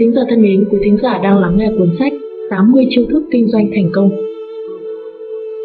[0.00, 2.12] thính giả thân mến, quý thính giả đang lắng nghe cuốn sách
[2.50, 4.10] 80 chiêu thức kinh doanh thành công.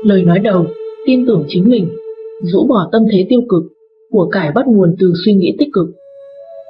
[0.03, 0.65] Lời nói đầu,
[1.05, 1.87] tin tưởng chính mình,
[2.41, 3.63] rũ bỏ tâm thế tiêu cực,
[4.11, 5.87] của cải bắt nguồn từ suy nghĩ tích cực.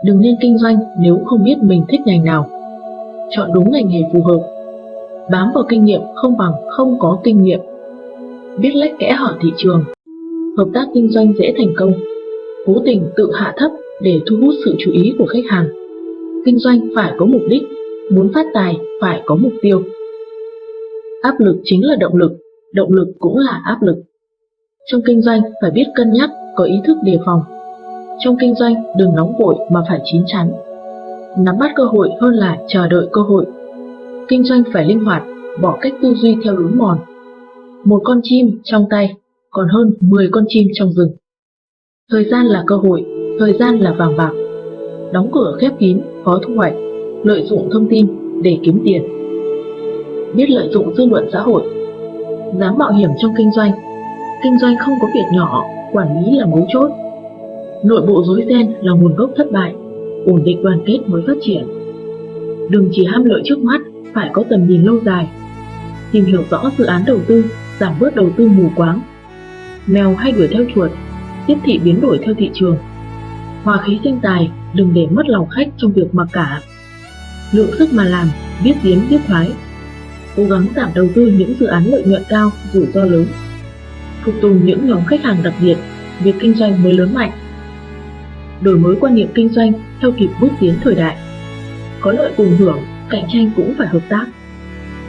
[0.05, 2.49] Đừng nên kinh doanh nếu không biết mình thích ngành nào.
[3.35, 4.39] Chọn đúng ngành nghề phù hợp.
[5.31, 7.59] Bám vào kinh nghiệm không bằng không có kinh nghiệm.
[8.57, 9.83] Biết lách kẽ hở thị trường.
[10.57, 11.93] Hợp tác kinh doanh dễ thành công.
[12.65, 13.71] Cố tình tự hạ thấp
[14.01, 15.84] để thu hút sự chú ý của khách hàng.
[16.45, 17.63] Kinh doanh phải có mục đích,
[18.11, 19.83] muốn phát tài phải có mục tiêu.
[21.21, 22.31] Áp lực chính là động lực,
[22.73, 23.95] động lực cũng là áp lực.
[24.85, 27.41] Trong kinh doanh phải biết cân nhắc, có ý thức đề phòng.
[28.19, 30.51] Trong kinh doanh đừng nóng vội mà phải chín chắn.
[31.37, 33.45] Nắm bắt cơ hội hơn là chờ đợi cơ hội.
[34.27, 35.23] Kinh doanh phải linh hoạt,
[35.61, 36.97] bỏ cách tư duy theo lối mòn.
[37.83, 39.13] Một con chim trong tay
[39.49, 41.15] còn hơn 10 con chim trong rừng.
[42.11, 43.05] Thời gian là cơ hội,
[43.39, 44.31] thời gian là vàng bạc.
[45.15, 46.73] Đóng cửa khép kín, khó thu hoạch,
[47.23, 48.07] lợi dụng thông tin
[48.41, 49.03] để kiếm tiền.
[50.35, 51.63] Biết lợi dụng dư luận xã hội,
[52.59, 53.71] dám mạo hiểm trong kinh doanh.
[54.43, 56.91] Kinh doanh không có việc nhỏ, quản lý là mấu chốt.
[57.83, 59.73] Nội bộ rối ren là nguồn gốc thất bại,
[60.25, 61.63] ổn định đoàn kết mới phát triển.
[62.69, 63.81] Đừng chỉ ham lợi trước mắt,
[64.13, 65.27] phải có tầm nhìn lâu dài.
[66.11, 67.45] Tìm hiểu rõ dự án đầu tư,
[67.79, 69.01] giảm bớt đầu tư mù quáng.
[69.87, 70.91] Mèo hay đuổi theo chuột,
[71.47, 72.77] tiếp thị biến đổi theo thị trường.
[73.63, 76.61] Hòa khí sinh tài, đừng để mất lòng khách trong việc mặc cả.
[77.51, 78.27] Lượng sức mà làm,
[78.63, 79.51] biết tiến biết thoái.
[80.35, 83.25] Cố gắng giảm đầu tư những dự án lợi nhuận cao, rủi ro lớn.
[84.23, 85.77] Phục tùng những nhóm khách hàng đặc biệt,
[86.23, 87.31] việc kinh doanh mới lớn mạnh.
[88.61, 91.17] Đổi mới quan niệm kinh doanh theo kịp bước tiến thời đại.
[92.01, 94.25] Có lợi cùng hưởng, cạnh tranh cũng phải hợp tác.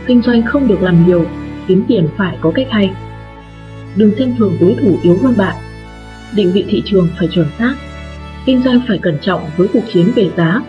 [0.07, 1.27] Kinh doanh không được làm nhiều,
[1.69, 2.91] kiếm tiền phải có cách hay.
[3.97, 5.57] Đừng xem thường đối thủ yếu hơn bạn.
[6.35, 7.75] Định vị thị trường phải chuẩn xác,
[8.47, 10.63] Kinh doanh phải cẩn trọng với cuộc chiến về giá.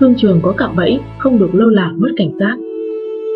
[0.00, 2.56] Thương trường có cạm bẫy, không được lơ là mất cảnh giác.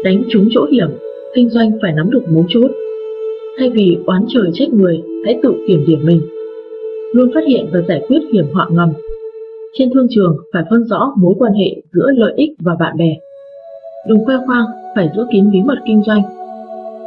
[0.05, 0.89] Đánh trúng chỗ hiểm,
[1.34, 2.71] kinh doanh phải nắm được mấu chốt.
[3.59, 6.23] Thay vì oán trời trách người, hãy tự kiểm điểm mình.
[7.12, 8.93] Luôn phát hiện và giải quyết hiểm họa ngầm.
[9.75, 13.17] Trên thương trường phải phân rõ mối quan hệ giữa lợi ích và bạn bè.
[14.09, 16.23] Đừng khoe khoang, phải giữ kín bí mật kinh doanh.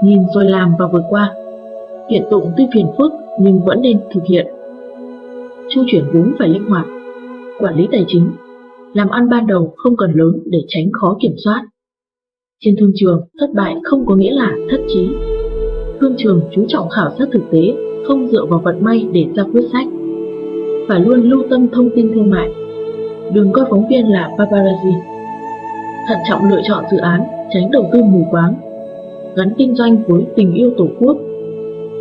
[0.03, 1.33] Nhìn rồi làm và vượt qua.
[2.09, 4.47] Hiện tụng tuy phiền phức nhưng vẫn nên thực hiện
[5.73, 6.85] chu chuyển vốn phải linh hoạt,
[7.59, 8.31] quản lý tài chính,
[8.93, 11.61] làm ăn ban đầu không cần lớn để tránh khó kiểm soát.
[12.59, 15.09] Trên thương trường, thất bại không có nghĩa là thất trí.
[15.99, 17.73] Thương trường chú trọng khảo sát thực tế,
[18.07, 19.87] không dựa vào vận may để ra quyết sách.
[20.87, 22.49] Phải luôn lưu tâm thông tin thương mại.
[23.33, 24.93] Đừng coi phóng viên là paparazzi.
[26.07, 27.21] Thận trọng lựa chọn dự án,
[27.53, 28.53] tránh đầu tư mù quáng.
[29.35, 31.17] Gắn kinh doanh với tình yêu tổ quốc.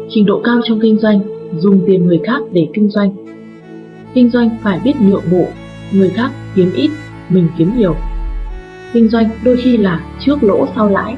[0.08, 1.20] Trình độ cao trong kinh doanh,
[1.58, 3.29] dùng tiền người khác để kinh doanh
[4.14, 5.48] Kinh doanh phải biết nhượng bộ,
[5.92, 6.90] người khác kiếm ít,
[7.28, 7.96] mình kiếm nhiều.
[8.92, 11.16] Kinh doanh đôi khi là trước lỗ sau lãi.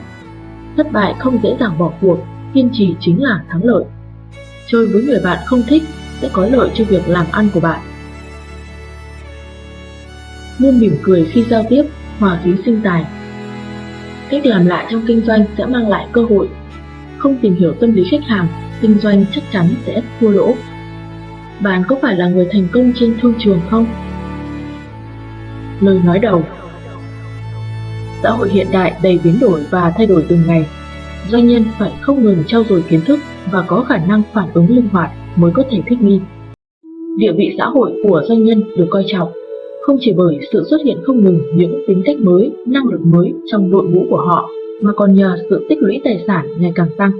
[0.76, 2.19] Thất bại không dễ dàng bỏ cuộc,
[2.54, 3.84] kiên trì chính là thắng lợi.
[4.66, 5.82] Chơi với người bạn không thích
[6.20, 7.81] sẽ có lợi cho việc làm ăn của bạn.
[10.58, 11.82] Luôn mỉm cười khi giao tiếp,
[12.19, 13.04] hòa khí sinh tài.
[14.31, 16.48] Cách làm lại trong kinh doanh sẽ mang lại cơ hội.
[17.19, 18.48] Không tìm hiểu tâm lý khách hàng,
[18.81, 20.54] kinh doanh chắc chắn sẽ thua lỗ
[21.62, 23.86] bạn có phải là người thành công trên thương trường không?
[25.80, 26.42] Lời nói đầu
[28.22, 30.66] Xã hội hiện đại đầy biến đổi và thay đổi từng ngày.
[31.28, 33.18] Doanh nhân phải không ngừng trau dồi kiến thức
[33.50, 36.20] và có khả năng phản ứng linh hoạt mới có thể thích nghi.
[37.16, 39.32] Địa vị xã hội của doanh nhân được coi trọng,
[39.82, 43.32] không chỉ bởi sự xuất hiện không ngừng những tính cách mới, năng lực mới
[43.46, 44.48] trong đội ngũ của họ,
[44.80, 47.12] mà còn nhờ sự tích lũy tài sản ngày càng tăng.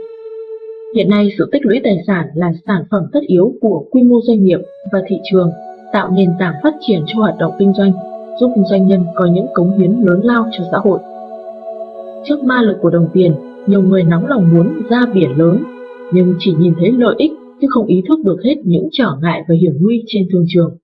[0.97, 4.17] Hiện nay, sự tích lũy tài sản là sản phẩm tất yếu của quy mô
[4.23, 4.59] doanh nghiệp
[4.93, 5.51] và thị trường,
[5.93, 7.93] tạo nền tảng phát triển cho hoạt động kinh doanh,
[8.41, 10.99] giúp doanh nhân có những cống hiến lớn lao cho xã hội.
[12.25, 13.35] Trước ma lực của đồng tiền,
[13.67, 15.65] nhiều người nóng lòng muốn ra biển lớn,
[16.13, 19.43] nhưng chỉ nhìn thấy lợi ích chứ không ý thức được hết những trở ngại
[19.49, 20.77] và hiểm nguy trên thương trường.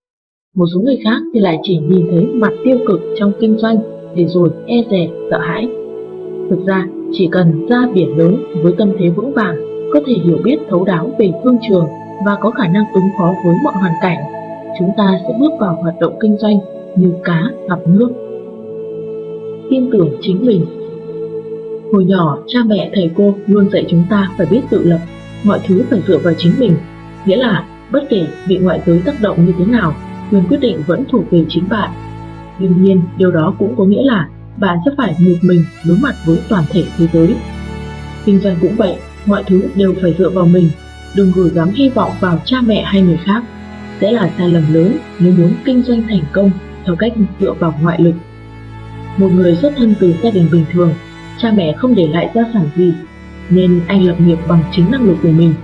[0.57, 3.79] Một số người khác thì lại chỉ nhìn thấy mặt tiêu cực trong kinh doanh
[4.17, 5.69] để rồi e dè, sợ hãi.
[6.51, 10.39] Thực ra, chỉ cần ra biển lớn với tâm thế vững vàng có thể hiểu
[10.45, 11.89] biết thấu đáo về thương trường
[12.27, 14.19] và có khả năng ứng phó với mọi hoàn cảnh,
[14.79, 16.59] chúng ta sẽ bước vào hoạt động kinh doanh
[16.97, 18.11] như cá gặp nước.
[19.71, 20.67] Tin tưởng chính mình
[21.93, 24.99] Hồi nhỏ, cha mẹ thầy cô luôn dạy chúng ta phải biết tự lập,
[25.45, 26.77] mọi thứ phải dựa vào chính mình,
[27.25, 29.95] nghĩa là bất kể bị ngoại giới tác động như thế nào,
[30.31, 31.91] quyền quyết định vẫn thuộc về chính bạn.
[32.59, 36.15] Đương nhiên, điều đó cũng có nghĩa là bạn sẽ phải một mình đối mặt
[36.27, 37.35] với toàn thể thế giới.
[38.25, 38.97] Kinh doanh cũng vậy,
[39.29, 40.71] mọi thứ đều phải dựa vào mình,
[41.15, 43.43] đừng gửi gắm hy vọng vào cha mẹ hay người khác.
[44.01, 46.51] Sẽ là sai lầm lớn nếu muốn kinh doanh thành công
[46.85, 48.15] theo cách dựa vào ngoại lực.
[49.17, 50.95] Một người xuất thân từ gia đình bình thường,
[51.39, 52.93] cha mẹ không để lại gia sản gì,
[53.51, 55.55] nên anh lập nghiệp bằng chính năng lực của mình.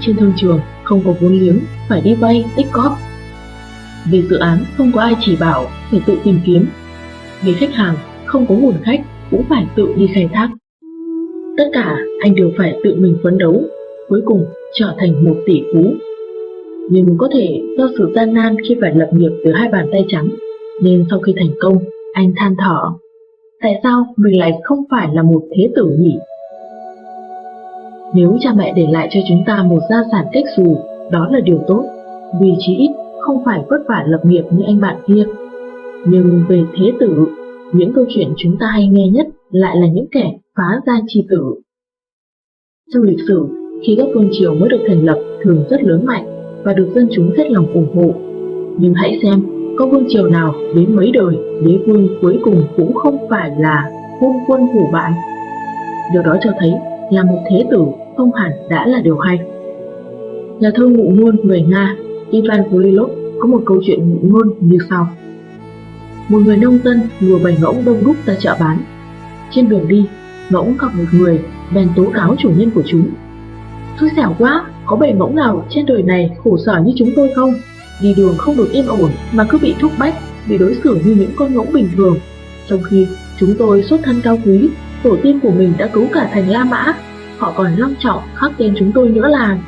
[0.00, 1.58] Trên thương trường không có vốn liếng,
[1.88, 2.98] phải đi vay, tích cóp.
[4.04, 6.66] Vì dự án không có ai chỉ bảo, phải tự tìm kiếm.
[7.42, 9.00] Về khách hàng không có nguồn khách,
[9.30, 10.48] cũng phải tự đi khai thác.
[11.56, 13.62] Tất cả anh đều phải tự mình phấn đấu,
[14.08, 15.82] cuối cùng trở thành một tỷ phú.
[16.90, 20.04] Nhưng có thể do sự gian nan khi phải lập nghiệp từ hai bàn tay
[20.08, 20.28] trắng,
[20.82, 21.78] nên sau khi thành công,
[22.12, 22.80] anh than thở.
[23.60, 26.16] Tại sao mình lại không phải là một thế tử nhỉ?
[28.14, 30.76] Nếu cha mẹ để lại cho chúng ta một gia sản cách xù,
[31.10, 31.84] đó là điều tốt,
[32.40, 32.90] vì chí ít
[33.20, 35.24] không phải vất vả lập nghiệp như anh bạn kia.
[36.06, 37.26] Nhưng về thế tử,
[37.72, 41.26] những câu chuyện chúng ta hay nghe nhất lại là những kẻ phá gia chi
[41.30, 41.54] tử.
[42.94, 43.46] Trong lịch sử,
[43.86, 46.26] khi các vương triều mới được thành lập thường rất lớn mạnh
[46.64, 48.14] và được dân chúng hết lòng ủng hộ.
[48.78, 49.42] Nhưng hãy xem,
[49.78, 53.90] có vương triều nào đến mấy đời, đế vương cuối cùng cũng không phải là
[54.20, 55.12] hôn quân hủ bại.
[56.12, 56.72] Điều đó cho thấy
[57.10, 57.84] là một thế tử
[58.16, 59.38] không hẳn đã là điều hay.
[60.60, 61.96] Nhà thơ ngụ ngôn người Nga
[62.30, 65.08] Ivan Polilov có một câu chuyện ngụ ngôn như sau.
[66.28, 68.78] Một người nông dân lùa bầy ngỗng đông đúc ra chợ bán.
[69.50, 70.06] Trên đường đi,
[70.50, 71.40] ngỗng gặp một người
[71.74, 73.10] bèn tố cáo chủ nhân của chúng.
[74.00, 77.30] Xui xẻo quá, có bầy ngỗng nào trên đời này khổ sở như chúng tôi
[77.36, 77.54] không?
[78.02, 80.14] Đi đường không được yên ổn mà cứ bị thúc bách,
[80.48, 82.16] bị đối xử như những con ngỗng bình thường.
[82.68, 83.06] Trong khi
[83.40, 84.68] chúng tôi xuất thân cao quý,
[85.02, 86.94] tổ tiên của mình đã cứu cả thành La Mã,
[87.38, 89.58] họ còn long trọng khắc tên chúng tôi nữa là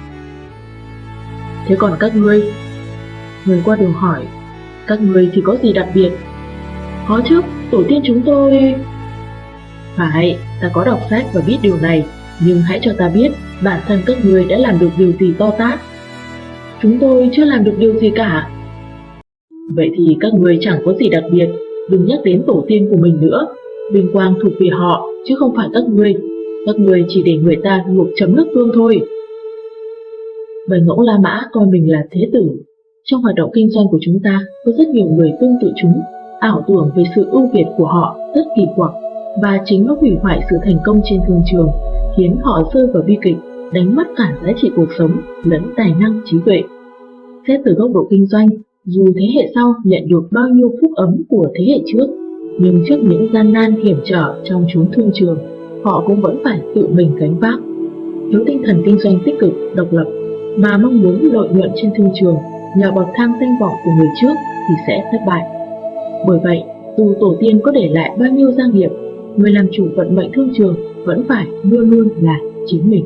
[1.67, 2.45] Thế còn các ngươi?
[3.45, 4.27] Người qua đường hỏi,
[4.87, 6.11] các ngươi thì có gì đặc biệt?
[7.09, 7.41] Có chứ,
[7.71, 8.75] tổ tiên chúng tôi...
[9.97, 12.05] Phải, ta có đọc sách và biết điều này,
[12.47, 13.29] nhưng hãy cho ta biết
[13.65, 15.81] bản thân các người đã làm được điều gì to tát.
[16.83, 18.49] Chúng tôi chưa làm được điều gì cả.
[19.75, 21.49] Vậy thì các người chẳng có gì đặc biệt,
[21.91, 23.47] đừng nhắc đến tổ tiên của mình nữa.
[23.93, 26.15] Vinh quang thuộc về họ, chứ không phải các người
[26.67, 29.01] Các người chỉ để người ta luộc chấm nước tương thôi.
[30.69, 32.51] Bầy ngỗng La Mã coi mình là thế tử.
[33.05, 36.01] Trong hoạt động kinh doanh của chúng ta, có rất nhiều người tương tự chúng,
[36.41, 38.91] ảo tưởng về sự ưu việt của họ rất kỳ quặc,
[39.43, 41.69] và chính nó hủy hoại sự thành công trên thương trường,
[42.17, 43.37] khiến họ rơi vào bi kịch,
[43.73, 45.11] đánh mất cả giá trị cuộc sống
[45.45, 46.63] lẫn tài năng trí tuệ.
[47.49, 48.49] Xét từ góc độ kinh doanh,
[48.85, 52.07] dù thế hệ sau nhận được bao nhiêu phúc ấm của thế hệ trước,
[52.61, 55.39] nhưng trước những gian nan hiểm trở trong chốn thương trường,
[55.85, 57.59] họ cũng vẫn phải tự mình gánh vác.
[58.33, 60.07] Thiếu tinh thần kinh doanh tích cực, độc lập
[60.57, 62.37] mà mong muốn lợi nhuận trên thương trường
[62.77, 64.35] nhờ bậc thang danh vọng của người trước
[64.69, 65.43] thì sẽ thất bại.
[66.27, 66.63] Bởi vậy,
[66.97, 68.91] dù tổ tiên có để lại bao nhiêu gia nghiệp,
[69.37, 73.05] người làm chủ vận mệnh thương trường vẫn phải luôn luôn là chính mình.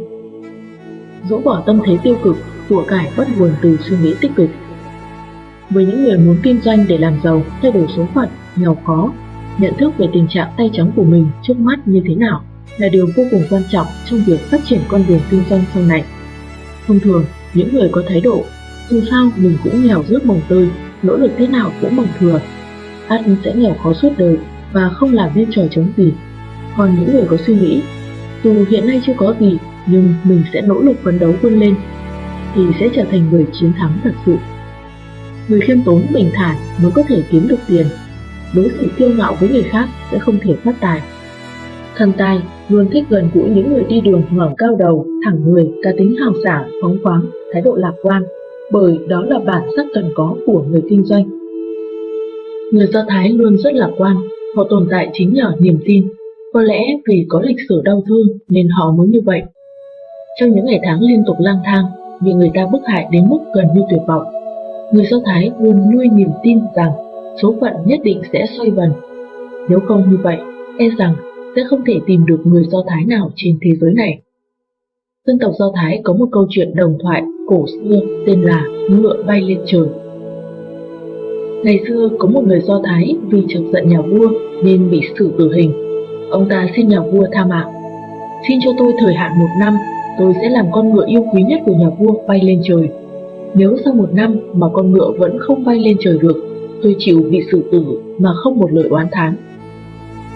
[1.28, 2.36] Dỗ bỏ tâm thế tiêu cực,
[2.68, 4.50] của cải bắt nguồn từ suy nghĩ tích cực.
[5.70, 9.12] Với những người muốn kinh doanh để làm giàu, thay đổi số phận, nghèo khó,
[9.58, 12.44] nhận thức về tình trạng tay trắng của mình trước mắt như thế nào
[12.78, 15.82] là điều vô cùng quan trọng trong việc phát triển con đường kinh doanh sau
[15.82, 16.04] này.
[16.86, 17.24] Thông thường,
[17.54, 18.44] những người có thái độ,
[18.88, 20.68] dù sao mình cũng nghèo rớt mồng tơi,
[21.02, 22.40] nỗ lực thế nào cũng bằng thừa.
[23.08, 24.38] ắt sẽ nghèo khó suốt đời
[24.72, 26.12] và không làm nên trò chống gì.
[26.76, 27.80] Còn những người có suy nghĩ,
[28.44, 31.74] dù hiện nay chưa có gì, nhưng mình sẽ nỗ lực phấn đấu vươn lên,
[32.54, 34.36] thì sẽ trở thành người chiến thắng thật sự.
[35.48, 37.86] Người khiêm tốn bình thản mới có thể kiếm được tiền.
[38.54, 41.00] Đối xử kiêu ngạo với người khác sẽ không thể phát tài.
[41.96, 45.70] Thần tài luôn thích gần gũi những người đi đường ngẩng cao đầu, thẳng người,
[45.82, 48.22] cá tính hào sảng, phóng khoáng, thái độ lạc quan,
[48.72, 51.24] bởi đó là bản sắc cần có của người kinh doanh.
[52.72, 54.16] Người Do Thái luôn rất lạc quan,
[54.56, 56.08] họ tồn tại chính nhờ niềm tin.
[56.52, 59.42] Có lẽ vì có lịch sử đau thương nên họ mới như vậy.
[60.40, 61.84] Trong những ngày tháng liên tục lang thang,
[62.20, 64.24] bị người ta bức hại đến mức gần như tuyệt vọng,
[64.92, 66.90] người Do Thái luôn nuôi niềm tin rằng
[67.42, 68.92] số phận nhất định sẽ xoay vần.
[69.68, 70.36] Nếu không như vậy,
[70.78, 71.14] e rằng
[71.56, 74.20] sẽ không thể tìm được người Do Thái nào trên thế giới này.
[75.26, 79.22] Dân tộc Do Thái có một câu chuyện đồng thoại cổ xưa tên là Ngựa
[79.26, 79.88] bay lên trời.
[81.62, 84.28] Ngày xưa có một người Do Thái vì chọc giận nhà vua
[84.64, 85.72] nên bị xử tử hình.
[86.30, 87.68] Ông ta xin nhà vua tha mạng.
[88.48, 89.76] Xin cho tôi thời hạn một năm,
[90.18, 92.88] tôi sẽ làm con ngựa yêu quý nhất của nhà vua bay lên trời.
[93.54, 96.44] Nếu sau một năm mà con ngựa vẫn không bay lên trời được,
[96.82, 97.84] tôi chịu bị xử tử
[98.18, 99.36] mà không một lời oán thán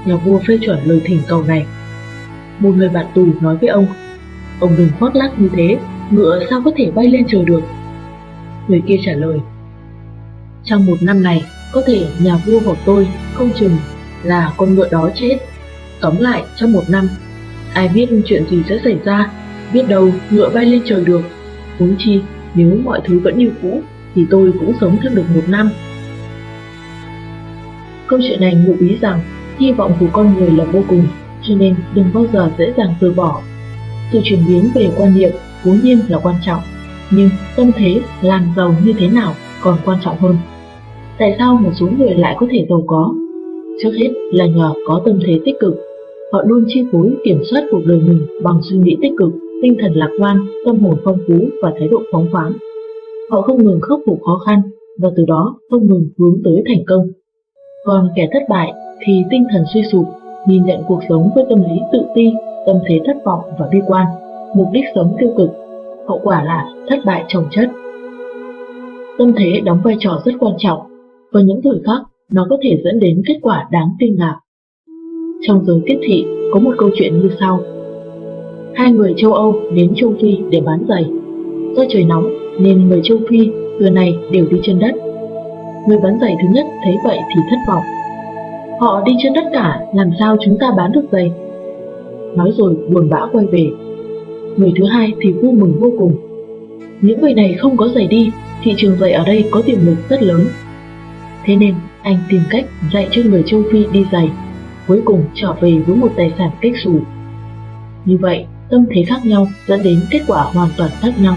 [0.07, 1.67] nhà vua phê chuẩn lời thỉnh cầu này.
[2.59, 3.87] Một người bạn tù nói với ông,
[4.61, 5.77] ông đừng khoác lác như thế,
[6.11, 7.63] ngựa sao có thể bay lên trời được.
[8.69, 9.39] Người kia trả lời,
[10.65, 13.77] trong một năm này, có thể nhà vua của tôi không chừng
[14.23, 15.39] là con ngựa đó chết.
[16.01, 17.09] Tóm lại, trong một năm,
[17.75, 19.31] ai biết chuyện gì sẽ xảy ra,
[19.73, 21.23] biết đâu ngựa bay lên trời được.
[21.79, 22.21] Huống chi,
[22.55, 23.83] nếu mọi thứ vẫn như cũ,
[24.15, 25.71] thì tôi cũng sống thêm được một năm.
[28.07, 29.21] Câu chuyện này ngụ ý rằng
[29.59, 31.07] hy vọng của con người là vô cùng,
[31.43, 33.43] cho nên đừng bao giờ dễ dàng từ bỏ.
[34.13, 35.31] Sự chuyển biến về quan niệm
[35.65, 36.61] vốn nhiên là quan trọng,
[37.11, 40.37] nhưng tâm thế làm giàu như thế nào còn quan trọng hơn.
[41.19, 43.15] Tại sao một số người lại có thể giàu có?
[43.83, 45.75] Trước hết là nhờ có tâm thế tích cực.
[46.33, 49.77] Họ luôn chi phối kiểm soát cuộc đời mình bằng suy nghĩ tích cực, tinh
[49.81, 52.53] thần lạc quan, tâm hồn phong phú và thái độ phóng khoáng.
[53.31, 54.63] Họ không ngừng khắc phục khó khăn
[55.01, 57.07] và từ đó không ngừng hướng tới thành công.
[57.85, 58.73] Còn kẻ thất bại
[59.07, 60.05] thì tinh thần suy sụp,
[60.49, 62.33] nhìn nhận cuộc sống với tâm lý tự ti,
[62.67, 64.07] tâm thế thất vọng và bi quan,
[64.57, 65.51] mục đích sống tiêu cực,
[66.07, 67.71] hậu quả là thất bại trồng chất.
[69.19, 70.81] Tâm thế đóng vai trò rất quan trọng,
[71.35, 72.01] và những thời khắc
[72.33, 74.37] nó có thể dẫn đến kết quả đáng kinh ngạc.
[75.43, 77.61] Trong giới tiếp thị có một câu chuyện như sau.
[78.75, 81.05] Hai người châu Âu đến châu Phi để bán giày.
[81.77, 83.51] Do trời nóng nên người châu Phi
[83.81, 84.95] giờ này đều đi chân đất.
[85.89, 87.85] Người bán giày thứ nhất thấy vậy thì thất vọng.
[88.81, 91.33] Họ đi chân đất cả, làm sao chúng ta bán được giày?
[92.37, 93.71] Nói rồi buồn bã quay về.
[94.57, 96.15] Người thứ hai thì vui mừng vô cùng.
[97.01, 98.31] Những người này không có giày đi,
[98.63, 100.41] thị trường giày ở đây có tiềm lực rất lớn.
[101.45, 104.31] Thế nên anh tìm cách dạy cho người châu Phi đi giày,
[104.87, 107.01] cuối cùng trở về với một tài sản cách xù.
[108.05, 111.37] Như vậy, tâm thế khác nhau dẫn đến kết quả hoàn toàn khác nhau.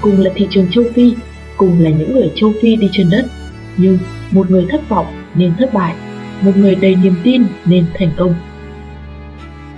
[0.00, 1.14] Cùng là thị trường châu Phi,
[1.56, 3.26] cùng là những người châu Phi đi trên đất,
[3.76, 3.98] nhưng
[4.30, 5.94] một người thất vọng nên thất bại,
[6.40, 8.34] một người đầy niềm tin nên thành công.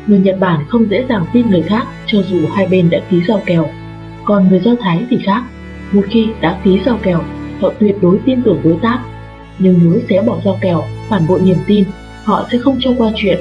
[0.07, 3.21] Người Nhật Bản không dễ dàng tin người khác cho dù hai bên đã ký
[3.29, 3.69] giao kèo,
[4.25, 5.43] còn người Do Thái thì khác.
[5.93, 7.21] Một khi đã ký giao kèo,
[7.61, 8.99] họ tuyệt đối tin tưởng đối tác
[9.63, 11.85] nhưng nếu xé bỏ giao kèo, phản bội niềm tin,
[12.25, 13.39] họ sẽ không cho qua chuyện,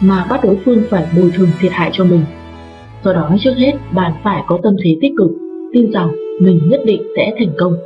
[0.00, 2.24] mà bắt đối phương phải bồi thường thiệt hại cho mình.
[3.04, 5.30] Do đó trước hết bạn phải có tâm thế tích cực,
[5.72, 7.76] tin rằng mình nhất định sẽ thành công.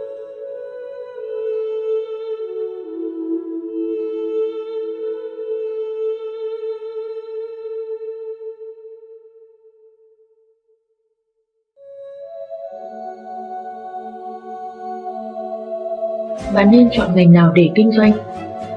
[16.59, 18.13] Bạn nên chọn ngành nào để kinh doanh.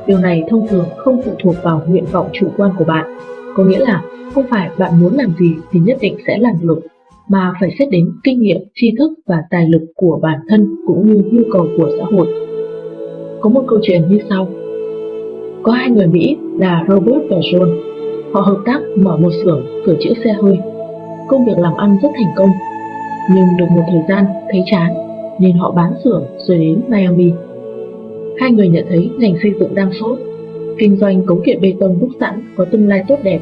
[0.07, 3.17] Điều này thông thường không phụ thuộc vào nguyện vọng chủ quan của bạn,
[3.55, 4.01] có nghĩa là
[4.33, 6.79] không phải bạn muốn làm gì thì nhất định sẽ làm được,
[7.27, 11.07] mà phải xét đến kinh nghiệm, tri thức và tài lực của bản thân cũng
[11.07, 12.27] như nhu cầu của xã hội.
[13.41, 14.47] Có một câu chuyện như sau.
[15.63, 17.81] Có hai người Mỹ là Robert và John.
[18.33, 20.57] Họ hợp tác mở một xưởng sửa chữa xe hơi.
[21.27, 22.49] Công việc làm ăn rất thành công,
[23.35, 24.93] nhưng được một thời gian thấy chán
[25.39, 27.31] nên họ bán xưởng rồi đến Miami
[28.41, 30.19] hai người nhận thấy ngành xây dựng đang sốt.
[30.77, 33.39] Kinh doanh cấu kiện bê tông đúc sẵn có tương lai tốt đẹp,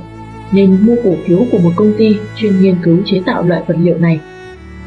[0.51, 3.75] nên mua cổ phiếu của một công ty chuyên nghiên cứu chế tạo loại vật
[3.81, 4.19] liệu này.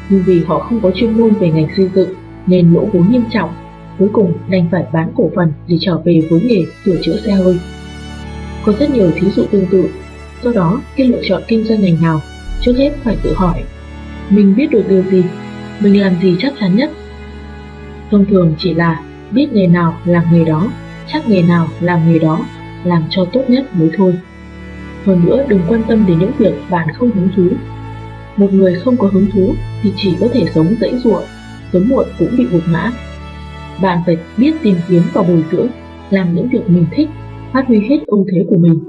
[0.09, 2.09] Nhưng vì họ không có chuyên môn về ngành xây dựng
[2.47, 3.49] nên lỗ vốn nghiêm trọng,
[3.99, 7.31] cuối cùng đành phải bán cổ phần để trở về với nghề sửa chữa xe
[7.31, 7.57] hơi.
[8.65, 9.89] Có rất nhiều thí dụ tương tự,
[10.43, 12.19] do đó khi lựa chọn kinh doanh ngành nào,
[12.61, 13.63] trước hết phải tự hỏi,
[14.29, 15.23] mình biết được điều gì,
[15.79, 16.91] mình làm gì chắc chắn nhất.
[18.11, 19.03] Thông thường chỉ là
[19.33, 20.71] biết nghề nào làm nghề đó,
[21.13, 22.39] chắc nghề nào làm nghề đó,
[22.83, 24.13] làm cho tốt nhất mới thôi.
[25.05, 27.55] Hơn nữa đừng quan tâm đến những việc bạn không hứng thú.
[28.37, 31.23] Một người không có hứng thú thì chỉ có thể sống dãy ruộng,
[31.73, 32.91] sớm muộn cũng bị gục ngã.
[33.81, 35.67] Bạn phải biết tìm kiếm và bồi dưỡng,
[36.09, 37.09] làm những việc mình thích,
[37.53, 38.79] phát huy hết ưu thế của mình.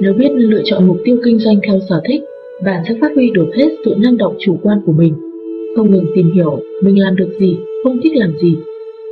[0.00, 2.22] Nếu biết lựa chọn mục tiêu kinh doanh theo sở thích,
[2.64, 5.14] bạn sẽ phát huy được hết sự năng động chủ quan của mình.
[5.76, 8.56] Không ngừng tìm hiểu mình làm được gì, không thích làm gì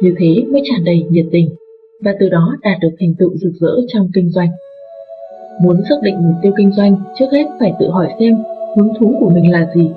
[0.01, 1.51] như thế mới tràn đầy nhiệt tình
[2.05, 4.49] và từ đó đạt được thành tựu rực rỡ trong kinh doanh.
[5.63, 8.37] Muốn xác định mục tiêu kinh doanh, trước hết phải tự hỏi xem
[8.77, 9.91] hứng thú của mình là gì.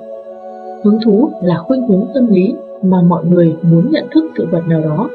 [0.84, 4.62] Hứng thú là khuynh hướng tâm lý mà mọi người muốn nhận thức sự vật
[4.68, 5.10] nào đó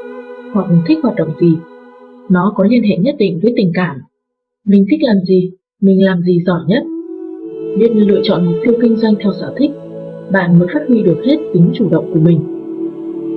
[0.52, 1.52] hoặc thích hoạt động gì.
[2.30, 3.96] Nó có liên hệ nhất định với tình cảm.
[4.66, 6.82] Mình thích làm gì, mình làm gì giỏi nhất.
[7.78, 9.70] Biết lựa chọn mục tiêu kinh doanh theo sở thích,
[10.32, 12.49] bạn mới phát huy được hết tính chủ động của mình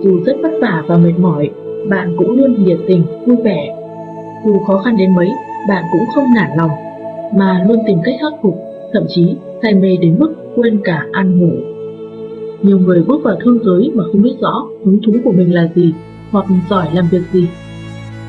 [0.04, 1.50] dù rất vất vả và mệt mỏi,
[1.90, 3.76] bạn cũng luôn nhiệt tình, vui vẻ.
[4.46, 5.30] Dù khó khăn đến mấy,
[5.68, 6.72] bạn cũng không nản lòng,
[7.38, 8.56] mà luôn tìm cách khắc phục,
[8.94, 11.52] thậm chí say mê đến mức quên cả ăn ngủ.
[12.62, 15.70] Nhiều người bước vào thương giới mà không biết rõ hứng thú của mình là
[15.76, 15.94] gì
[16.32, 17.48] hoặc giỏi làm việc gì.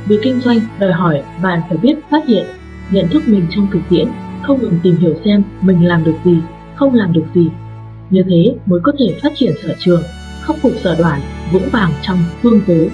[0.08, 2.44] Việc kinh doanh đòi hỏi bạn phải biết phát hiện,
[2.90, 4.06] nhận thức mình trong thực tiễn,
[4.42, 6.36] không ngừng tìm hiểu xem mình làm được gì,
[6.74, 7.48] không làm được gì.
[8.10, 10.02] Như thế mới có thể phát triển sở trường,
[10.46, 11.20] khắc phục sở đoản
[11.52, 12.88] vững vàng trong phương tứ.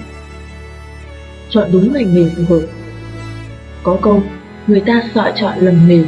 [1.49, 2.65] Chọn đúng ngành nghề phù hợp
[3.83, 4.23] Có câu,
[4.67, 6.03] người ta sợ chọn lầm nghề.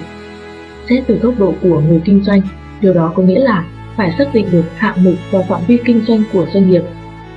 [0.90, 2.42] Xét từ góc độ của người kinh doanh,
[2.82, 3.66] điều đó có nghĩa là
[3.98, 6.82] phải xác định được hạng mục và phạm vi kinh doanh của doanh nghiệp,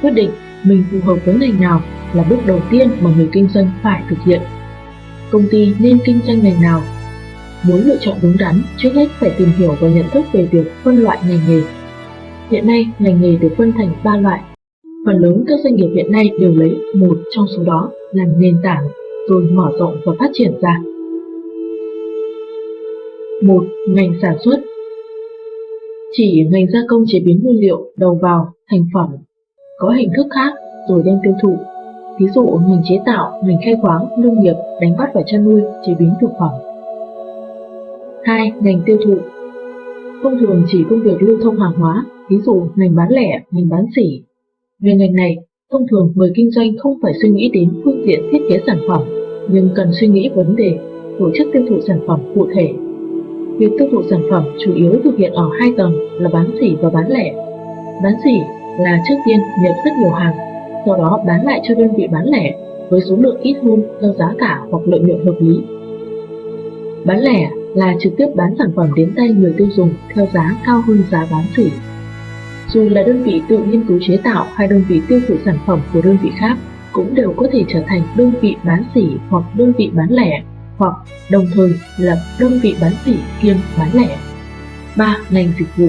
[0.03, 0.31] quyết định
[0.63, 1.83] mình phù hợp với ngành nào
[2.13, 4.41] là bước đầu tiên mà người kinh doanh phải thực hiện.
[5.31, 6.83] công ty nên kinh doanh ngành nào.
[7.63, 10.73] Muốn lựa chọn đúng đắn, trước hết phải tìm hiểu và nhận thức về việc
[10.85, 11.63] phân loại ngành nghề.
[12.51, 14.41] Hiện nay, ngành nghề được phân thành 3 loại.
[15.07, 18.57] Phần lớn các doanh nghiệp hiện nay đều lấy một trong số đó làm nền
[18.63, 18.89] tảng,
[19.29, 20.83] rồi mở rộng và phát triển ra.
[23.43, 24.61] Một ngành sản xuất
[26.13, 29.09] chỉ ngành gia công chế biến nguyên liệu đầu vào thành phẩm
[29.79, 30.53] có hình thức khác
[30.89, 31.57] rồi đem tiêu thụ
[32.19, 35.63] ví dụ ngành chế tạo, ngành khai khoáng, nông nghiệp, đánh bắt và chăn nuôi,
[35.87, 36.51] chế biến thực phẩm.
[38.25, 38.53] 2.
[38.61, 39.15] Ngành tiêu thụ
[40.23, 43.69] Thông thường chỉ công việc lưu thông hàng hóa, ví dụ ngành bán lẻ, ngành
[43.69, 44.23] bán sỉ.
[44.83, 45.37] Về ngành này,
[45.73, 48.79] thông thường người kinh doanh không phải suy nghĩ đến phương diện thiết kế sản
[48.89, 49.03] phẩm,
[49.51, 50.79] nhưng cần suy nghĩ vấn đề
[51.19, 52.73] tổ chức tiêu thụ sản phẩm cụ thể
[53.59, 56.77] Việc tiêu thụ sản phẩm chủ yếu thực hiện ở hai tầng là bán sỉ
[56.83, 57.35] và bán lẻ.
[58.03, 58.39] Bán sỉ
[58.79, 60.35] là trước tiên nhập rất nhiều hàng,
[60.87, 62.55] sau đó bán lại cho đơn vị bán lẻ
[62.89, 65.59] với số lượng ít hơn theo giá cả hoặc lợi nhuận hợp lý.
[67.05, 70.57] Bán lẻ là trực tiếp bán sản phẩm đến tay người tiêu dùng theo giá
[70.67, 71.71] cao hơn giá bán sỉ.
[72.69, 75.59] Dù là đơn vị tự nghiên cứu chế tạo hay đơn vị tiêu thụ sản
[75.67, 76.57] phẩm của đơn vị khác
[76.93, 80.43] cũng đều có thể trở thành đơn vị bán sỉ hoặc đơn vị bán lẻ
[80.77, 80.95] hoặc
[81.31, 84.17] đồng thời là đơn vị bán sỉ kiêm bán lẻ.
[84.97, 85.17] 3.
[85.31, 85.89] Ngành dịch vụ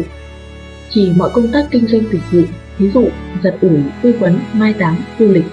[0.89, 2.41] Chỉ mọi công tác kinh doanh dịch vụ,
[2.77, 3.05] ví dụ
[3.43, 5.45] giật ủi, tư vấn, mai táng, du lịch.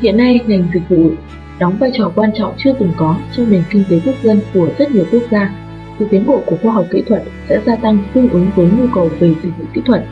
[0.00, 1.10] Hiện nay, ngành dịch vụ
[1.58, 4.68] đóng vai trò quan trọng chưa từng có trong nền kinh tế quốc dân của
[4.78, 5.54] rất nhiều quốc gia.
[5.98, 8.86] Sự tiến bộ của khoa học kỹ thuật sẽ gia tăng tương ứng với nhu
[8.94, 10.04] cầu về dịch vụ kỹ thuật.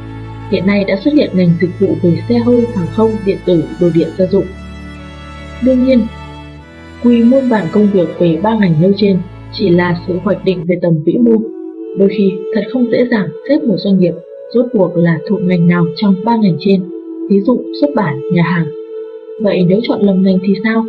[0.51, 3.65] Hiện nay đã xuất hiện ngành dịch vụ về xe hơi, hàng không, điện tử,
[3.81, 4.45] đồ điện gia dụng.
[5.65, 6.01] Đương nhiên,
[7.03, 9.19] Quy muôn bản công việc về ba ngành nêu trên
[9.53, 11.33] chỉ là sự hoạch định về tầm vĩ mô.
[11.99, 14.13] Đôi khi thật không dễ dàng xếp một doanh nghiệp
[14.55, 16.83] rốt cuộc là thuộc ngành nào trong ba ngành trên,
[17.31, 18.67] ví dụ xuất bản, nhà hàng.
[19.43, 20.85] Vậy nếu chọn lầm ngành thì sao?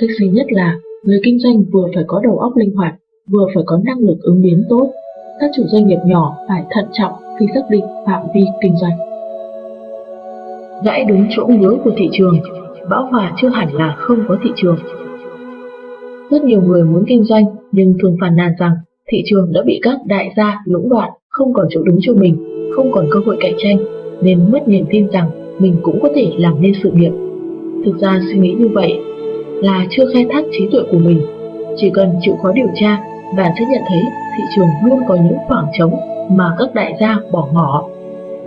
[0.00, 2.94] Cách duy nhất là người kinh doanh vừa phải có đầu óc linh hoạt,
[3.28, 4.92] vừa phải có năng lực ứng biến tốt.
[5.40, 8.98] Các chủ doanh nghiệp nhỏ phải thận trọng khi xác định phạm vi kinh doanh.
[10.84, 12.38] Gãy đúng chỗ ngứa của thị trường,
[12.90, 14.76] bão hòa chưa hẳn là không có thị trường.
[16.30, 18.72] Rất nhiều người muốn kinh doanh nhưng thường phàn nàn rằng
[19.10, 22.36] thị trường đã bị các đại gia lũng đoạn, không còn chỗ đứng cho mình,
[22.76, 23.76] không còn cơ hội cạnh tranh,
[24.20, 27.12] nên mất niềm tin rằng mình cũng có thể làm nên sự nghiệp.
[27.84, 28.98] Thực ra suy nghĩ như vậy
[29.62, 31.20] là chưa khai thác trí tuệ của mình.
[31.76, 32.98] Chỉ cần chịu khó điều tra,
[33.36, 34.00] bạn sẽ nhận thấy
[34.36, 37.88] thị trường luôn có những khoảng trống mà các đại gia bỏ ngỏ.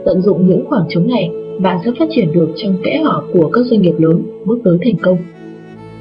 [0.05, 3.49] Tận dụng những khoảng trống này, bạn sẽ phát triển được trong kẽ hở của
[3.53, 5.17] các doanh nghiệp lớn bước tới thành công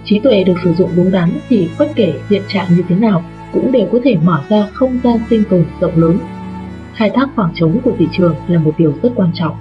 [0.04, 3.24] trí tuệ được sử dụng đúng đắn thì bất kể hiện trạng như thế nào
[3.52, 6.18] cũng đều có thể mở ra không gian sinh tồn rộng lớn.
[6.94, 9.56] Khai thác khoảng trống của thị trường là một điều rất quan trọng.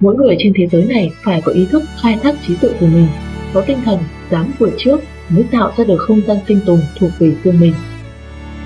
[0.00, 2.86] Mỗi người trên thế giới này phải có ý thức khai thác trí tuệ của
[2.86, 3.06] mình,
[3.54, 3.98] có tinh thần
[4.30, 7.74] dám vượt trước mới tạo ra được không gian sinh tồn thuộc về riêng mình.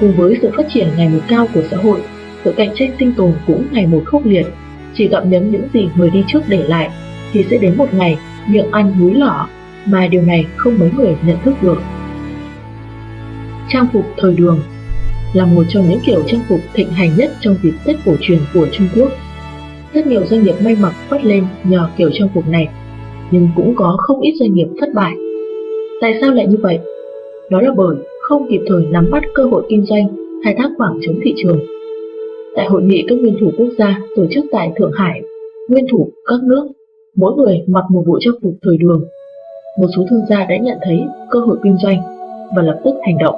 [0.01, 2.01] Cùng với sự phát triển ngày một cao của xã hội,
[2.47, 4.47] sự cạnh tranh sinh tồn cũng ngày một khốc liệt.
[4.95, 6.91] Chỉ gặm nhấm những gì người đi trước để lại,
[7.33, 9.49] thì sẽ đến một ngày miệng ăn núi lỏ,
[9.87, 11.79] mà điều này không mấy người nhận thức được.
[13.69, 14.59] Trang phục thời đường
[15.33, 18.39] là một trong những kiểu trang phục thịnh hành nhất trong dịp Tết cổ truyền
[18.55, 19.13] của Trung Quốc.
[19.95, 22.69] Rất nhiều doanh nghiệp may mặc phát lên nhờ kiểu trang phục này,
[23.31, 25.13] nhưng cũng có không ít doanh nghiệp thất bại.
[26.01, 26.79] Tại sao lại như vậy?
[27.51, 30.09] Đó là bởi không kịp thời nắm bắt cơ hội kinh doanh,
[30.45, 31.76] khai thác khoảng trống thị trường.
[32.57, 35.21] Tại hội nghị các nguyên thủ quốc gia tổ chức tại Thượng Hải,
[35.69, 36.69] nguyên thủ các nước,
[37.17, 39.05] mỗi người mặc một bộ trang phục thời đường
[39.79, 40.99] một số thương gia đã nhận thấy
[41.31, 41.97] cơ hội kinh doanh
[42.57, 43.35] và lập tức hành động.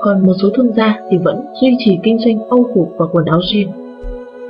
[0.00, 3.24] Còn một số thương gia thì vẫn duy trì kinh doanh âu phục và quần
[3.24, 3.66] áo jean.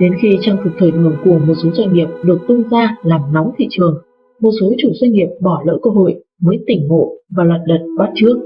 [0.00, 3.20] Đến khi trang phục thời đường của một số doanh nghiệp được tung ra làm
[3.32, 3.94] nóng thị trường,
[4.40, 7.80] một số chủ doanh nghiệp bỏ lỡ cơ hội mới tỉnh ngộ và lật đật
[7.98, 8.36] bắt trước.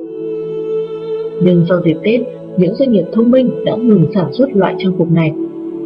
[1.43, 2.21] Nhưng sau dịp Tết,
[2.59, 5.33] những doanh nghiệp thông minh đã ngừng sản xuất loại trang phục này,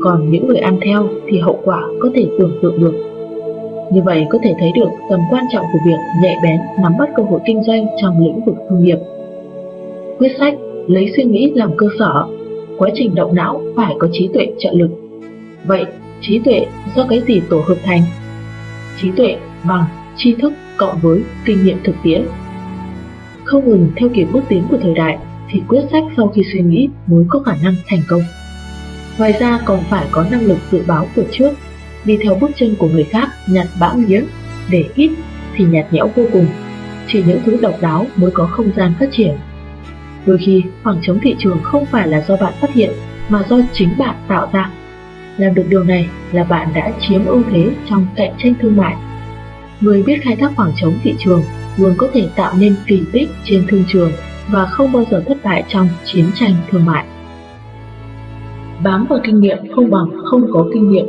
[0.01, 2.95] còn những người ăn theo thì hậu quả có thể tưởng tượng được.
[3.93, 7.09] Như vậy có thể thấy được tầm quan trọng của việc nhạy bén nắm bắt
[7.17, 8.99] cơ hội kinh doanh trong lĩnh vực thương nghiệp.
[10.19, 10.55] Quyết sách
[10.87, 12.25] lấy suy nghĩ làm cơ sở,
[12.79, 14.91] quá trình động não phải có trí tuệ trợ lực.
[15.67, 15.85] Vậy,
[16.21, 18.03] trí tuệ do cái gì tổ hợp thành?
[19.01, 19.37] Trí tuệ
[19.69, 19.85] bằng
[20.17, 22.23] tri thức cộng với kinh nghiệm thực tiễn.
[23.45, 25.19] Không ngừng theo kịp bước tiến của thời đại
[25.53, 28.23] thì quyết sách sau khi suy nghĩ mới có khả năng thành công.
[29.19, 31.51] Ngoài ra còn phải có năng lực dự báo của trước
[32.05, 34.27] đi theo bước chân của người khác nhặt bã miếng,
[34.71, 35.11] để ít
[35.57, 36.47] thì nhạt nhẽo vô cùng.
[37.09, 39.37] Chỉ những thứ độc đáo mới có không gian phát triển.
[40.27, 42.91] Đôi khi, khoảng trống thị trường không phải là do bạn phát hiện,
[43.29, 44.71] mà do chính bạn tạo ra.
[45.39, 48.97] Làm được điều này là bạn đã chiếm ưu thế trong cạnh tranh thương mại.
[49.81, 51.43] Người biết khai thác khoảng trống thị trường
[51.77, 54.13] luôn có thể tạo nên kỳ tích trên thương trường
[54.51, 57.07] và không bao giờ thất bại trong chiến tranh thương mại.
[58.85, 61.07] Bám vào kinh nghiệm không bằng không có kinh nghiệm.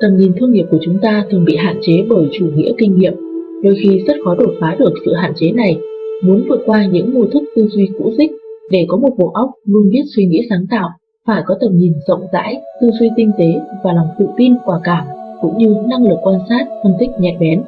[0.00, 2.98] Tầm nhìn thương nghiệp của chúng ta thường bị hạn chế bởi chủ nghĩa kinh
[2.98, 3.14] nghiệm,
[3.62, 5.78] đôi khi rất khó đột phá được sự hạn chế này.
[6.24, 8.30] Muốn vượt qua những mô thức tư duy cũ dích
[8.70, 10.88] để có một bộ óc luôn biết suy nghĩ sáng tạo,
[11.26, 14.80] phải có tầm nhìn rộng rãi, tư duy tinh tế và lòng tự tin quả
[14.84, 15.04] cảm,
[15.40, 17.62] cũng như năng lực quan sát, phân tích nhạy bén.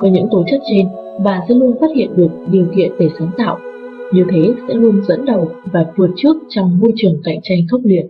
[0.00, 0.86] Có những tố chất trên,
[1.22, 3.58] bạn sẽ luôn phát hiện được điều kiện để sáng tạo.
[4.12, 7.80] Như thế sẽ luôn dẫn đầu và vượt trước trong môi trường cạnh tranh khốc
[7.84, 8.06] liệt.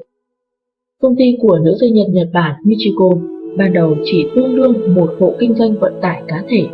[1.02, 3.10] Công ty của nữ doanh nhân Nhật Bản Michiko
[3.56, 6.66] ban đầu chỉ tương đương một hộ kinh doanh vận tải cá thể,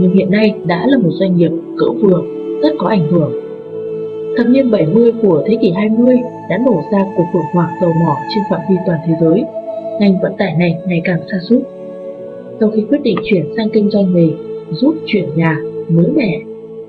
[0.00, 2.22] nhưng hiện nay đã là một doanh nghiệp cỡ vừa,
[2.62, 3.32] rất có ảnh hưởng.
[4.36, 6.16] Thập niên 70 của thế kỷ 20
[6.50, 9.42] đã nổ ra cuộc khủng hoảng dầu mỏ trên phạm vi toàn thế giới.
[10.00, 11.62] Ngành vận tải này ngày càng xa sút
[12.60, 14.28] sau khi quyết định chuyển sang kinh doanh nghề,
[14.70, 15.56] giúp chuyển nhà,
[15.88, 16.40] mới mẻ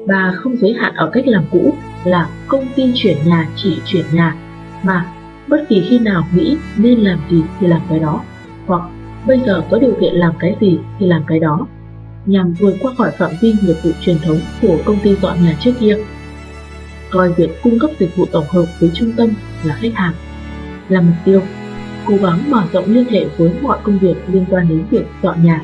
[0.08, 4.06] và không giới hạn ở cách làm cũ là công ty chuyển nhà chỉ chuyển
[4.14, 4.36] nhà,
[4.84, 5.06] mà
[5.48, 8.22] bất kỳ khi nào nghĩ nên làm gì thì làm cái đó,
[8.68, 8.82] hoặc
[9.28, 11.68] bây giờ có điều kiện làm cái gì thì làm cái đó,
[12.26, 15.56] nhằm vượt qua khỏi phạm vi nghiệp vụ truyền thống của công ty dọn nhà
[15.60, 15.98] trước kia.
[17.12, 19.30] Coi việc cung cấp dịch vụ tổng hợp với trung tâm
[19.64, 20.14] là khách hàng,
[20.90, 21.42] là mục tiêu
[22.06, 25.44] cố gắng mở rộng liên hệ với mọi công việc liên quan đến việc dọn
[25.44, 25.62] nhà.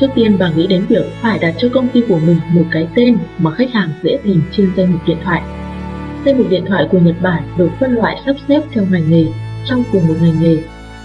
[0.00, 2.88] Trước tiên bà nghĩ đến việc phải đặt cho công ty của mình một cái
[2.94, 5.42] tên mà khách hàng dễ tìm trên danh mục điện thoại.
[6.24, 9.26] Danh mục điện thoại của Nhật Bản được phân loại sắp xếp theo ngành nghề
[9.64, 10.56] trong cùng một ngành nghề.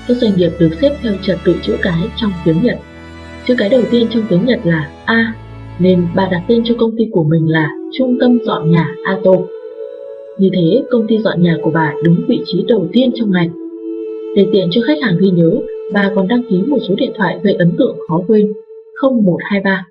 [0.07, 2.77] Các doanh nghiệp được xếp theo trật tự chữ cái trong tiếng Nhật.
[3.47, 5.33] Chữ cái đầu tiên trong tiếng Nhật là A,
[5.79, 9.31] nên bà đặt tên cho công ty của mình là Trung tâm dọn nhà Ato.
[10.37, 13.49] Như thế, công ty dọn nhà của bà đứng vị trí đầu tiên trong ngành
[14.35, 15.51] để tiện cho khách hàng ghi nhớ,
[15.93, 18.53] bà còn đăng ký một số điện thoại gây ấn tượng khó quên
[19.01, 19.85] 0123.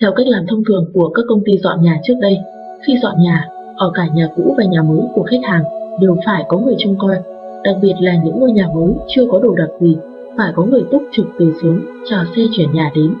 [0.00, 2.36] Theo cách làm thông thường của các công ty dọn nhà trước đây,
[2.86, 5.62] khi dọn nhà, ở cả nhà cũ và nhà mới của khách hàng
[6.00, 7.16] đều phải có người trông coi,
[7.64, 9.96] đặc biệt là những ngôi nhà mới chưa có đồ đạc gì,
[10.36, 13.14] phải có người túc trực từ sớm chờ xe chuyển nhà đến.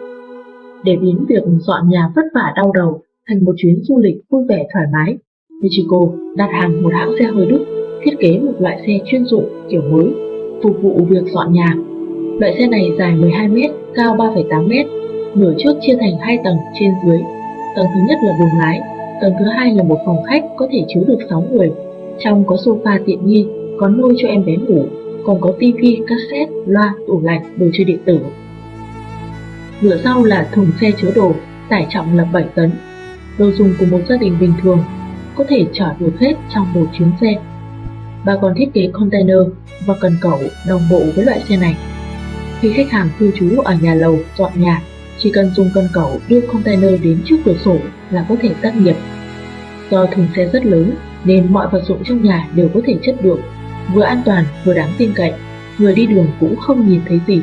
[0.84, 4.44] Để biến việc dọn nhà vất vả đau đầu thành một chuyến du lịch vui
[4.48, 5.18] vẻ thoải mái,
[5.62, 5.98] Michiko
[6.36, 7.64] đặt hàng một hãng xe hơi Đức
[8.04, 10.06] thiết kế một loại xe chuyên dụng kiểu mới
[10.62, 11.74] phục vụ việc dọn nhà.
[12.40, 14.86] Loại xe này dài 12m, cao 3,8m,
[15.34, 17.18] nửa trước chia thành hai tầng trên dưới.
[17.76, 18.80] Tầng thứ nhất là buồng lái,
[19.20, 21.70] tầng thứ hai là một phòng khách có thể chứa được 6 người.
[22.18, 23.46] Trong có sofa tiện nghi,
[23.78, 24.84] có nôi cho em bé ngủ,
[25.24, 28.18] còn có tivi, cassette, loa, tủ lạnh, đồ chơi điện tử.
[29.80, 31.32] Nửa sau là thùng xe chứa đồ,
[31.68, 32.70] tải trọng là 7 tấn.
[33.38, 34.78] Đồ dùng của một gia đình bình thường
[35.34, 37.34] có thể chở được hết trong một chuyến xe.
[38.24, 39.38] Bà còn thiết kế container
[39.86, 40.38] và cần cẩu
[40.68, 41.76] đồng bộ với loại xe này.
[42.60, 44.82] Khi khách hàng cư trú ở nhà lầu dọn nhà,
[45.22, 47.76] chỉ cần dùng cần cẩu đưa container đến trước cửa sổ
[48.10, 48.96] là có thể tắt nghiệp.
[49.90, 50.90] Do thùng xe rất lớn
[51.24, 53.40] nên mọi vật dụng trong nhà đều có thể chất được,
[53.94, 55.32] vừa an toàn vừa đáng tin cậy,
[55.78, 57.42] người đi đường cũng không nhìn thấy gì.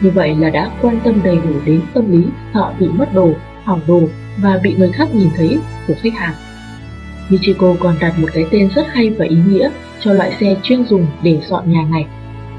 [0.00, 3.30] Như vậy là đã quan tâm đầy đủ đến tâm lý họ bị mất đồ,
[3.64, 4.02] hỏng đồ
[4.42, 6.34] và bị người khác nhìn thấy của khách hàng.
[7.28, 10.84] Michiko còn đặt một cái tên rất hay và ý nghĩa cho loại xe chuyên
[10.84, 12.06] dùng để dọn nhà này,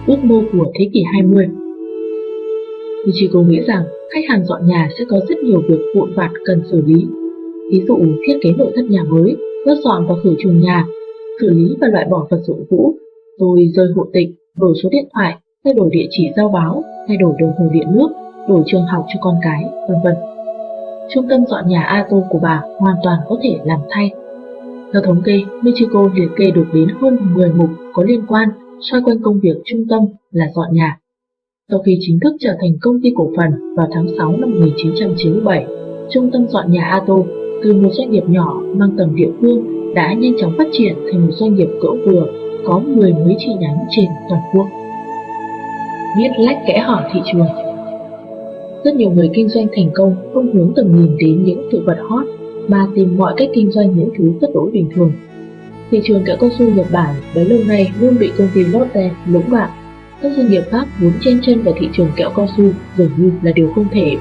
[0.08, 1.48] ước mơ của thế kỷ 20.
[3.06, 3.84] Michiko nghĩ rằng
[4.14, 7.06] khách hàng dọn nhà sẽ có rất nhiều việc vụn vặt cần xử lý,
[7.72, 7.98] ví dụ
[8.28, 10.86] thiết kế nội thất nhà mới, quét dọn và khử trùng nhà,
[11.42, 12.96] xử lý và loại bỏ vật dụng cũ,
[13.40, 17.18] rồi rơi hộ tịch, đổi số điện thoại, thay đổi địa chỉ giao báo, thay
[17.18, 18.08] đổi đồng hồ điện nước,
[18.50, 20.16] đổi trường học cho con cái, vân vân.
[21.14, 24.12] Trung tâm dọn nhà Ato của bà hoàn toàn có thể làm thay
[24.94, 28.50] theo thống kê, Michiko liệt kê được đến hơn 10 mục có liên quan
[28.92, 30.00] xoay quanh công việc trung tâm
[30.32, 30.98] là dọn nhà.
[31.70, 35.66] Sau khi chính thức trở thành công ty cổ phần vào tháng 6 năm 1997,
[36.12, 37.18] trung tâm dọn nhà Ato
[37.64, 41.26] từ một doanh nghiệp nhỏ mang tầm địa phương đã nhanh chóng phát triển thành
[41.28, 42.28] một doanh nghiệp cỡ vừa
[42.66, 44.68] có 10 mấy chi nhánh trên toàn quốc.
[46.18, 47.48] Biết lách kẽ hở thị trường
[48.84, 51.98] Rất nhiều người kinh doanh thành công không hướng tầm nhìn đến những sự vật
[52.10, 52.26] hot
[52.68, 55.12] mà tìm mọi cách kinh doanh những thứ rất đối bình thường.
[55.92, 59.12] Thị trường kẹo cao su Nhật Bản bấy lâu nay luôn bị công ty Lotte
[59.28, 59.70] lũng đoạn.
[60.24, 63.32] Các doanh nghiệp khác muốn chen chân vào thị trường kẹo cao su dường như
[63.42, 64.16] là điều không thể.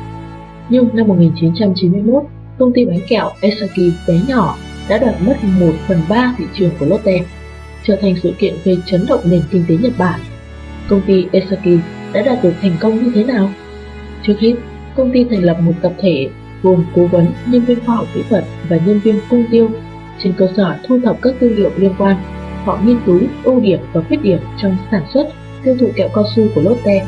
[0.69, 2.23] Nhưng năm 1991,
[2.59, 4.57] công ty bánh kẹo Esaki bé nhỏ
[4.89, 7.19] đã đoạt mất 1 phần 3 thị trường của Lotte,
[7.85, 10.21] trở thành sự kiện gây chấn động nền kinh tế Nhật Bản.
[10.89, 11.79] Công ty Esaki
[12.13, 13.51] đã đạt được thành công như thế nào?
[14.27, 14.55] Trước hết,
[14.97, 16.29] công ty thành lập một tập thể
[16.63, 19.71] gồm cố vấn, nhân viên khoa học kỹ thuật và nhân viên cung tiêu.
[20.23, 22.17] Trên cơ sở thu thập các tư liệu liên quan,
[22.65, 25.29] họ nghiên cứu ưu điểm và khuyết điểm trong sản xuất,
[25.65, 27.07] tiêu thụ kẹo cao su của Lotte.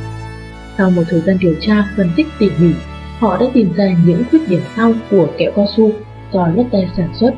[0.78, 2.70] Sau một thời gian điều tra, phân tích tỉ mỉ,
[3.18, 5.90] họ đã tìm ra những khuyết điểm sau của kẹo cao su
[6.32, 7.34] do Lotte sản xuất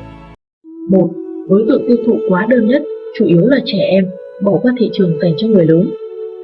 [0.91, 1.11] Một,
[1.49, 2.83] đối tượng tiêu thụ quá đơn nhất,
[3.19, 4.07] chủ yếu là trẻ em,
[4.43, 5.91] bỏ qua thị trường dành cho người lớn.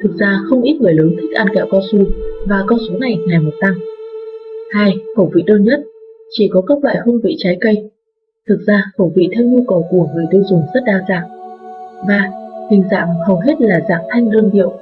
[0.03, 1.99] Thực ra không ít người lớn thích ăn kẹo cao su
[2.47, 3.75] và con số này ngày một tăng.
[4.71, 4.97] 2.
[5.17, 5.81] Khẩu vị đơn nhất,
[6.31, 7.91] chỉ có các loại hương vị trái cây.
[8.49, 11.29] Thực ra khẩu vị theo nhu cầu của người tiêu dùng rất đa dạng.
[12.09, 12.42] 3.
[12.73, 14.73] Hình dạng hầu hết là dạng thanh đơn điệu.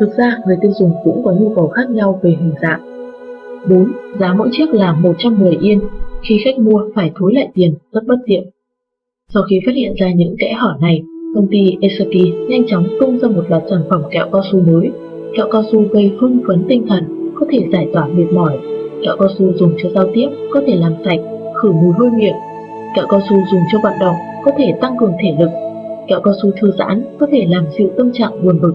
[0.00, 2.80] Thực ra người tiêu dùng cũng có nhu cầu khác nhau về hình dạng.
[3.68, 3.92] 4.
[4.20, 5.80] Giá mỗi chiếc là 110 yên,
[6.22, 8.42] khi khách mua phải thối lại tiền rất bất tiện.
[9.34, 11.02] Sau khi phát hiện ra những kẽ hở này,
[11.34, 14.90] công ty Esaki nhanh chóng tung ra một loạt sản phẩm kẹo cao su mới.
[15.36, 17.04] Kẹo cao su gây hưng phấn tinh thần,
[17.34, 18.58] có thể giải tỏa mệt mỏi.
[19.02, 21.20] Kẹo cao su dùng cho giao tiếp, có thể làm sạch,
[21.54, 22.36] khử mùi hôi miệng.
[22.96, 25.50] Kẹo cao su dùng cho vận động, có thể tăng cường thể lực.
[26.08, 28.74] Kẹo cao su thư giãn, có thể làm dịu tâm trạng buồn bực.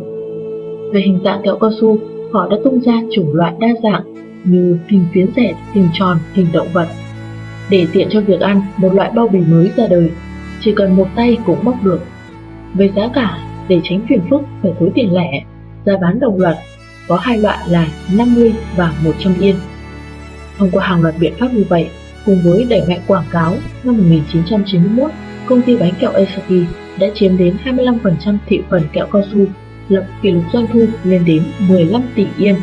[0.94, 1.98] Về hình dạng kẹo cao su,
[2.32, 4.04] họ đã tung ra chủng loại đa dạng
[4.44, 6.88] như hình phiến dẹt, hình tròn, hình động vật.
[7.70, 10.12] Để tiện cho việc ăn, một loại bao bì mới ra đời,
[10.62, 12.00] chỉ cần một tay cũng bóc được.
[12.74, 13.38] Về giá cả,
[13.68, 15.44] để tránh phiền phức phải thối tiền lẻ,
[15.86, 16.56] giá bán đồng loạt
[17.08, 19.56] có hai loại là 50 và 100 yên.
[20.58, 21.90] Thông qua hàng loạt biện pháp như vậy,
[22.26, 25.12] cùng với đẩy mạnh quảng cáo, năm 1991,
[25.46, 26.66] công ty bánh kẹo Asahi
[27.00, 29.46] đã chiếm đến 25% thị phần kẹo cao su,
[29.90, 32.56] lập kỷ lục doanh thu lên đến 15 tỷ yên.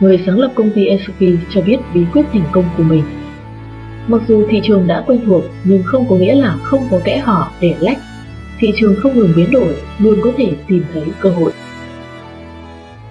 [0.00, 3.02] Người sáng lập công ty Esaki cho biết bí quyết thành công của mình.
[4.08, 7.18] Mặc dù thị trường đã quen thuộc nhưng không có nghĩa là không có kẽ
[7.18, 7.98] hở để lách.
[8.58, 11.52] Thị trường không ngừng biến đổi, luôn có thể tìm thấy cơ hội.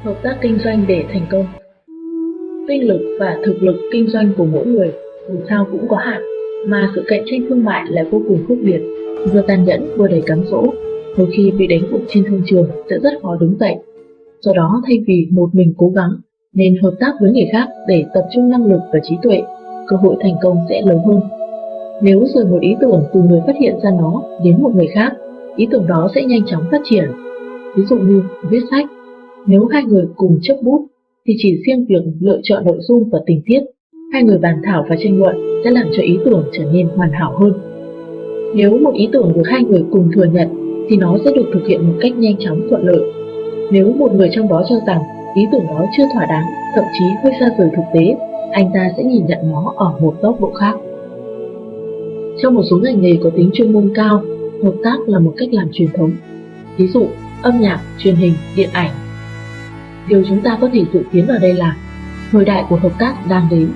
[0.03, 1.45] Hợp tác kinh doanh để thành công
[2.67, 4.91] Tinh lực và thực lực kinh doanh của mỗi người
[5.29, 6.21] dù sao cũng có hạn,
[6.67, 8.81] mà sự cạnh tranh thương mại lại vô cùng khốc liệt,
[9.33, 10.63] vừa tàn nhẫn vừa đầy cám dỗ.
[11.17, 13.75] Đôi khi bị đánh gục trên thương trường sẽ rất khó đứng dậy.
[14.41, 16.11] Do đó thay vì một mình cố gắng,
[16.53, 19.41] nên hợp tác với người khác để tập trung năng lực và trí tuệ,
[19.87, 21.19] cơ hội thành công sẽ lớn hơn.
[22.01, 25.13] Nếu rời một ý tưởng từ người phát hiện ra nó đến một người khác,
[25.55, 27.05] ý tưởng đó sẽ nhanh chóng phát triển.
[27.75, 28.85] Ví dụ như viết sách,
[29.45, 30.87] nếu hai người cùng chấp bút
[31.27, 33.59] thì chỉ riêng việc lựa chọn nội dung và tình tiết,
[34.13, 37.11] hai người bàn thảo và tranh luận sẽ làm cho ý tưởng trở nên hoàn
[37.11, 37.72] hảo hơn.
[38.53, 40.47] Nếu một ý tưởng được hai người cùng thừa nhận
[40.89, 43.01] thì nó sẽ được thực hiện một cách nhanh chóng thuận lợi.
[43.71, 45.01] Nếu một người trong đó cho rằng
[45.35, 46.43] ý tưởng đó chưa thỏa đáng,
[46.75, 48.15] thậm chí hơi xa rời thực tế,
[48.51, 50.73] anh ta sẽ nhìn nhận nó ở một góc độ khác.
[52.41, 54.21] Trong một số ngành nghề có tính chuyên môn cao,
[54.63, 56.11] hợp tác là một cách làm truyền thống.
[56.77, 57.05] Ví dụ,
[57.41, 58.89] âm nhạc, truyền hình, điện ảnh.
[60.09, 61.77] Điều chúng ta có thể dự kiến ở đây là
[62.31, 63.69] thời đại của hợp tác đang đến,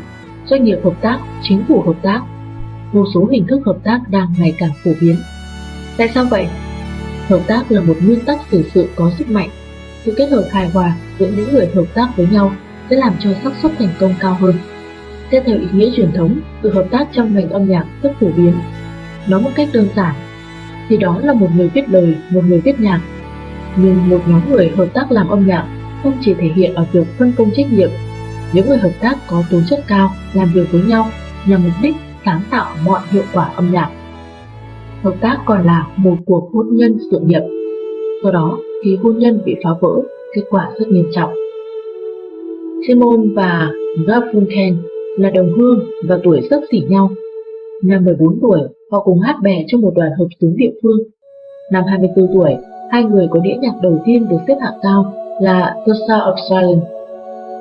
[0.45, 2.21] doanh nghiệp hợp tác, chính phủ hợp tác,
[2.91, 5.15] vô số hình thức hợp tác đang ngày càng phổ biến.
[5.97, 6.47] Tại sao vậy?
[7.28, 9.50] Hợp tác là một nguyên tắc xử sự có sức mạnh.
[10.06, 12.52] Sự kết hợp hài hòa giữa những người hợp tác với nhau
[12.89, 14.56] sẽ làm cho xác suất thành công cao hơn.
[15.32, 18.28] Xét theo ý nghĩa truyền thống, sự hợp tác trong ngành âm nhạc rất phổ
[18.38, 18.54] biến.
[19.28, 20.15] Nói một cách đơn giản,
[20.89, 23.02] thì đó là một người viết lời, một người viết nhạc.
[23.76, 25.65] Nhưng một nhóm người hợp tác làm âm nhạc
[26.04, 27.89] không chỉ thể hiện ở việc phân công trách nhiệm.
[28.54, 31.12] Những người hợp tác có tố chất cao làm việc với nhau
[31.45, 31.95] nhằm mục đích
[32.27, 33.89] sáng tạo mọi hiệu quả âm nhạc.
[35.03, 37.41] Hợp tác còn là một cuộc hôn nhân sự nghiệp.
[38.23, 40.01] Do đó, khi hôn nhân bị phá vỡ,
[40.35, 41.33] kết quả rất nghiêm trọng.
[42.87, 43.69] Simon và
[44.07, 44.75] Garfunkel
[45.17, 47.09] là đồng hương và tuổi sấp xỉ nhau.
[47.83, 48.59] Năm 14 tuổi,
[48.91, 50.99] họ cùng hát bè trong một đoàn hợp xướng địa phương.
[51.71, 52.51] Năm 24 tuổi,
[52.91, 56.35] hai người có đĩa nhạc đầu tiên được xếp hạng cao là The Sound of
[56.49, 56.87] Silence.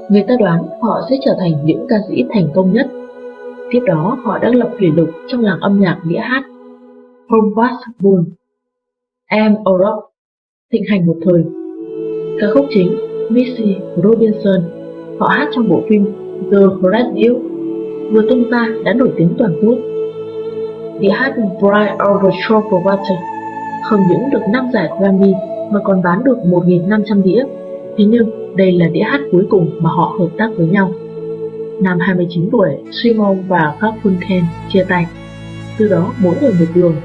[0.09, 2.87] Người ta đoán họ sẽ trở thành những ca sĩ thành công nhất.
[3.71, 6.43] Tiếp đó, họ đã lập kỷ lục trong làng âm nhạc đĩa hát.
[7.29, 7.69] From
[8.01, 8.23] Bull,
[9.27, 10.07] Am Europe,
[10.73, 11.45] thịnh hành một thời.
[12.41, 12.97] Ca khúc chính
[13.31, 14.61] Missy Robinson,
[15.19, 16.05] họ hát trong bộ phim
[16.51, 17.31] The Radio,
[18.13, 19.79] vừa tung ra đã nổi tiếng toàn quốc.
[21.01, 23.17] Đĩa hát Bright Over Troubled Water
[23.85, 25.33] không những được 5 giải Grammy
[25.73, 27.45] mà còn bán được 1.500 đĩa
[27.97, 30.91] Thế nhưng đây là đĩa hát cuối cùng mà họ hợp tác với nhau.
[31.81, 32.71] Năm 29 tuổi,
[33.03, 35.07] Simon và Garfunkel chia tay.
[35.79, 36.97] Từ đó mỗi người một đường.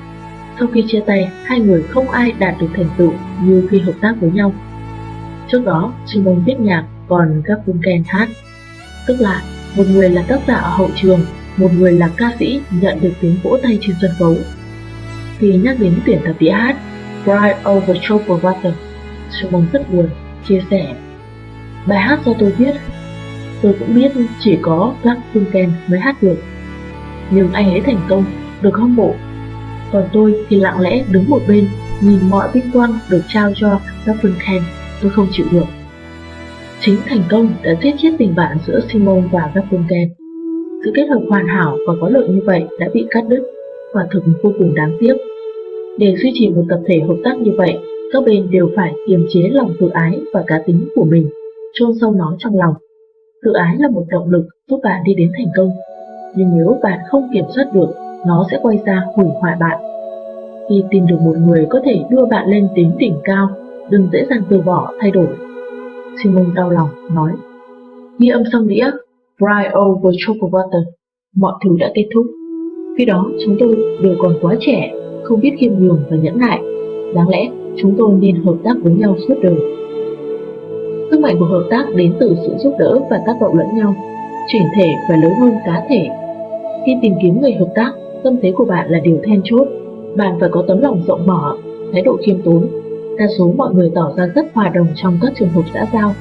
[0.59, 3.93] Sau khi chia tay, hai người không ai đạt được thành tựu như khi hợp
[4.01, 4.53] tác với nhau.
[5.51, 8.29] Trước đó, Simon viết nhạc, còn Garfunkel hát.
[9.07, 9.41] Tức là
[9.77, 11.19] một người là tác giả ở hậu trường,
[11.57, 14.35] một người là ca sĩ nhận được tiếng vỗ tay trên sân khấu.
[15.37, 16.77] Khi nhắc đến tuyển tập đĩa hát
[17.23, 18.71] Cry Over Troubled Water,
[19.31, 20.09] Simon rất buồn
[20.47, 20.95] chia sẻ
[21.87, 22.73] Bài hát do tôi viết
[23.61, 26.37] Tôi cũng biết chỉ có Clark Duncan mới hát được
[27.31, 28.23] Nhưng anh ấy thành công,
[28.61, 29.13] được hâm mộ
[29.91, 31.67] Còn tôi thì lặng lẽ đứng một bên
[32.01, 34.61] Nhìn mọi vinh quang được trao cho Clark Duncan
[35.01, 35.65] Tôi không chịu được
[36.83, 40.07] Chính thành công đã giết chết tình bạn giữa Simon và Garfunkel.
[40.83, 43.43] Sự kết hợp hoàn hảo và có lợi như vậy đã bị cắt đứt.
[43.93, 45.13] quả thực vô cùng đáng tiếc.
[45.97, 47.77] Để duy trì một tập thể hợp tác như vậy,
[48.13, 51.29] các bên đều phải kiềm chế lòng tự ái và cá tính của mình,
[51.73, 52.73] chôn sâu nó trong lòng.
[53.43, 55.69] Tự ái là một động lực giúp bạn đi đến thành công,
[56.35, 57.87] nhưng nếu bạn không kiểm soát được,
[58.27, 59.79] nó sẽ quay ra hủy hoại bạn.
[60.69, 63.49] Khi tìm được một người có thể đưa bạn lên đến đỉnh cao,
[63.89, 65.27] đừng dễ dàng từ bỏ thay đổi.
[66.23, 67.31] Simon đau lòng nói,
[68.19, 68.91] ghi âm xong đĩa,
[69.39, 70.83] Fry over chocolate water,
[71.35, 72.25] mọi thứ đã kết thúc.
[72.97, 76.61] Khi đó chúng tôi đều còn quá trẻ, không biết khiêm nhường và nhẫn nại.
[77.15, 79.80] Đáng lẽ chúng tôi nên hợp tác với nhau suốt đời.
[81.11, 83.95] Sức mạnh của hợp tác đến từ sự giúp đỡ và tác động lẫn nhau.
[84.51, 86.09] Chuyển thể và lớn hơn cá thể.
[86.85, 87.91] Khi tìm kiếm người hợp tác,
[88.23, 89.67] tâm thế của bạn là điều then chốt.
[90.15, 91.57] Bạn phải có tấm lòng rộng mở,
[91.93, 92.67] thái độ khiêm tốn.
[93.17, 96.13] Đa số mọi người tỏ ra rất hòa đồng trong các trường hợp xã giao,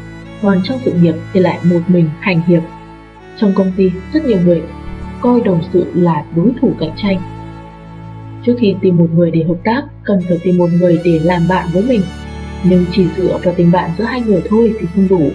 [0.42, 2.62] còn trong sự nghiệp thì lại một mình hành hiệp.
[3.36, 4.62] Trong công ty, rất nhiều người
[5.20, 7.20] coi đồng sự là đối thủ cạnh tranh
[8.46, 11.42] Trước khi tìm một người để hợp tác, cần phải tìm một người để làm
[11.48, 12.00] bạn với mình.
[12.64, 15.30] Nhưng chỉ dựa vào tình bạn giữa hai người thôi thì không đủ.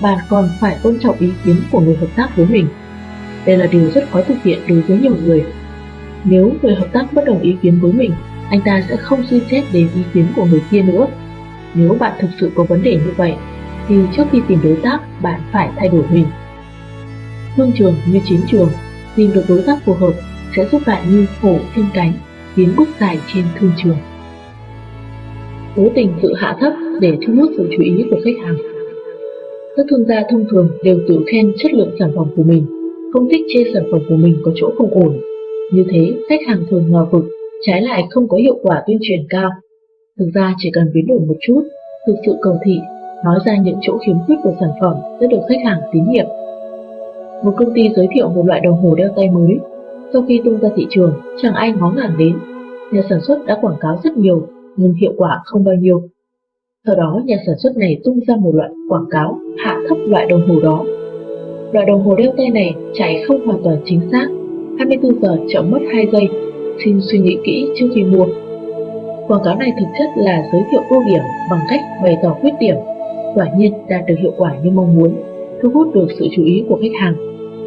[0.00, 2.66] Bạn còn phải tôn trọng ý kiến của người hợp tác với mình.
[3.46, 5.44] Đây là điều rất khó thực hiện đối với nhiều người.
[6.24, 8.12] Nếu người hợp tác bất đồng ý kiến với mình,
[8.50, 11.06] anh ta sẽ không suy xét đến ý kiến của người kia nữa.
[11.74, 13.34] Nếu bạn thực sự có vấn đề như vậy,
[13.88, 16.26] thì trước khi tìm đối tác, bạn phải thay đổi mình.
[17.56, 18.70] Thương trường như chiến trường,
[19.16, 20.12] tìm được đối tác phù hợp
[20.56, 22.12] sẽ giúp bạn như hổ thêm cánh
[22.56, 23.96] tiến bước dài trên thương trường.
[25.76, 28.56] Cố tình tự hạ thấp để thu hút sự chú ý của khách hàng.
[29.76, 32.66] Các thương gia thông thường đều tự khen chất lượng sản phẩm của mình,
[33.12, 35.20] không thích chê sản phẩm của mình có chỗ không ổn.
[35.72, 37.24] Như thế, khách hàng thường ngờ vực,
[37.66, 39.50] trái lại không có hiệu quả tuyên truyền cao.
[40.18, 41.62] Thực ra chỉ cần biến đổi một chút,
[42.06, 42.78] thực sự cầu thị,
[43.24, 46.26] nói ra những chỗ khiếm khuyết của sản phẩm sẽ được khách hàng tín nhiệm.
[47.44, 49.56] Một công ty giới thiệu một loại đồng hồ đeo tay mới
[50.12, 52.38] sau khi tung ra thị trường, chẳng ai ngó ngàng đến.
[52.92, 54.46] Nhà sản xuất đã quảng cáo rất nhiều,
[54.80, 56.02] nhưng hiệu quả không bao nhiêu.
[56.86, 60.26] Sau đó, nhà sản xuất này tung ra một loại quảng cáo hạ thấp loại
[60.26, 60.84] đồng hồ đó.
[61.72, 64.26] Loại đồng hồ đeo tay này chạy không hoàn toàn chính xác,
[64.78, 66.28] 24 giờ chậm mất 2 giây,
[66.84, 68.26] xin suy nghĩ kỹ trước khi mua.
[69.28, 72.52] Quảng cáo này thực chất là giới thiệu ưu điểm bằng cách bày tỏ khuyết
[72.60, 72.76] điểm,
[73.34, 75.14] quả nhiên đạt được hiệu quả như mong muốn,
[75.62, 77.14] thu hút được sự chú ý của khách hàng.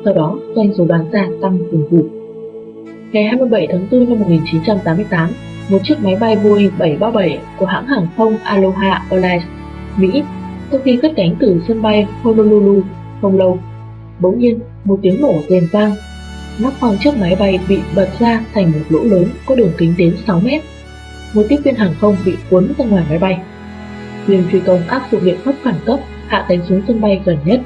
[0.05, 2.22] Sau đó, doanh số bán ra tăng từng vụt.
[3.13, 5.29] Ngày 27 tháng 4 năm 1988,
[5.69, 9.43] một chiếc máy bay Boeing 737 của hãng hàng không Aloha Airlines,
[9.97, 10.23] Mỹ,
[10.71, 12.81] sau khi cất cánh từ sân bay Honolulu
[13.21, 13.59] không lâu,
[14.19, 15.95] bỗng nhiên một tiếng nổ rền vang.
[16.59, 19.93] Nắp khoang chiếc máy bay bị bật ra thành một lỗ lớn có đường kính
[19.97, 20.61] đến 6 mét.
[21.33, 23.37] Một tiếp viên hàng không bị cuốn ra ngoài máy bay.
[24.25, 27.37] Viên phi công áp dụng biện pháp khẩn cấp hạ cánh xuống sân bay gần
[27.45, 27.61] nhất.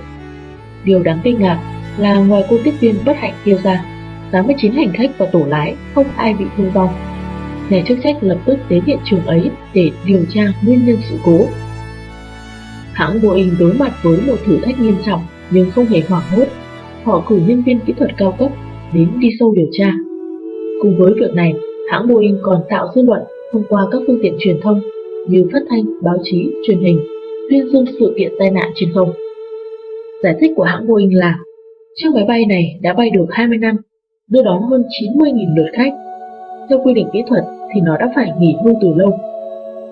[0.84, 1.60] Điều đáng kinh ngạc
[1.98, 3.84] là ngoài cô tiếp viên bất hạnh kia ra
[4.32, 6.90] 89 hành khách và tổ lái không ai bị thương vong.
[7.70, 11.16] Nhà chức trách lập tức đến hiện trường ấy để điều tra nguyên nhân sự
[11.26, 11.40] cố.
[12.94, 16.46] Hãng Boeing đối mặt với một thử thách nghiêm trọng nhưng không hề hoảng hốt.
[17.04, 18.52] Họ cử nhân viên kỹ thuật cao cấp
[18.94, 19.94] đến đi sâu điều tra.
[20.82, 21.54] Cùng với việc này,
[21.92, 24.82] hãng Boeing còn tạo dư luận thông qua các phương tiện truyền thông
[25.28, 27.00] như phát thanh, báo chí, truyền hình,
[27.50, 29.14] tuyên dương sự kiện tai nạn trên không.
[30.24, 31.40] Giải thích của hãng Boeing là
[31.96, 33.78] chiếc máy bay này đã bay được 20 năm
[34.32, 35.94] đưa đón hơn 90.000 lượt khách.
[36.70, 39.20] Theo quy định kỹ thuật thì nó đã phải nghỉ hưu từ lâu.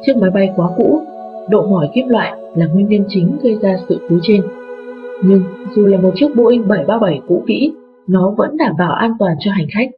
[0.05, 1.01] Chiếc máy bay quá cũ,
[1.49, 4.41] độ mỏi kim loại là nguyên nhân chính gây ra sự cố trên.
[5.23, 5.41] Nhưng
[5.75, 7.71] dù là một chiếc Boeing 737 cũ kỹ,
[8.07, 9.89] nó vẫn đảm bảo an toàn cho hành khách.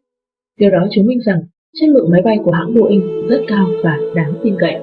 [0.60, 1.40] Điều đó chứng minh rằng
[1.80, 4.76] chất lượng máy bay của hãng Boeing rất cao và đáng tin cậy.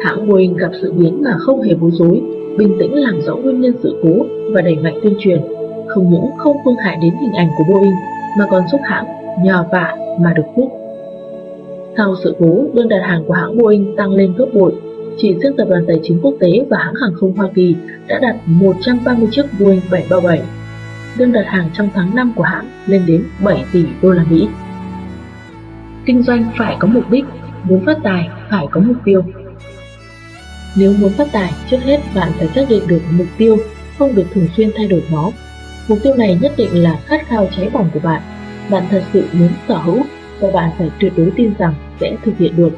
[0.00, 2.20] Hãng Boeing gặp sự biến mà không hề bối rối,
[2.58, 5.55] bình tĩnh làm rõ nguyên nhân sự cố và đẩy mạnh tuyên truyền
[5.96, 7.94] không những không phương hại đến hình ảnh của Boeing
[8.38, 9.06] mà còn giúp hãng
[9.42, 10.72] nhờ vả mà được phúc.
[11.96, 14.74] Sau sự cố, đơn đặt hàng của hãng Boeing tăng lên gấp bội.
[15.18, 17.76] Chỉ riêng tập đoàn tài chính quốc tế và hãng hàng không Hoa Kỳ
[18.06, 20.40] đã đặt 130 chiếc Boeing 737.
[21.18, 24.48] Đơn đặt hàng trong tháng 5 của hãng lên đến 7 tỷ đô la Mỹ.
[26.06, 27.24] Kinh doanh phải có mục đích,
[27.64, 29.22] muốn phát tài phải có mục tiêu.
[30.76, 33.56] Nếu muốn phát tài, trước hết bạn phải xác định được mục tiêu,
[33.98, 35.30] không được thường xuyên thay đổi nó
[35.88, 38.22] Mục tiêu này nhất định là khát khao cháy bỏng của bạn.
[38.70, 40.02] Bạn thật sự muốn sở hữu
[40.40, 42.70] và bạn phải tuyệt đối tin rằng sẽ thực hiện được.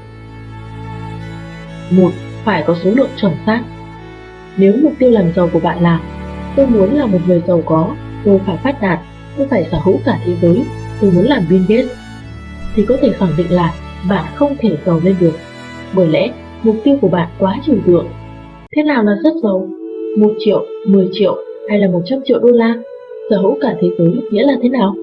[1.91, 2.11] Một,
[2.45, 3.63] Phải có số lượng chuẩn xác.
[4.57, 6.01] Nếu mục tiêu làm giàu của bạn là
[6.57, 9.01] tôi muốn là một người giàu có, tôi phải phát đạt,
[9.37, 10.63] tôi phải sở hữu cả thế giới,
[11.01, 11.91] tôi muốn làm Bill Gates,
[12.75, 13.75] thì có thể khẳng định là
[14.09, 15.39] bạn không thể giàu lên được.
[15.95, 16.31] Bởi lẽ
[16.63, 18.07] mục tiêu của bạn quá trừu tượng.
[18.77, 19.69] Thế nào là rất giàu?
[20.19, 21.37] 1 triệu, 10 triệu
[21.69, 22.75] hay là 100 triệu đô la?
[23.31, 24.95] Sở hữu cả thế giới nghĩa là thế nào?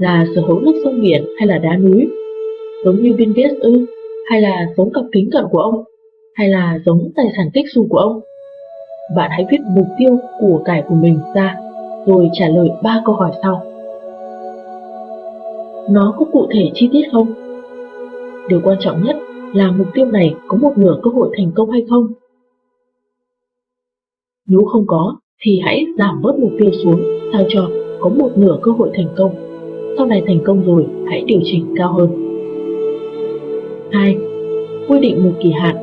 [0.00, 2.08] là sở hữu nước sông biển hay là đá núi?
[2.84, 3.86] Giống như Bill Gates ư?
[4.30, 5.84] Hay là giống cặp kính cận của ông?
[6.34, 8.20] Hay là giống tài sản kích xù của ông?
[9.16, 11.56] Bạn hãy viết mục tiêu của cải của mình ra,
[12.06, 13.62] rồi trả lời ba câu hỏi sau.
[15.90, 17.26] Nó có cụ thể chi tiết không?
[18.48, 19.16] Điều quan trọng nhất
[19.54, 22.06] là mục tiêu này có một nửa cơ hội thành công hay không?
[24.48, 27.68] Nếu không có, thì hãy giảm bớt mục tiêu xuống sao cho
[28.00, 29.34] có một nửa cơ hội thành công.
[29.96, 32.08] Sau này thành công rồi, hãy điều chỉnh cao hơn.
[33.92, 34.16] 2.
[34.88, 35.76] Quy định một kỳ hạn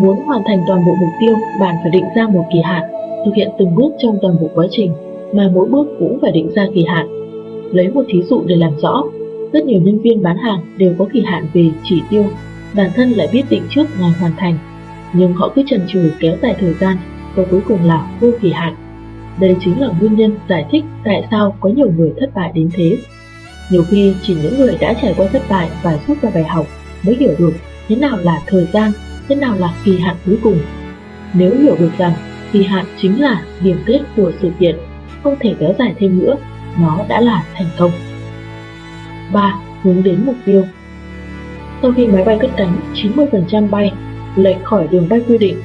[0.00, 2.82] Muốn hoàn thành toàn bộ mục tiêu, bạn phải định ra một kỳ hạn,
[3.24, 4.92] thực hiện từng bước trong toàn bộ quá trình,
[5.32, 7.08] mà mỗi bước cũng phải định ra kỳ hạn.
[7.72, 9.04] Lấy một thí dụ để làm rõ,
[9.52, 12.24] rất nhiều nhân viên bán hàng đều có kỳ hạn về chỉ tiêu,
[12.76, 14.58] bản thân lại biết định trước ngày hoàn thành,
[15.12, 16.96] nhưng họ cứ chần chừ kéo dài thời gian
[17.34, 18.74] và cuối cùng là vô kỳ hạn.
[19.38, 22.70] Đây chính là nguyên nhân giải thích tại sao có nhiều người thất bại đến
[22.72, 22.98] thế.
[23.70, 26.66] Nhiều khi chỉ những người đã trải qua thất bại và rút ra bài học
[27.02, 27.52] mới hiểu được
[27.88, 28.92] thế nào là thời gian,
[29.28, 30.58] thế nào là kỳ hạn cuối cùng.
[31.34, 32.12] Nếu hiểu được rằng
[32.52, 34.76] kỳ hạn chính là điểm kết của sự kiện,
[35.22, 36.36] không thể kéo dài thêm nữa,
[36.80, 37.90] nó đã là thành công.
[39.32, 39.54] 3.
[39.82, 40.64] Hướng đến mục tiêu
[41.82, 43.92] Sau khi máy bay cất cánh, 90% bay
[44.36, 45.56] lệch khỏi đường bay quy định.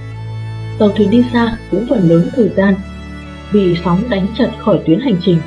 [0.80, 2.74] Tàu thuyền đi xa cũng phần lớn thời gian
[3.52, 5.38] vì sóng đánh chật khỏi tuyến hành trình.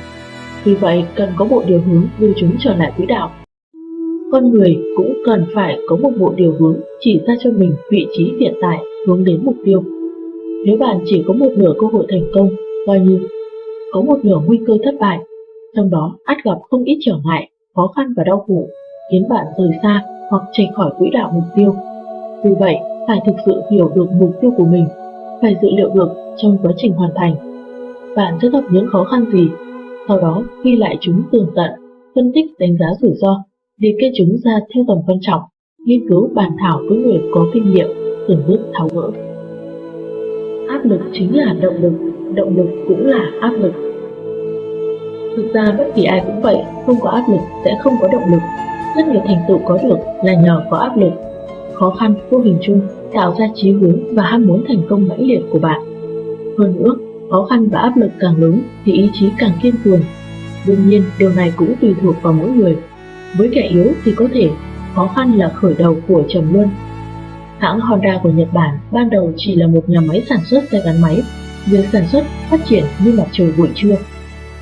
[0.63, 3.31] Vì vậy, cần có bộ điều hướng đưa chúng trở lại quỹ đạo.
[4.31, 8.07] Con người cũng cần phải có một bộ điều hướng chỉ ra cho mình vị
[8.17, 8.77] trí hiện tại
[9.07, 9.83] hướng đến mục tiêu.
[10.65, 12.49] Nếu bạn chỉ có một nửa cơ hội thành công,
[12.87, 13.19] coi như
[13.91, 15.19] có một nửa nguy cơ thất bại,
[15.75, 18.67] trong đó át gặp không ít trở ngại, khó khăn và đau khổ,
[19.11, 21.75] khiến bạn rời xa hoặc chạy khỏi quỹ đạo mục tiêu.
[22.43, 22.75] Vì vậy,
[23.07, 24.85] phải thực sự hiểu được mục tiêu của mình,
[25.41, 27.48] phải dự liệu được trong quá trình hoàn thành.
[28.19, 29.49] Bạn sẽ gặp những khó khăn gì,
[30.07, 31.71] sau đó ghi lại chúng tường tận,
[32.15, 33.43] phân tích đánh giá rủi ro,
[33.81, 35.41] liệt kê chúng ra theo tầm quan trọng,
[35.85, 37.87] nghiên cứu bàn thảo với người có kinh nghiệm,
[38.27, 39.11] từng bước tháo gỡ.
[40.69, 41.93] Áp lực chính là động lực,
[42.35, 43.73] động lực cũng là áp lực.
[45.35, 48.31] Thực ra bất kỳ ai cũng vậy, không có áp lực sẽ không có động
[48.31, 48.41] lực.
[48.97, 51.13] Rất nhiều thành tựu có được là nhờ có áp lực.
[51.73, 52.81] Khó khăn vô hình chung
[53.13, 55.81] tạo ra chí hướng và ham muốn thành công mãnh liệt của bạn.
[56.57, 56.95] Hơn nữa,
[57.29, 60.01] khó khăn và áp lực càng lớn thì ý chí càng kiên cường.
[60.67, 62.77] Đương nhiên, điều này cũng tùy thuộc vào mỗi người.
[63.37, 64.49] Với kẻ yếu thì có thể
[64.95, 66.69] khó khăn là khởi đầu của trầm luân.
[67.59, 70.81] Hãng Honda của Nhật Bản ban đầu chỉ là một nhà máy sản xuất xe
[70.85, 71.23] gắn máy,
[71.65, 73.95] việc sản xuất phát triển như mặt trời buổi trưa.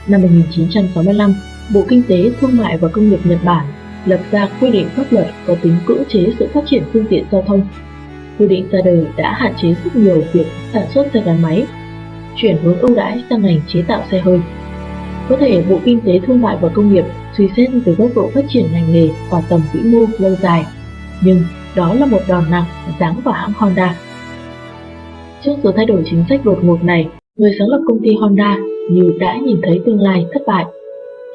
[0.07, 1.33] Năm 1965,
[1.73, 3.65] Bộ Kinh tế, Thương mại và Công nghiệp Nhật Bản
[4.05, 7.25] lập ra quy định pháp luật có tính cưỡng chế sự phát triển phương tiện
[7.31, 7.67] giao thông.
[8.39, 11.65] Quy định ra đời đã hạn chế rất nhiều việc sản xuất xe gắn máy,
[12.37, 14.39] chuyển hướng ưu đãi sang ngành chế tạo xe hơi.
[15.29, 17.05] Có thể Bộ Kinh tế Thương mại và Công nghiệp
[17.37, 20.65] suy xét từ góc độ phát triển ngành nghề và tầm vĩ mô lâu dài,
[21.23, 21.37] nhưng
[21.75, 22.65] đó là một đòn nặng
[22.99, 23.95] giáng vào hãng Honda.
[25.43, 27.07] Trước sự thay đổi chính sách đột ngột này,
[27.37, 28.57] người sáng lập công ty Honda
[28.91, 30.65] như đã nhìn thấy tương lai thất bại.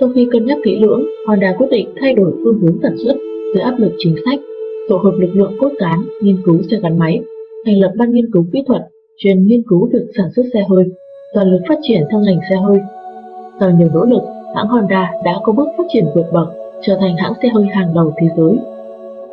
[0.00, 3.16] Sau khi cân nhắc kỹ lưỡng, Honda quyết định thay đổi phương hướng sản xuất
[3.54, 4.40] dưới áp lực chính sách,
[4.88, 7.20] tổ hợp lực lượng cốt cán nghiên cứu xe gắn máy,
[7.66, 8.82] thành lập ban nghiên cứu kỹ thuật
[9.22, 10.84] chuyên nghiên cứu việc sản xuất xe hơi,
[11.34, 12.78] toàn lực phát triển theo ngành xe hơi.
[13.60, 14.22] Sau nhiều nỗ lực,
[14.56, 16.48] hãng Honda đã có bước phát triển vượt bậc,
[16.82, 18.56] trở thành hãng xe hơi hàng đầu thế giới.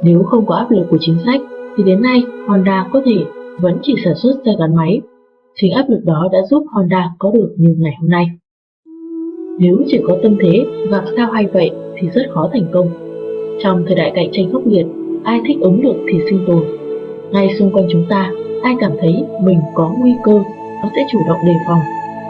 [0.03, 1.41] Nếu không có áp lực của chính sách,
[1.77, 3.15] thì đến nay Honda có thể
[3.61, 5.01] vẫn chỉ sản xuất xe gắn máy.
[5.55, 8.25] Chính áp lực đó đã giúp Honda có được như ngày hôm nay.
[9.59, 12.89] Nếu chỉ có tâm thế và sao hay vậy thì rất khó thành công.
[13.63, 14.85] Trong thời đại cạnh tranh khốc liệt,
[15.23, 16.63] ai thích ứng được thì sinh tồn.
[17.31, 18.31] Ngay xung quanh chúng ta,
[18.63, 20.31] ai cảm thấy mình có nguy cơ,
[20.83, 21.79] nó sẽ chủ động đề phòng,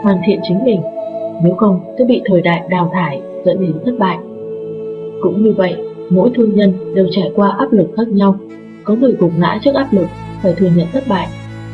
[0.02, 0.80] hoàn thiện chính mình
[1.42, 4.18] nếu không sẽ bị thời đại đào thải dẫn đến thất bại.
[5.22, 5.76] Cũng như vậy,
[6.10, 8.36] mỗi thương nhân đều trải qua áp lực khác nhau.
[8.84, 10.06] Có người gục ngã trước áp lực
[10.42, 11.28] phải thừa nhận thất bại,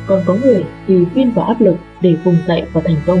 [0.07, 3.19] còn có người thì viên vào áp lực để vùng dậy và thành công.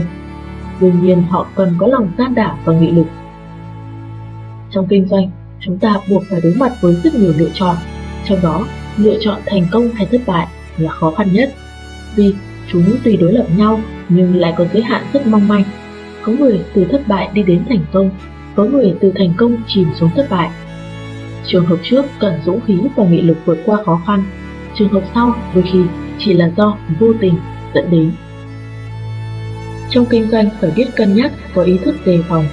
[0.81, 3.07] Đương nhiên họ cần có lòng can đảm và nghị lực.
[4.71, 5.29] Trong kinh doanh,
[5.59, 7.75] chúng ta buộc phải đối mặt với rất nhiều lựa chọn,
[8.25, 8.65] trong đó
[8.97, 11.53] lựa chọn thành công hay thất bại là khó khăn nhất.
[12.15, 12.33] Vì
[12.71, 15.63] chúng tùy đối lập nhau nhưng lại có giới hạn rất mong manh
[16.27, 18.09] có người từ thất bại đi đến thành công,
[18.55, 20.49] có người từ thành công chìm xuống thất bại.
[21.45, 24.23] Trường hợp trước cần dũng khí và nghị lực vượt qua khó khăn,
[24.77, 25.79] trường hợp sau đôi khi
[26.19, 27.33] chỉ là do vô tình
[27.73, 28.11] dẫn đến.
[29.89, 32.45] Trong kinh doanh phải biết cân nhắc, có ý thức đề phòng.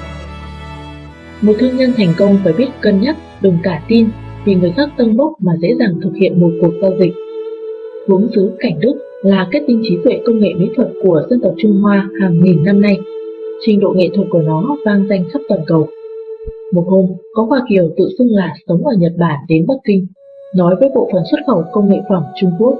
[1.40, 4.08] Một thương nhân thành công phải biết cân nhắc, đừng cả tin
[4.44, 7.12] vì người khác tân bốc mà dễ dàng thực hiện một cuộc giao dịch.
[8.06, 11.40] Gốm xứ Cảnh Đức là kết tinh trí tuệ công nghệ mỹ thuật của dân
[11.40, 12.98] tộc Trung Hoa hàng nghìn năm nay
[13.66, 15.86] trình độ nghệ thuật của nó vang danh khắp toàn cầu.
[16.72, 20.06] Một hôm, có Hoa Kiều tự xưng là sống ở Nhật Bản đến Bắc Kinh,
[20.56, 22.78] nói với bộ phận xuất khẩu công nghệ phẩm Trung Quốc.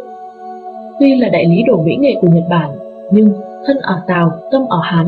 [1.00, 2.70] Tuy là đại lý đồ mỹ nghệ của Nhật Bản,
[3.12, 3.32] nhưng
[3.66, 5.06] thân ở Tàu, tâm ở Hán,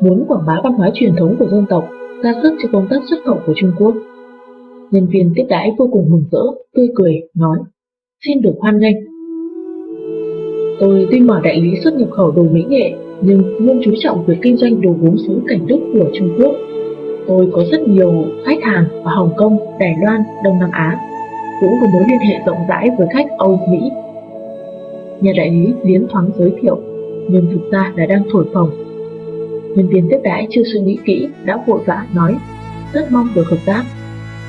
[0.00, 1.84] muốn quảng bá văn hóa truyền thống của dân tộc,
[2.22, 3.94] ra sức cho công tác xuất khẩu của Trung Quốc.
[4.90, 6.42] Nhân viên tiếp đãi vô cùng mừng rỡ,
[6.74, 7.58] tươi cười, nói,
[8.26, 8.96] xin được hoan nghênh.
[10.80, 14.24] Tôi tuy mở đại lý xuất nhập khẩu đồ mỹ nghệ, nhưng luôn chú trọng
[14.26, 16.54] việc kinh doanh đồ gốm xứ cảnh Đức của Trung Quốc.
[17.26, 20.98] Tôi có rất nhiều khách hàng ở Hồng Kông, Đài Loan, Đông Nam Á,
[21.60, 23.90] cũng có mối liên hệ rộng rãi với khách Âu, Mỹ.
[25.20, 26.78] Nhà đại lý liến thoáng giới thiệu,
[27.28, 28.70] nhưng thực ra là đang thổi phồng.
[29.76, 32.36] Nhân viên tiếp đãi chưa suy nghĩ kỹ đã vội vã nói,
[32.92, 33.84] rất mong được hợp tác.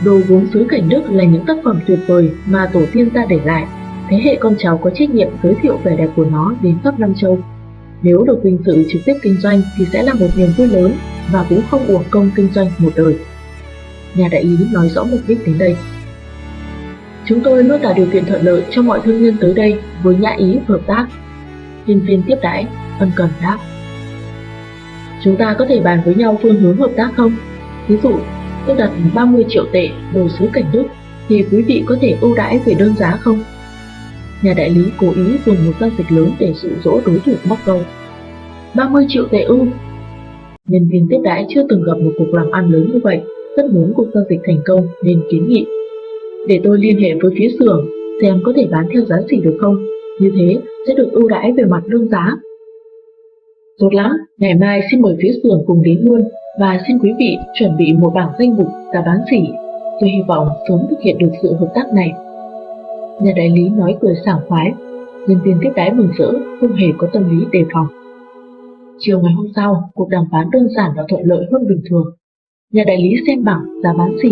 [0.06, 3.26] Đồ gốm xứ cảnh Đức là những tác phẩm tuyệt vời mà tổ tiên ta
[3.30, 3.66] để lại.
[4.10, 7.00] Thế hệ con cháu có trách nhiệm giới thiệu vẻ đẹp của nó đến khắp
[7.00, 7.40] Nam Châu.
[8.02, 10.94] Nếu được vinh dự trực tiếp kinh doanh thì sẽ là một niềm vui lớn
[11.32, 13.16] và cũng không uổng công kinh doanh một đời.
[14.16, 15.76] Nhà đại lý nói rõ mục đích đến đây.
[17.26, 20.16] Chúng tôi luôn tạo điều kiện thuận lợi cho mọi thương nhân tới đây với
[20.16, 21.08] nhã ý hợp tác.
[21.88, 22.68] Nhân viên tiếp đãi
[23.00, 23.58] ân cần đáp.
[25.24, 27.36] Chúng ta có thể bàn với nhau phương hướng hợp tác không?
[27.88, 28.20] Ví dụ,
[28.68, 30.84] tôi đặt 30 triệu tệ đồ sứ cảnh Đức
[31.28, 33.40] thì quý vị có thể ưu đãi về đơn giá không?
[34.42, 37.34] Nhà đại lý cố ý dùng một giao dịch lớn để dụ dỗ đối thủ
[37.50, 37.82] móc câu.
[38.76, 39.68] 30 triệu tệ ưu.
[40.68, 43.22] Nhân viên tiếp đãi chưa từng gặp một cuộc làm ăn lớn như vậy,
[43.58, 45.66] rất muốn cuộc giao dịch thành công nên kiến nghị.
[46.48, 47.90] Để tôi liên hệ với phía xưởng
[48.22, 49.86] xem có thể bán theo giá gì được không,
[50.20, 50.58] như thế
[50.88, 52.36] sẽ được ưu đãi về mặt lương giá.
[53.82, 56.22] Tốt lắm, ngày mai xin mời phía xưởng cùng đến luôn
[56.60, 59.42] và xin quý vị chuẩn bị một bảng danh mục giá bán sỉ.
[60.00, 62.12] Tôi hy vọng sớm thực hiện được sự hợp tác này.
[63.22, 64.74] Nhà đại lý nói cười sảng khoái,
[65.28, 67.88] nhân viên tiếp đái mừng rỡ, không hề có tâm lý đề phòng.
[69.00, 72.06] Chiều ngày hôm sau, cuộc đàm phán đơn giản và thuận lợi hơn bình thường.
[72.74, 74.32] Nhà đại lý xem bảng giá bán sỉ,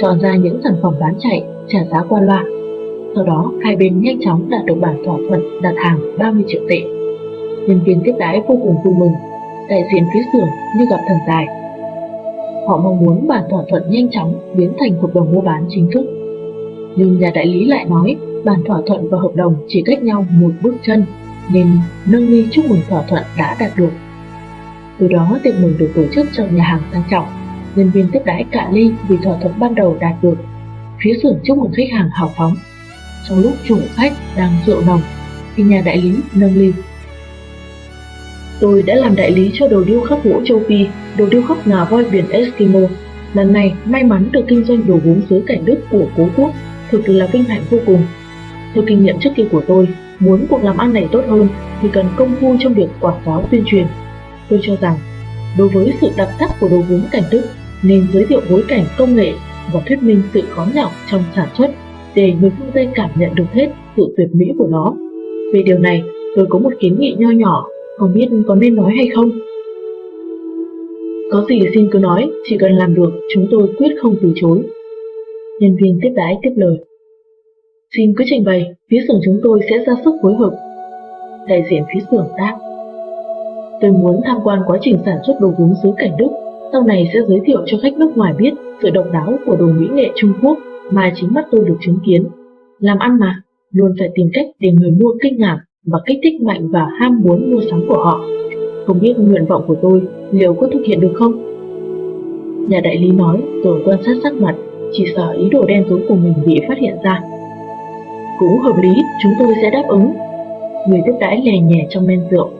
[0.00, 2.44] chọn ra những sản phẩm bán chạy, trả giá qua loa.
[3.14, 6.62] Sau đó, hai bên nhanh chóng đạt được bản thỏa thuận đặt hàng 30 triệu
[6.68, 6.97] tệ.
[7.68, 9.12] Nhân viên tiếp đái vô cùng vui mừng,
[9.68, 10.48] đại diện phía xưởng
[10.78, 11.46] như gặp thần tài.
[12.68, 15.90] Họ mong muốn bản thỏa thuận nhanh chóng biến thành hợp đồng mua bán chính
[15.92, 16.06] thức.
[16.96, 20.26] Nhưng nhà đại lý lại nói bản thỏa thuận và hợp đồng chỉ cách nhau
[20.30, 21.04] một bước chân,
[21.52, 21.66] nên
[22.06, 23.90] nâng ly chúc mừng thỏa thuận đã đạt được.
[24.98, 27.26] Từ đó tiệc mừng được tổ chức trong nhà hàng sang trọng,
[27.76, 30.36] nhân viên tiếp đãi cả ly vì thỏa thuận ban đầu đạt được.
[31.02, 32.52] Phía xưởng chúc mừng khách hàng hào phóng.
[33.28, 35.00] Trong lúc chủ khách đang rượu nồng,
[35.56, 36.72] thì nhà đại lý nâng ly
[38.60, 40.86] Tôi đã làm đại lý cho đồ điêu khắc gỗ châu Phi,
[41.18, 42.80] đồ điêu khắc ngà voi biển Eskimo.
[43.34, 46.50] Lần này may mắn được kinh doanh đồ gốm xứ cảnh Đức của cố quốc,
[46.90, 48.02] thực là vinh hạnh vô cùng.
[48.74, 49.88] Theo kinh nghiệm trước kia của tôi,
[50.20, 51.48] muốn cuộc làm ăn này tốt hơn
[51.82, 53.86] thì cần công phu trong việc quảng cáo tuyên truyền.
[54.48, 54.96] Tôi cho rằng,
[55.58, 57.42] đối với sự đặc sắc của đồ gốm cảnh Đức,
[57.82, 59.32] nên giới thiệu bối cảnh công nghệ
[59.72, 61.70] và thuyết minh sự khó nhọc trong sản xuất
[62.14, 64.94] để người phương Tây cảm nhận được hết sự tuyệt mỹ của nó.
[65.54, 66.02] Về điều này,
[66.36, 67.66] tôi có một kiến nghị nho nhỏ
[67.98, 69.30] không biết có nên nói hay không?
[71.30, 74.62] Có gì xin cứ nói, chỉ cần làm được, chúng tôi quyết không từ chối.
[75.60, 76.76] Nhân viên tiếp đái tiếp lời.
[77.96, 80.50] Xin cứ trình bày, phía xưởng chúng tôi sẽ ra sức phối hợp.
[81.48, 82.58] Đại diện phía xưởng đáp.
[83.80, 86.28] Tôi muốn tham quan quá trình sản xuất đồ gốm xứ cảnh Đức,
[86.72, 89.66] sau này sẽ giới thiệu cho khách nước ngoài biết sự độc đáo của đồ
[89.66, 90.58] mỹ nghệ Trung Quốc
[90.90, 92.24] mà chính mắt tôi được chứng kiến.
[92.78, 95.58] Làm ăn mà, luôn phải tìm cách để người mua kinh ngạc
[95.90, 98.20] và kích thích mạnh vào ham muốn mua sắm của họ.
[98.86, 101.32] Không biết nguyện vọng của tôi liệu có thực hiện được không?
[102.68, 104.54] Nhà đại lý nói rồi quan sát sắc mặt,
[104.92, 107.20] chỉ sợ ý đồ đen tối của mình bị phát hiện ra.
[108.38, 108.90] Cũng hợp lý,
[109.22, 110.12] chúng tôi sẽ đáp ứng.
[110.88, 112.50] Người tiếp đãi lè nhẹ trong men rượu.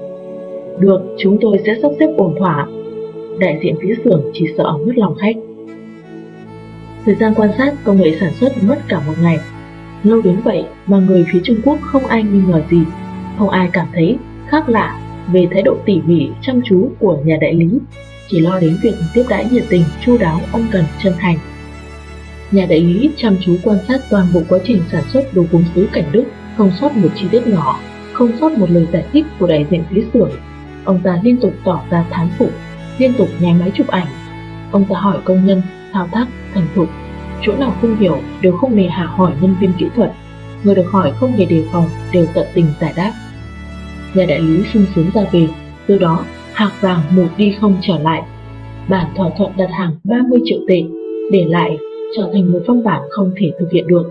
[0.78, 2.66] Được, chúng tôi sẽ sắp xếp ổn thỏa.
[3.38, 5.36] Đại diện phía xưởng chỉ sợ mất lòng khách.
[7.04, 9.38] Thời gian quan sát công nghệ sản xuất mất cả một ngày.
[10.02, 12.78] Lâu đến vậy mà người phía Trung Quốc không ai nghi ngờ gì
[13.38, 14.18] không ai cảm thấy
[14.48, 15.00] khác lạ
[15.32, 17.68] về thái độ tỉ mỉ chăm chú của nhà đại lý,
[18.28, 21.38] chỉ lo đến việc tiếp đãi nhiệt tình, chu đáo, ân cần, chân thành.
[22.50, 25.64] Nhà đại lý chăm chú quan sát toàn bộ quá trình sản xuất đồ gốm
[25.74, 26.24] sứ cảnh Đức,
[26.56, 27.80] không sót một chi tiết nhỏ,
[28.12, 30.30] không sót một lời giải thích của đại diện phía xưởng.
[30.84, 32.50] Ông ta liên tục tỏ ra thán phục,
[32.98, 34.06] liên tục nháy máy chụp ảnh.
[34.70, 35.62] Ông ta hỏi công nhân,
[35.92, 36.88] thao tác, thành thục.
[37.42, 40.12] Chỗ nào không hiểu đều không nề hà hỏi nhân viên kỹ thuật.
[40.62, 43.12] Người được hỏi không hề đề phòng đều tận tình giải đáp
[44.18, 45.46] nhà đại lý sung sướng ra về,
[45.86, 48.22] từ đó hạc vàng một đi không trở lại.
[48.88, 50.82] Bản thỏa thuận đặt hàng 30 triệu tệ,
[51.32, 51.78] để lại
[52.16, 54.10] trở thành một văn bản không thể thực hiện được.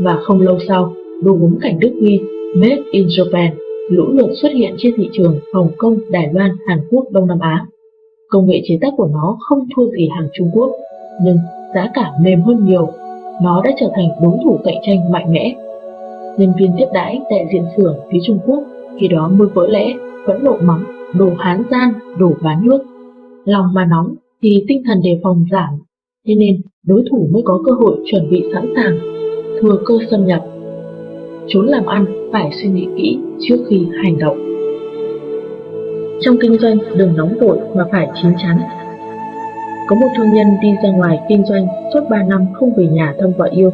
[0.00, 2.20] Và không lâu sau, đồ gốm cảnh Đức ghi
[2.56, 3.50] Made in Japan
[3.90, 7.38] lũ lượt xuất hiện trên thị trường Hồng Kông, Đài Loan, Hàn Quốc, Đông Nam
[7.40, 7.66] Á.
[8.28, 10.70] Công nghệ chế tác của nó không thua gì hàng Trung Quốc.
[11.22, 11.38] nhưng
[11.74, 12.88] giá cả mềm hơn nhiều,
[13.42, 15.54] nó đã trở thành đối thủ cạnh tranh mạnh mẽ.
[16.38, 18.64] Nhân viên tiếp đãi đại diện xưởng phía Trung Quốc
[19.00, 19.94] khi đó mới vỡ lẽ,
[20.26, 20.84] vẫn nộ mắng,
[21.14, 22.78] đồ hán gian, đồ bán nước.
[23.44, 25.70] Lòng mà nóng thì tinh thần đề phòng giảm,
[26.26, 28.98] thế nên đối thủ mới có cơ hội chuẩn bị sẵn sàng,
[29.60, 30.44] thừa cơ xâm nhập.
[31.48, 34.38] Trốn làm ăn phải suy nghĩ kỹ trước khi hành động.
[36.20, 38.58] Trong kinh doanh đừng nóng vội mà phải chín chắn.
[39.88, 43.14] Có một thương nhân đi ra ngoài kinh doanh suốt 3 năm không về nhà
[43.20, 43.70] thăm vợ yêu.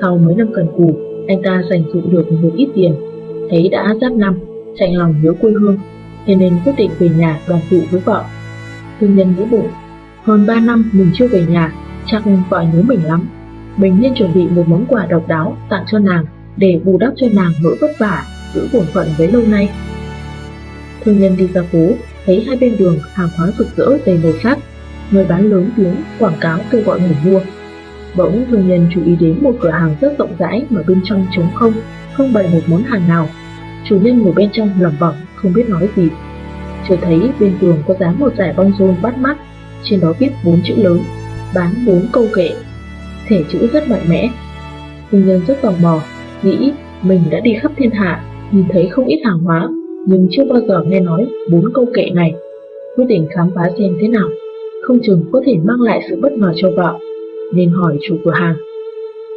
[0.00, 0.90] Sau mấy năm cần cù,
[1.28, 2.94] anh ta dành dụ được một ít tiền,
[3.50, 4.38] thấy đã giáp năm,
[4.78, 5.78] chạy lòng nhớ quê hương,
[6.26, 8.24] thế nên quyết định về nhà đoàn tụ với vợ.
[9.00, 9.68] Thương nhân nghĩ bụng,
[10.24, 11.72] hơn 3 năm mình chưa về nhà,
[12.06, 13.28] chắc vợ nhớ mình lắm.
[13.76, 16.24] Mình nên chuẩn bị một món quà độc đáo tặng cho nàng
[16.56, 19.70] để bù đắp cho nàng nỗi vất vả, giữ bổn phận với lâu nay.
[21.04, 21.88] Thương nhân đi ra phố,
[22.26, 24.58] thấy hai bên đường hàng hóa rực rỡ đầy màu sắc,
[25.10, 27.40] người bán lớn tiếng quảng cáo kêu gọi người mua.
[28.16, 31.26] Bỗng thương nhân chú ý đến một cửa hàng rất rộng rãi mà bên trong
[31.36, 31.72] trống không,
[32.12, 33.28] không bày một món hàng nào.
[33.88, 36.08] Chủ nhân ngồi bên trong lẩm bẩm không biết nói gì.
[36.88, 39.36] Chưa thấy bên tường có dán một giải băng rôn bắt mắt,
[39.84, 40.98] trên đó viết bốn chữ lớn,
[41.54, 42.50] bán bốn câu kệ.
[43.28, 44.30] Thể chữ rất mạnh mẽ.
[45.10, 46.00] Thương nhân rất tò mò,
[46.42, 46.72] nghĩ
[47.02, 49.68] mình đã đi khắp thiên hạ, nhìn thấy không ít hàng hóa,
[50.06, 52.34] nhưng chưa bao giờ nghe nói bốn câu kệ này.
[52.96, 54.28] Quyết định khám phá xem thế nào,
[54.82, 56.98] không chừng có thể mang lại sự bất ngờ cho vợ,
[57.54, 58.54] nên hỏi chủ cửa hàng.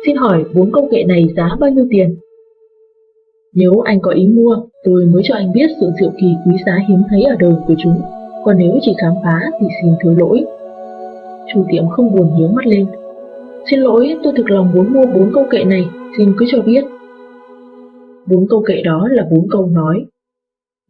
[0.06, 2.18] Xin hỏi bốn câu kệ này giá bao nhiêu tiền?
[3.56, 6.78] Nếu anh có ý mua, tôi mới cho anh biết sự diệu kỳ quý giá
[6.89, 8.01] hiếm thấy ở đời của chúng,
[8.45, 10.45] còn nếu chỉ khám phá thì xin thứ lỗi.
[11.53, 12.86] Chủ tiệm không buồn hiếu mắt lên.
[13.72, 15.86] Xin lỗi, tôi thực lòng muốn mua bốn câu kệ này,
[16.18, 16.84] xin cứ cho biết.
[18.28, 20.06] Bốn câu kệ đó là bốn câu nói.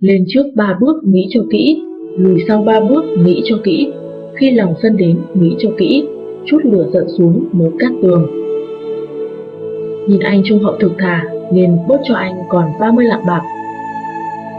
[0.02, 1.82] Lên trước ba bước nghĩ cho kỹ,
[2.18, 3.94] lùi sau ba bước nghĩ cho kỹ,
[4.36, 6.08] khi lòng sân đến nghĩ cho kỹ,
[6.46, 8.28] chút lửa giận xuống mới cắt tường.
[10.08, 13.42] Nhìn anh trông hậu thực thà, nên bớt cho anh còn 30 lạng bạc.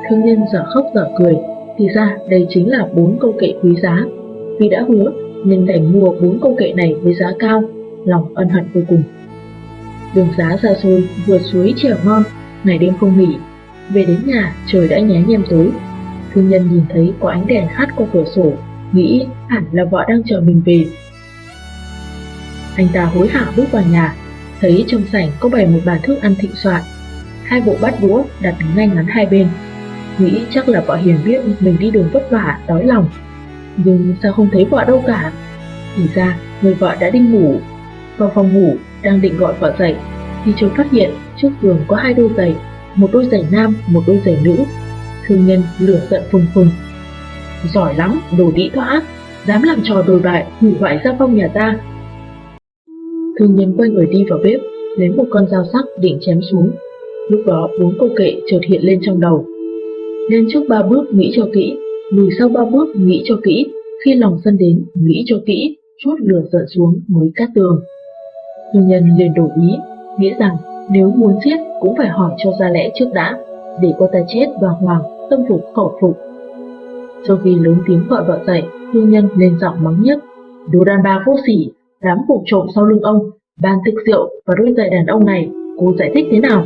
[0.08, 1.36] Thương nhân dở khóc dở cười,
[1.78, 4.04] thì ra đây chính là bốn câu kệ quý giá.
[4.60, 5.12] Vì đã hứa
[5.44, 7.62] nên đành mua bốn câu kệ này với giá cao,
[8.04, 9.02] lòng ân hận vô cùng.
[10.14, 12.22] Đường giá xa xôi, vượt suối trèo ngon,
[12.64, 13.36] ngày đêm không nghỉ.
[13.90, 15.70] Về đến nhà, trời đã nhé nhem tối.
[16.34, 18.52] Thương nhân nhìn thấy có ánh đèn hắt qua cửa sổ,
[18.92, 20.84] nghĩ hẳn là vợ đang chờ mình về.
[22.76, 24.14] Anh ta hối hả bước vào nhà,
[24.60, 26.82] thấy trong sảnh có bày một bàn thức ăn thịnh soạn,
[27.44, 29.48] hai bộ bát đũa đặt ngay ngắn hai bên.
[30.18, 33.08] Nghĩ chắc là vợ Hiền biết mình đi đường vất vả, đói lòng.
[33.76, 35.32] Nhưng sao không thấy vợ đâu cả?
[35.96, 37.60] Thì ra, người vợ đã đi ngủ.
[38.18, 39.96] Vào phòng ngủ, đang định gọi vợ dậy,
[40.44, 42.56] thì chợt phát hiện trước giường có hai đôi giày,
[42.94, 44.56] một đôi giày nam, một đôi giày nữ.
[45.26, 46.70] Thương nhân lửa giận phùng phùng.
[47.72, 49.02] Giỏi lắm, đồ đĩ thoát,
[49.46, 51.74] dám làm trò đồi bại, hủy hoại gia phong nhà ta,
[53.38, 54.60] Thương nhân quay người đi vào bếp,
[54.96, 56.70] lấy một con dao sắc định chém xuống.
[57.30, 59.44] Lúc đó bốn câu kệ chợt hiện lên trong đầu.
[60.30, 61.76] Lên trước ba bước nghĩ cho kỹ,
[62.12, 63.66] lùi sau ba bước nghĩ cho kỹ,
[64.04, 67.80] khi lòng sân đến nghĩ cho kỹ, chút lửa giận xuống mới cắt tường.
[68.72, 69.68] Thương nhân liền đổi ý,
[70.18, 70.56] nghĩ rằng
[70.90, 73.38] nếu muốn giết cũng phải hỏi cho ra lẽ trước đã,
[73.82, 76.16] để cô ta chết và hoàng tâm phục khẩu phục.
[77.28, 78.62] Sau khi lớn tiếng gọi vợ dậy,
[78.92, 80.18] thương nhân lên giọng mắng nhất,
[80.72, 81.70] đồ đàn bà vô sỉ,
[82.06, 83.18] dám phục trộm sau lưng ông,
[83.62, 86.64] bàn thực rượu và đôi giày đàn ông này, cô giải thích thế nào?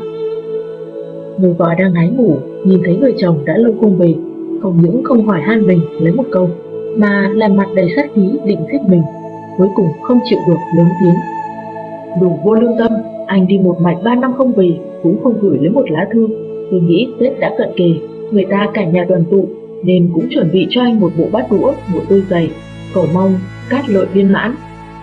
[1.39, 4.15] Người vợ đang ngái ngủ, nhìn thấy người chồng đã lâu không về,
[4.63, 6.49] không những không hỏi han mình lấy một câu,
[6.97, 9.03] mà làm mặt đầy sát khí định giết mình,
[9.59, 11.15] cuối cùng không chịu được lớn tiếng.
[12.21, 12.93] Đủ vô lương tâm,
[13.27, 16.29] anh đi một mạch ba năm không về, cũng không gửi lấy một lá thư.
[16.71, 17.91] Tôi nghĩ Tết đã cận kề,
[18.31, 19.49] người ta cả nhà đoàn tụ,
[19.85, 22.51] nên cũng chuẩn bị cho anh một bộ bát đũa, một đôi giày,
[22.95, 23.35] cầu mong
[23.71, 24.55] cát lợi viên mãn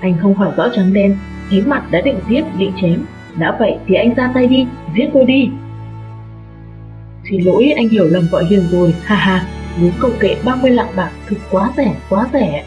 [0.02, 1.18] anh không hỏi rõ trắng đen,
[1.50, 3.06] thấy mặt đã định giết, định chém.
[3.38, 5.50] Đã vậy thì anh ra tay đi, giết tôi đi.
[7.30, 9.46] Xin lỗi anh hiểu lầm vợ Hiền rồi, ha ha,
[9.78, 12.64] muốn cầu kệ 30 lạng bạc thực quá rẻ, quá rẻ.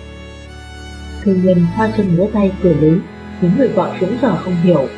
[1.23, 3.01] Thương nhân hoa chân múa tay cười lớn,
[3.41, 4.89] khiến người vợ chúng giờ không hiểu.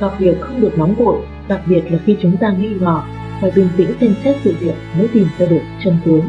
[0.00, 3.02] Gặp việc không được nóng vội, đặc biệt là khi chúng ta nghi ngờ,
[3.40, 6.22] phải bình tĩnh xem xét sự việc mới tìm ra được chân tướng.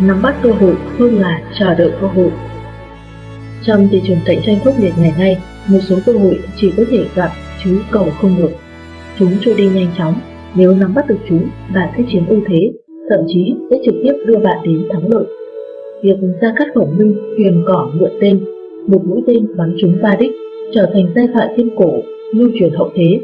[0.00, 2.30] Nắm bắt cơ hội hơn là chờ đợi cơ hội.
[3.66, 5.38] Trong thị trường cạnh tranh khốc liệt ngày nay,
[5.68, 7.30] một số cơ hội chỉ có thể gặp
[7.64, 8.50] chứ cầu không được.
[9.18, 10.14] Chúng trôi đi nhanh chóng,
[10.56, 12.72] nếu nắm bắt được chúng, bạn sẽ chiếm ưu thế,
[13.10, 15.24] thậm chí sẽ trực tiếp đưa bạn đến thắng lợi.
[16.02, 18.44] Việc ra cắt khổng minh, huyền cỏ mượn tên,
[18.86, 20.32] một mũi tên bắn trúng ba đích,
[20.74, 21.92] trở thành giai thoại thiên cổ,
[22.34, 23.20] lưu truyền hậu thế.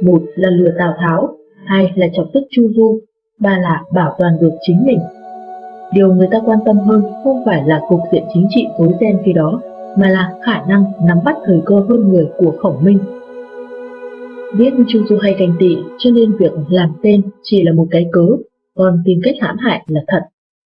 [0.00, 3.00] Một là lừa Tào Tháo, hai là chọc tức Chu Du,
[3.38, 4.98] ba là bảo toàn được chính mình
[5.94, 9.18] Điều người ta quan tâm hơn không phải là cục diện chính trị tối đen
[9.24, 9.60] khi đó,
[9.96, 12.98] mà là khả năng nắm bắt thời cơ hơn người của khổng minh.
[14.58, 18.06] Biết Chu Du hay canh tị cho nên việc làm tên chỉ là một cái
[18.12, 18.26] cớ,
[18.74, 20.20] còn tìm cách hãm hại là thật.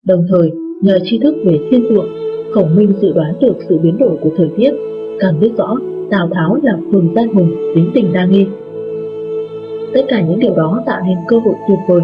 [0.05, 0.51] Đồng thời,
[0.81, 2.07] nhờ tri thức về thiên tượng,
[2.53, 4.71] khổng minh dự đoán được sự biến đổi của thời tiết,
[5.19, 5.77] càng biết rõ
[6.11, 8.45] Tào Tháo là phường gian hùng tính tình đa nghi.
[9.93, 12.01] Tất cả những điều đó tạo nên cơ hội tuyệt vời.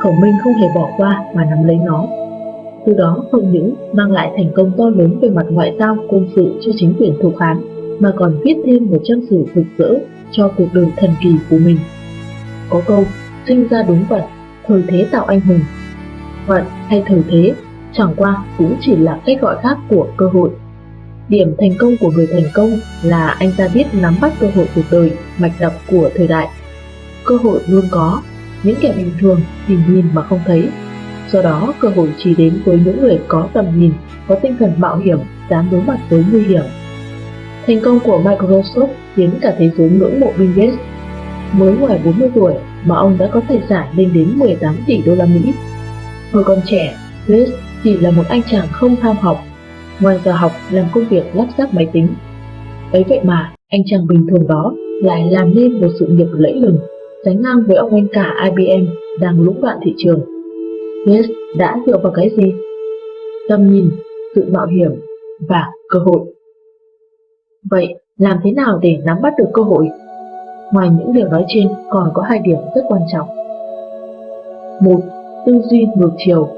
[0.00, 2.06] Khổng Minh không hề bỏ qua mà nắm lấy nó.
[2.86, 6.28] Từ đó không những mang lại thành công to lớn về mặt ngoại giao quân
[6.36, 7.60] sự cho chính quyền thuộc Hán,
[7.98, 9.94] mà còn viết thêm một trang sử rực rỡ
[10.32, 11.78] cho cuộc đời thần kỳ của mình.
[12.70, 13.04] Có câu,
[13.48, 14.22] sinh ra đúng vận,
[14.66, 15.60] thời thế tạo anh hùng.
[16.46, 17.54] Vận hay thời thế
[17.92, 20.50] chẳng qua cũng chỉ là cách gọi khác của cơ hội.
[21.28, 22.70] Điểm thành công của người thành công
[23.02, 26.48] là anh ta biết nắm bắt cơ hội cuộc đời, mạch đập của thời đại.
[27.24, 28.22] Cơ hội luôn có,
[28.62, 30.68] những kẻ bình thường thì nhìn mà không thấy.
[31.32, 33.92] Do đó, cơ hội chỉ đến với những người có tầm nhìn,
[34.28, 35.18] có tinh thần mạo hiểm,
[35.50, 36.62] dám đối mặt với nguy hiểm.
[37.66, 40.78] Thành công của Microsoft khiến cả thế giới ngưỡng mộ Bill Gates.
[41.52, 42.54] Mới ngoài 40 tuổi
[42.84, 45.52] mà ông đã có tài sản lên đến 18 tỷ đô la Mỹ.
[46.32, 47.50] Hồi còn trẻ, Gates
[47.84, 49.36] chỉ là một anh chàng không tham học
[50.00, 52.08] ngoài giờ học làm công việc lắp ráp máy tính.
[52.92, 56.54] Ấy vậy mà, anh chàng bình thường đó lại làm nên một sự nghiệp lẫy
[56.54, 56.78] lừng,
[57.24, 58.86] sánh ngang với ông anh cả IBM
[59.20, 60.39] đang lũng đoạn thị trường.
[61.06, 62.52] Gates đã dựa vào cái gì?
[63.48, 63.90] Tâm nhìn,
[64.34, 64.90] sự mạo hiểm
[65.48, 66.20] và cơ hội.
[67.70, 69.88] Vậy, làm thế nào để nắm bắt được cơ hội?
[70.72, 73.28] Ngoài những điều nói trên còn có hai điểm rất quan trọng.
[74.80, 75.00] Một,
[75.46, 76.48] tư duy ngược chiều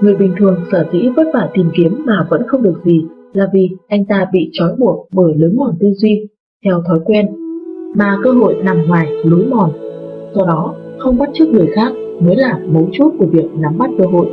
[0.00, 3.48] Người bình thường sở dĩ vất vả tìm kiếm mà vẫn không được gì là
[3.52, 6.28] vì anh ta bị trói buộc bởi lối mòn tư duy,
[6.64, 7.26] theo thói quen,
[7.94, 9.70] mà cơ hội nằm ngoài lối mòn.
[10.34, 13.90] Do đó, không bắt chước người khác mới là mấu chốt của việc nắm bắt
[13.98, 14.26] cơ hội.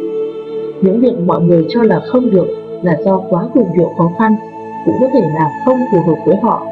[0.82, 2.48] Những việc mọi người cho là không được
[2.84, 4.36] là do quá cường điệu khó khăn,
[4.86, 6.66] cũng có thể là không phù hợp với họ.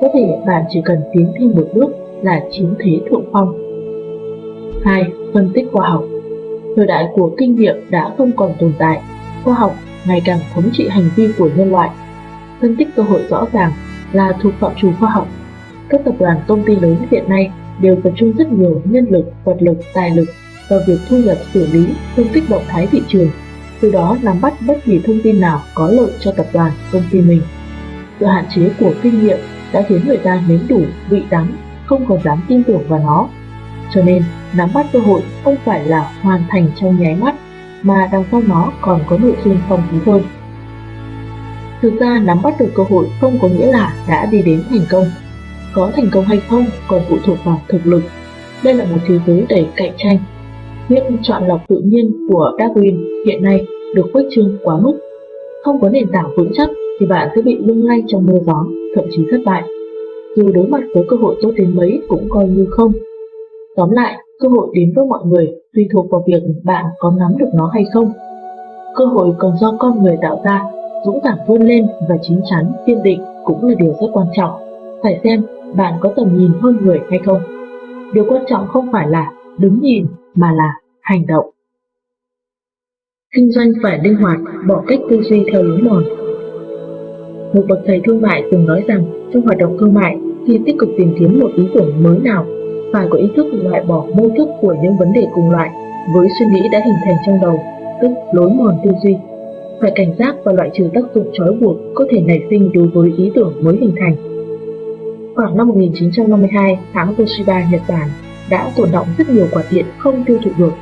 [0.00, 1.90] Có thể bạn chỉ cần tiến thêm một bước
[2.22, 3.54] là chiếm thế thượng phong.
[4.84, 5.04] 2.
[5.34, 6.04] Phân tích khoa học
[6.76, 9.00] thời đại của kinh nghiệm đã không còn tồn tại,
[9.44, 9.74] khoa học
[10.06, 11.90] ngày càng thống trị hành vi của nhân loại.
[12.60, 13.72] Phân tích cơ hội rõ ràng
[14.12, 15.28] là thuộc phạm trù khoa học.
[15.88, 17.50] Các tập đoàn công ty lớn hiện nay
[17.80, 20.24] đều tập trung rất nhiều nhân lực, vật lực, tài lực
[20.68, 21.86] vào việc thu nhập xử lý,
[22.16, 23.30] phân tích động thái thị trường,
[23.80, 27.02] từ đó nắm bắt bất kỳ thông tin nào có lợi cho tập đoàn, công
[27.10, 27.42] ty mình.
[28.20, 29.38] Sự hạn chế của kinh nghiệm
[29.72, 31.52] đã khiến người ta nếm đủ vị đắng,
[31.86, 33.28] không còn dám tin tưởng vào nó
[33.94, 37.34] cho nên, nắm bắt cơ hội không phải là hoàn thành trong nháy mắt,
[37.82, 40.22] mà đằng sau nó còn có nội dung phong phú hơn.
[41.82, 44.86] Thực ra nắm bắt được cơ hội không có nghĩa là đã đi đến thành
[44.90, 45.10] công.
[45.72, 48.02] Có thành công hay không còn phụ thuộc vào thực lực.
[48.62, 50.18] Đây là một thế giới đầy cạnh tranh.
[50.88, 54.98] Thuyết chọn lọc tự nhiên của Darwin hiện nay được khuếch trương quá mức.
[55.62, 56.68] Không có nền tảng vững chắc
[57.00, 59.62] thì bạn sẽ bị lung lay trong mưa gió, thậm chí thất bại.
[60.36, 62.92] Dù đối mặt với cơ hội tốt đến mấy cũng coi như không
[63.76, 67.32] Tóm lại, cơ hội đến với mọi người tùy thuộc vào việc bạn có nắm
[67.38, 68.12] được nó hay không.
[68.96, 70.62] Cơ hội còn do con người tạo ra,
[71.06, 74.50] dũng cảm vươn lên và chín chắn, kiên định cũng là điều rất quan trọng.
[75.02, 75.42] Phải xem
[75.76, 77.40] bạn có tầm nhìn hơn người hay không.
[78.12, 81.46] Điều quan trọng không phải là đứng nhìn mà là hành động.
[83.34, 86.04] Kinh doanh phải linh hoạt, bỏ cách tư duy theo lối mòn.
[87.54, 90.16] Một bậc thầy thương mại từng nói rằng trong hoạt động thương mại,
[90.46, 92.46] khi tích cực tìm kiếm một ý tưởng mới nào
[92.92, 95.70] phải có ý thức loại bỏ mô thức của những vấn đề cùng loại
[96.14, 97.60] với suy nghĩ đã hình thành trong đầu,
[98.02, 99.16] tức lối mòn tư duy.
[99.80, 102.86] Phải cảnh giác và loại trừ tác dụng trói buộc có thể nảy sinh đối
[102.86, 104.16] với ý tưởng mới hình thành.
[105.34, 108.08] Khoảng năm 1952, hãng Toshiba Nhật Bản
[108.50, 110.72] đã tồn động rất nhiều quả điện không tiêu thụ được.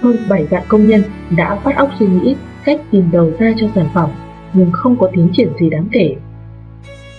[0.00, 1.02] Hơn 7 vạn công nhân
[1.36, 4.10] đã phát óc suy nghĩ cách tìm đầu ra cho sản phẩm,
[4.52, 6.16] nhưng không có tiến triển gì đáng kể.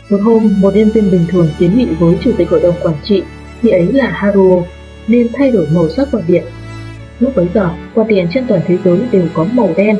[0.10, 2.96] Một hôm, một nhân viên bình thường kiến nghị với chủ tịch hội đồng quản
[3.04, 3.24] trị
[3.62, 4.64] khi ấy là Haruo,
[5.08, 6.44] nên thay đổi màu sắc quạt điện.
[7.20, 9.98] Lúc bấy giờ, quạt điện trên toàn thế giới đều có màu đen,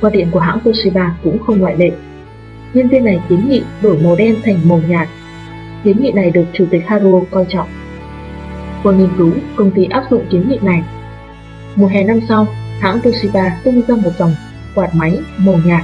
[0.00, 1.90] quạt điện của hãng Toshiba cũng không ngoại lệ.
[2.74, 5.08] Nhân viên này kiến nghị đổi màu đen thành màu nhạt.
[5.84, 7.68] Kiến nghị này được Chủ tịch Haruo coi trọng.
[8.82, 10.82] Qua nghiên cứu, công ty áp dụng kiến nghị này.
[11.76, 12.46] Mùa hè năm sau,
[12.80, 14.30] hãng Toshiba tung ra một dòng
[14.74, 15.82] quạt máy màu nhạt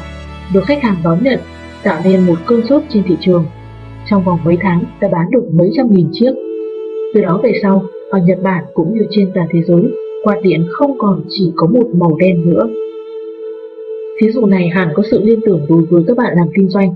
[0.55, 1.38] được khách hàng đón nhận,
[1.82, 3.45] tạo nên một cơn sốt trên thị trường.
[4.07, 6.32] Trong vòng mấy tháng đã bán được mấy trăm nghìn chiếc
[7.14, 9.82] từ đó về sau, ở Nhật Bản cũng như trên toàn thế giới,
[10.24, 12.68] quạt điện không còn chỉ có một màu đen nữa.
[14.20, 16.95] Thí dụ này hẳn có sự liên tưởng đối với các bạn làm kinh doanh.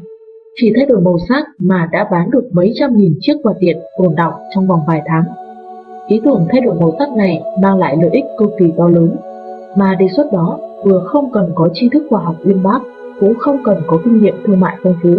[0.57, 3.79] Chỉ thay đổi màu sắc mà đã bán được mấy trăm nghìn chiếc quạt điện
[3.99, 5.25] tồn động trong vòng vài tháng.
[6.09, 9.17] Ý tưởng thay đổi màu sắc này mang lại lợi ích cực kỳ to lớn,
[9.77, 12.79] mà đề xuất đó vừa không cần có tri thức khoa học uyên bác,
[13.21, 15.11] cũng không cần có kinh nghiệm thương mại phong phú.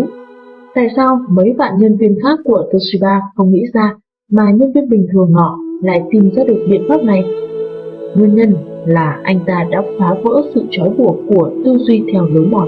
[0.75, 3.95] Tại sao mấy bạn nhân viên khác của Toshiba không nghĩ ra
[4.31, 7.23] mà nhân viên bình thường họ lại tìm ra được biện pháp này?
[8.15, 12.25] Nguyên nhân là anh ta đã phá vỡ sự trói buộc của tư duy theo
[12.25, 12.67] lối mòn.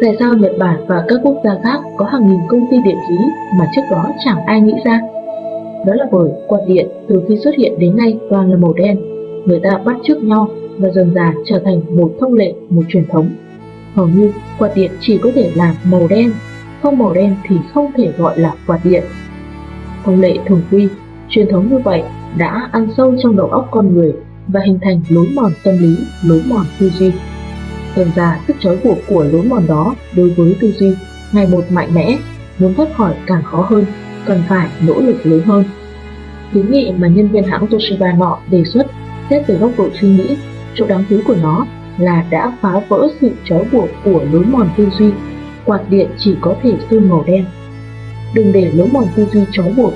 [0.00, 2.96] Tại sao Nhật Bản và các quốc gia khác có hàng nghìn công ty điện
[3.08, 3.16] khí
[3.58, 5.00] mà trước đó chẳng ai nghĩ ra?
[5.86, 9.00] Đó là bởi quạt điện từ khi xuất hiện đến nay toàn là màu đen.
[9.46, 13.04] Người ta bắt chước nhau và dần dà trở thành một thông lệ, một truyền
[13.08, 13.30] thống.
[13.94, 16.32] Hầu như quạt điện chỉ có thể là màu đen,
[16.82, 19.02] không màu đen thì không thể gọi là quạt điện.
[20.04, 20.88] Thông lệ thường quy,
[21.28, 22.02] truyền thống như vậy
[22.38, 24.12] đã ăn sâu trong đầu óc con người
[24.48, 27.12] và hình thành lối mòn tâm lý, lối mòn tư duy.
[27.96, 30.94] Dần ra sức trói buộc của lối mòn đó đối với tư duy
[31.32, 32.18] ngày một mạnh mẽ,
[32.58, 33.84] muốn thoát khỏi càng khó hơn,
[34.26, 35.64] cần phải nỗ lực lớn hơn.
[36.54, 38.86] Kiến nghị mà nhân viên hãng Toshiba nọ đề xuất
[39.30, 40.36] xét từ góc độ suy nghĩ,
[40.74, 41.66] chỗ đáng quý của nó
[41.98, 45.10] là đã phá vỡ sự trói buộc của lối mòn tư duy,
[45.64, 47.44] quạt điện chỉ có thể sơn màu đen.
[48.34, 49.92] Đừng để lối mòn tư duy trói buộc,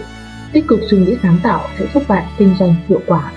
[0.53, 3.33] tích cực suy nghĩ sáng tạo sẽ giúp bạn kinh doanh hiệu quả.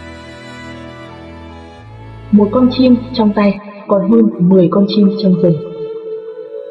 [2.32, 5.58] Một con chim trong tay còn hơn 10 con chim trong rừng.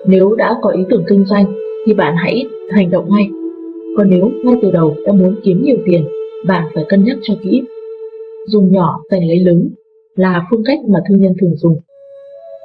[0.07, 1.45] Nếu đã có ý tưởng kinh doanh
[1.87, 3.40] thì bạn hãy hành động ngay.
[3.97, 6.05] Còn nếu ngay từ đầu đã muốn kiếm nhiều tiền,
[6.47, 7.63] bạn phải cân nhắc cho kỹ.
[8.47, 9.71] Dùng nhỏ giành lấy lớn
[10.17, 11.77] là phương cách mà thương nhân thường dùng.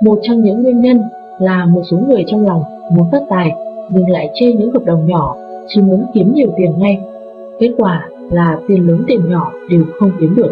[0.03, 0.99] Một trong những nguyên nhân
[1.39, 2.61] là một số người trong lòng
[2.91, 3.51] muốn phát tài
[3.93, 5.35] nhưng lại chê những hợp đồng nhỏ,
[5.67, 6.99] chỉ muốn kiếm nhiều tiền ngay.
[7.59, 10.51] Kết quả là tiền lớn tiền nhỏ đều không kiếm được.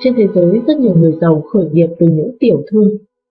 [0.00, 2.88] Trên thế giới rất nhiều người giàu khởi nghiệp từ những tiểu thương,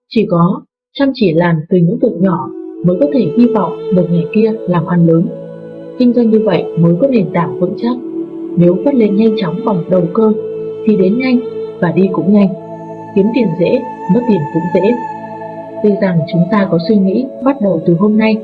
[0.08, 2.48] chỉ có chăm chỉ làm từ những việc nhỏ
[2.84, 5.26] mới có thể hy vọng một ngày kia làm ăn lớn.
[5.98, 7.96] Kinh doanh như vậy mới có nền tảng vững chắc.
[8.56, 10.32] Nếu phát lên nhanh chóng bằng đầu cơ
[10.86, 11.40] thì đến nhanh
[11.80, 12.48] và đi cũng nhanh.
[13.16, 13.80] Kiếm tiền dễ,
[14.14, 14.94] mất tiền cũng dễ.
[15.82, 18.36] Tuy rằng chúng ta có suy nghĩ bắt đầu từ hôm nay,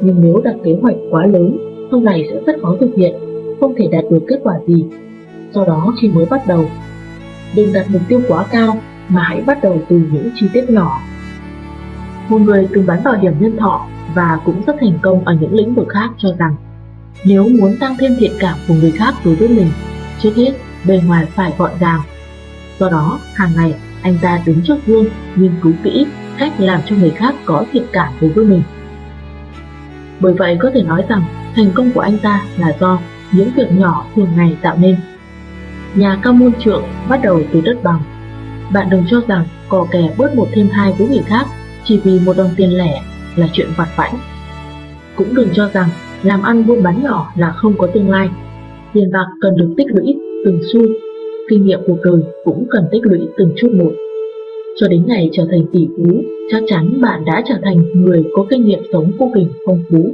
[0.00, 1.58] nhưng nếu đặt kế hoạch quá lớn,
[1.90, 3.14] sau này sẽ rất khó thực hiện,
[3.60, 4.84] không thể đạt được kết quả gì.
[5.52, 6.64] Do đó khi mới bắt đầu,
[7.56, 8.76] đừng đặt mục tiêu quá cao
[9.08, 10.98] mà hãy bắt đầu từ những chi tiết nhỏ.
[12.28, 15.54] Một người từng bán bảo hiểm nhân thọ và cũng rất thành công ở những
[15.54, 16.54] lĩnh vực khác cho rằng
[17.24, 19.70] nếu muốn tăng thêm thiện cảm của người khác đối với mình,
[20.22, 20.52] trước hết
[20.84, 22.00] bề ngoài phải gọn gàng.
[22.78, 25.06] Do đó, hàng ngày anh ta đứng trước gương
[25.36, 26.06] nghiên cứu kỹ
[26.38, 28.62] cách làm cho người khác có thiện cảm đối với mình.
[30.20, 31.22] Bởi vậy có thể nói rằng
[31.56, 33.00] thành công của anh ta là do
[33.32, 34.96] những việc nhỏ thường ngày tạo nên.
[35.94, 38.00] Nhà cao môn trượng bắt đầu từ đất bằng.
[38.72, 41.46] Bạn đừng cho rằng cò kè bớt một thêm hai với người khác
[41.84, 43.02] chỉ vì một đồng tiền lẻ
[43.36, 44.14] là chuyện vặt vãnh.
[45.16, 45.88] Cũng đừng cho rằng
[46.22, 48.28] làm ăn buôn bán nhỏ là không có tương lai.
[48.92, 50.80] Tiền bạc cần được tích lũy từng xu,
[51.48, 53.92] kinh nghiệm cuộc đời cũng cần tích lũy từng chút một.
[54.76, 58.46] Cho đến ngày trở thành tỷ phú, chắc chắn bạn đã trở thành người có
[58.50, 60.10] kinh nghiệm sống vô cùng phong phú.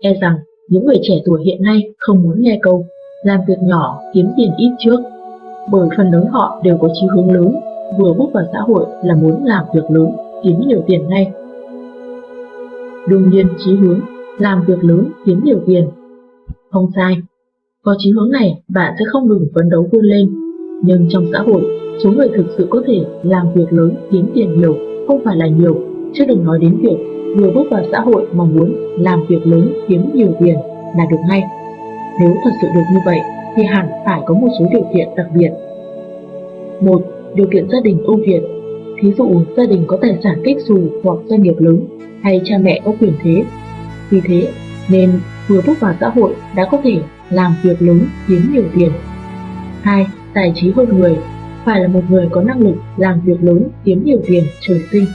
[0.00, 0.34] E rằng
[0.68, 2.86] những người trẻ tuổi hiện nay không muốn nghe câu
[3.24, 5.00] làm việc nhỏ kiếm tiền ít trước,
[5.70, 7.54] bởi phần lớn họ đều có chí hướng lớn,
[7.98, 10.12] vừa bước vào xã hội là muốn làm việc lớn,
[10.42, 11.30] kiếm nhiều tiền ngay.
[13.08, 14.00] Đương nhiên chí hướng
[14.40, 15.88] làm việc lớn kiếm nhiều tiền.
[16.70, 17.16] Không sai,
[17.82, 20.30] có chí hướng này bạn sẽ không ngừng phấn đấu vươn lên,
[20.82, 21.62] nhưng trong xã hội,
[22.04, 24.76] số người thực sự có thể làm việc lớn kiếm tiền nhiều
[25.06, 25.80] không phải là nhiều,
[26.14, 26.96] chứ đừng nói đến việc
[27.36, 30.54] vừa bước vào xã hội mong muốn làm việc lớn kiếm nhiều tiền
[30.96, 31.42] là được ngay.
[32.20, 33.18] Nếu thật sự được như vậy
[33.56, 35.50] thì hẳn phải có một số điều kiện đặc biệt.
[36.80, 37.02] Một,
[37.34, 38.42] điều kiện gia đình ưu việt.
[39.00, 41.86] Thí dụ gia đình có tài sản kích xù hoặc doanh nghiệp lớn
[42.22, 43.44] hay cha mẹ có quyền thế.
[44.10, 44.52] Vì thế
[44.88, 47.00] nên vừa bước vào xã hội đã có thể
[47.30, 48.92] làm việc lớn kiếm nhiều tiền.
[49.82, 50.06] 2.
[50.34, 51.16] Tài trí hơn người
[51.64, 55.06] phải là một người có năng lực làm việc lớn kiếm nhiều tiền trời sinh.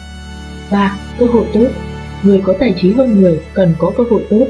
[0.71, 0.95] 3.
[1.19, 1.67] Cơ hội tốt
[2.23, 4.45] Người có tài trí hơn người cần có cơ hội tốt.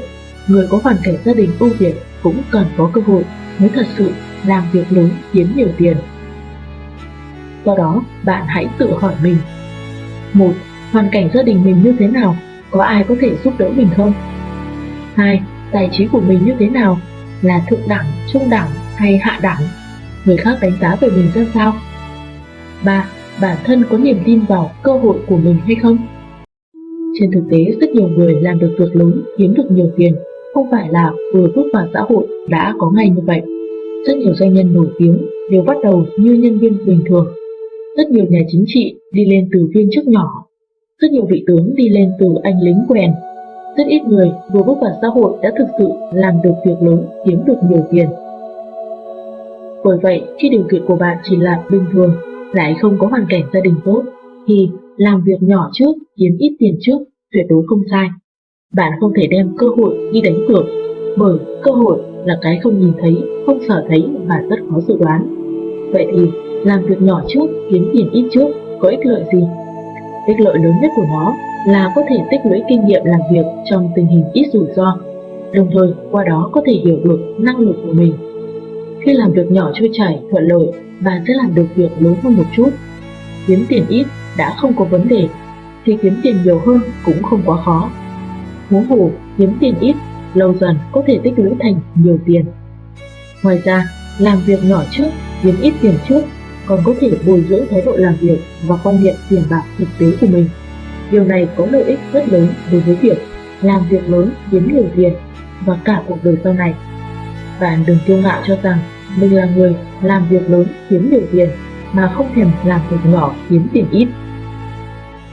[0.48, 3.24] Người có hoàn cảnh gia đình ưu việt cũng cần có cơ hội
[3.58, 4.10] mới thật sự
[4.46, 5.96] làm việc lớn kiếm nhiều tiền.
[7.64, 9.36] Do đó, bạn hãy tự hỏi mình.
[10.32, 10.52] một
[10.92, 12.36] Hoàn cảnh gia đình mình như thế nào?
[12.70, 14.12] Có ai có thể giúp đỡ mình không?
[15.16, 15.40] 2.
[15.72, 16.98] Tài trí của mình như thế nào?
[17.42, 19.60] Là thượng đẳng, trung đẳng hay hạ đẳng?
[20.24, 21.72] Người khác đánh giá về mình ra sao?
[22.84, 23.08] 3.
[23.40, 25.98] Bản thân có niềm tin vào cơ hội của mình hay không?
[27.20, 30.14] Trên thực tế, rất nhiều người làm được việc lớn, kiếm được nhiều tiền,
[30.54, 33.42] không phải là vừa bước vào xã hội đã có ngay như vậy.
[34.06, 37.26] Rất nhiều doanh nhân nổi tiếng đều bắt đầu như nhân viên bình thường.
[37.96, 40.44] Rất nhiều nhà chính trị đi lên từ viên chức nhỏ.
[40.98, 43.10] Rất nhiều vị tướng đi lên từ anh lính quèn.
[43.76, 47.06] Rất ít người vừa bước vào xã hội đã thực sự làm được việc lớn,
[47.26, 48.06] kiếm được nhiều tiền.
[49.84, 52.14] Bởi vậy, khi điều kiện của bạn chỉ là bình thường,
[52.52, 54.02] lại không có hoàn cảnh gia đình tốt,
[54.46, 56.98] thì làm việc nhỏ trước, kiếm ít tiền trước,
[57.32, 58.08] tuyệt đối không sai.
[58.74, 60.64] Bạn không thể đem cơ hội đi đánh cược,
[61.18, 63.16] bởi cơ hội là cái không nhìn thấy,
[63.46, 65.26] không sở thấy và rất khó dự đoán.
[65.92, 66.26] Vậy thì,
[66.64, 68.48] làm việc nhỏ trước, kiếm tiền ít trước,
[68.80, 69.44] có ích lợi gì?
[70.26, 71.34] Ích lợi lớn nhất của nó
[71.66, 74.98] là có thể tích lũy kinh nghiệm làm việc trong tình hình ít rủi ro,
[75.52, 78.14] đồng thời qua đó có thể hiểu được năng lực của mình.
[79.04, 80.66] Khi làm việc nhỏ trôi chảy, thuận lợi,
[81.00, 82.70] bạn sẽ làm được việc lớn hơn một chút.
[83.46, 84.06] Kiếm tiền ít
[84.38, 85.28] đã không có vấn đề,
[85.84, 87.90] thì kiếm tiền nhiều hơn cũng không quá khó.
[88.70, 89.94] Huống hồ, kiếm tiền ít,
[90.34, 92.44] lâu dần có thể tích lũy thành nhiều tiền.
[93.42, 93.84] Ngoài ra,
[94.18, 95.08] làm việc nhỏ trước,
[95.42, 96.22] kiếm ít tiền trước
[96.66, 99.88] còn có thể bồi dưỡng thái độ làm việc và quan niệm tiền bạc thực
[99.98, 100.48] tế của mình.
[101.10, 103.18] Điều này có lợi ích rất lớn đối với việc
[103.62, 105.12] làm việc lớn kiếm nhiều tiền
[105.64, 106.74] và cả cuộc đời sau này.
[107.60, 108.78] Bạn đừng kiêu ngạo cho rằng
[109.20, 111.48] mình là người làm việc lớn kiếm nhiều tiền
[111.92, 114.08] mà không thèm làm việc nhỏ kiếm tiền ít.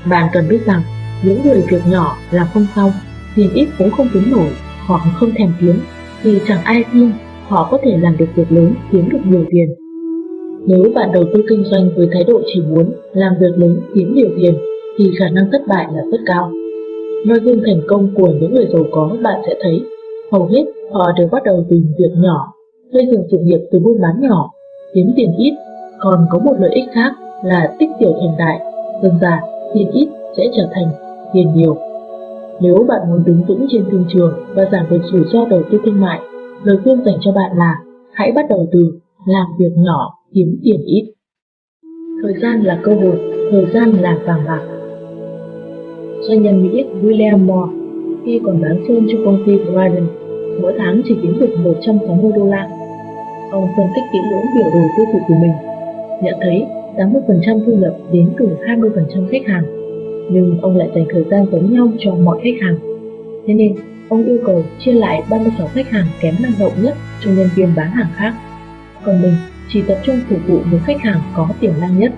[0.06, 0.82] Bạn cần biết rằng
[1.24, 2.92] những người việc nhỏ làm không xong,
[3.36, 4.50] tiền ít cũng không kiếm nổi
[4.86, 5.80] hoặc không thèm kiếm
[6.24, 7.12] thì chẳng ai tin
[7.48, 9.76] họ có thể làm được việc lớn kiếm được nhiều tiền.
[10.68, 14.16] Nếu bạn đầu tư kinh doanh với thái độ chỉ muốn làm việc lớn kiếm
[14.16, 14.56] nhiều tiền
[14.98, 16.52] thì khả năng thất bại là rất cao.
[17.28, 19.82] Noi gương thành công của những người giàu có bạn sẽ thấy
[20.32, 22.54] hầu hết họ đều bắt đầu từ việc nhỏ,
[22.94, 24.52] xây dựng sự nghiệp từ buôn bán nhỏ,
[24.94, 25.54] kiếm tiền ít,
[26.00, 27.12] còn có một lợi ích khác
[27.44, 28.60] là tích tiểu thành đại,
[29.04, 29.42] dần dà
[29.74, 30.88] tiền ít sẽ trở thành
[31.34, 31.78] tiền nhiều.
[32.62, 35.78] Nếu bạn muốn đứng vững trên thương trường và giảm được rủi ro đầu tư
[35.86, 36.20] thương mại,
[36.64, 37.76] lời khuyên dành cho bạn là
[38.12, 41.14] hãy bắt đầu từ làm việc nhỏ, kiếm tiền ít.
[42.24, 43.20] Thời gian là cơ hội,
[43.52, 44.73] thời gian là vàng bạc.
[46.28, 47.74] Doanh nhân Mỹ William Moore
[48.26, 50.08] khi còn bán sơn cho công ty Bryden,
[50.62, 52.70] mỗi tháng chỉ kiếm được 160 đô la.
[53.52, 55.52] Ông phân tích kỹ lưỡng biểu đồ tiêu thụ của mình,
[56.22, 56.66] nhận thấy
[56.98, 59.64] 80% thu nhập đến từ 20% khách hàng,
[60.32, 62.76] nhưng ông lại dành thời gian giống nhau cho mọi khách hàng.
[63.48, 63.76] Thế nên,
[64.10, 66.94] ông yêu cầu chia lại 36 khách hàng kém năng động nhất
[67.24, 68.34] cho nhân viên bán hàng khác.
[69.06, 69.34] Còn mình
[69.74, 72.12] chỉ tập trung phục vụ những khách hàng có tiềm năng nhất.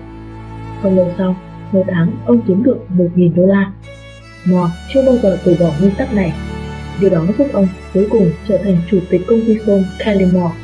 [0.82, 1.36] Không lâu sau,
[1.72, 3.72] mỗi tháng ông kiếm được 1.000 đô la.
[4.44, 6.32] Moore chưa bao giờ từ bỏ nguyên tắc này.
[7.00, 10.54] Điều đó giúp ông cuối cùng trở thành chủ tịch công ty sơn Kelly Moore.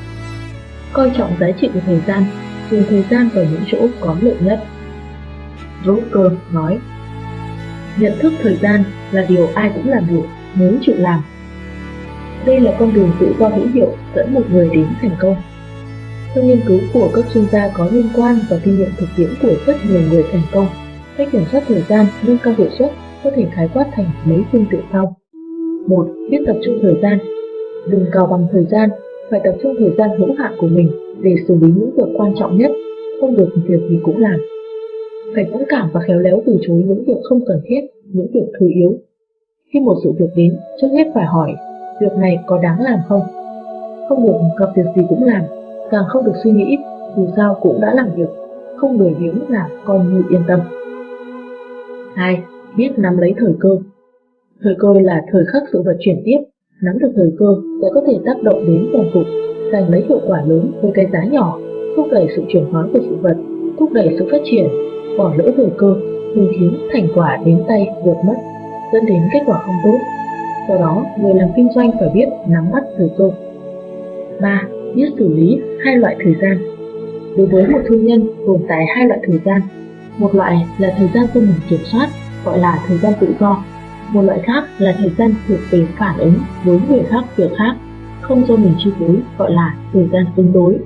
[0.92, 2.24] Coi trọng giá trị của thời gian,
[2.70, 4.64] dùng thời gian vào những chỗ có lợi nhất.
[5.84, 6.78] Drucker nói,
[7.96, 10.22] Nhận thức thời gian là điều ai cũng làm được
[10.54, 11.22] nếu chịu làm.
[12.46, 15.36] Đây là con đường tự do hữu hiệu dẫn một người đến thành công.
[16.34, 19.28] Theo nghiên cứu của các chuyên gia có liên quan và kinh nghiệm thực tiễn
[19.42, 20.66] của rất nhiều người thành công,
[21.16, 22.90] cách kiểm soát thời gian nâng cao hiệu suất
[23.24, 25.16] có thể khái quát thành mấy phương tiện sau.
[25.86, 27.18] một Biết tập trung thời gian
[27.86, 28.90] Đừng cao bằng thời gian,
[29.30, 30.90] phải tập trung thời gian hữu hạn của mình
[31.22, 32.70] để xử lý những việc quan trọng nhất,
[33.20, 34.40] không được việc gì cũng làm.
[35.34, 37.80] Phải dũng cảm và khéo léo từ chối những việc không cần thiết,
[38.12, 38.94] những việc thứ yếu.
[39.72, 41.52] Khi một sự việc đến, trước hết phải hỏi,
[42.00, 43.22] việc này có đáng làm không?
[44.08, 45.42] Không được gặp việc gì cũng làm,
[45.90, 46.76] càng không được suy nghĩ,
[47.16, 48.28] dù sao cũng đã làm việc,
[48.76, 50.60] không lười biếng là coi như yên tâm.
[52.14, 52.42] 2.
[52.76, 53.78] Biết nắm lấy thời cơ
[54.62, 56.38] Thời cơ là thời khắc sự vật chuyển tiếp,
[56.82, 57.46] nắm được thời cơ
[57.82, 59.22] sẽ có thể tác động đến toàn cục,
[59.72, 61.58] giành lấy hiệu quả lớn với cái giá nhỏ,
[61.96, 63.36] thúc đẩy sự chuyển hóa của sự vật,
[63.78, 64.68] thúc đẩy sự phát triển,
[65.18, 65.94] bỏ lỡ thời cơ
[66.34, 68.34] thường khiến thành quả đến tay vượt mất,
[68.92, 69.98] dẫn đến kết quả không tốt.
[70.68, 73.30] Do đó, người làm kinh doanh phải biết nắm bắt thời cơ.
[74.40, 74.62] 3.
[74.94, 76.58] Biết xử lý hai loại thời gian
[77.36, 79.60] Đối với một thương nhân tồn tại hai loại thời gian.
[80.18, 82.08] Một loại là thời gian do mình kiểm soát,
[82.44, 83.64] gọi là thời gian tự do.
[84.10, 86.34] Một loại khác là thời gian thuộc về phản ứng
[86.64, 87.76] với người khác việc khác,
[88.20, 90.78] không do mình chi phối, gọi là thời gian tương đối.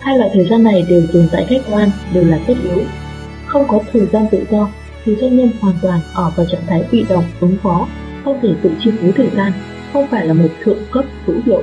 [0.00, 2.82] Hai loại thời gian này đều tồn tại khách quan, đều là tất yếu.
[3.46, 4.68] Không có thời gian tự do
[5.04, 7.86] thì doanh nhân hoàn toàn ở vào trạng thái bị động, ứng phó,
[8.24, 9.52] không thể tự chi phối thời gian,
[9.92, 11.62] không phải là một thượng cấp hữu hiệu.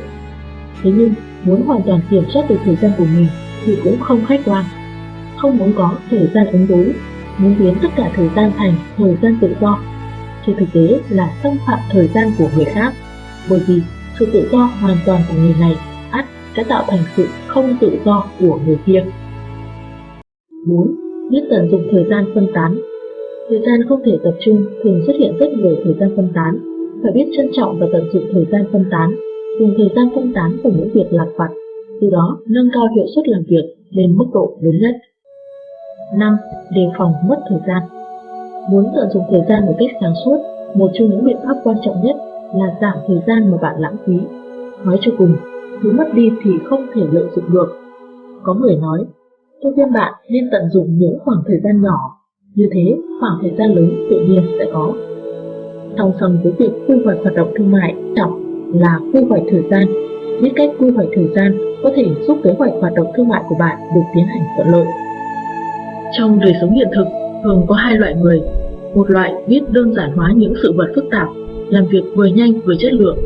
[0.83, 1.13] Thế nhưng,
[1.43, 3.27] muốn hoàn toàn kiểm soát được thời gian của mình
[3.65, 4.65] thì cũng không khách quan.
[5.43, 6.93] Không muốn có thời gian ứng đối,
[7.37, 9.79] muốn biến tất cả thời gian thành thời gian tự do.
[10.45, 12.93] Trên thực tế là xâm phạm thời gian của người khác,
[13.49, 13.81] bởi vì
[14.19, 15.75] sự tự do hoàn toàn của người này
[16.11, 16.25] ắt
[16.55, 19.05] sẽ tạo thành sự không tự do của người kia.
[20.67, 20.95] 4.
[21.31, 22.77] Biết tận dụng thời gian phân tán
[23.49, 26.57] Thời gian không thể tập trung thường xuất hiện rất nhiều thời gian phân tán.
[27.03, 29.15] Phải biết trân trọng và tận dụng thời gian phân tán,
[29.59, 31.49] dùng thời gian phân tán vào những việc lặt vặt,
[32.01, 34.95] từ đó nâng cao hiệu suất làm việc lên mức độ lớn nhất.
[36.13, 36.37] 5.
[36.69, 37.83] Đề phòng mất thời gian
[38.69, 40.37] Muốn tận dụng thời gian một cách sáng suốt,
[40.75, 42.15] một trong những biện pháp quan trọng nhất
[42.55, 44.17] là giảm thời gian mà bạn lãng phí.
[44.85, 45.35] Nói cho cùng,
[45.83, 47.77] thứ mất đi thì không thể lợi dụng được.
[48.43, 49.05] Có người nói,
[49.61, 52.19] tôi khuyên bạn nên tận dụng những khoảng thời gian nhỏ
[52.55, 54.93] như thế khoảng thời gian lớn tự nhiên sẽ có.
[55.97, 58.43] Song song với việc quy hoạch hoạt động thương mại trọng
[58.73, 59.87] là quy hoạch thời gian.
[60.41, 63.43] Biết cách quy hoạch thời gian có thể giúp kế hoạch hoạt động thương mại
[63.49, 64.85] của bạn được tiến hành thuận lợi.
[66.17, 67.05] Trong đời sống hiện thực,
[67.43, 68.39] thường có hai loại người.
[68.95, 71.27] Một loại biết đơn giản hóa những sự vật phức tạp,
[71.69, 73.17] làm việc vừa nhanh vừa chất lượng.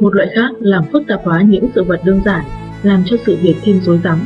[0.00, 2.44] Một loại khác làm phức tạp hóa những sự vật đơn giản,
[2.82, 4.24] làm cho sự việc thêm rối rắm.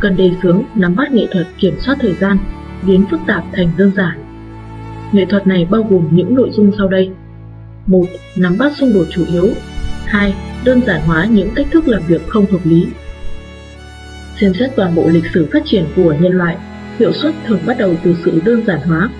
[0.00, 2.38] Cần đề xướng nắm bắt nghệ thuật kiểm soát thời gian,
[2.86, 4.18] biến phức tạp thành đơn giản.
[5.12, 7.10] Nghệ thuật này bao gồm những nội dung sau đây.
[7.86, 8.04] 1.
[8.38, 9.48] Nắm bắt xung đột chủ yếu
[10.04, 10.34] 2.
[10.64, 12.86] Đơn giản hóa những cách thức làm việc không hợp lý
[14.40, 16.56] Xem xét toàn bộ lịch sử phát triển của nhân loại,
[17.02, 19.10] hiệu suất thường bắt đầu từ sự đơn giản hóa.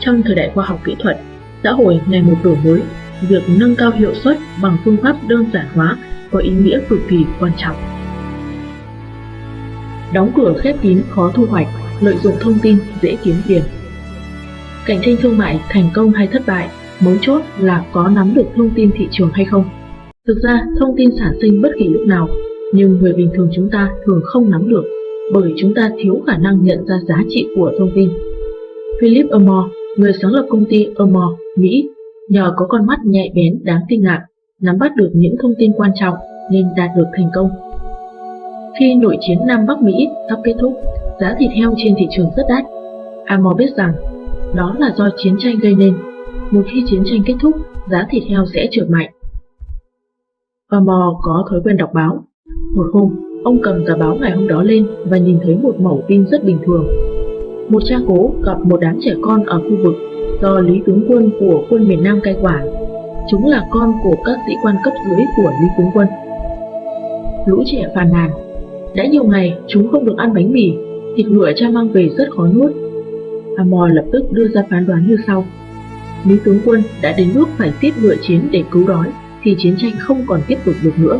[0.00, 1.18] Trong thời đại khoa học kỹ thuật,
[1.62, 2.82] xã hội ngày một đổi mới,
[3.28, 5.96] việc nâng cao hiệu suất bằng phương pháp đơn giản hóa
[6.30, 7.76] có ý nghĩa cực kỳ quan trọng.
[10.12, 11.66] Đóng cửa khép kín khó thu hoạch,
[12.00, 13.62] lợi dụng thông tin dễ kiếm tiền.
[14.86, 16.68] Cạnh tranh thương mại thành công hay thất bại,
[17.00, 19.64] mấu chốt là có nắm được thông tin thị trường hay không.
[20.26, 22.28] Thực ra, thông tin sản sinh bất kỳ lúc nào,
[22.72, 24.95] nhưng người bình thường chúng ta thường không nắm được
[25.32, 28.10] bởi chúng ta thiếu khả năng nhận ra giá trị của thông tin.
[29.00, 29.64] Philip Amor,
[29.96, 31.88] người sáng lập công ty Amor, Mỹ,
[32.28, 34.26] nhờ có con mắt nhạy bén đáng kinh ngạc,
[34.60, 36.14] nắm bắt được những thông tin quan trọng
[36.50, 37.50] nên đạt được thành công.
[38.80, 40.72] Khi nội chiến Nam Bắc Mỹ sắp kết thúc,
[41.20, 42.64] giá thịt heo trên thị trường rất đắt.
[43.24, 43.92] Amor biết rằng
[44.54, 45.94] đó là do chiến tranh gây nên.
[46.50, 47.56] Một khi chiến tranh kết thúc,
[47.90, 49.10] giá thịt heo sẽ trượt mạnh.
[50.68, 52.24] Amor có thói quen đọc báo.
[52.74, 56.04] Một hôm, ông cầm tờ báo ngày hôm đó lên và nhìn thấy một mẩu
[56.08, 56.86] tin rất bình thường.
[57.68, 59.94] Một cha cố gặp một đám trẻ con ở khu vực
[60.42, 62.66] do Lý tướng quân của quân miền Nam cai quản.
[63.30, 66.08] Chúng là con của các sĩ quan cấp dưới của Lý tướng quân.
[67.46, 68.30] Lũ trẻ phàn nàn.
[68.94, 70.72] Đã nhiều ngày chúng không được ăn bánh mì,
[71.16, 72.72] thịt ngựa cha mang về rất khó nuốt.
[73.56, 75.44] Amor lập tức đưa ra phán đoán như sau.
[76.28, 79.06] Lý tướng quân đã đến lúc phải tiếp ngựa chiến để cứu đói
[79.42, 81.18] thì chiến tranh không còn tiếp tục được nữa.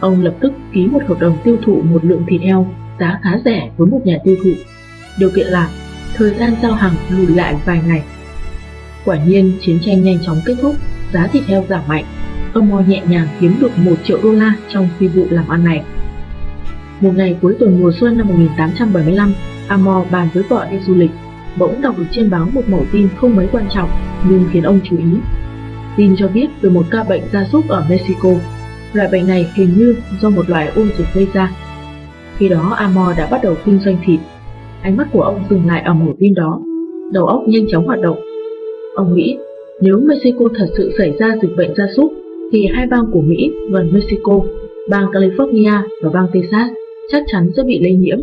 [0.00, 2.66] Ông lập tức ký một hợp đồng tiêu thụ một lượng thịt heo
[3.00, 4.50] giá khá rẻ với một nhà tiêu thụ.
[5.18, 5.68] Điều kiện là
[6.14, 8.02] thời gian giao hàng lùi lại vài ngày.
[9.04, 10.74] Quả nhiên chiến tranh nhanh chóng kết thúc,
[11.12, 12.04] giá thịt heo giảm mạnh.
[12.54, 15.64] Ông Mo nhẹ nhàng kiếm được 1 triệu đô la trong phi vụ làm ăn
[15.64, 15.82] này.
[17.00, 19.32] Một ngày cuối tuần mùa xuân năm 1875,
[19.68, 21.10] Amor bàn với vợ đi du lịch,
[21.56, 23.90] bỗng đọc được trên báo một mẫu tin không mấy quan trọng
[24.28, 25.04] nhưng khiến ông chú ý.
[25.96, 28.30] Tin cho biết về một ca bệnh gia súc ở Mexico
[28.92, 31.52] Loại bệnh này hình như do một loại ôn dịch gây ra.
[32.36, 34.20] Khi đó Amor đã bắt đầu kinh doanh thịt.
[34.82, 36.60] Ánh mắt của ông dừng lại ở một tin đó.
[37.12, 38.20] Đầu óc nhanh chóng hoạt động.
[38.94, 39.36] Ông nghĩ
[39.80, 42.12] nếu Mexico thật sự xảy ra dịch bệnh gia súc
[42.52, 44.40] thì hai bang của Mỹ gần Mexico,
[44.90, 46.70] bang California và bang Texas
[47.12, 48.18] chắc chắn sẽ bị lây nhiễm.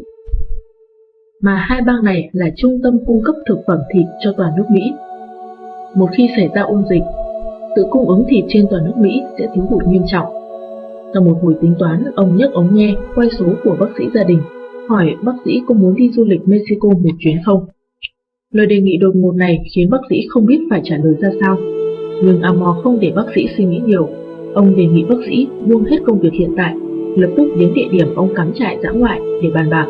[1.42, 4.64] Mà hai bang này là trung tâm cung cấp thực phẩm thịt cho toàn nước
[4.70, 4.82] Mỹ.
[5.96, 7.04] Một khi xảy ra ôn dịch,
[7.76, 10.47] tự cung ứng thịt trên toàn nước Mỹ sẽ thiếu hụt nghiêm trọng.
[11.14, 14.24] Sau một hồi tính toán, ông nhấc ống nghe, quay số của bác sĩ gia
[14.24, 14.40] đình,
[14.90, 17.66] hỏi bác sĩ có muốn đi du lịch Mexico một chuyến không.
[18.54, 21.30] Lời đề nghị đột ngột này khiến bác sĩ không biết phải trả lời ra
[21.42, 21.58] sao.
[22.24, 24.10] Nhưng Amor không để bác sĩ suy nghĩ nhiều.
[24.54, 26.74] Ông đề nghị bác sĩ buông hết công việc hiện tại,
[27.16, 29.88] lập tức đến địa điểm ông cắm trại dã ngoại để bàn bạc.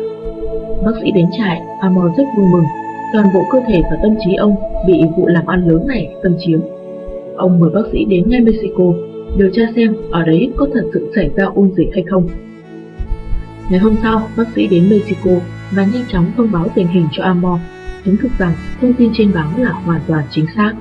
[0.84, 2.64] Bác sĩ đến trại, Amor rất vui mừng.
[3.12, 4.54] Toàn bộ cơ thể và tâm trí ông
[4.86, 6.60] bị vụ làm ăn lớn này xâm chiếm.
[7.36, 8.84] Ông mời bác sĩ đến ngay Mexico
[9.36, 12.28] điều tra xem ở đấy có thật sự xảy ra ôn dịch hay không.
[13.70, 15.30] Ngày hôm sau, bác sĩ đến Mexico
[15.70, 17.60] và nhanh chóng thông báo tình hình cho Amor,
[18.04, 20.72] chứng thực rằng thông tin trên báo là hoàn toàn chính xác.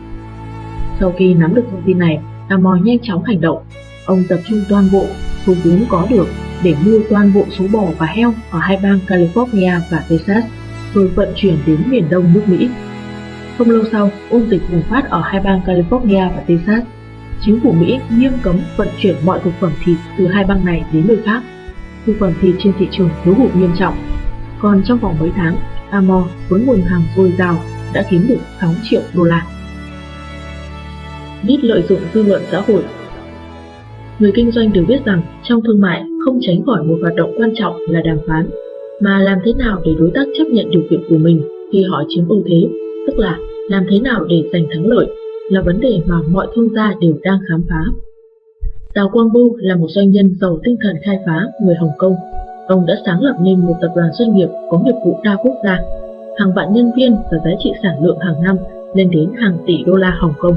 [1.00, 3.64] Sau khi nắm được thông tin này, Amor nhanh chóng hành động.
[4.06, 5.06] Ông tập trung toàn bộ
[5.46, 6.28] số vốn có được
[6.64, 10.44] để mua toàn bộ số bò và heo ở hai bang California và Texas,
[10.94, 12.70] rồi vận chuyển đến miền đông nước Mỹ.
[13.58, 16.84] Không lâu sau, ôn dịch bùng phát ở hai bang California và Texas
[17.42, 20.84] chính phủ Mỹ nghiêm cấm vận chuyển mọi thực phẩm thịt từ hai bang này
[20.94, 21.44] đến nơi khác.
[22.06, 23.94] Thực phẩm thịt trên thị trường thiếu hụt nghiêm trọng.
[24.60, 25.56] Còn trong vòng mấy tháng,
[25.90, 27.56] Amor với nguồn hàng dồi dào
[27.94, 29.46] đã kiếm được 6 triệu đô la.
[31.48, 32.84] Biết lợi dụng dư luận xã hội
[34.20, 37.34] Người kinh doanh đều biết rằng trong thương mại không tránh khỏi một hoạt động
[37.38, 38.50] quan trọng là đàm phán,
[39.02, 41.42] mà làm thế nào để đối tác chấp nhận điều kiện của mình
[41.74, 42.68] khi họ chiếm ưu thế,
[43.08, 43.38] tức là
[43.70, 45.08] làm thế nào để giành thắng lợi
[45.50, 47.82] là vấn đề mà mọi thương gia đều đang khám phá.
[48.94, 52.16] Tào Quang Bưu là một doanh nhân giàu tinh thần khai phá người Hồng Kông.
[52.68, 55.54] Ông đã sáng lập nên một tập đoàn doanh nghiệp có nghiệp vụ đa quốc
[55.64, 55.80] gia,
[56.38, 58.58] hàng vạn nhân viên và giá trị sản lượng hàng năm
[58.96, 60.56] lên đến hàng tỷ đô la Hồng Kông.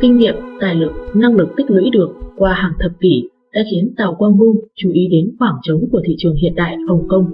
[0.00, 3.94] Kinh nghiệm, tài lực, năng lực tích lũy được qua hàng thập kỷ đã khiến
[3.96, 7.30] Tào Quang Bưu chú ý đến khoảng trống của thị trường hiện đại Hồng Kông,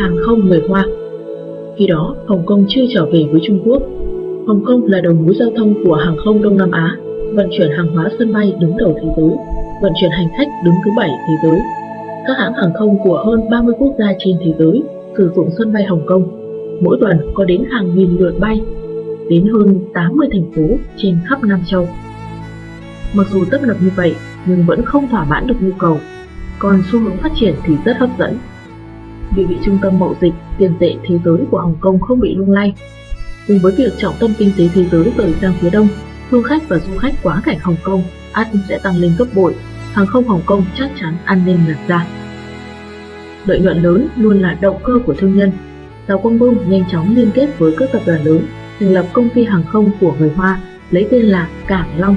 [0.00, 0.86] hàng không người Hoa.
[1.76, 3.82] Khi đó, Hồng Kông chưa trở về với Trung Quốc.
[4.46, 6.96] Hồng Kông là đầu mối giao thông của hàng không Đông Nam Á,
[7.34, 9.30] vận chuyển hàng hóa sân bay đứng đầu thế giới,
[9.82, 11.60] vận chuyển hành khách đứng thứ bảy thế giới.
[12.26, 14.82] Các hãng hàng không của hơn 30 quốc gia trên thế giới
[15.16, 16.22] sử dụng sân bay Hồng Kông.
[16.82, 18.60] Mỗi tuần có đến hàng nghìn lượt bay,
[19.28, 21.88] đến hơn 80 thành phố trên khắp Nam Châu.
[23.16, 24.14] Mặc dù tấp nập như vậy,
[24.46, 25.98] nhưng vẫn không thỏa mãn được nhu cầu,
[26.58, 28.36] còn xu hướng phát triển thì rất hấp dẫn.
[29.36, 32.34] Địa vị trung tâm mậu dịch, tiền tệ thế giới của Hồng Kông không bị
[32.34, 32.74] lung lay.
[33.48, 35.88] Cùng với việc trọng tâm kinh tế thế giới rời sang phía đông,
[36.30, 38.02] thương khách và du khách quá cảnh Hồng Kông
[38.32, 39.54] ắt sẽ tăng lên gấp bội,
[39.92, 42.06] hàng không Hồng Kông chắc chắn ăn nên ngặt ra.
[43.46, 45.52] Lợi nhuận lớn luôn là động cơ của thương nhân.
[46.06, 48.46] Tàu Quang Bung nhanh chóng liên kết với các tập đoàn lớn,
[48.80, 50.60] thành lập công ty hàng không của người Hoa,
[50.90, 52.16] lấy tên là Cảng Long.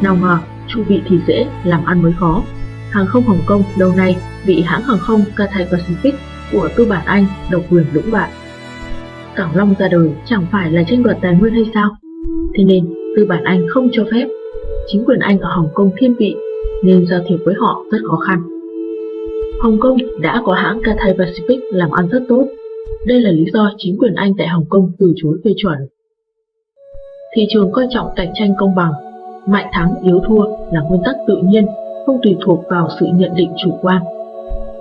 [0.00, 2.42] Nào ngờ, chu vị thì dễ, làm ăn mới khó.
[2.90, 4.16] Hàng không Hồng Kông lâu nay
[4.46, 6.12] bị hãng hàng không Cathay Pacific
[6.52, 8.30] của tư bản Anh độc quyền lũng đoạn.
[9.38, 11.90] Cảng Long ra đời chẳng phải là tranh đoạt tài nguyên hay sao?
[12.54, 14.28] Thế nên tư bản Anh không cho phép.
[14.86, 16.34] Chính quyền Anh ở Hồng Kông thiên vị
[16.84, 18.42] nên giao thiệp với họ rất khó khăn.
[19.60, 22.46] Hồng Kông đã có hãng Cathay Pacific làm ăn rất tốt.
[23.06, 25.78] Đây là lý do chính quyền Anh tại Hồng Kông từ chối phê chuẩn.
[27.36, 28.92] Thị trường coi trọng cạnh tranh công bằng,
[29.46, 31.66] mạnh thắng yếu thua là nguyên tắc tự nhiên,
[32.06, 34.02] không tùy thuộc vào sự nhận định chủ quan.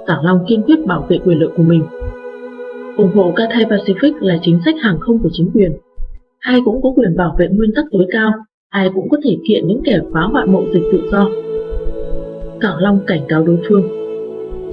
[0.07, 1.83] Cảng Long kiên quyết bảo vệ quyền lợi của mình
[2.97, 5.71] ủng hộ Cathay Pacific là chính sách hàng không của chính quyền.
[6.39, 8.31] Ai cũng có quyền bảo vệ nguyên tắc tối cao,
[8.69, 11.29] ai cũng có thể kiện những kẻ phá hoại mậu dịch tự do.
[12.61, 13.87] Cảng Long cảnh cáo đối phương.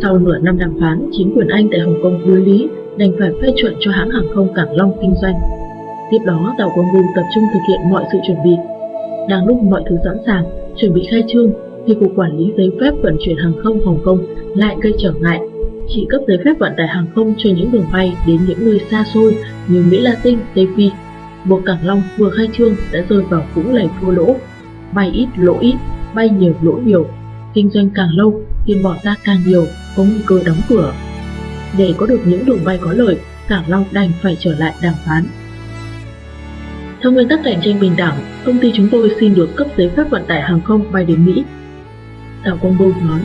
[0.02, 2.68] Sau nửa năm đàm phán, chính quyền Anh tại Hồng Kông đối lý
[2.98, 5.34] đành phải phê chuẩn cho hãng hàng không Cảng Long kinh doanh.
[6.10, 8.56] Tiếp đó, tàu Quang Bưu tập trung thực hiện mọi sự chuẩn bị.
[9.28, 10.44] Đang lúc mọi thứ sẵn sàng,
[10.76, 11.52] chuẩn bị khai trương,
[11.86, 14.18] thì Cục Quản lý Giấy phép vận chuyển hàng không Hồng Kông
[14.54, 15.40] lại gây trở ngại.
[15.88, 18.80] Chỉ cấp giấy phép vận tải hàng không cho những đường bay đến những nơi
[18.90, 19.36] xa xôi
[19.68, 20.90] như Mỹ Latin, Tây Phi.
[21.44, 24.36] Buộc Cảng Long vừa khai trương đã rơi vào vũng lầy thua lỗ.
[24.94, 25.74] Bay ít lỗ ít,
[26.14, 27.06] bay nhiều lỗ nhiều.
[27.54, 29.66] Kinh doanh càng lâu, tiền bỏ ra càng nhiều,
[29.96, 30.92] có nguy cơ đóng cửa.
[31.78, 34.94] Để có được những đường bay có lợi, Cảng Long đành phải trở lại đàm
[35.06, 35.24] phán.
[37.02, 39.90] Theo nguyên tắc cạnh tranh bình đẳng, công ty chúng tôi xin được cấp giấy
[39.96, 41.44] phép vận tải hàng không bay đến Mỹ.
[42.44, 43.20] Tào Quang Bưu nói,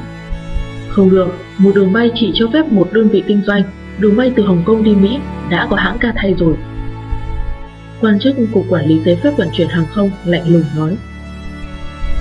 [1.00, 1.28] không được,
[1.58, 3.62] một đường bay chỉ cho phép một đơn vị kinh doanh,
[4.00, 5.18] đường bay từ Hồng Kông đi Mỹ
[5.50, 6.54] đã có hãng ca thay rồi.
[8.02, 10.96] Quan chức Cục Quản lý Giấy phép vận chuyển hàng không lạnh lùng nói,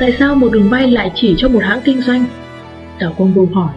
[0.00, 2.24] Tại sao một đường bay lại chỉ cho một hãng kinh doanh?
[3.00, 3.72] Tào Công Bưu hỏi,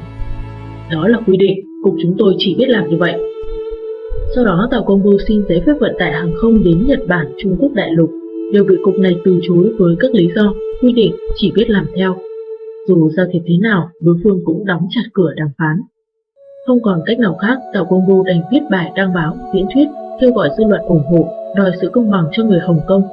[0.91, 3.13] Đó là quy định, cục chúng tôi chỉ biết làm như vậy.
[4.35, 7.25] Sau đó tàu công bưu xin giấy phép vận tải hàng không đến Nhật Bản,
[7.37, 8.11] Trung Quốc đại lục,
[8.53, 11.85] đều bị cục này từ chối với các lý do, quy định chỉ biết làm
[11.95, 12.15] theo.
[12.87, 15.81] Dù giao thiệp thế nào, đối phương cũng đóng chặt cửa đàm phán.
[16.67, 19.87] Không còn cách nào khác, tàu công bưu đành viết bài đăng báo, diễn thuyết,
[20.21, 23.03] kêu gọi dư luận ủng hộ, đòi sự công bằng cho người Hồng Kông.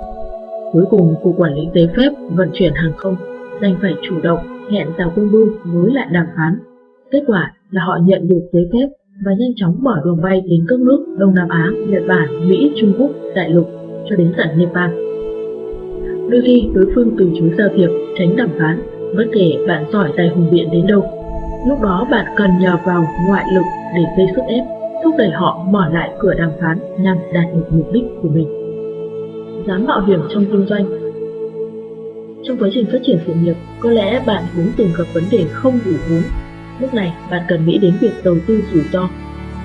[0.72, 3.16] Cuối cùng, Cục Quản lý Giấy phép vận chuyển hàng không
[3.60, 4.38] đành phải chủ động
[4.70, 6.58] hẹn tàu công bưu nối lại đàm phán.
[7.10, 8.88] Kết quả là họ nhận được giấy phép
[9.24, 12.72] và nhanh chóng bỏ đường bay đến các nước Đông Nam Á, Nhật Bản, Mỹ,
[12.80, 13.68] Trung Quốc, Đại lục
[14.10, 14.90] cho đến tận Nepal.
[16.30, 17.88] Đôi khi đối phương từ chối giao thiệp,
[18.18, 18.80] tránh đàm phán,
[19.16, 21.02] bất kể bạn giỏi tài hùng biện đến đâu.
[21.68, 23.64] Lúc đó bạn cần nhờ vào ngoại lực
[23.94, 24.64] để gây sức ép,
[25.04, 28.48] thúc đẩy họ mở lại cửa đàm phán nhằm đạt được mục đích của mình.
[29.66, 30.84] Dám mạo hiểm trong kinh doanh
[32.44, 35.44] Trong quá trình phát triển sự nghiệp, có lẽ bạn cũng từng gặp vấn đề
[35.52, 36.22] không đủ vốn
[36.80, 39.08] Lúc này, bạn cần nghĩ đến việc đầu tư rủi ro.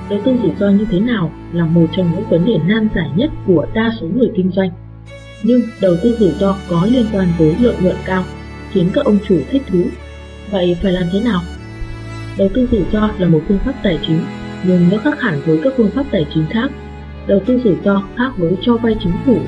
[0.09, 3.09] Đầu tư rủi ro như thế nào là một trong những vấn đề nan giải
[3.15, 4.69] nhất của đa số người kinh doanh.
[5.43, 8.23] Nhưng đầu tư rủi ro có liên quan với lợi nhuận cao,
[8.73, 9.83] khiến các ông chủ thích thú.
[10.51, 11.41] Vậy phải làm thế nào?
[12.37, 14.19] Đầu tư rủi ro là một phương pháp tài chính,
[14.63, 16.71] nhưng nó khác hẳn với các phương pháp tài chính khác.
[17.27, 19.39] Đầu tư rủi ro khác với cho vay chính phủ.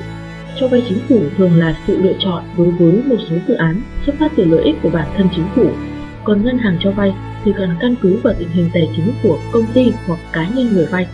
[0.60, 3.82] Cho vay chính phủ thường là sự lựa chọn đối với một số dự án
[4.06, 5.70] xuất phát từ lợi ích của bản thân chính phủ,
[6.24, 9.38] còn ngân hàng cho vay thì cần căn cứ vào tình hình tài chính của
[9.52, 11.06] công ty hoặc cá nhân người vay,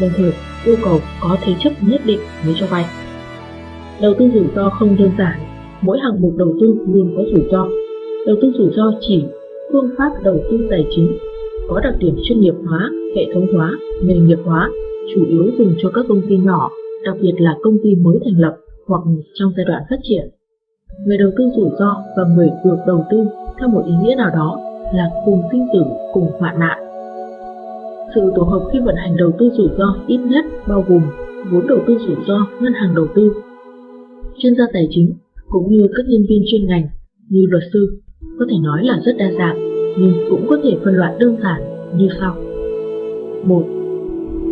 [0.00, 0.32] đồng thời
[0.64, 2.84] yêu cầu có thế chấp nhất định mới cho vay.
[4.00, 5.40] Đầu tư rủi ro không đơn giản,
[5.82, 7.68] mỗi hạng mục đầu tư luôn có rủi ro.
[8.26, 9.24] Đầu tư rủi ro chỉ
[9.72, 11.16] phương pháp đầu tư tài chính
[11.68, 13.72] có đặc điểm chuyên nghiệp hóa, hệ thống hóa,
[14.02, 14.70] nghề nghiệp hóa,
[15.14, 16.70] chủ yếu dùng cho các công ty nhỏ,
[17.04, 18.56] đặc biệt là công ty mới thành lập
[18.86, 19.02] hoặc
[19.34, 20.28] trong giai đoạn phát triển.
[21.06, 23.26] Người đầu tư rủi ro và người được đầu tư
[23.58, 24.58] theo một ý nghĩa nào đó
[24.94, 25.82] là cùng sinh tử,
[26.12, 26.78] cùng hoạn nạn.
[28.14, 31.02] Sự tổ hợp khi vận hành đầu tư rủi ro ít nhất bao gồm
[31.50, 33.32] vốn đầu tư rủi ro, ngân hàng đầu tư,
[34.38, 35.12] chuyên gia tài chính
[35.48, 36.88] cũng như các nhân viên chuyên ngành
[37.28, 38.00] như luật sư
[38.38, 39.58] có thể nói là rất đa dạng
[39.98, 41.60] nhưng cũng có thể phân loại đơn giản
[41.98, 42.36] như sau.
[43.44, 43.62] 1.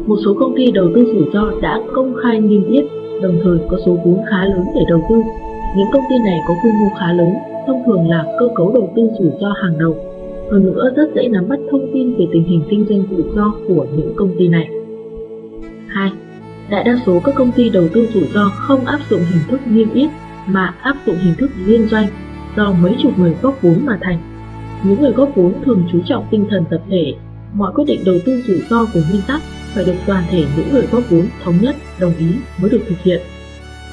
[0.07, 2.85] Một số công ty đầu tư rủi ro đã công khai niêm yết,
[3.23, 5.17] đồng thời có số vốn khá lớn để đầu tư.
[5.77, 7.29] Những công ty này có quy mô khá lớn,
[7.67, 9.97] thông thường là cơ cấu đầu tư rủi ro hàng đầu.
[10.51, 13.55] Hơn nữa rất dễ nắm bắt thông tin về tình hình kinh doanh rủi ro
[13.69, 14.69] của những công ty này.
[15.87, 16.11] 2.
[16.71, 19.61] Đại đa số các công ty đầu tư rủi ro không áp dụng hình thức
[19.71, 20.11] niêm yết
[20.47, 22.07] mà áp dụng hình thức liên doanh
[22.57, 24.19] do mấy chục người góp vốn mà thành.
[24.85, 27.15] Những người góp vốn thường chú trọng tinh thần tập thể,
[27.55, 29.43] mọi quyết định đầu tư rủi ro của nguyên tắc
[29.75, 32.27] phải được toàn thể những người góp vốn thống nhất, đồng ý
[32.61, 33.21] mới được thực hiện.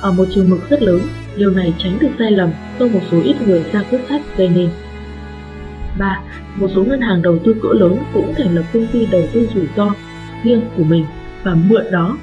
[0.01, 1.01] Ở một trường mực rất lớn,
[1.37, 2.49] điều này tránh được sai lầm
[2.79, 4.69] do một số ít người ra quyết sách gây nên.
[5.97, 6.21] 3.
[6.55, 9.47] Một số ngân hàng đầu tư cỡ lớn cũng thành lập công ty đầu tư
[9.55, 9.91] rủi ro
[10.43, 11.05] riêng của mình
[11.43, 12.17] và mượn đó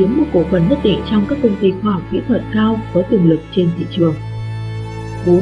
[0.00, 2.76] chiếm một cổ phần nhất định trong các công ty khoa học kỹ thuật cao
[2.94, 4.14] có tiềm lực trên thị trường.
[5.26, 5.40] 4.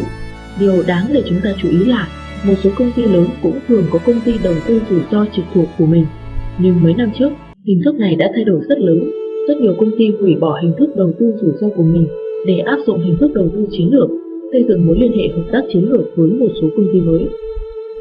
[0.60, 2.08] Điều đáng để chúng ta chú ý là
[2.46, 5.44] một số công ty lớn cũng thường có công ty đầu tư rủi ro trực
[5.54, 6.06] thuộc của mình.
[6.58, 7.30] Nhưng mấy năm trước,
[7.66, 9.10] hình thức này đã thay đổi rất lớn.
[9.48, 12.06] Rất nhiều công ty hủy bỏ hình thức đầu tư rủi ro của mình
[12.46, 14.08] để áp dụng hình thức đầu tư chiến lược,
[14.52, 17.26] xây dựng mối liên hệ hợp tác chiến lược với một số công ty mới.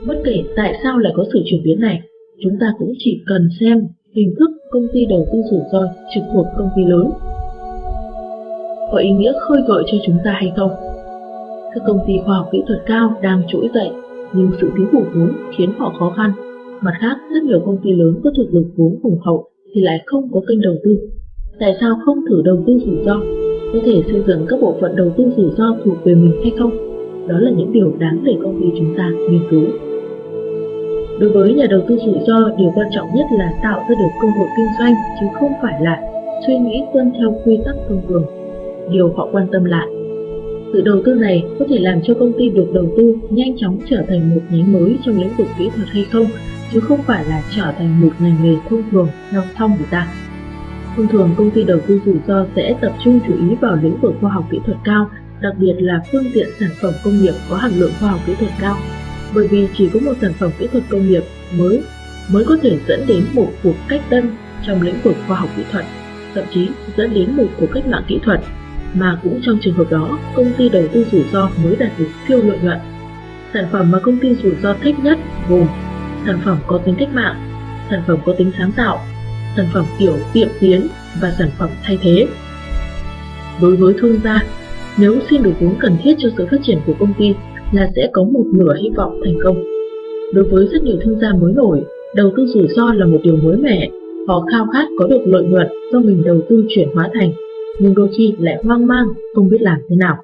[0.07, 2.01] Bất kể tại sao lại có sự chuyển biến này,
[2.43, 3.88] chúng ta cũng chỉ cần xem
[4.18, 5.84] hình thức công ty đầu tư rủi ro
[6.14, 7.10] trực thuộc công ty lớn
[8.91, 10.72] có ý nghĩa khơi gợi cho chúng ta hay không?
[11.73, 13.89] Các công ty khoa học kỹ thuật cao đang trỗi dậy,
[14.34, 16.31] nhưng sự thiếu hụt vốn khiến họ khó khăn.
[16.81, 20.03] Mặt khác, rất nhiều công ty lớn có thực lực vốn hùng hậu thì lại
[20.06, 20.99] không có kênh đầu tư.
[21.60, 23.19] Tại sao không thử đầu tư rủi ro?
[23.73, 26.52] Có thể xây dựng các bộ phận đầu tư rủi ro thuộc về mình hay
[26.60, 26.72] không?
[27.27, 29.64] Đó là những điều đáng để công ty chúng ta nghiên cứu.
[31.19, 34.11] Đối với nhà đầu tư rủi ro, điều quan trọng nhất là tạo ra được
[34.22, 36.02] cơ hội kinh doanh chứ không phải là
[36.48, 38.26] suy nghĩ tuân theo quy tắc thông thường.
[38.91, 39.85] Điều họ quan tâm là
[40.73, 43.80] sự đầu tư này có thể làm cho công ty được đầu tư nhanh chóng
[43.89, 46.26] trở thành một nhánh mới trong lĩnh vực kỹ thuật hay không,
[46.73, 50.07] chứ không phải là trở thành một ngành nghề thông thường theo thông người ta.
[50.95, 53.98] Thông thường công ty đầu tư rủi ro sẽ tập trung chú ý vào lĩnh
[54.02, 55.10] vực khoa học kỹ thuật cao,
[55.41, 58.34] đặc biệt là phương tiện sản phẩm công nghiệp có hàm lượng khoa học kỹ
[58.39, 58.76] thuật cao
[59.33, 61.23] bởi vì chỉ có một sản phẩm kỹ thuật công nghiệp
[61.57, 61.81] mới
[62.31, 64.31] mới có thể dẫn đến một cuộc cách tân
[64.67, 65.85] trong lĩnh vực khoa học kỹ thuật,
[66.35, 68.41] thậm chí dẫn đến một cuộc cách mạng kỹ thuật,
[68.93, 72.09] mà cũng trong trường hợp đó, công ty đầu tư rủi ro mới đạt được
[72.27, 72.77] siêu lợi nhuận.
[73.53, 75.17] Sản phẩm mà công ty rủi ro thích nhất
[75.49, 75.67] gồm
[76.25, 77.35] sản phẩm có tính cách mạng,
[77.89, 78.99] sản phẩm có tính sáng tạo,
[79.55, 80.87] sản phẩm kiểu tiệm tiến
[81.21, 82.27] và sản phẩm thay thế.
[83.61, 84.39] Đối với thương gia,
[84.97, 87.33] nếu xin được vốn cần thiết cho sự phát triển của công ty
[87.72, 89.64] là sẽ có một nửa hy vọng thành công.
[90.34, 91.84] Đối với rất nhiều thương gia mới nổi,
[92.15, 93.89] đầu tư rủi ro là một điều mới mẻ.
[94.27, 97.31] Họ khao khát có được lợi nhuận do mình đầu tư chuyển hóa thành,
[97.80, 100.15] nhưng đôi khi lại hoang mang, không biết làm thế nào.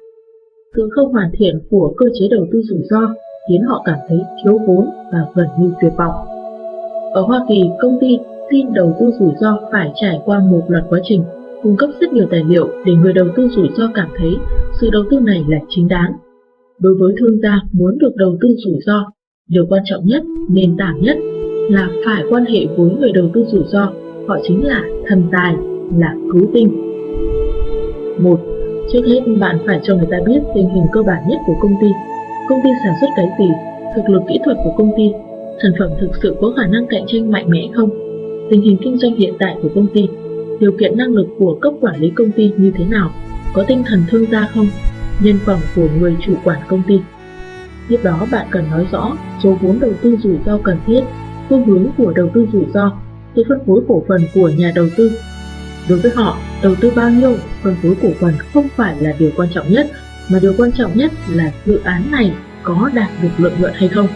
[0.76, 3.14] Sự không hoàn thiện của cơ chế đầu tư rủi ro
[3.48, 6.14] khiến họ cảm thấy thiếu vốn và gần như tuyệt vọng.
[7.12, 8.18] Ở Hoa Kỳ, công ty
[8.50, 11.22] xin đầu tư rủi ro phải trải qua một loạt quá trình,
[11.62, 14.36] cung cấp rất nhiều tài liệu để người đầu tư rủi ro cảm thấy
[14.80, 16.12] sự đầu tư này là chính đáng
[16.80, 19.04] Đối với thương gia muốn được đầu tư rủi ro,
[19.48, 21.16] điều quan trọng nhất, nền tảng nhất
[21.70, 23.92] là phải quan hệ với người đầu tư rủi ro,
[24.26, 25.54] họ chính là thần tài,
[25.98, 26.68] là cứu tinh.
[28.18, 28.40] Một,
[28.92, 31.74] Trước hết bạn phải cho người ta biết tình hình cơ bản nhất của công
[31.80, 31.86] ty,
[32.48, 33.48] công ty sản xuất cái gì,
[33.96, 35.10] thực lực kỹ thuật của công ty,
[35.62, 37.90] sản phẩm thực sự có khả năng cạnh tranh mạnh mẽ không,
[38.50, 40.08] tình hình kinh doanh hiện tại của công ty,
[40.60, 43.10] điều kiện năng lực của cấp quản lý công ty như thế nào,
[43.54, 44.66] có tinh thần thương gia không,
[45.20, 47.00] nhân phẩm của người chủ quản công ty.
[47.88, 49.12] Tiếp đó bạn cần nói rõ
[49.42, 51.00] số vốn đầu tư rủi ro cần thiết,
[51.48, 52.92] phương hướng của đầu tư rủi ro,
[53.36, 55.12] sự phân phối cổ phần của nhà đầu tư.
[55.88, 59.30] Đối với họ, đầu tư bao nhiêu, phân phối cổ phần không phải là điều
[59.36, 59.86] quan trọng nhất,
[60.28, 63.88] mà điều quan trọng nhất là dự án này có đạt được lợi nhuận hay
[63.88, 64.08] không.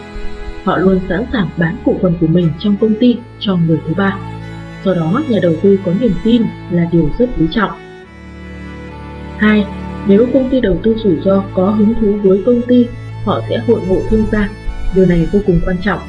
[0.63, 3.93] Họ luôn sẵn sàng bán cổ phần của mình trong công ty cho người thứ
[3.93, 4.17] ba.
[4.85, 7.71] Do đó, nhà đầu tư có niềm tin là điều rất quý trọng.
[9.37, 9.65] 2.
[10.07, 12.87] Nếu công ty đầu tư rủi ro có hứng thú với công ty,
[13.25, 14.49] họ sẽ hội ngộ thương gia.
[14.95, 15.99] Điều này vô cùng quan trọng.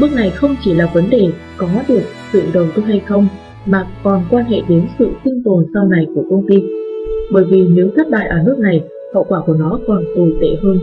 [0.00, 2.02] Bước này không chỉ là vấn đề có được
[2.32, 3.28] sự đầu tư hay không,
[3.66, 6.62] mà còn quan hệ đến sự sinh tồn sau này của công ty.
[7.32, 8.80] Bởi vì nếu thất bại ở nước này,
[9.14, 10.78] hậu quả của nó còn tồi tệ hơn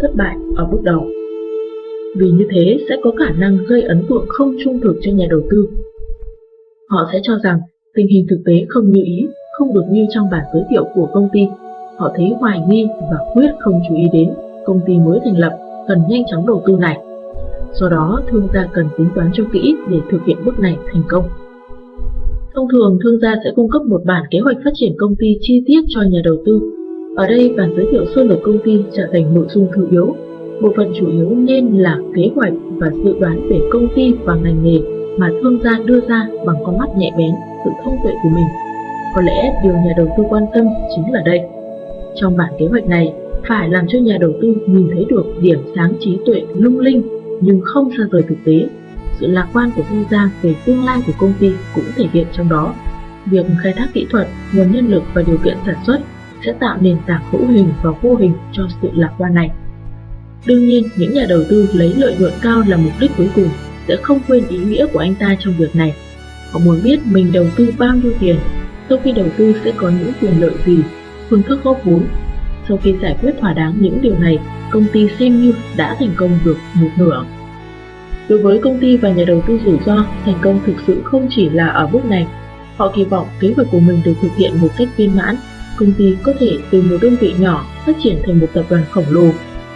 [0.00, 1.06] thất bại ở bước đầu.
[2.16, 5.26] Vì như thế sẽ có khả năng gây ấn tượng không trung thực cho nhà
[5.30, 5.68] đầu tư.
[6.88, 7.60] Họ sẽ cho rằng
[7.94, 9.26] tình hình thực tế không như ý,
[9.58, 11.40] không được như trong bản giới thiệu của công ty
[12.02, 14.30] họ thấy hoài nghi và quyết không chú ý đến
[14.64, 15.52] công ty mới thành lập
[15.88, 16.98] cần nhanh chóng đầu tư này.
[17.72, 21.02] Do đó, thương gia cần tính toán cho kỹ để thực hiện bước này thành
[21.08, 21.24] công.
[22.54, 25.38] Thông thường, thương gia sẽ cung cấp một bản kế hoạch phát triển công ty
[25.40, 26.60] chi tiết cho nhà đầu tư.
[27.16, 30.14] Ở đây, bản giới thiệu sơ lược công ty trở thành nội dung thứ yếu.
[30.62, 34.34] Bộ phận chủ yếu nên là kế hoạch và dự đoán về công ty và
[34.34, 34.78] ngành nghề
[35.18, 37.30] mà thương gia đưa ra bằng con mắt nhẹ bén,
[37.64, 38.46] sự thông tuệ của mình.
[39.14, 40.66] Có lẽ điều nhà đầu tư quan tâm
[40.96, 41.61] chính là đây.
[42.16, 43.12] Trong bản kế hoạch này,
[43.48, 47.02] phải làm cho nhà đầu tư nhìn thấy được điểm sáng trí tuệ lung linh
[47.40, 48.68] nhưng không xa rời thực tế.
[49.20, 52.26] Sự lạc quan của Vu gia về tương lai của công ty cũng thể hiện
[52.32, 52.74] trong đó.
[53.26, 56.00] Việc khai thác kỹ thuật, nguồn nhân lực và điều kiện sản xuất
[56.46, 59.50] sẽ tạo nền tảng hữu hình và vô hình cho sự lạc quan này.
[60.46, 63.48] Đương nhiên, những nhà đầu tư lấy lợi nhuận cao là mục đích cuối cùng
[63.88, 65.94] sẽ không quên ý nghĩa của anh ta trong việc này.
[66.52, 68.36] Họ muốn biết mình đầu tư bao nhiêu tiền,
[68.88, 70.78] sau khi đầu tư sẽ có những quyền lợi gì,
[71.32, 72.00] phương thức góp vốn.
[72.68, 74.38] Sau khi giải quyết thỏa đáng những điều này,
[74.70, 77.24] công ty xem như đã thành công được một nửa.
[78.28, 81.28] Đối với công ty và nhà đầu tư rủi ro, thành công thực sự không
[81.30, 82.26] chỉ là ở bước này.
[82.76, 85.36] Họ kỳ vọng kế hoạch của mình được thực hiện một cách viên mãn,
[85.78, 88.82] công ty có thể từ một đơn vị nhỏ phát triển thành một tập đoàn
[88.90, 89.30] khổng lồ,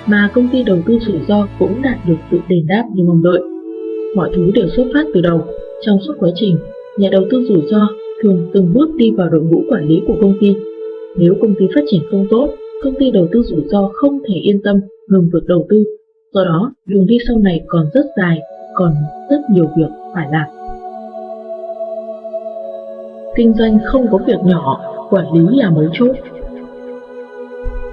[0.06, 3.22] mà công ty đầu tư rủi ro cũng đạt được sự đền đáp như mong
[3.22, 3.40] đợi.
[4.16, 5.44] Mọi thứ đều xuất phát từ đầu.
[5.86, 6.58] Trong suốt quá trình,
[6.98, 7.88] nhà đầu tư rủi ro
[8.22, 10.54] thường từng bước đi vào đội ngũ quản lý của công ty.
[11.18, 12.48] Nếu công ty phát triển không tốt,
[12.82, 14.76] công ty đầu tư rủi ro không thể yên tâm
[15.08, 15.84] ngừng việc đầu tư.
[16.32, 18.40] Do đó, đường đi sau này còn rất dài,
[18.74, 18.92] còn
[19.30, 20.46] rất nhiều việc phải làm.
[23.36, 24.80] Kinh doanh không có việc nhỏ,
[25.10, 26.16] quản lý là mấu chốt.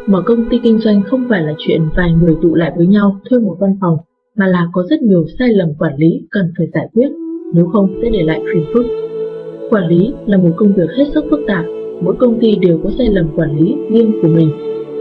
[0.07, 3.19] Mở công ty kinh doanh không phải là chuyện vài người tụ lại với nhau
[3.29, 3.97] thuê một văn phòng
[4.35, 7.09] mà là có rất nhiều sai lầm quản lý cần phải giải quyết,
[7.53, 8.85] nếu không sẽ để lại phiền phức.
[9.69, 11.65] Quản lý là một công việc hết sức phức tạp,
[12.03, 14.51] mỗi công ty đều có sai lầm quản lý riêng của mình.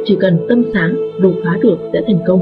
[0.04, 2.40] Chỉ cần tâm sáng, đột phá được sẽ thành công.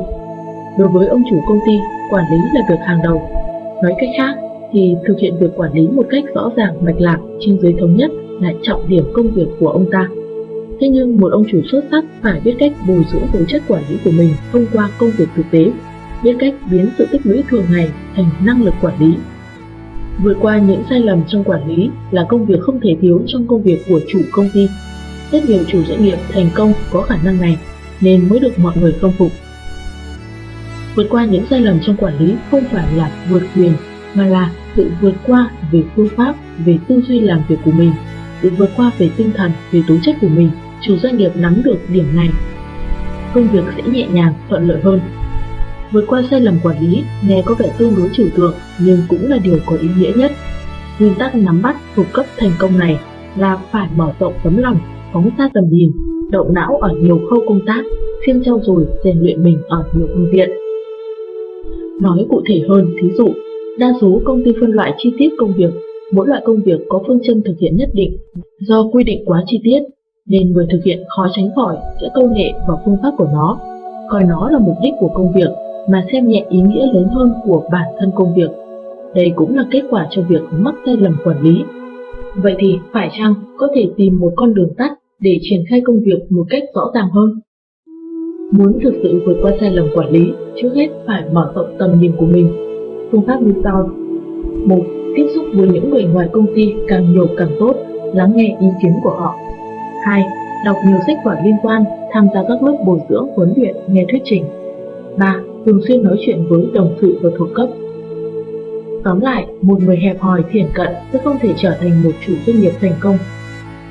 [0.78, 1.72] Đối với ông chủ công ty,
[2.10, 3.22] quản lý là việc hàng đầu.
[3.82, 4.34] Nói cách khác,
[4.72, 7.96] thì thực hiện việc quản lý một cách rõ ràng mạch lạc trên dưới thống
[7.96, 8.10] nhất
[8.40, 10.08] là trọng điểm công việc của ông ta.
[10.80, 13.82] Thế nhưng một ông chủ xuất sắc phải biết cách bồi dưỡng tố chất quản
[13.90, 15.70] lý của mình thông qua công việc thực tế
[16.22, 19.14] biết cách biến sự tích lũy thường ngày thành năng lực quản lý.
[20.22, 23.46] Vượt qua những sai lầm trong quản lý là công việc không thể thiếu trong
[23.46, 24.68] công việc của chủ công ty.
[25.32, 27.58] Rất nhiều chủ doanh nghiệp thành công có khả năng này
[28.00, 29.30] nên mới được mọi người khâm phục.
[30.94, 33.72] Vượt qua những sai lầm trong quản lý không phải là vượt quyền
[34.14, 36.34] mà là sự vượt qua về phương pháp,
[36.64, 37.92] về tư duy làm việc của mình,
[38.42, 40.50] sự vượt qua về tinh thần, về tố chất của mình.
[40.82, 42.28] Chủ doanh nghiệp nắm được điểm này,
[43.34, 45.00] công việc sẽ nhẹ nhàng, thuận lợi hơn
[45.92, 48.54] Vượt qua sai lầm quản lý nghe có vẻ tương đối trừu tượng
[48.86, 50.32] nhưng cũng là điều có ý nghĩa nhất.
[50.98, 52.98] Nguyên tắc nắm bắt phục cấp thành công này
[53.38, 54.76] là phải mở rộng tấm lòng,
[55.12, 55.92] phóng xa tầm nhìn,
[56.30, 57.82] động não ở nhiều khâu công tác,
[58.26, 60.50] phiên trau dồi rèn luyện mình ở nhiều phương diện.
[62.00, 63.28] Nói cụ thể hơn, thí dụ,
[63.78, 65.70] đa số công ty phân loại chi tiết công việc,
[66.12, 68.16] mỗi loại công việc có phương châm thực hiện nhất định,
[68.60, 69.80] do quy định quá chi tiết,
[70.26, 73.58] nên người thực hiện khó tránh khỏi sẽ câu nghệ vào phương pháp của nó,
[74.10, 75.50] coi nó là mục đích của công việc
[75.88, 78.50] mà xem nhẹ ý nghĩa lớn hơn của bản thân công việc.
[79.14, 81.62] Đây cũng là kết quả cho việc mắc sai lầm quản lý.
[82.36, 86.00] Vậy thì phải chăng có thể tìm một con đường tắt để triển khai công
[86.00, 87.40] việc một cách rõ ràng hơn?
[88.52, 92.00] Muốn thực sự vượt qua sai lầm quản lý, trước hết phải mở rộng tầm
[92.00, 92.48] nhìn của mình.
[93.10, 93.90] Phương pháp như sau.
[94.64, 94.82] một
[95.16, 97.74] Tiếp xúc với những người ngoài công ty càng nhiều càng tốt,
[98.14, 99.34] lắng nghe ý kiến của họ.
[100.04, 100.22] 2.
[100.64, 104.06] Đọc nhiều sách vở liên quan, tham gia các lớp bồi dưỡng huấn luyện, nghe
[104.10, 104.44] thuyết trình.
[105.18, 107.68] 3 thường xuyên nói chuyện với đồng sự và thuộc cấp.
[109.04, 112.32] Tóm lại, một người hẹp hòi thiển cận sẽ không thể trở thành một chủ
[112.46, 113.18] doanh nghiệp thành công.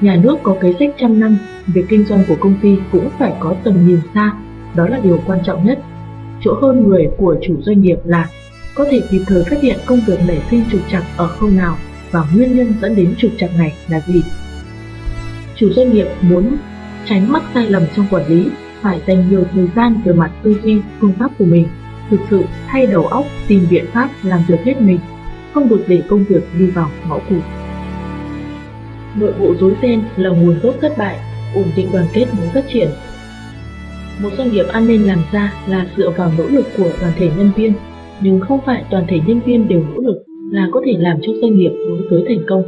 [0.02, 1.38] Nhà nước có kế sách trăm năm,
[1.68, 4.34] việc kinh doanh của công ty cũng phải có tầm nhìn xa,
[4.76, 5.80] đó là điều quan trọng nhất.
[6.42, 8.30] Chỗ hơn người của chủ doanh nghiệp là
[8.76, 11.78] có thể kịp thời phát hiện công việc nảy sinh trục trặc ở khâu nào
[12.12, 14.22] và nguyên nhân dẫn đến trục trặc này là gì.
[15.56, 16.58] Chủ doanh nghiệp muốn
[17.06, 18.50] tránh mắc sai lầm trong quản lý
[18.82, 21.68] phải dành nhiều thời gian về mặt tư duy, phương pháp của mình,
[22.10, 25.00] thực sự thay đầu óc tìm biện pháp làm việc hết mình,
[25.54, 27.42] không được để công việc đi vào ngõ cụt.
[29.20, 31.18] Nội bộ rối ren là nguồn gốc thất bại,
[31.56, 32.88] ổn định đoàn kết mới phát triển.
[34.24, 37.30] Một doanh nghiệp an nên làm ra là dựa vào nỗ lực của toàn thể
[37.38, 37.74] nhân viên,
[38.22, 41.34] nhưng không phải toàn thể nhân viên đều nỗ lực là có thể làm cho
[41.42, 42.64] doanh nghiệp hướng tới thành công.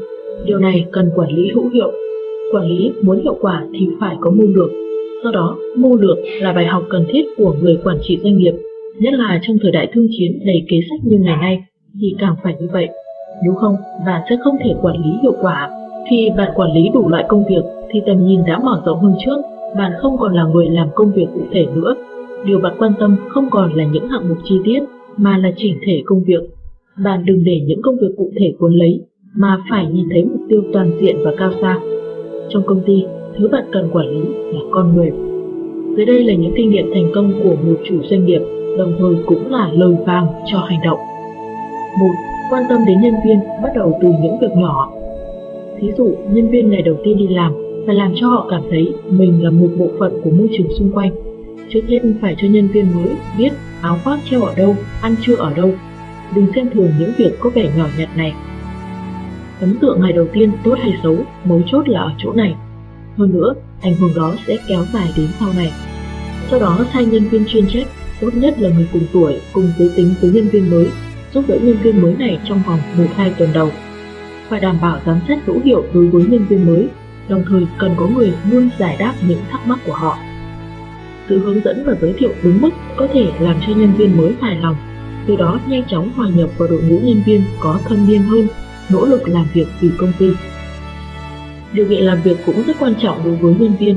[0.46, 1.92] Điều này cần quản lý hữu hiệu.
[2.52, 4.81] Quản lý muốn hiệu quả thì phải có mưu lược,
[5.24, 8.54] Do đó, mưu lược là bài học cần thiết của người quản trị doanh nghiệp,
[9.00, 11.64] nhất là trong thời đại thương chiến đầy kế sách như ngày nay,
[12.02, 12.90] thì càng phải như vậy.
[13.44, 13.76] Nếu không,
[14.06, 15.70] bạn sẽ không thể quản lý hiệu quả.
[16.10, 19.14] Khi bạn quản lý đủ loại công việc thì tầm nhìn đã mở rộng hơn
[19.26, 19.38] trước,
[19.78, 21.96] bạn không còn là người làm công việc cụ thể nữa.
[22.46, 24.80] Điều bạn quan tâm không còn là những hạng mục chi tiết,
[25.18, 26.42] mà là chỉnh thể công việc.
[27.04, 29.02] Bạn đừng để những công việc cụ thể cuốn lấy,
[29.36, 31.80] mà phải nhìn thấy mục tiêu toàn diện và cao xa.
[32.50, 33.04] Trong công ty,
[33.38, 34.22] thứ bạn cần quản lý
[34.52, 35.12] là con người.
[35.96, 38.42] Dưới đây là những kinh nghiệm thành công của một chủ doanh nghiệp,
[38.78, 41.00] đồng thời cũng là lời vàng cho hành động.
[42.00, 42.08] 1.
[42.50, 44.92] quan tâm đến nhân viên bắt đầu từ những việc nhỏ.
[45.80, 47.54] Thí dụ, nhân viên ngày đầu tiên đi làm
[47.86, 50.92] phải làm cho họ cảm thấy mình là một bộ phận của môi trường xung
[50.92, 51.12] quanh.
[51.70, 53.50] Trước hết phải cho nhân viên mới biết
[53.82, 55.70] áo khoác treo ở đâu, ăn trưa ở đâu.
[56.36, 58.34] Đừng xem thường những việc có vẻ nhỏ nhặt này.
[59.62, 62.56] Ấn tượng ngày đầu tiên tốt hay xấu, mấu chốt là ở chỗ này.
[63.18, 65.74] Hơn nữa, ảnh hưởng đó sẽ kéo dài đến sau này.
[66.50, 67.88] Sau đó sai nhân viên chuyên trách,
[68.22, 70.88] tốt nhất là người cùng tuổi, cùng giới tính với nhân viên mới,
[71.34, 72.80] giúp đỡ nhân viên mới này trong vòng
[73.18, 73.72] 1-2 tuần đầu.
[74.50, 76.88] Phải đảm bảo giám sát hữu hiệu đối với nhân viên mới,
[77.30, 80.18] đồng thời cần có người luôn giải đáp những thắc mắc của họ.
[81.30, 84.34] Sự hướng dẫn và giới thiệu đúng mức có thể làm cho nhân viên mới
[84.42, 84.76] hài lòng,
[85.28, 88.48] từ đó nhanh chóng hòa nhập vào đội ngũ nhân viên có thâm niên hơn,
[88.90, 90.30] nỗ lực làm việc vì công ty.
[91.76, 93.96] Điều kiện làm việc cũng rất quan trọng đối với nhân viên,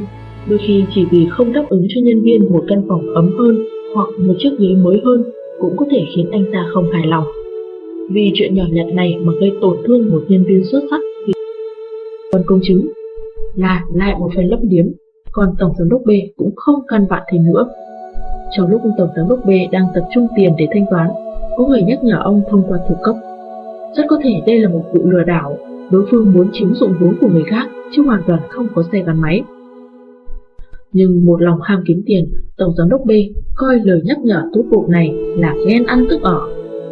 [0.48, 3.64] đôi khi chỉ vì không đáp ứng cho nhân viên một căn phòng ấm hơn
[3.94, 5.24] hoặc một chiếc ghế mới hơn
[5.60, 7.24] cũng có thể khiến anh ta không hài lòng.
[8.10, 11.32] Vì chuyện nhỏ nhặt này mà gây tổn thương một nhân viên xuất sắc thì
[12.32, 12.88] còn công chứng
[13.54, 14.86] là lại một phần lấp liếm,
[15.32, 17.68] còn Tổng Giám đốc B cũng không căn vặn thêm nữa.
[18.56, 21.08] Trong lúc Tổng Giám đốc B đang tập trung tiền để thanh toán,
[21.56, 23.14] có người nhắc nhở ông thông qua thủ cấp.
[23.96, 25.58] Rất có thể đây là một vụ lừa đảo,
[25.90, 29.02] đối phương muốn chiếm dụng vốn của người khác chứ hoàn toàn không có xe
[29.06, 29.42] gắn máy.
[30.92, 32.24] Nhưng một lòng ham kiếm tiền,
[32.56, 33.10] Tổng Giám đốc B
[33.54, 36.40] coi lời nhắc nhở tốt bụng này là ghen ăn tức ở,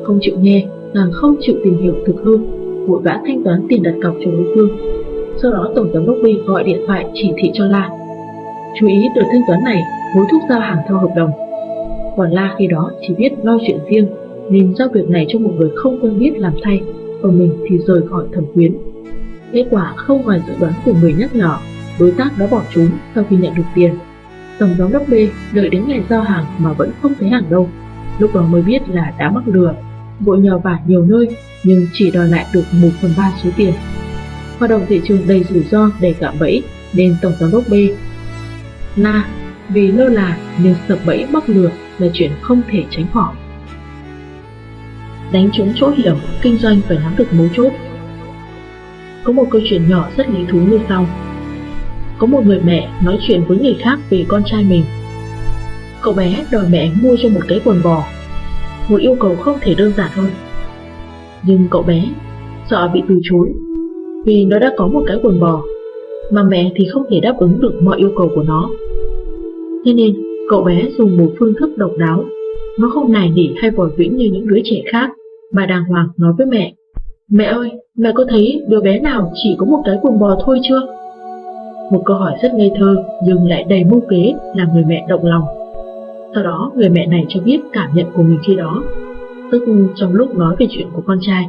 [0.04, 2.36] không chịu nghe, càng không chịu tìm hiểu thực hư,
[2.86, 4.68] vội vã thanh toán tiền đặt cọc cho đối phương.
[5.42, 7.90] Sau đó Tổng Giám đốc B gọi điện thoại chỉ thị cho La.
[8.80, 9.82] Chú ý từ thanh toán này
[10.14, 11.30] hối thúc giao hàng theo hợp đồng.
[12.16, 14.06] Còn La khi đó chỉ biết lo chuyện riêng
[14.50, 16.80] nên giao việc này cho một người không quen biết làm thay,
[17.22, 18.76] ở mình thì rời khỏi thẩm quyến.
[19.52, 21.56] Kết quả không ngoài dự đoán của người nhắc nhở
[21.98, 23.94] đối tác đã bỏ trốn sau khi nhận được tiền.
[24.58, 25.14] Tổng giám đốc B
[25.52, 27.68] đợi đến ngày giao hàng mà vẫn không thấy hàng đâu.
[28.18, 29.74] Lúc đó mới biết là đã mắc lừa,
[30.20, 31.28] vội nhờ vả nhiều nơi
[31.64, 33.74] nhưng chỉ đòi lại được 1 phần 3 số tiền.
[34.58, 36.62] Hoạt động thị trường đầy rủi ro, đầy cạm bẫy
[36.94, 37.74] nên Tổng giám đốc B
[38.96, 39.24] na
[39.68, 43.34] vì lơ là nên sập bẫy mắc lừa là chuyện không thể tránh khỏi.
[45.32, 47.72] Đánh trúng chỗ hiểm, kinh doanh phải nắm được mấu chốt.
[49.24, 51.06] Có một câu chuyện nhỏ rất lý thú như sau.
[52.18, 54.82] Có một người mẹ nói chuyện với người khác về con trai mình.
[56.02, 58.04] Cậu bé đòi mẹ mua cho một cái quần bò.
[58.88, 60.30] Một yêu cầu không thể đơn giản hơn.
[61.42, 62.04] Nhưng cậu bé
[62.70, 63.48] sợ bị từ chối
[64.24, 65.62] vì nó đã có một cái quần bò
[66.32, 68.70] mà mẹ thì không thể đáp ứng được mọi yêu cầu của nó.
[69.84, 70.16] Thế nên
[70.48, 72.24] cậu bé dùng một phương thức độc đáo.
[72.78, 75.10] Nó không nài nỉ hay vòi vĩnh như những đứa trẻ khác
[75.52, 76.74] mà đàng hoàng nói với mẹ
[77.34, 80.58] Mẹ ơi, mẹ có thấy đứa bé nào chỉ có một cái quần bò thôi
[80.62, 80.80] chưa?
[81.92, 82.96] Một câu hỏi rất ngây thơ
[83.26, 85.42] nhưng lại đầy mưu kế làm người mẹ động lòng.
[86.34, 88.82] Sau đó người mẹ này cho biết cảm nhận của mình khi đó,
[89.52, 89.62] tức
[89.94, 91.44] trong lúc nói về chuyện của con trai.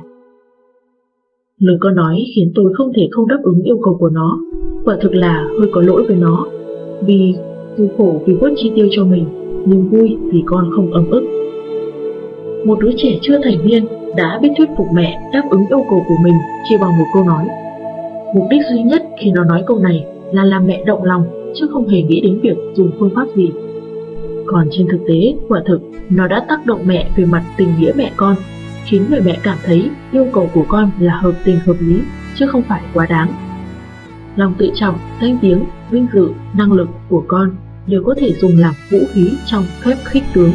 [1.60, 4.40] Lời con nói khiến tôi không thể không đáp ứng yêu cầu của nó,
[4.86, 6.48] quả thực là hơi có lỗi với nó,
[7.06, 7.36] vì
[7.78, 9.26] tôi khổ vì quất chi tiêu cho mình,
[9.66, 11.24] nhưng vui vì con không ấm ức.
[12.66, 13.86] Một đứa trẻ chưa thành niên
[14.16, 16.34] đã biết thuyết phục mẹ đáp ứng yêu cầu của mình
[16.70, 17.48] chỉ bằng một câu nói.
[18.36, 21.68] Mục đích duy nhất khi nó nói câu này là làm mẹ động lòng chứ
[21.74, 23.52] không hề nghĩ đến việc dùng phương pháp gì.
[24.46, 27.92] Còn trên thực tế, quả thực, nó đã tác động mẹ về mặt tình nghĩa
[27.96, 28.36] mẹ con,
[28.86, 32.00] khiến người mẹ cảm thấy yêu cầu của con là hợp tình hợp lý,
[32.36, 33.28] chứ không phải quá đáng.
[34.36, 37.56] Lòng tự trọng, danh tiếng, vinh dự, năng lực của con
[37.88, 40.52] đều có thể dùng làm vũ khí trong phép khích tướng.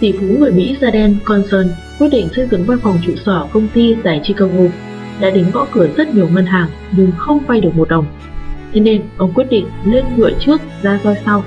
[0.00, 1.66] Tỷ phú người Mỹ Jaden Conson
[1.98, 4.64] quyết định xây dựng văn phòng trụ sở công ty tại Chicago
[5.20, 8.06] đã đến gõ cửa rất nhiều ngân hàng nhưng không vay được một đồng.
[8.72, 11.44] Thế nên ông quyết định lên ngựa trước ra roi sau.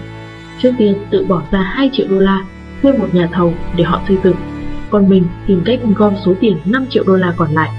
[0.62, 2.46] Trước tiên tự bỏ ra 2 triệu đô la
[2.82, 4.36] thuê một nhà thầu để họ xây dựng,
[4.90, 7.70] còn mình tìm cách gom số tiền 5 triệu đô la còn lại.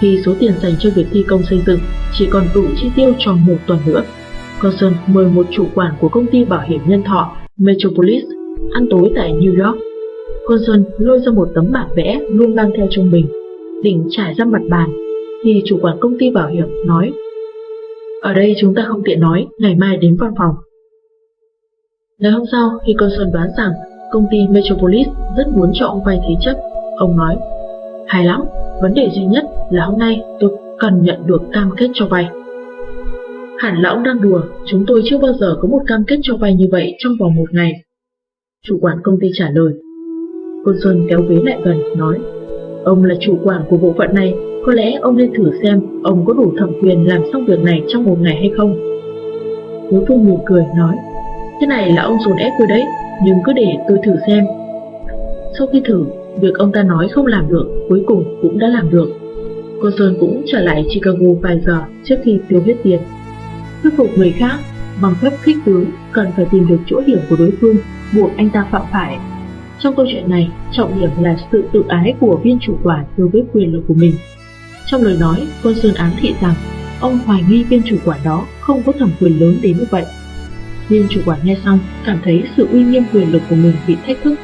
[0.00, 1.80] Khi số tiền dành cho việc thi công xây dựng
[2.12, 4.02] chỉ còn đủ chi tiêu cho một tuần nữa,
[4.60, 8.37] Carson mời một chủ quản của công ty bảo hiểm nhân thọ Metropolis
[8.72, 9.78] ăn tối tại New York.
[10.46, 13.26] Coulson lôi ra một tấm bản vẽ luôn mang theo trong mình
[13.82, 14.90] đỉnh trải ra mặt bàn,
[15.42, 17.12] thì chủ quản công ty bảo hiểm nói
[18.22, 20.54] Ở đây chúng ta không tiện nói, ngày mai đến văn phòng.
[22.18, 23.70] Ngày hôm sau, khi Coulson đoán rằng
[24.12, 25.06] công ty Metropolis
[25.36, 26.56] rất muốn cho ông vay thế chấp,
[26.96, 27.36] ông nói
[28.06, 28.40] Hay lắm,
[28.82, 32.28] vấn đề duy nhất là hôm nay tôi cần nhận được cam kết cho vay.
[33.58, 36.36] Hẳn là ông đang đùa, chúng tôi chưa bao giờ có một cam kết cho
[36.36, 37.72] vay như vậy trong vòng một ngày.
[38.66, 39.72] Chủ quản công ty trả lời.
[40.64, 42.18] Cô Xuân kéo ghế lại gần, nói
[42.84, 44.34] Ông là chủ quản của bộ phận này,
[44.66, 47.82] có lẽ ông nên thử xem ông có đủ thẩm quyền làm xong việc này
[47.88, 48.76] trong một ngày hay không.
[49.90, 50.96] Đối phương mỉm cười nói,
[51.60, 52.84] thế này là ông dồn ép tôi đấy,
[53.24, 54.44] nhưng cứ để tôi thử xem.
[55.58, 56.04] Sau khi thử,
[56.40, 59.08] việc ông ta nói không làm được cuối cùng cũng đã làm được.
[59.82, 63.00] Cô Sơn cũng trở lại Chicago vài giờ trước khi tiêu hết tiền.
[63.82, 64.58] Thuyết phục người khác
[65.02, 67.76] bằng phép khích tướng cần phải tìm được chỗ hiểm của đối phương
[68.12, 69.18] buộc anh ta phạm phải.
[69.78, 73.28] Trong câu chuyện này, trọng điểm là sự tự ái của viên chủ quản đối
[73.28, 74.12] với quyền lực của mình.
[74.86, 76.54] Trong lời nói, con Sơn ám thị rằng
[77.00, 80.04] ông hoài nghi viên chủ quản đó không có thẩm quyền lớn đến như vậy.
[80.88, 83.96] Viên chủ quản nghe xong cảm thấy sự uy nghiêm quyền lực của mình bị
[84.06, 84.34] thách thức.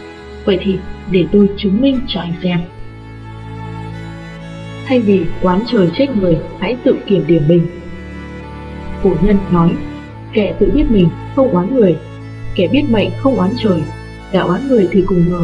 [0.45, 0.79] Vậy thì
[1.11, 2.59] để tôi chứng minh cho anh xem.
[4.87, 7.67] Thay vì oán trời trách người, hãy tự kiểm điểm mình.
[9.03, 9.71] Cổ nhân nói,
[10.33, 11.97] kẻ tự biết mình không oán người,
[12.57, 13.83] kẻ biết mệnh không oán trời,
[14.33, 15.41] kẻ oán người thì cùng ngờ,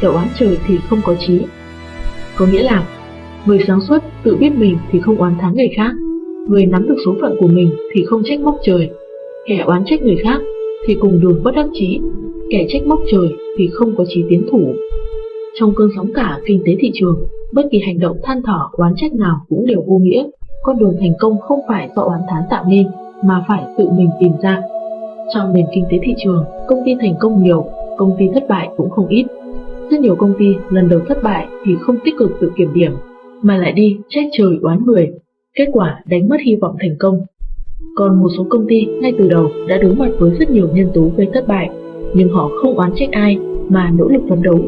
[0.00, 1.40] kẻ oán trời thì không có trí.
[2.36, 2.84] Có nghĩa là,
[3.46, 5.92] người sáng suốt tự biết mình thì không oán thắng người khác,
[6.48, 8.90] người nắm được số phận của mình thì không trách móc trời,
[9.46, 10.40] kẻ oán trách người khác
[10.86, 12.00] thì cùng đường bất đắc chí,
[12.50, 13.28] kẻ trách móc trời
[13.58, 14.74] thì không có trí tiến thủ.
[15.60, 18.92] Trong cơn sóng cả kinh tế thị trường, bất kỳ hành động than thở oán
[18.96, 20.24] trách nào cũng đều vô nghĩa.
[20.62, 22.86] Con đường thành công không phải do oán thán tạo nên,
[23.24, 24.62] mà phải tự mình tìm ra.
[25.34, 27.64] Trong nền kinh tế thị trường, công ty thành công nhiều,
[27.96, 29.26] công ty thất bại cũng không ít.
[29.90, 32.92] Rất nhiều công ty lần đầu thất bại thì không tích cực tự kiểm điểm,
[33.42, 35.10] mà lại đi trách trời oán người.
[35.56, 37.20] Kết quả đánh mất hy vọng thành công.
[37.96, 40.90] Còn một số công ty ngay từ đầu đã đối mặt với rất nhiều nhân
[40.94, 41.70] tố gây thất bại,
[42.14, 43.38] nhưng họ không oán trách ai
[43.68, 44.58] mà nỗ lực phấn đấu,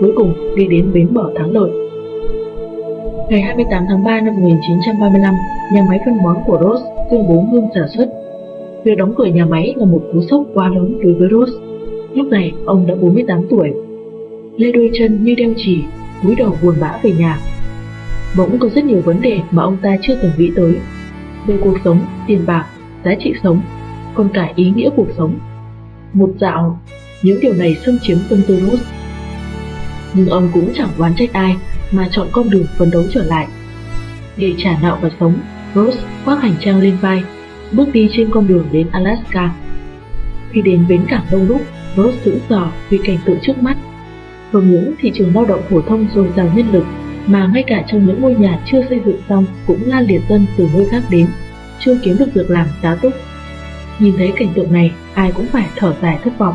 [0.00, 1.70] cuối cùng đi đến bến bờ thắng lợi.
[3.30, 5.34] Ngày 28 tháng 3 năm 1935,
[5.74, 8.19] nhà máy phân bón của Ross tuyên bố ngưng sản xuất.
[8.84, 11.52] Việc đóng cửa nhà máy là một cú sốc quá lớn đối với Ross.
[12.14, 13.72] Lúc này, ông đã 48 tuổi.
[14.56, 15.82] Lê đôi chân như đeo chỉ,
[16.22, 17.38] cúi đầu buồn bã về nhà.
[18.36, 20.76] Bỗng có rất nhiều vấn đề mà ông ta chưa từng nghĩ tới.
[21.46, 22.66] Về cuộc sống, tiền bạc,
[23.04, 23.60] giá trị sống,
[24.14, 25.38] còn cả ý nghĩa cuộc sống.
[26.12, 26.80] Một dạo,
[27.22, 28.84] những điều này xâm chiếm tâm tư Ross.
[30.14, 31.56] Nhưng ông cũng chẳng oán trách ai
[31.92, 33.46] mà chọn con đường phấn đấu trở lại.
[34.36, 35.34] Để trả nợ và sống,
[35.74, 37.22] Rose khoác hành trang lên vai,
[37.72, 39.54] bước đi trên con đường đến Alaska.
[40.50, 41.60] Khi đến bến cảng đông đúc,
[41.96, 43.76] Rose sững sờ vì cảnh tượng trước mắt.
[44.52, 46.84] Không những thị trường lao động phổ thông dồi dào nhân lực,
[47.26, 50.46] mà ngay cả trong những ngôi nhà chưa xây dựng xong cũng lan liệt dân
[50.56, 51.26] từ nơi khác đến,
[51.80, 53.12] chưa kiếm được việc làm tá túc.
[53.98, 56.54] Nhìn thấy cảnh tượng này, ai cũng phải thở dài thất vọng.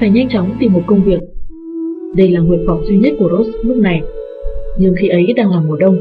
[0.00, 1.20] Phải nhanh chóng tìm một công việc.
[2.14, 4.02] Đây là nguyện vọng duy nhất của Rose lúc này.
[4.78, 5.98] Nhưng khi ấy đang là mùa đông,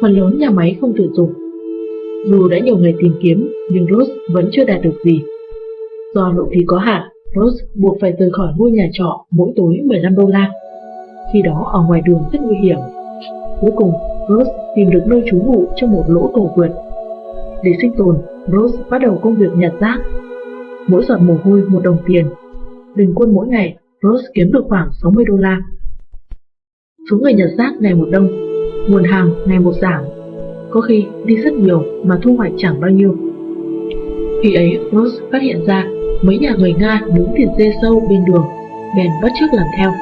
[0.00, 1.41] phần lớn nhà máy không tuyển dụng
[2.26, 5.22] dù đã nhiều người tìm kiếm, nhưng Rose vẫn chưa đạt được gì.
[6.14, 7.02] Do lộ phí có hạn,
[7.34, 10.50] Rose buộc phải rời khỏi ngôi nhà trọ mỗi tối 15 đô la.
[11.32, 12.78] Khi đó ở ngoài đường rất nguy hiểm.
[13.60, 13.92] Cuối cùng,
[14.28, 16.70] Rose tìm được nơi trú ngụ trong một lỗ tổ vượt.
[17.64, 18.18] Để sinh tồn,
[18.52, 19.98] Rose bắt đầu công việc nhặt rác.
[20.88, 22.26] Mỗi giọt mồ hôi một đồng tiền.
[22.96, 25.60] Bình quân mỗi ngày, Rose kiếm được khoảng 60 đô la.
[27.10, 28.28] Số người nhặt rác ngày một đông,
[28.88, 30.04] nguồn hàng ngày một giảm
[30.72, 33.16] có khi đi rất nhiều mà thu hoạch chẳng bao nhiêu.
[34.42, 35.84] Khi ấy, Rose phát hiện ra
[36.22, 38.44] mấy nhà người Nga nướng thịt dê sâu bên đường,
[38.96, 39.92] bèn bắt chước làm theo.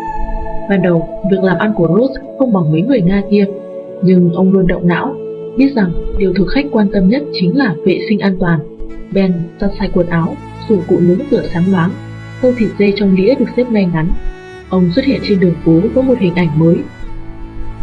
[0.71, 3.47] Ban đầu, việc làm ăn của Rose không bằng mấy người Nga kia,
[4.03, 5.15] nhưng ông luôn động não,
[5.57, 8.61] biết rằng điều thực khách quan tâm nhất chính là vệ sinh an toàn.
[9.13, 10.37] Ben giặt sạch quần áo,
[10.69, 11.91] dụng cụ nướng rửa sáng loáng,
[12.43, 14.09] tô thịt dê trong đĩa được xếp ngay ngắn.
[14.69, 16.77] Ông xuất hiện trên đường phố với một hình ảnh mới.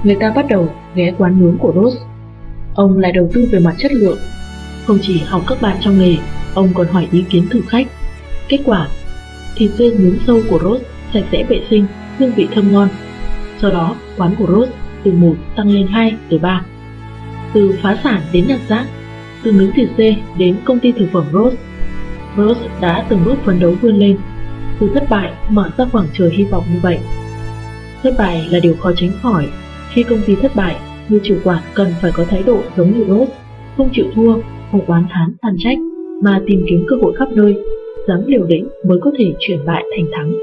[0.03, 1.99] Người ta bắt đầu ghé quán nướng của Rose
[2.77, 4.17] ông lại đầu tư về mặt chất lượng.
[4.85, 6.17] Không chỉ học các bạn trong nghề,
[6.53, 7.87] ông còn hỏi ý kiến thử khách.
[8.47, 8.87] Kết quả,
[9.55, 11.85] thịt dê nướng sâu của Rose sạch sẽ vệ sinh,
[12.19, 12.89] hương vị thơm ngon.
[13.61, 14.71] Sau đó, quán của Rose
[15.03, 16.61] từ 1 tăng lên 2 từ 3.
[17.53, 18.85] Từ phá sản đến nhặt rác,
[19.43, 21.57] từ nướng thịt dê đến công ty thực phẩm Rose.
[22.37, 24.17] Rose đã từng bước phấn đấu vươn lên,
[24.79, 26.99] từ thất bại mở ra khoảng trời hy vọng như vậy.
[28.03, 29.47] Thất bại là điều khó tránh khỏi.
[29.93, 30.75] Khi công ty thất bại,
[31.09, 33.31] người chủ quản cần phải có thái độ giống như Rose,
[33.77, 34.33] không chịu thua,
[34.71, 35.77] không oán thán than trách,
[36.23, 37.55] mà tìm kiếm cơ hội khắp nơi,
[38.07, 40.33] dám liều lĩnh mới có thể chuyển bại thành thắng.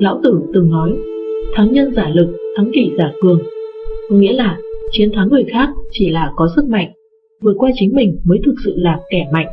[0.00, 0.92] Lão Tử từng nói,
[1.54, 3.38] thắng nhân giả lực, thắng kỷ giả cường,
[4.10, 4.58] có nghĩa là
[4.90, 6.92] chiến thắng người khác chỉ là có sức mạnh,
[7.42, 9.46] vượt qua chính mình mới thực sự là kẻ mạnh.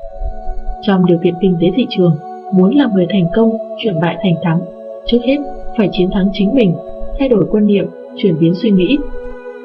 [0.87, 2.15] Trong điều kiện kinh tế thị trường,
[2.53, 4.59] muốn làm người thành công, chuyển bại thành thắng,
[5.05, 5.37] trước hết
[5.77, 6.73] phải chiến thắng chính mình,
[7.19, 7.85] thay đổi quan niệm,
[8.17, 8.97] chuyển biến suy nghĩ,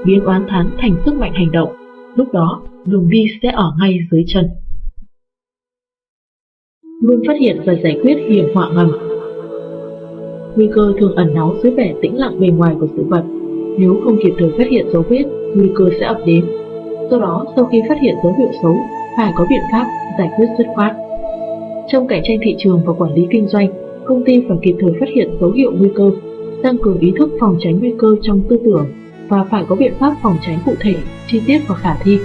[0.04, 1.72] biến oán thán thành sức mạnh hành động,
[2.16, 4.44] lúc đó đường đi sẽ ở ngay dưới chân.
[7.02, 8.90] Luôn phát hiện và giải quyết hiểm họa ngầm
[10.56, 13.24] Nguy cơ thường ẩn náu dưới vẻ tĩnh lặng bề ngoài của sự vật.
[13.78, 15.24] Nếu không kịp thời phát hiện dấu vết,
[15.54, 16.44] nguy cơ sẽ ập đến.
[17.10, 18.76] Do đó, sau khi phát hiện dấu hiệu xấu,
[19.16, 19.86] phải có biện pháp
[20.18, 20.96] giải quyết dứt khoát.
[21.88, 23.68] Trong cạnh tranh thị trường và quản lý kinh doanh,
[24.04, 26.10] công ty phải kịp thời phát hiện dấu hiệu nguy cơ.
[26.62, 28.86] tăng cường ý thức phòng tránh nguy cơ trong tư tưởng
[29.30, 30.94] và phải có biện pháp phòng tránh cụ thể,
[31.26, 32.18] chi tiết và khả thi.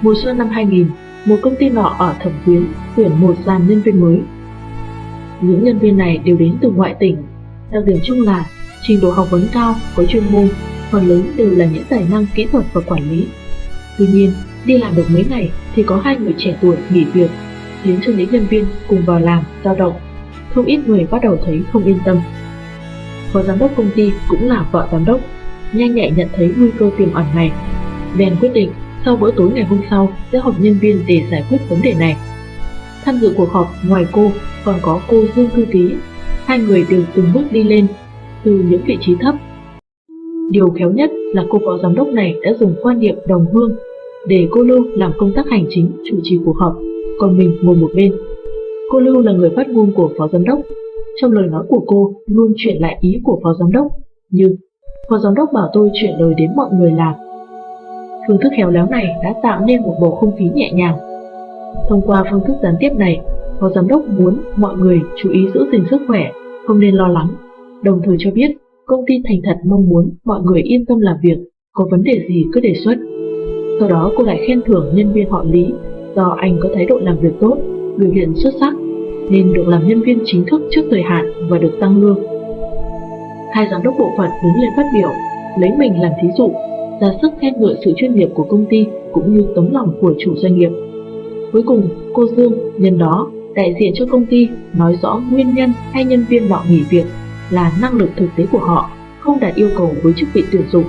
[0.00, 0.86] Mùa xuân năm 2000,
[1.24, 2.64] một công ty nọ ở Thẩm Quyến
[2.96, 4.20] tuyển một dàn nhân viên mới.
[5.40, 7.16] Những nhân viên này đều đến từ ngoại tỉnh,
[7.72, 8.46] đặc điểm chung là
[8.82, 10.48] trình độ học vấn cao, có chuyên môn,
[10.90, 13.26] phần lớn đều là những tài năng kỹ thuật và quản lý.
[13.98, 14.32] Tuy nhiên,
[14.64, 17.30] đi làm được mấy ngày thì có hai người trẻ tuổi nghỉ việc,
[17.82, 19.94] khiến cho những nhân viên cùng vào làm dao động.
[20.54, 22.20] Không ít người bắt đầu thấy không yên tâm.
[23.32, 25.20] Phó giám đốc công ty cũng là vợ giám đốc,
[25.72, 27.52] nhanh nhẹ nhận thấy nguy cơ tiềm ẩn này.
[28.18, 28.70] Bèn quyết định
[29.04, 31.94] sau bữa tối ngày hôm sau sẽ họp nhân viên để giải quyết vấn đề
[31.94, 32.16] này.
[33.04, 34.30] Tham dự cuộc họp ngoài cô
[34.64, 35.94] còn có cô Dương Thư Ký.
[36.44, 37.86] Hai người đều từng bước đi lên
[38.44, 39.34] từ những vị trí thấp.
[40.50, 43.76] Điều khéo nhất là cô phó giám đốc này đã dùng quan niệm đồng hương
[44.26, 46.76] để cô Lưu làm công tác hành chính chủ trì cuộc họp,
[47.18, 48.14] còn mình ngồi một bên.
[48.90, 50.58] Cô Lưu là người phát ngôn của phó giám đốc.
[51.20, 53.86] Trong lời nói của cô luôn chuyển lại ý của phó giám đốc,
[54.30, 54.56] như
[55.08, 57.14] phó giám đốc bảo tôi chuyển lời đến mọi người làm.
[58.28, 60.98] Phương thức khéo léo này đã tạo nên một bầu không khí nhẹ nhàng.
[61.88, 63.20] Thông qua phương thức gián tiếp này,
[63.60, 66.30] phó giám đốc muốn mọi người chú ý giữ gìn sức khỏe,
[66.66, 67.28] không nên lo lắng,
[67.82, 68.56] đồng thời cho biết
[68.86, 71.38] công ty thành thật mong muốn mọi người yên tâm làm việc,
[71.72, 72.94] có vấn đề gì cứ đề xuất.
[73.80, 75.66] Sau đó cô lại khen thưởng nhân viên họ Lý
[76.16, 77.56] do anh có thái độ làm việc tốt,
[77.96, 78.74] biểu hiện xuất sắc
[79.30, 82.33] nên được làm nhân viên chính thức trước thời hạn và được tăng lương.
[83.54, 85.10] Hai giám đốc bộ phận đứng lên phát biểu,
[85.58, 86.52] lấy mình làm thí dụ,
[87.00, 90.14] ra sức khen ngợi sự chuyên nghiệp của công ty cũng như tấm lòng của
[90.18, 90.70] chủ doanh nghiệp.
[91.52, 95.72] Cuối cùng, cô Dương nhân đó đại diện cho công ty nói rõ nguyên nhân
[95.92, 97.04] hai nhân viên nọ nghỉ việc
[97.50, 98.90] là năng lực thực tế của họ
[99.20, 100.84] không đạt yêu cầu với chức vị tuyển dụng.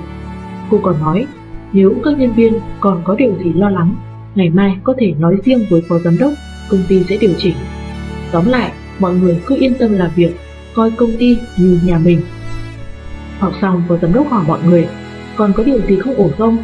[0.70, 1.26] Cô còn nói,
[1.72, 3.94] nếu các nhân viên còn có điều gì lo lắng,
[4.34, 6.32] ngày mai có thể nói riêng với phó giám đốc,
[6.70, 7.54] công ty sẽ điều chỉnh.
[8.32, 10.36] Tóm lại, mọi người cứ yên tâm làm việc,
[10.74, 12.20] coi công ty như nhà mình.
[13.38, 14.88] Học xong, phó giám đốc hỏi mọi người,
[15.36, 16.56] còn có điều gì không ổn không?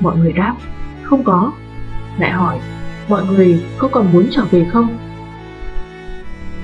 [0.00, 0.54] Mọi người đáp,
[1.02, 1.52] không có.
[2.18, 2.58] Lại hỏi,
[3.08, 4.88] mọi người có còn muốn trở về không?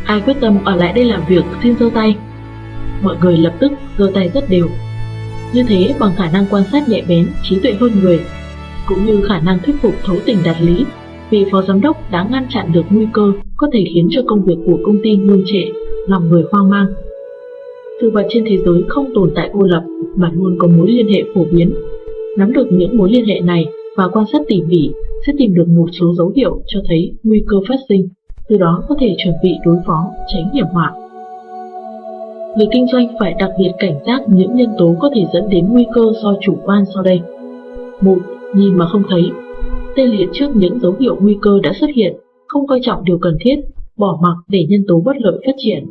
[0.04, 2.16] Ai quyết tâm ở lại đây làm việc xin giơ tay
[3.02, 4.68] mọi người lập tức giơ tay rất đều.
[5.52, 8.20] Như thế bằng khả năng quan sát nhạy bén, trí tuệ hơn người,
[8.86, 10.84] cũng như khả năng thuyết phục thấu tình đạt lý,
[11.30, 14.44] vì phó giám đốc đã ngăn chặn được nguy cơ có thể khiến cho công
[14.44, 15.64] việc của công ty ngưng trệ,
[16.06, 16.86] lòng người hoang mang.
[18.00, 19.82] Sự vật trên thế giới không tồn tại cô lập
[20.16, 21.74] mà luôn có mối liên hệ phổ biến.
[22.38, 23.66] Nắm được những mối liên hệ này
[23.96, 24.90] và quan sát tỉ mỉ
[25.26, 28.08] sẽ tìm được một số dấu hiệu cho thấy nguy cơ phát sinh,
[28.48, 30.92] từ đó có thể chuẩn bị đối phó, tránh hiểm họa.
[32.56, 35.66] Người kinh doanh phải đặc biệt cảnh giác những nhân tố có thể dẫn đến
[35.70, 37.20] nguy cơ do chủ quan sau đây.
[38.00, 38.16] 1.
[38.54, 39.22] Nhìn mà không thấy.
[39.96, 42.16] Tê liệt trước những dấu hiệu nguy cơ đã xuất hiện,
[42.48, 43.56] không coi trọng điều cần thiết,
[43.96, 45.86] bỏ mặc để nhân tố bất lợi phát triển.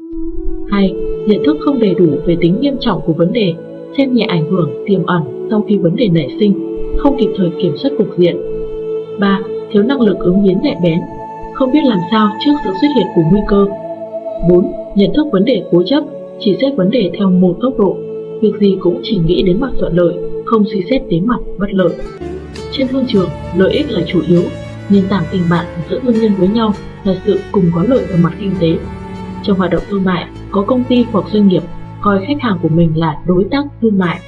[0.69, 0.93] 2.
[1.29, 3.53] Nhận thức không đầy đủ về tính nghiêm trọng của vấn đề,
[3.97, 6.53] xem nhẹ ảnh hưởng tiềm ẩn sau khi vấn đề nảy sinh,
[6.97, 8.37] không kịp thời kiểm soát cục diện.
[9.19, 9.39] 3.
[9.71, 10.99] Thiếu năng lực ứng biến nhạy bén,
[11.53, 13.65] không biết làm sao trước sự xuất hiện của nguy cơ.
[14.49, 14.71] 4.
[14.95, 16.03] Nhận thức vấn đề cố chấp,
[16.39, 17.97] chỉ xét vấn đề theo một tốc độ,
[18.41, 20.13] việc gì cũng chỉ nghĩ đến mặt thuận lợi,
[20.45, 21.93] không suy xét đến mặt bất lợi.
[22.71, 24.41] Trên thương trường, lợi ích là chủ yếu,
[24.89, 26.73] nền tảng tình bạn giữa thương nhân với nhau
[27.03, 28.77] là sự cùng có lợi ở mặt kinh tế.
[29.43, 31.63] Trong hoạt động thương mại, có công ty hoặc doanh nghiệp
[32.01, 34.19] coi khách hàng của mình là đối tác thương mại.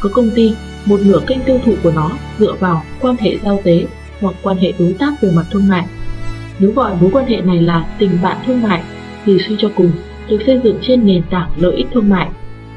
[0.00, 0.54] Có công ty,
[0.84, 3.86] một nửa kênh tiêu thụ của nó dựa vào quan hệ giao tế
[4.20, 5.86] hoặc quan hệ đối tác về mặt thương mại.
[6.58, 8.82] Nếu gọi mối quan hệ này là tình bạn thương mại
[9.24, 9.90] thì suy cho cùng
[10.28, 12.28] được xây dựng trên nền tảng lợi ích thương mại.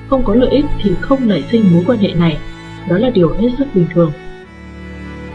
[0.09, 2.37] Không có lợi ích thì không nảy sinh mối quan hệ này,
[2.89, 4.11] đó là điều hết sức bình thường.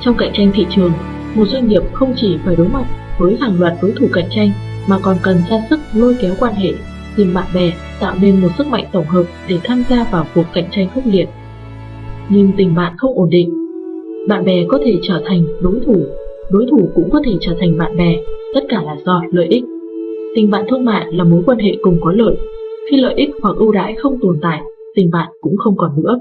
[0.01, 0.93] Trong cạnh tranh thị trường,
[1.35, 2.85] một doanh nghiệp không chỉ phải đối mặt
[3.19, 4.51] với hàng loạt đối thủ cạnh tranh
[4.89, 6.73] mà còn cần ra sức lôi kéo quan hệ,
[7.17, 10.45] tìm bạn bè, tạo nên một sức mạnh tổng hợp để tham gia vào cuộc
[10.53, 11.29] cạnh tranh khốc liệt.
[12.29, 13.55] Nhưng tình bạn không ổn định.
[14.29, 16.05] Bạn bè có thể trở thành đối thủ,
[16.51, 18.17] đối thủ cũng có thể trở thành bạn bè,
[18.55, 19.65] tất cả là do lợi ích.
[20.37, 22.37] Tình bạn thương mại là mối quan hệ cùng có lợi.
[22.91, 24.61] Khi lợi ích hoặc ưu đãi không tồn tại,
[24.95, 26.19] tình bạn cũng không còn nữa.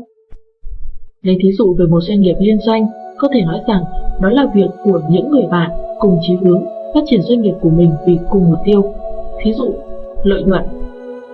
[1.22, 2.85] Lấy thí dụ về một doanh nghiệp liên doanh,
[3.18, 3.84] có thể nói rằng
[4.22, 5.69] đó là việc của những người bạn
[5.99, 6.64] cùng chí hướng
[6.94, 8.94] phát triển doanh nghiệp của mình vì cùng mục tiêu.
[9.44, 9.74] Thí dụ,
[10.24, 10.64] lợi nhuận.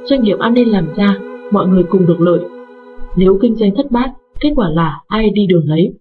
[0.03, 1.17] Doanh nghiệp ăn nên làm ra,
[1.51, 2.39] mọi người cùng được lợi.
[3.17, 5.93] Nếu kinh doanh thất bát, kết quả là ai đi đường lấy.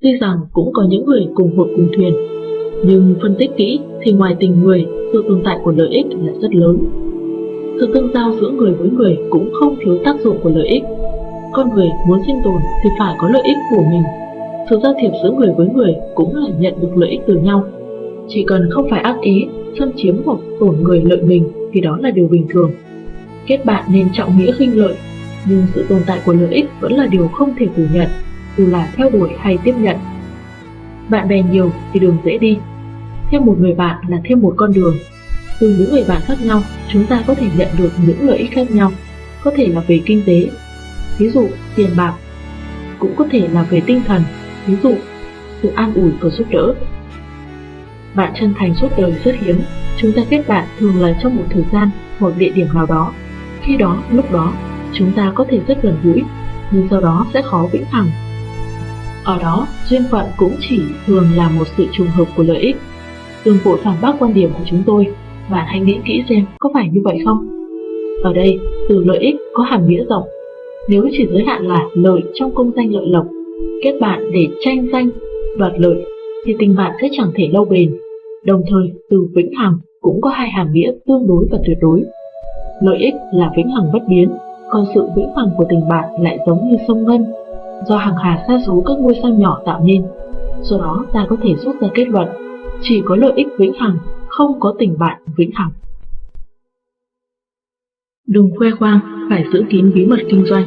[0.00, 2.14] Tuy rằng cũng có những người cùng hội cùng thuyền,
[2.84, 6.32] nhưng phân tích kỹ thì ngoài tình người sự tồn tại của lợi ích là
[6.40, 6.78] rất lớn.
[7.80, 10.82] Sự tương giao giữa người với người cũng không thiếu tác dụng của lợi ích.
[11.52, 14.02] Con người muốn sinh tồn thì phải có lợi ích của mình.
[14.70, 17.64] Sự giao thiệp giữa người với người cũng là nhận được lợi ích từ nhau.
[18.28, 19.46] Chỉ cần không phải ác ý,
[19.78, 22.72] xâm chiếm hoặc tổn người lợi mình thì đó là điều bình thường.
[23.46, 24.94] Kết bạn nên trọng nghĩa khinh lợi,
[25.46, 28.08] nhưng sự tồn tại của lợi ích vẫn là điều không thể phủ nhận,
[28.56, 29.96] dù là theo đuổi hay tiếp nhận.
[31.08, 32.58] Bạn bè nhiều thì đường dễ đi,
[33.30, 34.94] thêm một người bạn là thêm một con đường.
[35.60, 36.62] Từ những người bạn khác nhau,
[36.92, 38.92] chúng ta có thể nhận được những lợi ích khác nhau,
[39.44, 40.48] có thể là về kinh tế,
[41.18, 42.14] ví dụ tiền bạc,
[42.98, 44.22] cũng có thể là về tinh thần,
[44.66, 44.94] ví dụ
[45.62, 46.74] sự an ủi và giúp đỡ.
[48.14, 49.56] Bạn chân thành suốt đời rất hiếm,
[49.96, 53.12] chúng ta kết bạn thường là trong một thời gian hoặc địa điểm nào đó.
[53.62, 54.52] Khi đó, lúc đó,
[54.92, 56.22] chúng ta có thể rất gần gũi,
[56.70, 58.06] nhưng sau đó sẽ khó vĩnh hằng.
[59.24, 62.76] Ở đó, duyên phận cũng chỉ thường là một sự trùng hợp của lợi ích.
[63.44, 65.06] Đừng vội phản bác quan điểm của chúng tôi,
[65.50, 67.48] bạn hãy nghĩ kỹ xem có phải như vậy không?
[68.22, 68.58] Ở đây,
[68.88, 70.24] từ lợi ích có hàm nghĩa rộng.
[70.88, 73.26] Nếu chỉ giới hạn là lợi trong công danh lợi lộc,
[73.84, 75.10] kết bạn để tranh danh,
[75.58, 76.04] đoạt lợi,
[76.44, 77.96] thì tình bạn sẽ chẳng thể lâu bền.
[78.44, 82.04] Đồng thời, từ vĩnh hằng cũng có hai hàm nghĩa tương đối và tuyệt đối.
[82.80, 84.30] Lợi ích là vĩnh hằng bất biến,
[84.70, 87.24] còn sự vĩnh hằng của tình bạn lại giống như sông Ngân,
[87.86, 90.02] do hàng hà sa số các ngôi sao nhỏ tạo nên.
[90.62, 92.28] Do đó ta có thể rút ra kết luận,
[92.82, 93.98] chỉ có lợi ích vĩnh hằng,
[94.28, 95.70] không có tình bạn vĩnh hằng.
[98.26, 99.00] Đừng khoe khoang,
[99.30, 100.64] phải giữ kín bí mật kinh doanh.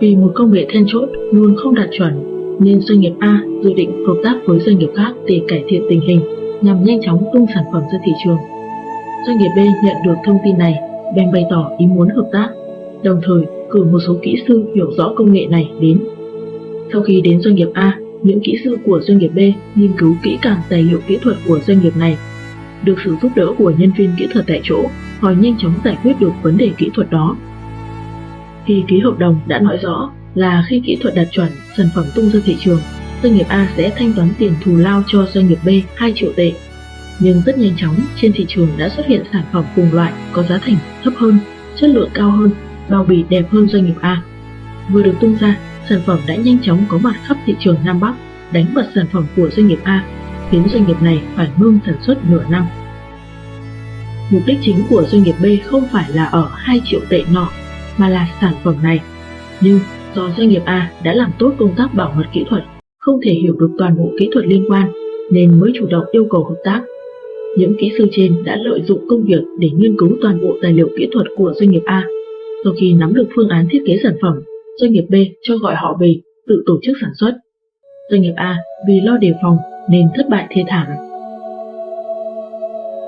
[0.00, 3.72] Vì một công nghệ then chốt luôn không đạt chuẩn, nên doanh nghiệp A dự
[3.72, 6.20] định hợp tác với doanh nghiệp khác để cải thiện tình hình
[6.60, 8.38] nhằm nhanh chóng tung sản phẩm ra thị trường.
[9.26, 10.74] Doanh nghiệp B nhận được thông tin này,
[11.16, 12.48] bèn bày tỏ ý muốn hợp tác,
[13.02, 16.00] đồng thời cử một số kỹ sư hiểu rõ công nghệ này đến.
[16.92, 19.38] Sau khi đến doanh nghiệp A, những kỹ sư của doanh nghiệp B
[19.74, 22.16] nghiên cứu kỹ càng tài liệu kỹ thuật của doanh nghiệp này.
[22.84, 24.84] Được sự giúp đỡ của nhân viên kỹ thuật tại chỗ,
[25.20, 27.36] họ nhanh chóng giải quyết được vấn đề kỹ thuật đó.
[28.66, 32.04] Khi ký hợp đồng đã nói rõ là khi kỹ thuật đạt chuẩn, sản phẩm
[32.14, 32.80] tung ra thị trường,
[33.22, 36.32] doanh nghiệp A sẽ thanh toán tiền thù lao cho doanh nghiệp B 2 triệu
[36.36, 36.52] tệ.
[37.20, 40.42] Nhưng rất nhanh chóng, trên thị trường đã xuất hiện sản phẩm cùng loại có
[40.42, 41.38] giá thành thấp hơn,
[41.76, 42.50] chất lượng cao hơn,
[42.88, 44.22] bao bì đẹp hơn doanh nghiệp A.
[44.88, 45.58] Vừa được tung ra,
[45.88, 48.14] sản phẩm đã nhanh chóng có mặt khắp thị trường Nam Bắc,
[48.52, 50.04] đánh bật sản phẩm của doanh nghiệp A,
[50.50, 52.66] khiến doanh nghiệp này phải ngưng sản xuất nửa năm.
[54.30, 57.48] Mục đích chính của doanh nghiệp B không phải là ở 2 triệu tệ nọ,
[57.96, 59.00] mà là sản phẩm này.
[59.60, 59.80] Nhưng
[60.14, 62.62] do doanh nghiệp A đã làm tốt công tác bảo mật kỹ thuật,
[62.98, 64.92] không thể hiểu được toàn bộ kỹ thuật liên quan,
[65.30, 66.82] nên mới chủ động yêu cầu hợp tác.
[67.56, 70.72] Những kỹ sư trên đã lợi dụng công việc để nghiên cứu toàn bộ tài
[70.72, 72.06] liệu kỹ thuật của doanh nghiệp A.
[72.64, 74.42] Sau khi nắm được phương án thiết kế sản phẩm,
[74.80, 76.14] doanh nghiệp B cho gọi họ về
[76.46, 77.34] tự tổ chức sản xuất.
[78.10, 78.56] Doanh nghiệp A
[78.88, 79.56] vì lo đề phòng
[79.90, 80.86] nên thất bại thê thảm.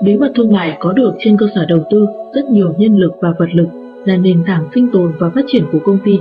[0.03, 3.11] Bí mật thương mại có được trên cơ sở đầu tư rất nhiều nhân lực
[3.21, 3.67] và vật lực
[4.05, 6.19] là nền tảng sinh tồn và phát triển của công ty.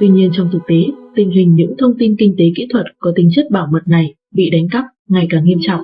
[0.00, 0.76] Tuy nhiên trong thực tế,
[1.14, 4.14] tình hình những thông tin kinh tế kỹ thuật có tính chất bảo mật này
[4.34, 5.80] bị đánh cắp ngày càng nghiêm trọng.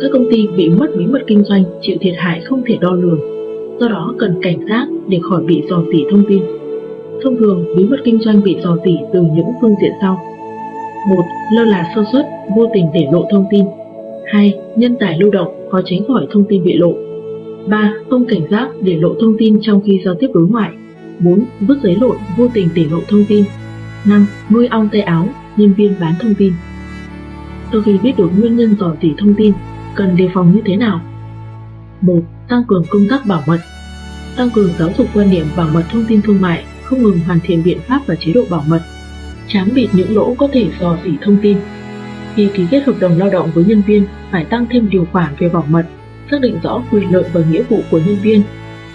[0.00, 2.92] Các công ty bị mất bí mật kinh doanh chịu thiệt hại không thể đo
[2.92, 3.20] lường,
[3.80, 6.42] do đó cần cảnh giác để khỏi bị dò dỉ thông tin.
[7.22, 10.18] Thông thường, bí mật kinh doanh bị dò dỉ từ những phương diện sau.
[11.08, 11.22] 1.
[11.54, 12.26] Lơ là sơ suất,
[12.56, 13.64] vô tình để lộ thông tin.
[14.26, 14.54] 2.
[14.76, 16.94] Nhân tải lưu động khó tránh khỏi thông tin bị lộ.
[17.68, 17.94] 3.
[18.10, 20.70] Không cảnh giác để lộ thông tin trong khi giao tiếp đối ngoại.
[21.20, 21.44] 4.
[21.60, 23.44] Vứt giấy lộn vô tình để lộ thông tin.
[24.04, 24.26] 5.
[24.50, 26.52] Nuôi ong tay áo, nhân viên bán thông tin.
[27.72, 29.52] Sau khi biết được nguyên nhân dò dỉ thông tin,
[29.94, 31.00] cần đề phòng như thế nào?
[32.00, 32.20] 1.
[32.48, 33.60] Tăng cường công tác bảo mật
[34.36, 37.40] Tăng cường giáo dục quan điểm bảo mật thông tin thương mại, không ngừng hoàn
[37.40, 38.82] thiện biện pháp và chế độ bảo mật,
[39.48, 41.58] trám bịt những lỗ có thể dò dỉ thông tin.
[42.34, 45.34] Khi ký kết hợp đồng lao động với nhân viên, phải tăng thêm điều khoản
[45.38, 45.86] về bảo mật,
[46.30, 48.42] xác định rõ quyền lợi và nghĩa vụ của nhân viên,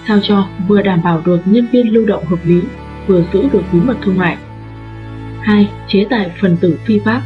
[0.08, 2.62] sao cho vừa đảm bảo được nhân viên lưu động hợp lý,
[3.08, 4.38] vừa giữ được bí mật thương mại.
[5.42, 5.70] 2.
[5.88, 7.22] Chế tài phần tử phi pháp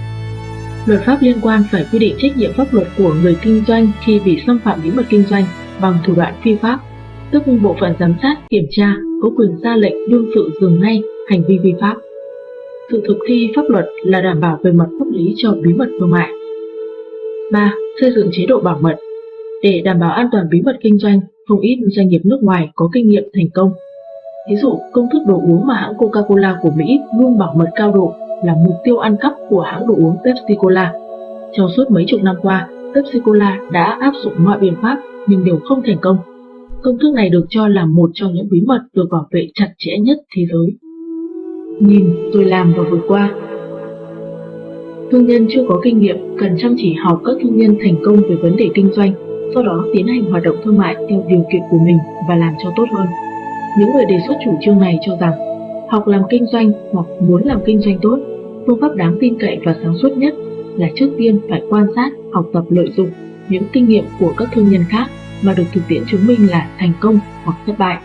[0.86, 3.92] Luật pháp liên quan phải quy định trách nhiệm pháp luật của người kinh doanh
[4.06, 5.44] khi bị xâm phạm bí mật kinh doanh
[5.82, 6.80] bằng thủ đoạn phi pháp,
[7.32, 11.02] tức bộ phận giám sát, kiểm tra có quyền ra lệnh đương sự dừng ngay
[11.30, 11.96] hành vi vi pháp.
[12.92, 15.90] Sự thực thi pháp luật là đảm bảo về mặt pháp lý cho bí mật
[16.00, 16.30] thương mại.
[17.52, 17.74] 3.
[18.02, 18.96] Xây dựng chế độ bảo mật
[19.64, 21.20] Để đảm bảo an toàn bí mật kinh doanh,
[21.50, 23.72] không ít doanh nghiệp nước ngoài có kinh nghiệm thành công.
[24.50, 27.92] Ví dụ, công thức đồ uống mà hãng Coca-Cola của Mỹ luôn bảo mật cao
[27.92, 28.14] độ
[28.44, 30.94] là mục tiêu ăn cắp của hãng đồ uống Pepsi Cola.
[31.54, 35.46] Trong suốt mấy chục năm qua, Pepsi Cola đã áp dụng mọi biện pháp nhưng
[35.46, 36.18] đều không thành công.
[36.82, 39.74] Công thức này được cho là một trong những bí mật được bảo vệ chặt
[39.78, 40.74] chẽ nhất thế giới.
[41.80, 43.34] Nhìn tôi làm và vượt qua
[45.12, 48.16] Thương nhân chưa có kinh nghiệm cần chăm chỉ học các thương nhân thành công
[48.16, 51.46] về vấn đề kinh doanh, sau đó tiến hành hoạt động thương mại theo điều
[51.52, 51.98] kiện của mình
[52.28, 53.08] và làm cho tốt hơn.
[53.80, 55.34] Những người đề xuất chủ trương này cho rằng
[55.90, 58.20] học làm kinh doanh hoặc muốn làm kinh doanh tốt,
[58.68, 60.34] phương pháp đáng tin cậy và sáng suốt nhất
[60.76, 63.10] là trước tiên phải quan sát, học tập lợi dụng
[63.50, 65.08] những kinh nghiệm của các thương nhân khác
[65.42, 67.98] mà được thực tiễn chứng minh là thành công hoặc thất bại.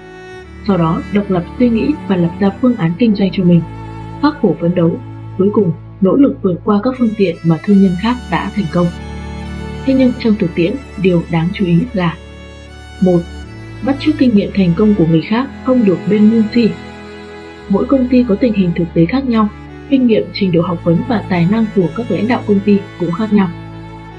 [0.67, 3.61] sau đó độc lập suy nghĩ và lập ra phương án kinh doanh cho mình,
[4.23, 4.91] khắc khổ phấn đấu,
[5.39, 8.67] cuối cùng nỗ lực vượt qua các phương tiện mà thương nhân khác đã thành
[8.73, 8.87] công.
[9.87, 12.17] Thế nhưng trong thực tiễn, điều đáng chú ý là
[13.01, 13.21] một
[13.87, 16.71] Bắt chước kinh nghiệm thành công của người khác không được bên nguyên gì.
[17.69, 19.49] Mỗi công ty có tình hình thực tế khác nhau,
[19.91, 22.79] kinh nghiệm, trình độ học vấn và tài năng của các lãnh đạo công ty
[23.01, 23.49] cũng khác nhau.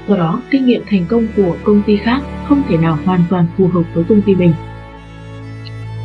[0.08, 3.46] Do đó, kinh nghiệm thành công của công ty khác không thể nào hoàn toàn
[3.56, 4.52] phù hợp với công ty mình.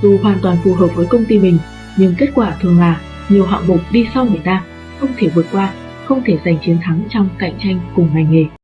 [0.02, 1.58] Dù hoàn toàn phù hợp với công ty mình,
[1.98, 4.64] nhưng kết quả thường là nhiều hạng mục đi sau người ta,
[5.00, 5.74] không thể vượt qua,
[6.06, 8.61] không thể giành chiến thắng trong cạnh tranh cùng ngành nghề.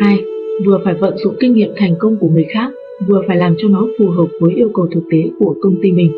[0.00, 0.24] 2.
[0.66, 2.70] Vừa phải vận dụng kinh nghiệm thành công của người khác,
[3.06, 5.92] vừa phải làm cho nó phù hợp với yêu cầu thực tế của công ty
[5.92, 6.12] mình.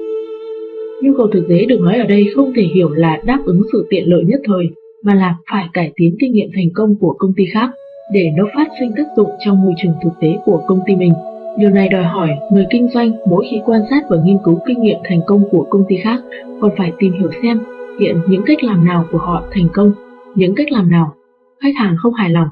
[1.03, 3.87] Nhu cầu thực tế được nói ở đây không thể hiểu là đáp ứng sự
[3.91, 4.69] tiện lợi nhất thời,
[5.03, 7.71] mà là phải cải tiến kinh nghiệm thành công của công ty khác
[8.13, 11.13] để nó phát sinh tác dụng trong môi trường thực tế của công ty mình.
[11.59, 14.83] Điều này đòi hỏi người kinh doanh mỗi khi quan sát và nghiên cứu kinh
[14.83, 16.21] nghiệm thành công của công ty khác
[16.61, 17.59] còn phải tìm hiểu xem
[18.01, 19.93] hiện những cách làm nào của họ thành công,
[20.35, 21.15] những cách làm nào
[21.61, 22.49] khách hàng không hài lòng.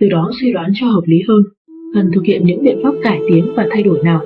[0.00, 1.42] Từ đó suy đoán cho hợp lý hơn,
[1.94, 4.20] cần thực hiện những biện pháp cải tiến và thay đổi nào.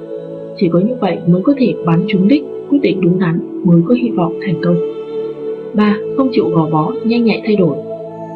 [0.56, 3.82] Chỉ có như vậy mới có thể bắn trúng đích, quyết định đúng đắn mới
[3.88, 4.76] có hy vọng thành công.
[5.74, 5.96] 3.
[6.16, 7.76] Không chịu gò bó, nhanh nhạy thay đổi.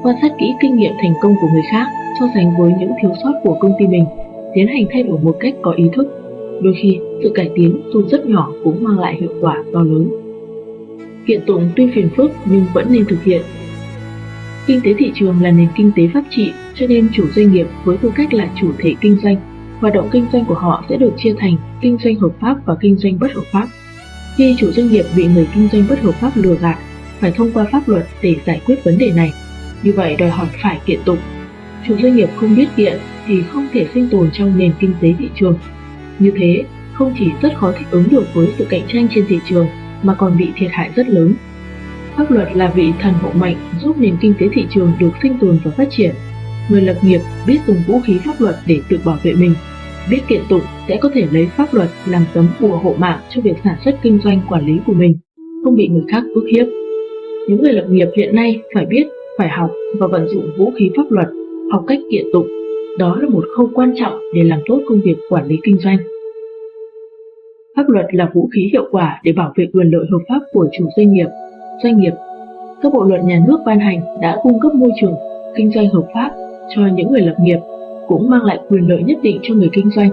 [0.03, 1.87] Quan sát kỹ kinh nghiệm thành công của người khác,
[2.21, 4.05] so sánh với những thiếu sót của công ty mình,
[4.55, 6.07] tiến hành thay đổi một cách có ý thức.
[6.63, 10.09] Đôi khi, sự cải tiến dù rất nhỏ cũng mang lại hiệu quả to lớn.
[11.27, 13.43] Kiện tụng tuy phiền phức nhưng vẫn nên thực hiện.
[14.67, 17.67] Kinh tế thị trường là nền kinh tế pháp trị, cho nên chủ doanh nghiệp
[17.85, 19.37] với tư cách là chủ thể kinh doanh,
[19.81, 22.77] hoạt động kinh doanh của họ sẽ được chia thành kinh doanh hợp pháp và
[22.81, 23.69] kinh doanh bất hợp pháp.
[24.37, 26.79] Khi chủ doanh nghiệp bị người kinh doanh bất hợp pháp lừa gạt,
[27.21, 29.33] phải thông qua pháp luật để giải quyết vấn đề này.
[29.83, 31.19] Như vậy đòi hỏi phải kiện tụng.
[31.89, 35.15] Chủ doanh nghiệp không biết kiện thì không thể sinh tồn trong nền kinh tế
[35.19, 35.59] thị trường.
[36.19, 39.39] Như thế, không chỉ rất khó thích ứng được với sự cạnh tranh trên thị
[39.49, 39.67] trường
[40.03, 41.35] mà còn bị thiệt hại rất lớn.
[42.17, 45.39] Pháp luật là vị thần hộ mệnh giúp nền kinh tế thị trường được sinh
[45.41, 46.11] tồn và phát triển.
[46.71, 49.55] Người lập nghiệp biết dùng vũ khí pháp luật để tự bảo vệ mình,
[50.11, 53.41] biết kiện tụng sẽ có thể lấy pháp luật làm tấm bùa hộ mạng cho
[53.41, 55.19] việc sản xuất kinh doanh quản lý của mình,
[55.65, 56.67] không bị người khác ức hiếp.
[57.49, 59.07] Những người lập nghiệp hiện nay phải biết,
[59.39, 61.29] phải học và vận dụng vũ khí pháp luật,
[61.73, 62.49] học cách kiện tụng.
[62.99, 65.99] Đó là một khâu quan trọng để làm tốt công việc quản lý kinh doanh.
[67.77, 70.69] Pháp luật là vũ khí hiệu quả để bảo vệ quyền lợi hợp pháp của
[70.79, 71.27] chủ doanh nghiệp,
[71.83, 72.13] doanh nghiệp.
[72.83, 75.15] Các bộ luật nhà nước ban hành đã cung cấp môi trường
[75.57, 76.31] kinh doanh hợp pháp
[76.75, 77.59] cho những người lập nghiệp,
[78.09, 80.11] cũng mang lại quyền lợi nhất định cho người kinh doanh,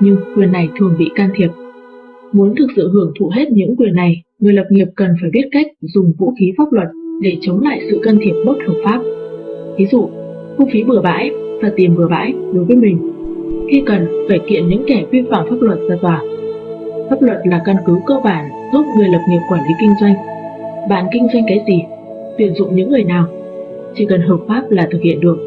[0.00, 1.48] nhưng quyền này thường bị can thiệp.
[2.32, 5.48] Muốn thực sự hưởng thụ hết những quyền này, người lập nghiệp cần phải biết
[5.52, 6.88] cách dùng vũ khí pháp luật
[7.22, 9.00] để chống lại sự can thiệp bất hợp pháp.
[9.76, 10.08] Ví dụ,
[10.58, 11.30] thu phí bừa bãi
[11.62, 12.98] và tiền bừa bãi đối với mình.
[13.70, 16.22] Khi cần, phải kiện những kẻ vi phạm pháp luật ra tòa
[17.10, 20.14] Pháp luật là căn cứ cơ bản giúp người lập nghiệp quản lý kinh doanh.
[20.88, 21.82] Bạn kinh doanh cái gì?
[22.38, 23.26] Tuyển dụng những người nào?
[23.96, 25.38] Chỉ cần hợp pháp là thực hiện được.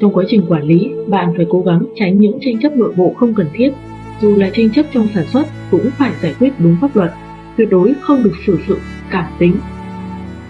[0.00, 3.12] Trong quá trình quản lý, bạn phải cố gắng tránh những tranh chấp nội bộ
[3.16, 3.70] không cần thiết.
[4.20, 7.10] Dù là tranh chấp trong sản xuất cũng phải giải quyết đúng pháp luật,
[7.56, 8.78] tuyệt đối không được sử dụng
[9.10, 9.54] cảm tính.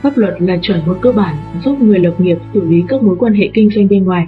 [0.02, 1.34] Pháp luật là chuẩn mực cơ bản
[1.64, 4.26] giúp người lập nghiệp xử lý các mối quan hệ kinh doanh bên ngoài.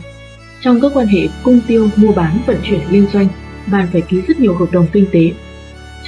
[0.60, 3.26] Trong các quan hệ cung tiêu, mua bán, vận chuyển liên doanh,
[3.72, 5.30] bạn phải ký rất nhiều hợp đồng kinh tế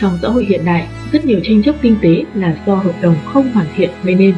[0.01, 3.15] trong xã hội hiện đại, rất nhiều tranh chấp kinh tế là do hợp đồng
[3.25, 4.35] không hoàn thiện gây nên.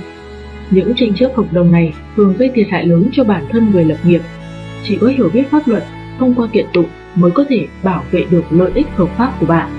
[0.70, 3.84] Những tranh chấp hợp đồng này thường gây thiệt hại lớn cho bản thân người
[3.84, 4.20] lập nghiệp.
[4.84, 5.84] Chỉ có hiểu biết pháp luật
[6.18, 9.46] thông qua kiện tụng mới có thể bảo vệ được lợi ích hợp pháp của
[9.46, 9.70] bạn.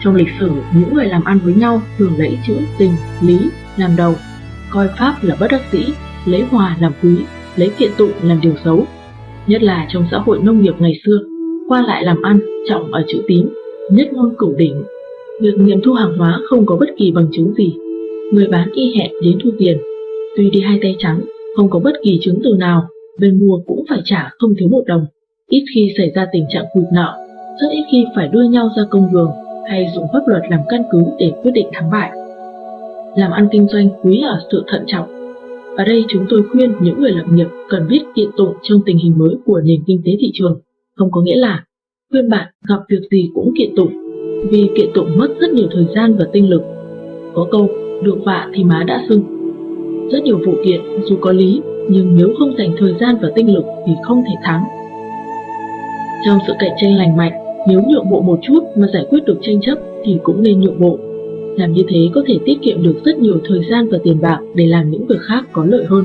[0.00, 3.96] Trong lịch sử, những người làm ăn với nhau thường lấy chữ tình, lý làm
[3.96, 4.14] đầu,
[4.70, 5.84] coi pháp là bất đắc dĩ,
[6.24, 7.16] lấy hòa làm quý,
[7.56, 8.86] lấy kiện tụng làm điều xấu.
[9.46, 11.18] Nhất là trong xã hội nông nghiệp ngày xưa,
[11.68, 13.48] qua lại làm ăn trọng ở chữ tín,
[13.90, 14.82] nhất ngôn cửu đỉnh
[15.40, 17.74] Việc nghiệm thu hàng hóa không có bất kỳ bằng chứng gì.
[18.32, 19.78] Người bán y hẹn đến thu tiền.
[20.36, 21.20] Tuy đi hai tay trắng,
[21.56, 22.88] không có bất kỳ chứng từ nào,
[23.20, 25.06] bên mua cũng phải trả không thiếu một đồng.
[25.48, 27.16] Ít khi xảy ra tình trạng quỵt nợ,
[27.60, 29.30] rất ít khi phải đưa nhau ra công đường
[29.68, 32.10] hay dùng pháp luật làm căn cứ để quyết định thắng bại.
[33.16, 35.06] Làm ăn kinh doanh quý ở sự thận trọng.
[35.76, 38.98] Ở đây chúng tôi khuyên những người lập nghiệp cần biết kiện tụng trong tình
[38.98, 40.60] hình mới của nền kinh tế thị trường,
[40.94, 41.64] không có nghĩa là
[42.10, 44.05] khuyên bạn gặp việc gì cũng kiện tụng
[44.44, 46.62] vì kiện tụng mất rất nhiều thời gian và tinh lực.
[47.34, 47.70] Có câu,
[48.02, 49.22] được vạ thì má đã sưng.
[50.12, 53.54] Rất nhiều vụ kiện dù có lý, nhưng nếu không dành thời gian và tinh
[53.54, 54.64] lực thì không thể thắng.
[56.26, 57.32] Trong sự cạnh tranh lành mạnh,
[57.68, 60.80] nếu nhượng bộ một chút mà giải quyết được tranh chấp thì cũng nên nhượng
[60.80, 60.98] bộ.
[61.56, 64.38] Làm như thế có thể tiết kiệm được rất nhiều thời gian và tiền bạc
[64.54, 66.04] để làm những việc khác có lợi hơn.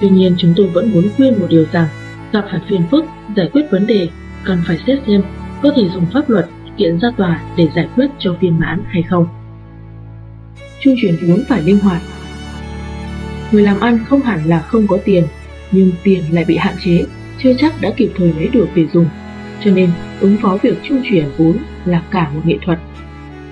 [0.00, 1.86] Tuy nhiên chúng tôi vẫn muốn khuyên một điều rằng,
[2.32, 3.04] gặp phải phiền phức,
[3.36, 4.08] giải quyết vấn đề,
[4.44, 5.22] cần phải xét xem
[5.62, 6.46] có thể dùng pháp luật
[6.78, 9.26] kiện ra tòa để giải quyết cho viên mãn hay không.
[10.80, 12.02] Chu chuyển vốn phải linh hoạt.
[13.52, 15.24] Người làm ăn không hẳn là không có tiền,
[15.72, 17.04] nhưng tiền lại bị hạn chế,
[17.42, 19.06] chưa chắc đã kịp thời lấy được để dùng.
[19.64, 19.90] Cho nên,
[20.20, 22.78] ứng phó việc chu chuyển vốn là cả một nghệ thuật.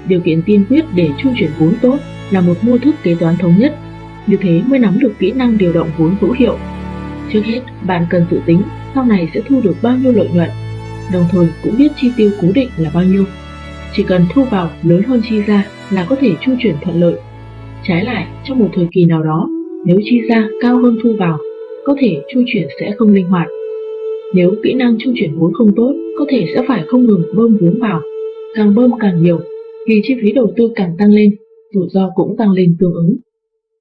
[0.06, 1.98] Điều kiện tiên quyết để chu chuyển vốn tốt
[2.30, 3.78] là một mô thức kế toán thống nhất,
[4.26, 6.59] như thế mới nắm được kỹ năng điều động vốn hữu hiệu.
[7.32, 8.62] Trước hết, bạn cần dự tính
[8.94, 10.51] sau này sẽ thu được bao nhiêu lợi nhuận,
[11.12, 13.24] đồng thời cũng biết chi tiêu cố định là bao nhiêu.
[13.97, 17.14] Chỉ cần thu vào lớn hơn chi ra là có thể chu chuyển thuận lợi.
[17.85, 19.48] Trái lại, trong một thời kỳ nào đó,
[19.85, 21.39] nếu chi ra cao hơn thu vào,
[21.85, 23.48] có thể chu chuyển sẽ không linh hoạt.
[24.35, 27.56] Nếu kỹ năng chu chuyển vốn không tốt, có thể sẽ phải không ngừng bơm
[27.60, 28.01] vốn vào,
[28.55, 29.40] càng bơm càng nhiều,
[29.86, 31.36] thì chi phí đầu tư càng tăng lên,
[31.74, 33.16] rủi ro cũng tăng lên tương ứng.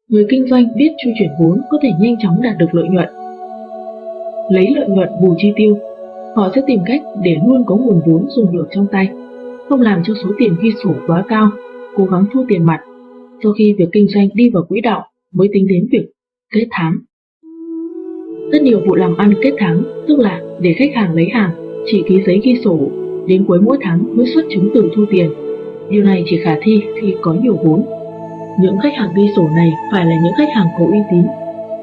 [0.10, 3.10] Người kinh doanh biết chu chuyển vốn có thể nhanh chóng đạt được lợi nhuận.
[4.52, 5.78] Lấy lợi nhuận bù chi tiêu,
[6.36, 9.10] họ sẽ tìm cách để luôn có nguồn vốn dùng được trong tay,
[9.70, 11.50] không làm cho số tiền ghi sổ quá cao,
[11.96, 12.80] cố gắng thu tiền mặt.
[13.44, 15.04] Sau khi việc kinh doanh đi vào quỹ đạo
[15.34, 16.06] mới tính đến việc
[16.54, 16.98] kết tháng.
[18.52, 21.52] Rất nhiều vụ làm ăn kết tháng, tức là để khách hàng lấy hàng,
[21.86, 22.80] chỉ ký giấy ghi sổ,
[23.28, 25.32] đến cuối mỗi tháng mới xuất chứng từ thu tiền.
[25.90, 27.86] Điều này chỉ khả thi khi có nhiều vốn
[28.60, 31.24] những khách hàng ghi sổ này phải là những khách hàng có uy tín.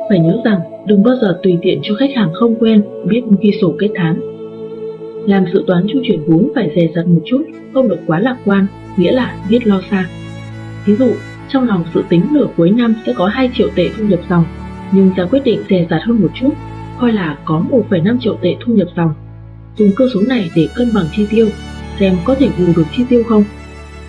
[0.09, 3.51] Phải nhớ rằng đừng bao giờ tùy tiện cho khách hàng không quen biết ghi
[3.61, 4.30] sổ kết tháng.
[5.27, 7.45] Làm dự toán chu chuyển vốn phải dè dặt một chút,
[7.75, 8.67] không được quá lạc quan,
[8.97, 10.07] nghĩa là biết lo xa.
[10.87, 11.13] Ví dụ,
[11.49, 14.45] trong lòng dự tính nửa cuối năm sẽ có 2 triệu tệ thu nhập dòng,
[14.93, 16.51] nhưng ra quyết định dè dặt hơn một chút,
[17.01, 19.15] coi là có 1,5 triệu tệ thu nhập dòng.
[19.77, 21.49] Dùng cơ số này để cân bằng chi tiêu,
[22.01, 23.45] xem có thể bù được chi tiêu không.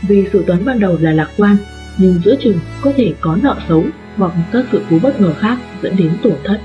[0.08, 1.58] Vì dự toán ban đầu là lạc quan,
[1.98, 3.84] nhưng giữa chừng có thể có nợ xấu
[4.18, 6.60] hoặc các sự cố bất ngờ khác dẫn đến tổn thất.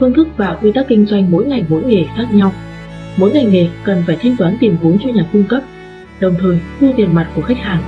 [0.00, 2.52] Phương thức và quy tắc kinh doanh mỗi ngành mỗi nghề khác nhau.
[3.16, 5.62] Mỗi ngành nghề cần phải thanh toán tiền vốn cho nhà cung cấp,
[6.20, 7.82] đồng thời thu tiền mặt của khách hàng.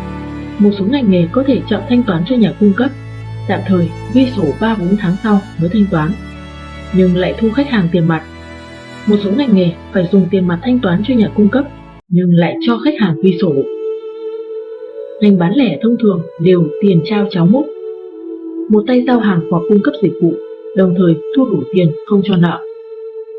[0.59, 2.90] Một số ngành nghề có thể chậm thanh toán cho nhà cung cấp,
[3.48, 6.10] tạm thời ghi sổ 3-4 tháng sau mới thanh toán,
[6.96, 8.22] nhưng lại thu khách hàng tiền mặt.
[9.06, 11.64] Một số ngành nghề phải dùng tiền mặt thanh toán cho nhà cung cấp,
[12.09, 13.52] nhưng lại cho khách hàng ghi sổ
[15.20, 17.66] ngành bán lẻ thông thường đều tiền trao cháo múc.
[18.70, 20.32] Một tay giao hàng hoặc cung cấp dịch vụ,
[20.76, 22.67] đồng thời thu đủ tiền không cho nợ.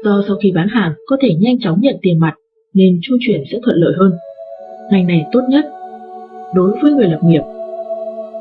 [0.05, 2.33] Do sau khi bán hàng có thể nhanh chóng nhận tiền mặt
[2.73, 4.11] nên chu chuyển sẽ thuận lợi hơn.
[4.91, 5.65] Ngành này tốt nhất.
[6.55, 7.41] Đối với người lập nghiệp,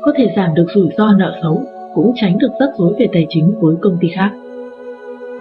[0.01, 1.63] có thể giảm được rủi ro nợ xấu,
[1.95, 4.31] cũng tránh được rắc rối về tài chính với công ty khác.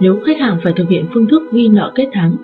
[0.01, 2.37] Nếu khách hàng phải thực hiện phương thức ghi nợ kết tháng,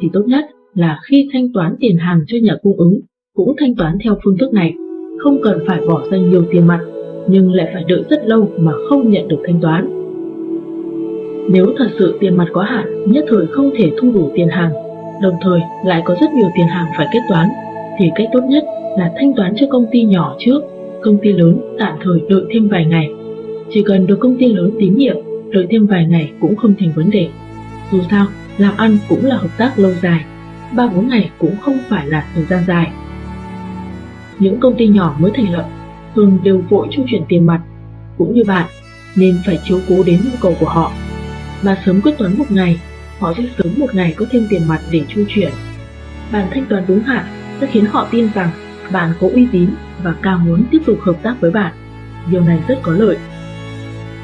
[0.00, 0.44] thì tốt nhất
[0.74, 3.00] là khi thanh toán tiền hàng cho nhà cung ứng
[3.34, 4.72] cũng thanh toán theo phương thức này
[5.18, 6.80] không cần phải bỏ ra nhiều tiền mặt,
[7.28, 9.99] nhưng lại phải đợi rất lâu mà không nhận được thanh toán.
[11.52, 14.72] Nếu thật sự tiền mặt có hạn, nhất thời không thể thu đủ tiền hàng,
[15.22, 17.48] đồng thời lại có rất nhiều tiền hàng phải kết toán,
[17.98, 18.64] thì cách tốt nhất
[18.98, 20.60] là thanh toán cho công ty nhỏ trước,
[21.02, 23.08] công ty lớn tạm thời đợi thêm vài ngày.
[23.70, 25.16] Chỉ cần được công ty lớn tín nhiệm,
[25.50, 27.28] đợi thêm vài ngày cũng không thành vấn đề.
[27.92, 28.26] Dù sao,
[28.58, 30.24] làm ăn cũng là hợp tác lâu dài,
[30.76, 32.90] ba bốn ngày cũng không phải là thời gian dài
[34.40, 35.68] những công ty nhỏ mới thành lập
[36.14, 37.60] thường đều vội chu chuyển tiền mặt,
[38.18, 38.66] cũng như bạn,
[39.16, 40.92] nên phải chiếu cố đến nhu cầu của họ.
[41.62, 42.80] Mà sớm quyết toán một ngày,
[43.18, 45.50] họ sẽ sớm một ngày có thêm tiền mặt để chu chuyển.
[46.32, 47.24] Bạn thanh toán đúng hạn
[47.60, 48.50] sẽ khiến họ tin rằng
[48.92, 49.70] bạn có uy tín
[50.02, 51.72] và càng muốn tiếp tục hợp tác với bạn.
[52.30, 53.16] Điều này rất có lợi.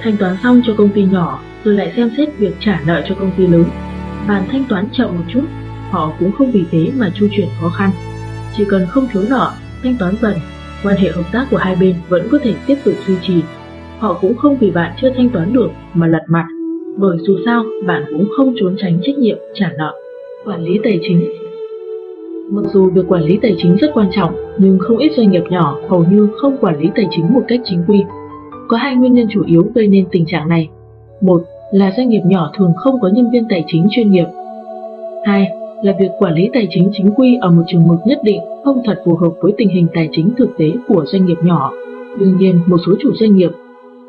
[0.03, 3.15] Thanh toán xong cho công ty nhỏ rồi lại xem xét việc trả nợ cho
[3.15, 3.65] công ty lớn.
[4.29, 5.45] Bạn thanh toán chậm một chút,
[5.91, 7.91] họ cũng không vì thế mà chu chuyển khó khăn.
[8.57, 9.53] Chỉ cần không thiếu nợ
[9.83, 10.35] thanh toán dần,
[10.83, 13.43] quan hệ hợp tác của hai bên vẫn có thể tiếp tục duy trì.
[13.99, 16.47] Họ cũng không vì bạn chưa thanh toán được mà lật mặt,
[16.97, 19.95] bởi dù sao bạn cũng không trốn tránh trách nhiệm trả nợ.
[20.45, 21.29] Quản lý tài chính
[22.51, 25.43] Mặc dù việc quản lý tài chính rất quan trọng, nhưng không ít doanh nghiệp
[25.51, 28.03] nhỏ hầu như không quản lý tài chính một cách chính quy.
[28.69, 30.69] Có hai nguyên nhân chủ yếu gây nên tình trạng này.
[31.21, 31.43] Một
[31.73, 34.27] là doanh nghiệp nhỏ thường không có nhân viên tài chính chuyên nghiệp.
[35.25, 35.51] Hai
[35.83, 38.83] là việc quản lý tài chính chính quy ở một trường mực nhất định không
[38.85, 41.73] thật phù hợp với tình hình tài chính thực tế của doanh nghiệp nhỏ.
[42.19, 43.51] Đương nhiên, một số chủ doanh nghiệp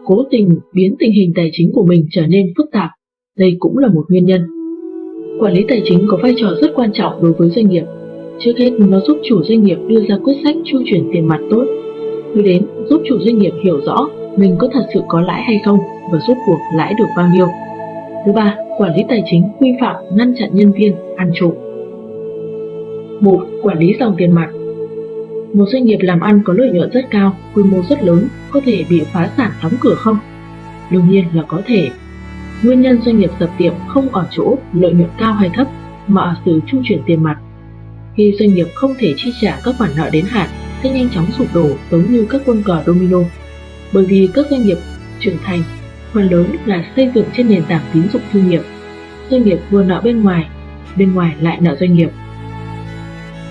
[0.07, 2.89] cố tình biến tình hình tài chính của mình trở nên phức tạp.
[3.37, 4.41] Đây cũng là một nguyên nhân.
[5.39, 7.83] Quản lý tài chính có vai trò rất quan trọng đối với doanh nghiệp.
[8.39, 11.39] Trước hết, nó giúp chủ doanh nghiệp đưa ra quyết sách chu chuyển tiền mặt
[11.49, 11.65] tốt.
[12.33, 15.59] Thứ đến, giúp chủ doanh nghiệp hiểu rõ mình có thật sự có lãi hay
[15.65, 15.77] không
[16.11, 17.47] và rốt cuộc lãi được bao nhiêu.
[18.25, 21.53] Thứ ba, quản lý tài chính quy phạm ngăn chặn nhân viên ăn trộm.
[23.19, 24.49] một Quản lý dòng tiền mặt
[25.53, 28.23] Một doanh nghiệp làm ăn có lợi nhuận rất cao, quy mô rất lớn,
[28.57, 30.17] có thể bị phá sản đóng cửa không?
[30.91, 31.89] Đương nhiên là có thể.
[32.63, 35.67] Nguyên nhân doanh nghiệp dập tiệm không ở chỗ lợi nhuận cao hay thấp,
[36.07, 37.37] mà ở sự trung chuyển tiền mặt.
[38.15, 40.49] khi doanh nghiệp không thể chi trả các khoản nợ đến hạn
[40.83, 43.17] sẽ nhanh chóng sụp đổ giống như các quân cờ domino.
[43.93, 44.77] Bởi vì các doanh nghiệp
[45.19, 45.63] trưởng thành
[46.13, 48.61] phần lớn là xây dựng trên nền tảng tín dụng thương nghiệp.
[49.29, 50.47] Doanh nghiệp vừa nợ bên ngoài,
[50.97, 52.09] bên ngoài lại nợ doanh nghiệp.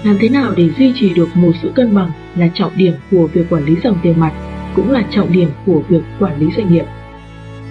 [0.04, 3.26] Làm thế nào để duy trì được một sự cân bằng là trọng điểm của
[3.26, 4.32] việc quản lý dòng tiền mặt,
[4.76, 6.84] cũng là trọng điểm của việc quản lý doanh nghiệp.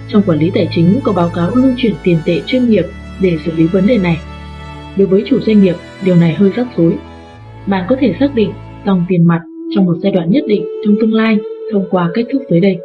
[0.08, 2.84] Trong quản lý tài chính có báo cáo lưu chuyển tiền tệ chuyên nghiệp
[3.22, 4.16] để xử lý vấn đề này.
[4.96, 5.74] Đối với chủ doanh nghiệp,
[6.04, 6.92] điều này hơi rắc rối.
[7.66, 8.50] Bạn có thể xác định
[8.86, 9.40] dòng tiền mặt
[9.74, 11.38] trong một giai đoạn nhất định trong tương lai
[11.72, 12.78] thông qua cách thức dưới đây.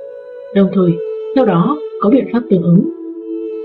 [0.55, 0.91] Đồng thời,
[1.35, 2.89] theo đó có biện pháp tương ứng.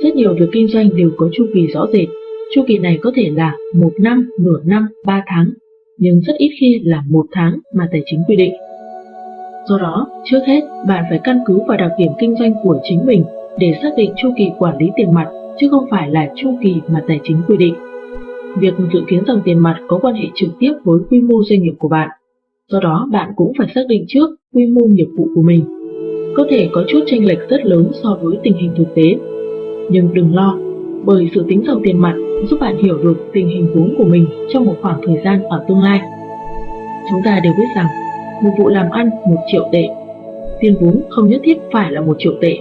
[0.02, 2.08] Rất nhiều việc kinh doanh đều có chu kỳ rõ rệt.
[2.54, 5.50] Chu kỳ này có thể là một năm, nửa năm, ba tháng,
[5.98, 8.52] nhưng rất ít khi là một tháng mà tài chính quy định.
[9.68, 13.06] Do đó, trước hết, bạn phải căn cứ vào đặc điểm kinh doanh của chính
[13.06, 13.24] mình
[13.58, 15.28] để xác định chu kỳ quản lý tiền mặt,
[15.58, 17.74] chứ không phải là chu kỳ mà tài chính quy định.
[18.58, 21.62] Việc dự kiến dòng tiền mặt có quan hệ trực tiếp với quy mô doanh
[21.62, 22.08] nghiệp của bạn.
[22.68, 25.76] Do đó, bạn cũng phải xác định trước quy mô nghiệp vụ của mình
[26.36, 29.16] có thể có chút chênh lệch rất lớn so với tình hình thực tế.
[29.90, 30.58] Nhưng đừng lo,
[31.04, 32.14] bởi sự tính dòng tiền mặt
[32.50, 35.64] giúp bạn hiểu được tình hình vốn của mình trong một khoảng thời gian ở
[35.68, 36.00] tương lai.
[37.10, 37.86] Chúng ta đều biết rằng,
[38.42, 39.88] một vụ làm ăn một triệu tệ,
[40.60, 42.58] tiền vốn không nhất thiết phải là một triệu tệ.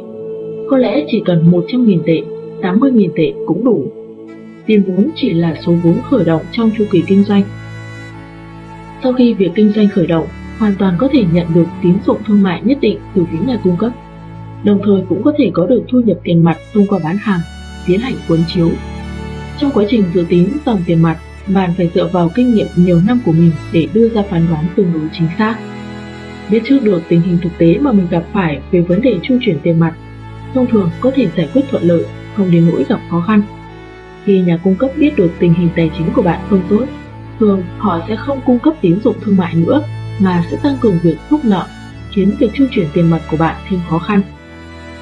[0.69, 2.21] Có lẽ chỉ cần 100.000 tệ,
[2.61, 3.85] 80.000 tệ cũng đủ.
[4.65, 7.43] Tiền vốn chỉ là số vốn khởi động trong chu kỳ kinh doanh.
[9.03, 10.27] Sau khi việc kinh doanh khởi động,
[10.59, 13.59] hoàn toàn có thể nhận được tín dụng thương mại nhất định từ phía nhà
[13.63, 13.91] cung cấp,
[14.63, 17.39] đồng thời cũng có thể có được thu nhập tiền mặt thông qua bán hàng,
[17.87, 18.69] tiến hành cuốn chiếu.
[19.59, 23.01] Trong quá trình dự tính dòng tiền mặt, bạn phải dựa vào kinh nghiệm nhiều
[23.07, 25.55] năm của mình để đưa ra phán đoán tương đối chính xác.
[26.51, 29.37] Biết trước được tình hình thực tế mà mình gặp phải về vấn đề chu
[29.41, 29.93] chuyển tiền mặt,
[30.53, 32.05] thông thường có thể giải quyết thuận lợi,
[32.35, 33.41] không đến nỗi gặp khó khăn.
[34.25, 36.85] Khi nhà cung cấp biết được tình hình tài chính của bạn không tốt,
[37.39, 39.81] thường họ sẽ không cung cấp tín dụng thương mại nữa
[40.19, 41.65] mà sẽ tăng cường việc thúc nợ,
[42.11, 44.21] khiến việc chu chuyển tiền mặt của bạn thêm khó khăn.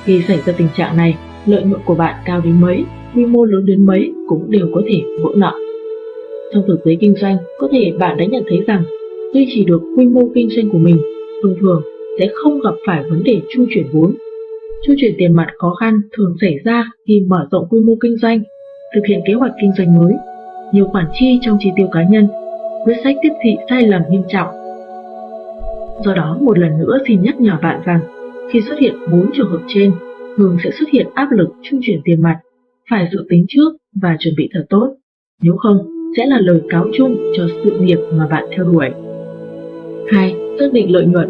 [0.03, 3.43] Khi xảy ra tình trạng này, lợi nhuận của bạn cao đến mấy, quy mô
[3.45, 5.53] lớn đến mấy cũng đều có thể vỡ nợ.
[6.53, 8.83] Trong thực tế kinh doanh, có thể bạn đã nhận thấy rằng
[9.33, 10.97] duy trì được quy mô kinh doanh của mình
[11.43, 11.81] thông thường
[12.19, 14.15] sẽ không gặp phải vấn đề chu chuyển vốn.
[14.87, 18.17] Chu chuyển tiền mặt khó khăn thường xảy ra khi mở rộng quy mô kinh
[18.17, 18.43] doanh,
[18.95, 20.13] thực hiện kế hoạch kinh doanh mới,
[20.73, 22.27] nhiều khoản chi trong chi tiêu cá nhân,
[22.85, 24.47] quyết sách tiếp thị sai lầm nghiêm trọng
[26.05, 27.99] Do đó một lần nữa xin nhắc nhở bạn rằng
[28.51, 29.91] khi xuất hiện bốn trường hợp trên,
[30.37, 32.39] thường sẽ xuất hiện áp lực trung chuyển tiền mặt,
[32.89, 33.69] phải dự tính trước
[34.01, 34.95] và chuẩn bị thật tốt.
[35.41, 38.89] Nếu không, sẽ là lời cáo chung cho sự nghiệp mà bạn theo đuổi.
[40.11, 40.35] 2.
[40.59, 41.29] Xác định lợi nhuận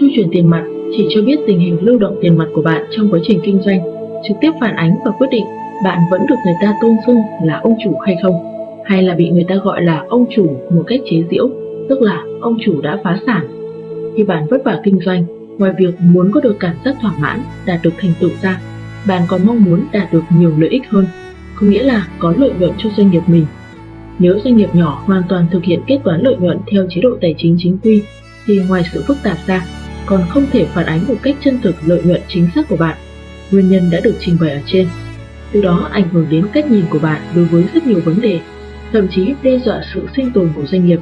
[0.00, 0.64] Chu chuyển tiền mặt
[0.96, 3.60] chỉ cho biết tình hình lưu động tiền mặt của bạn trong quá trình kinh
[3.62, 3.80] doanh,
[4.28, 5.44] trực tiếp phản ánh và quyết định
[5.84, 8.34] bạn vẫn được người ta tôn xưng là ông chủ hay không,
[8.84, 11.48] hay là bị người ta gọi là ông chủ một cách chế giễu,
[11.88, 13.46] tức là ông chủ đã phá sản
[14.16, 15.24] khi bạn vất vả kinh doanh,
[15.58, 18.60] ngoài việc muốn có được cảm giác thỏa mãn, đạt được thành tựu ra,
[19.08, 21.06] bạn còn mong muốn đạt được nhiều lợi ích hơn,
[21.60, 23.46] có nghĩa là có lợi nhuận cho doanh nghiệp mình.
[24.20, 27.10] Nếu doanh nghiệp nhỏ hoàn toàn thực hiện kết toán lợi nhuận theo chế độ
[27.20, 28.02] tài chính chính quy,
[28.46, 29.66] thì ngoài sự phức tạp ra,
[30.06, 32.96] còn không thể phản ánh một cách chân thực lợi nhuận chính xác của bạn.
[33.50, 34.88] Nguyên nhân đã được trình bày ở trên.
[35.52, 38.40] Từ đó ảnh hưởng đến cách nhìn của bạn đối với rất nhiều vấn đề,
[38.92, 41.00] thậm chí đe dọa sự sinh tồn của doanh nghiệp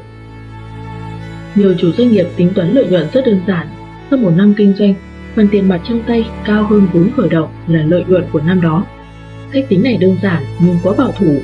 [1.58, 3.68] nhiều chủ doanh nghiệp tính toán lợi nhuận rất đơn giản.
[4.10, 4.94] Sau một năm kinh doanh,
[5.34, 8.60] phần tiền mặt trong tay cao hơn vốn khởi động là lợi nhuận của năm
[8.60, 8.86] đó.
[9.52, 11.40] Cách tính này đơn giản nhưng quá bảo thủ,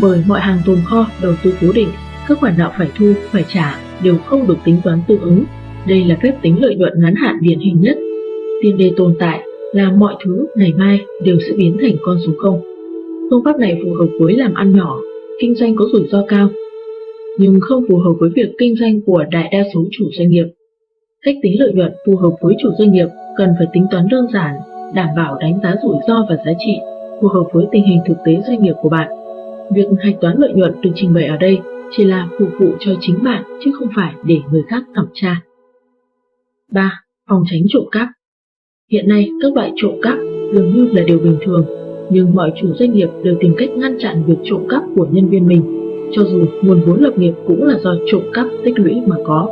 [0.00, 1.88] bởi mọi hàng tồn kho, đầu tư cố định,
[2.28, 5.44] các khoản nợ phải thu, phải trả đều không được tính toán tương ứng.
[5.88, 7.98] Đây là phép tính lợi nhuận ngắn hạn điển hình nhất.
[8.62, 9.40] Tiền đề tồn tại
[9.72, 12.60] là mọi thứ ngày mai đều sẽ biến thành con số không.
[13.30, 14.98] Phương pháp này phù hợp với làm ăn nhỏ,
[15.40, 16.48] kinh doanh có rủi ro cao
[17.38, 20.46] nhưng không phù hợp với việc kinh doanh của đại đa số chủ doanh nghiệp.
[21.22, 23.06] Cách tính lợi nhuận phù hợp với chủ doanh nghiệp
[23.36, 24.54] cần phải tính toán đơn giản,
[24.94, 26.72] đảm bảo đánh giá rủi ro và giá trị,
[27.20, 29.25] phù hợp với tình hình thực tế doanh nghiệp của bạn.
[29.74, 31.58] Việc hạch toán lợi nhuận được trình bày ở đây
[31.90, 35.42] chỉ là phục vụ cho chính bạn chứ không phải để người khác thẩm tra.
[36.72, 37.00] 3.
[37.28, 38.08] Phòng tránh trộm cắp
[38.92, 40.18] Hiện nay, các loại trộm cắp
[40.52, 41.64] dường như là điều bình thường,
[42.10, 45.28] nhưng mọi chủ doanh nghiệp đều tìm cách ngăn chặn việc trộm cắp của nhân
[45.28, 45.62] viên mình
[46.12, 49.48] cho dù nguồn vốn lập nghiệp cũng là do trộm cắp tích lũy mà có.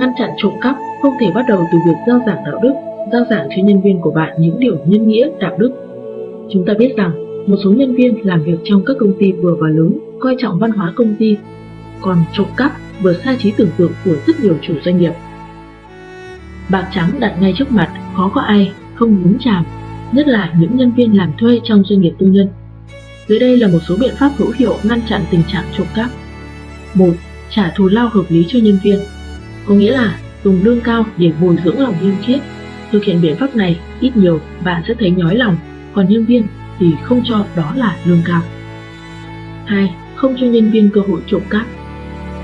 [0.00, 2.72] Ngăn chặn trộm cắp không thể bắt đầu từ việc giao giảng đạo đức,
[3.12, 5.70] giao giảng cho nhân viên của bạn những điều nhân nghĩa, đạo đức.
[6.50, 9.54] Chúng ta biết rằng một số nhân viên làm việc trong các công ty vừa
[9.60, 11.36] và lớn coi trọng văn hóa công ty,
[12.00, 12.72] còn trộm cắp
[13.02, 15.12] vừa xa trí tưởng tượng của rất nhiều chủ doanh nghiệp.
[16.68, 19.64] Bạc trắng đặt ngay trước mặt, khó có ai không nhúng chàm,
[20.12, 22.48] nhất là những nhân viên làm thuê trong doanh nghiệp tư nhân.
[23.28, 26.10] Dưới đây là một số biện pháp hữu hiệu ngăn chặn tình trạng trộm cắp.
[26.94, 27.10] 1.
[27.50, 28.98] trả thù lao hợp lý cho nhân viên.
[29.66, 32.40] Có nghĩa là dùng lương cao để bồi dưỡng lòng liêm khiết.
[32.92, 35.56] Thực hiện biện pháp này, ít nhiều bạn sẽ thấy nhói lòng,
[35.94, 36.42] còn nhân viên
[36.78, 38.42] thì không cho đó là lương cao.
[39.66, 39.94] 2.
[40.14, 41.66] Không cho nhân viên cơ hội trộm cắp.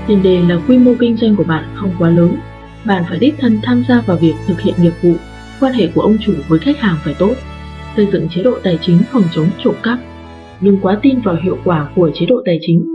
[0.07, 2.35] Tiền đề là quy mô kinh doanh của bạn không quá lớn.
[2.85, 5.13] Bạn phải đích thân tham gia vào việc thực hiện nghiệp vụ.
[5.59, 7.33] Quan hệ của ông chủ với khách hàng phải tốt.
[7.95, 9.99] Xây dựng chế độ tài chính phòng chống trộm cắp.
[10.61, 12.85] Đừng quá tin vào hiệu quả của chế độ tài chính.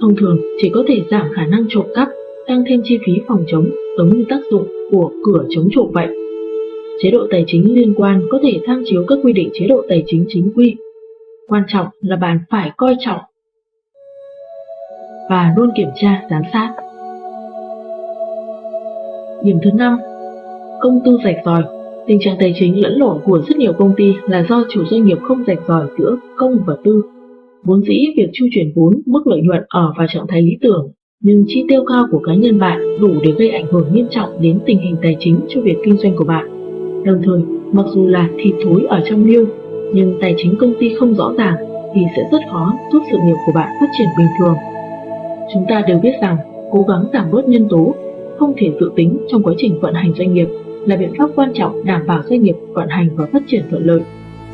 [0.00, 2.08] Thông thường chỉ có thể giảm khả năng trộm cắp,
[2.46, 6.06] tăng thêm chi phí phòng chống giống như tác dụng của cửa chống trộm vậy.
[7.02, 9.82] Chế độ tài chính liên quan có thể tham chiếu các quy định chế độ
[9.88, 10.76] tài chính chính quy.
[11.48, 13.20] Quan trọng là bạn phải coi trọng
[15.30, 16.74] và luôn kiểm tra, giám sát.
[19.44, 19.98] Điểm thứ năm,
[20.80, 21.62] Công tư rạch ròi
[22.06, 25.04] Tình trạng tài chính lẫn lộn của rất nhiều công ty là do chủ doanh
[25.04, 27.02] nghiệp không rạch ròi giữa công và tư.
[27.64, 30.90] Vốn dĩ việc chu chuyển vốn, mức lợi nhuận ở vào trạng thái lý tưởng,
[31.20, 34.42] nhưng chi tiêu cao của cá nhân bạn đủ để gây ảnh hưởng nghiêm trọng
[34.42, 36.46] đến tình hình tài chính cho việc kinh doanh của bạn.
[37.04, 37.40] Đồng thời,
[37.72, 39.46] mặc dù là thịt thối ở trong niêu,
[39.92, 41.56] nhưng tài chính công ty không rõ ràng
[41.94, 44.56] thì sẽ rất khó giúp sự nghiệp của bạn phát triển bình thường.
[45.54, 46.36] Chúng ta đều biết rằng
[46.70, 47.94] cố gắng giảm bớt nhân tố
[48.38, 50.48] không thể dự tính trong quá trình vận hành doanh nghiệp
[50.86, 53.86] là biện pháp quan trọng đảm bảo doanh nghiệp vận hành và phát triển thuận
[53.86, 54.00] lợi.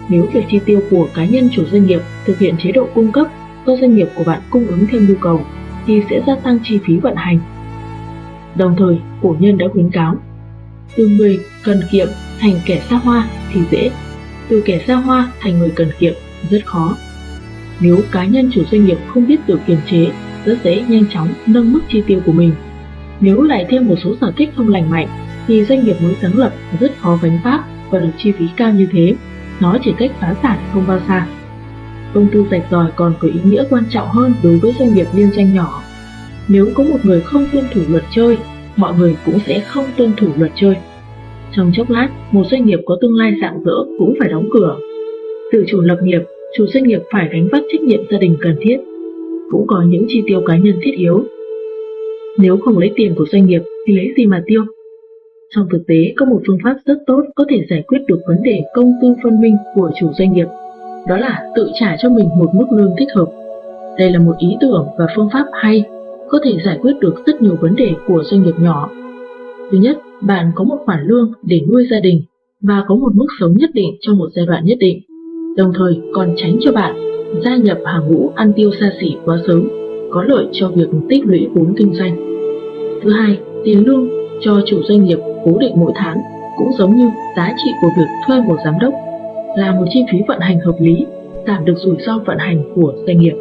[0.09, 3.13] Nếu việc chi tiêu của cá nhân chủ doanh nghiệp thực hiện chế độ cung
[3.13, 3.27] cấp
[3.67, 5.41] do doanh nghiệp của bạn cung ứng theo nhu cầu
[5.87, 7.39] thì sẽ gia tăng chi phí vận hành.
[8.55, 10.17] Đồng thời, cổ nhân đã khuyến cáo
[10.97, 12.09] từ người cần kiệm
[12.41, 13.91] thành kẻ xa hoa thì dễ,
[14.53, 16.15] từ kẻ xa hoa thành người cần kiệm
[16.51, 16.97] rất khó.
[17.81, 20.11] Nếu cá nhân chủ doanh nghiệp không biết tự kiềm chế
[20.45, 22.53] rất dễ nhanh chóng nâng mức chi tiêu của mình.
[23.21, 25.09] Nếu lại thêm một số sở thích không lành mạnh,
[25.47, 27.61] thì doanh nghiệp mới sáng lập rất khó gánh vác
[27.91, 29.15] và được chi phí cao như thế.
[29.61, 31.27] Nó chỉ cách phá sản không bao xa.
[32.15, 35.07] Công tư rạch ròi còn có ý nghĩa quan trọng hơn đối với doanh nghiệp
[35.15, 35.83] liên doanh nhỏ.
[36.49, 38.39] Nếu có một người không tuân thủ luật chơi,
[38.77, 40.77] mọi người cũng sẽ không tuân thủ luật chơi.
[41.57, 44.77] Trong chốc lát, một doanh nghiệp có tương lai rạng rỡ cũng phải đóng cửa.
[45.53, 46.21] từ chủ lập nghiệp,
[46.57, 48.77] chủ doanh nghiệp phải gánh vác trách nhiệm gia đình cần thiết
[49.51, 51.25] cũng có những chi tiêu cá nhân thiết yếu.
[52.39, 54.65] Nếu không lấy tiền của doanh nghiệp thì lấy gì mà tiêu?
[55.51, 58.43] Trong thực tế, có một phương pháp rất tốt có thể giải quyết được vấn
[58.43, 60.47] đề công tư phân minh của chủ doanh nghiệp.
[61.09, 63.27] Đó là tự trả cho mình một mức lương thích hợp.
[63.99, 65.85] Đây là một ý tưởng và phương pháp hay,
[66.29, 68.91] có thể giải quyết được rất nhiều vấn đề của doanh nghiệp nhỏ.
[69.71, 72.23] Thứ nhất, bạn có một khoản lương để nuôi gia đình
[72.61, 75.01] và có một mức sống nhất định trong một giai đoạn nhất định,
[75.57, 76.95] đồng thời còn tránh cho bạn
[77.45, 79.69] gia nhập hàng ngũ ăn tiêu xa xỉ quá sớm,
[80.11, 82.17] có lợi cho việc tích lũy vốn kinh doanh.
[83.03, 84.09] Thứ hai, tiền lương
[84.41, 86.19] cho chủ doanh nghiệp cố định mỗi tháng
[86.59, 88.95] cũng giống như giá trị của việc thuê một giám đốc,
[89.57, 91.07] là một chi phí vận hành hợp lý,
[91.47, 93.35] giảm được rủi ro vận hành của doanh nghiệp.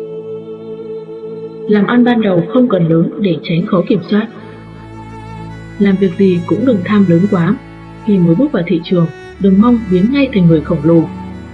[1.68, 4.28] Làm ăn ban đầu không cần lớn để tránh khó kiểm soát.
[5.82, 7.56] Làm việc gì cũng đừng tham lớn quá,
[8.06, 9.08] khi mới bước vào thị trường,
[9.40, 11.04] đừng mong biến ngay thành người khổng lồ.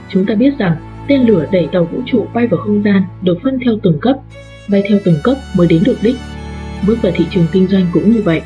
[0.09, 0.75] Chúng ta biết rằng
[1.07, 4.15] Tên lửa đẩy tàu vũ trụ bay vào không gian được phân theo từng cấp,
[4.69, 6.15] bay theo từng cấp mới đến được đích.
[6.87, 8.41] Bước vào thị trường kinh doanh cũng như vậy.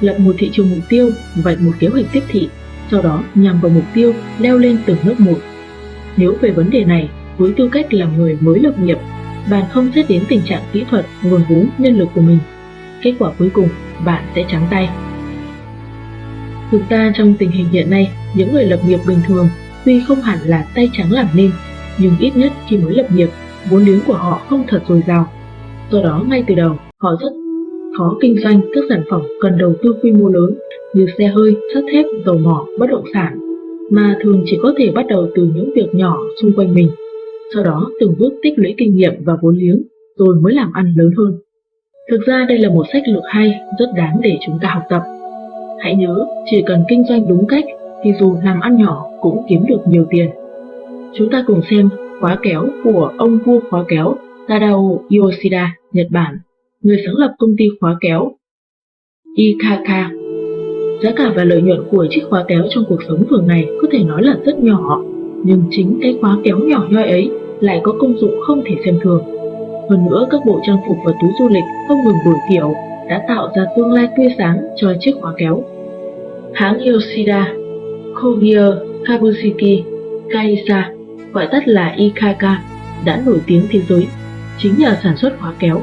[0.00, 2.48] Lập một thị trường mục tiêu, vạch một kế hoạch tiếp thị,
[2.90, 5.38] sau đó nhằm vào mục tiêu leo lên từng nước một.
[6.16, 7.08] Nếu về vấn đề này,
[7.38, 8.98] với tư cách là người mới lập nghiệp,
[9.50, 12.38] bạn không xét đến tình trạng kỹ thuật, nguồn vốn, nhân lực của mình.
[13.02, 13.68] Kết quả cuối cùng,
[14.04, 14.88] bạn sẽ trắng tay.
[16.70, 19.48] Thực ra trong tình hình hiện nay, những người lập nghiệp bình thường
[19.84, 21.50] tuy không hẳn là tay trắng làm nên,
[21.98, 23.28] nhưng ít nhất khi mới lập nghiệp,
[23.70, 25.28] vốn liếng của họ không thật dồi dào.
[25.90, 27.32] Do đó ngay từ đầu, họ rất
[27.98, 30.54] khó kinh doanh các sản phẩm cần đầu tư quy mô lớn
[30.94, 33.38] như xe hơi, sắt thép, dầu mỏ, bất động sản,
[33.90, 36.88] mà thường chỉ có thể bắt đầu từ những việc nhỏ xung quanh mình.
[37.54, 39.82] Sau đó từng bước tích lũy kinh nghiệm và vốn liếng,
[40.18, 41.38] rồi mới làm ăn lớn hơn.
[42.12, 45.02] Thực ra đây là một sách lược hay, rất đáng để chúng ta học tập.
[45.80, 47.64] Hãy nhớ, chỉ cần kinh doanh đúng cách
[48.04, 50.30] thì dù làm ăn nhỏ cũng kiếm được nhiều tiền.
[51.14, 51.88] Chúng ta cùng xem
[52.20, 54.14] khóa kéo của ông vua khóa kéo
[54.48, 56.38] Tadao Yoshida, Nhật Bản,
[56.82, 58.32] người sáng lập công ty khóa kéo
[59.36, 59.88] IKK.
[61.02, 63.88] Giá cả và lợi nhuận của chiếc khóa kéo trong cuộc sống thường ngày có
[63.92, 65.02] thể nói là rất nhỏ,
[65.44, 67.30] nhưng chính cái khóa kéo nhỏ nhoi ấy
[67.60, 69.31] lại có công dụng không thể xem thường.
[69.92, 72.74] Hơn nữa, các bộ trang phục và túi du lịch không ngừng đổi kiểu
[73.08, 75.62] đã tạo ra tương lai tươi sáng cho chiếc khóa kéo.
[76.54, 77.52] Hãng Yoshida,
[78.14, 78.66] Kogia
[79.04, 79.84] Kabushiki
[80.30, 80.90] Kaisa
[81.32, 82.62] gọi tắt là Ikaka,
[83.04, 84.06] đã nổi tiếng thế giới,
[84.58, 85.82] chính nhờ sản xuất khóa kéo.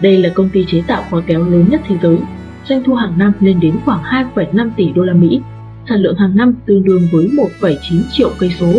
[0.00, 2.16] Đây là công ty chế tạo khóa kéo lớn nhất thế giới,
[2.68, 4.02] doanh thu hàng năm lên đến khoảng
[4.34, 5.40] 2,5 tỷ đô la Mỹ,
[5.88, 7.28] sản lượng hàng năm tương đương với
[7.60, 8.72] 1,9 triệu cây số,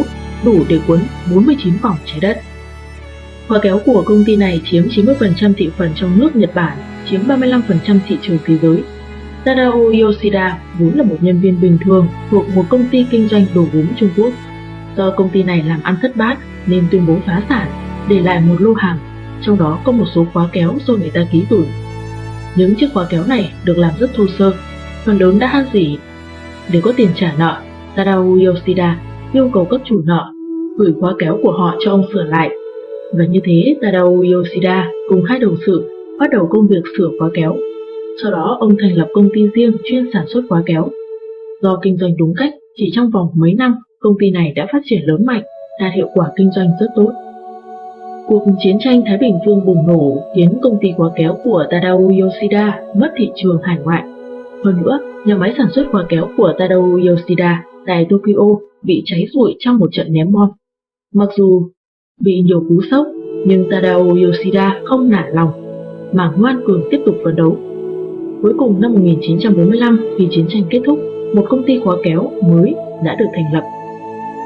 [0.45, 0.99] đủ để cuốn
[1.31, 2.38] 49 vòng trái đất.
[3.49, 6.77] Khóa kéo của công ty này chiếm 90% thị phần trong nước Nhật Bản,
[7.09, 8.84] chiếm 35% thị trường thế giới.
[9.43, 13.45] Tadao Yoshida vốn là một nhân viên bình thường thuộc một công ty kinh doanh
[13.55, 14.34] đồ gốm Trung Quốc.
[14.97, 17.67] Do công ty này làm ăn thất bát nên tuyên bố phá sản,
[18.09, 18.97] để lại một lô hàng,
[19.41, 21.65] trong đó có một số khóa kéo do người ta ký gửi.
[22.55, 24.53] Những chiếc khóa kéo này được làm rất thô sơ,
[25.05, 25.97] phần lớn đã han rỉ.
[26.71, 27.61] Để có tiền trả nợ,
[27.95, 28.99] Tadao Yoshida
[29.34, 30.34] yêu cầu các chủ nợ
[30.77, 32.49] gửi khóa kéo của họ cho ông sửa lại.
[33.14, 37.30] Và như thế Tadao Yoshida cùng hai đồng sự bắt đầu công việc sửa khóa
[37.34, 37.56] kéo.
[38.23, 40.90] Sau đó ông thành lập công ty riêng chuyên sản xuất khóa kéo.
[41.61, 44.80] Do kinh doanh đúng cách, chỉ trong vòng mấy năm, công ty này đã phát
[44.86, 45.44] triển lớn mạnh,
[45.81, 47.11] đạt hiệu quả kinh doanh rất tốt.
[48.27, 51.98] Cuộc chiến tranh Thái Bình Dương bùng nổ khiến công ty khóa kéo của Tadao
[51.98, 54.03] Yoshida mất thị trường hải ngoại.
[54.64, 58.45] Hơn nữa, nhà máy sản xuất khóa kéo của Tadao Yoshida tại Tokyo
[58.84, 60.49] bị cháy rụi trong một trận ném bom.
[61.14, 61.69] Mặc dù
[62.19, 63.07] bị nhiều cú sốc,
[63.45, 65.51] nhưng Tadao Yoshida không nản lòng,
[66.13, 67.57] mà ngoan cường tiếp tục phấn đấu.
[68.41, 70.99] Cuối cùng năm 1945, khi chiến tranh kết thúc,
[71.35, 72.75] một công ty khóa kéo mới
[73.05, 73.63] đã được thành lập.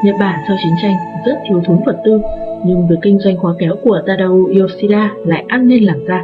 [0.05, 0.95] Nhật Bản sau chiến tranh
[1.25, 2.19] rất thiếu thốn vật tư,
[2.65, 6.23] nhưng việc kinh doanh khóa kéo của Tadao Yoshida lại ăn nên làm ra.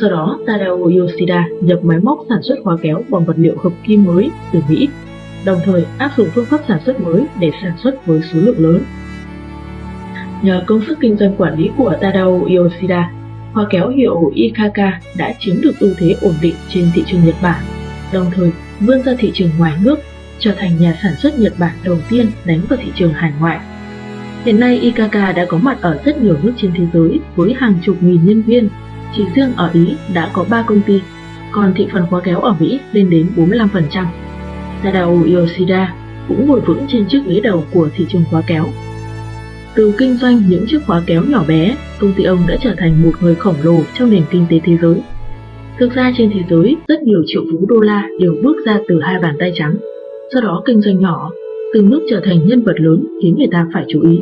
[0.00, 3.72] Sau đó, Tadao Yoshida nhập máy móc sản xuất khóa kéo bằng vật liệu hợp
[3.86, 4.88] kim mới từ Mỹ,
[5.46, 8.58] đồng thời áp dụng phương pháp sản xuất mới để sản xuất với số lượng
[8.58, 8.80] lớn.
[10.44, 13.10] Nhờ công sức kinh doanh quản lý của Tadao Yoshida,
[13.52, 17.34] hoa kéo hiệu Ikaka đã chiếm được ưu thế ổn định trên thị trường Nhật
[17.42, 17.64] Bản,
[18.12, 18.50] đồng thời
[18.80, 19.98] vươn ra thị trường ngoài nước,
[20.38, 23.60] trở thành nhà sản xuất Nhật Bản đầu tiên đánh vào thị trường hải ngoại.
[24.44, 27.74] Hiện nay Ikaka đã có mặt ở rất nhiều nước trên thế giới với hàng
[27.82, 28.68] chục nghìn nhân viên,
[29.16, 31.00] chỉ riêng ở Ý đã có 3 công ty,
[31.52, 34.06] còn thị phần khóa kéo ở Mỹ lên đến 45%.
[34.82, 35.94] Tadao Yoshida
[36.28, 38.64] cũng ngồi vững trên chiếc ghế đầu của thị trường khóa kéo.
[39.74, 43.02] Từ kinh doanh những chiếc khóa kéo nhỏ bé, công ty ông đã trở thành
[43.02, 45.02] một người khổng lồ trong nền kinh tế thế giới.
[45.78, 49.00] Thực ra trên thế giới, rất nhiều triệu phú đô la đều bước ra từ
[49.00, 49.74] hai bàn tay trắng.
[50.32, 51.30] Sau đó kinh doanh nhỏ,
[51.74, 54.20] từng bước trở thành nhân vật lớn khiến người ta phải chú ý.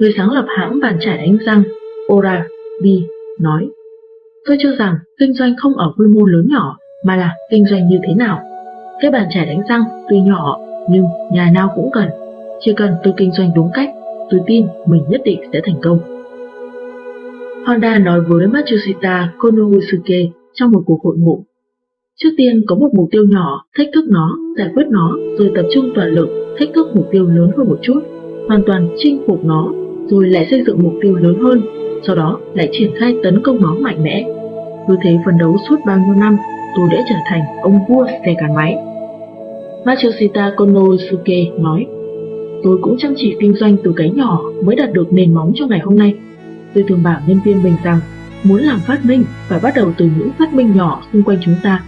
[0.00, 1.62] Người sáng lập hãng bàn chải đánh răng
[2.08, 3.02] Oral-B
[3.40, 3.68] nói
[4.46, 6.76] Tôi cho rằng kinh doanh không ở quy mô lớn nhỏ
[7.06, 8.40] mà là kinh doanh như thế nào.
[9.00, 10.58] Cái bàn chải đánh răng tuy nhỏ
[10.90, 12.08] nhưng nhà nào cũng cần.
[12.60, 13.90] Chỉ cần tôi kinh doanh đúng cách,
[14.32, 15.98] tôi tin mình nhất định sẽ thành công.
[17.66, 21.44] Honda nói với Matsushita Konosuke trong một cuộc hội ngộ.
[22.16, 25.66] Trước tiên có một mục tiêu nhỏ, thách thức nó, giải quyết nó, rồi tập
[25.74, 26.28] trung toàn lực,
[26.58, 28.00] thách thức mục tiêu lớn hơn một chút,
[28.48, 29.72] hoàn toàn chinh phục nó,
[30.06, 31.62] rồi lại xây dựng mục tiêu lớn hơn,
[32.06, 34.28] sau đó lại triển khai tấn công nó mạnh mẽ.
[34.88, 36.36] Cứ thế phấn đấu suốt bao nhiêu năm,
[36.76, 38.76] tôi đã trở thành ông vua xe gắn máy.
[39.84, 41.86] Matsushita Konosuke nói,
[42.62, 45.66] tôi cũng chăm chỉ kinh doanh từ cái nhỏ mới đạt được nền móng cho
[45.66, 46.14] ngày hôm nay.
[46.74, 48.00] Tôi thường bảo nhân viên mình rằng,
[48.44, 51.56] muốn làm phát minh phải bắt đầu từ những phát minh nhỏ xung quanh chúng
[51.62, 51.82] ta.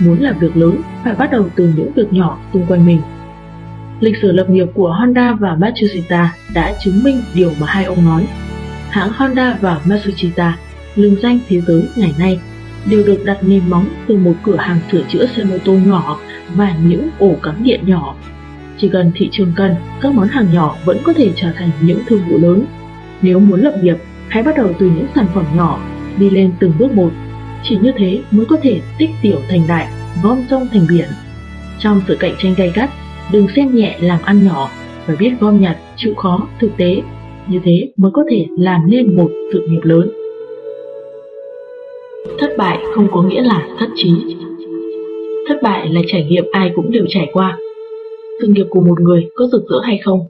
[0.00, 3.00] Muốn làm việc lớn phải bắt đầu từ những việc nhỏ xung quanh mình.
[4.00, 8.04] Lịch sử lập nghiệp của Honda và Matsushita đã chứng minh điều mà hai ông
[8.04, 8.26] nói.
[8.90, 10.58] Hãng Honda và Matsushita,
[10.94, 12.40] lừng danh thế giới ngày nay,
[12.90, 16.18] đều được đặt nền móng từ một cửa hàng sửa chữa xe mô tô nhỏ
[16.56, 18.14] và những ổ cắm điện nhỏ.
[18.80, 21.98] Chỉ cần thị trường cần, các món hàng nhỏ vẫn có thể trở thành những
[22.06, 22.64] thương vụ lớn.
[23.22, 23.96] Nếu muốn lập nghiệp,
[24.28, 25.80] hãy bắt đầu từ những sản phẩm nhỏ,
[26.18, 27.10] đi lên từng bước một.
[27.62, 29.88] Chỉ như thế mới có thể tích tiểu thành đại,
[30.22, 31.08] gom sông thành biển.
[31.78, 32.90] Trong sự cạnh tranh gay gắt,
[33.32, 34.70] đừng xem nhẹ làm ăn nhỏ,
[35.06, 37.02] phải biết gom nhặt, chịu khó, thực tế.
[37.46, 40.10] Như thế mới có thể làm nên một sự nghiệp lớn.
[42.38, 44.12] Thất bại không có nghĩa là thất trí.
[45.48, 47.58] Thất bại là trải nghiệm ai cũng đều trải qua.
[48.40, 50.20] Sự nghiệp của một người có rực rỡ hay không,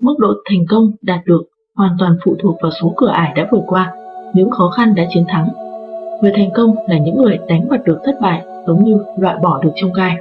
[0.00, 1.42] mức độ thành công đạt được
[1.74, 3.92] hoàn toàn phụ thuộc vào số cửa ải đã vượt qua,
[4.34, 5.48] những khó khăn đã chiến thắng.
[6.22, 9.60] Người thành công là những người đánh bật được thất bại giống như loại bỏ
[9.62, 10.16] được trong gai.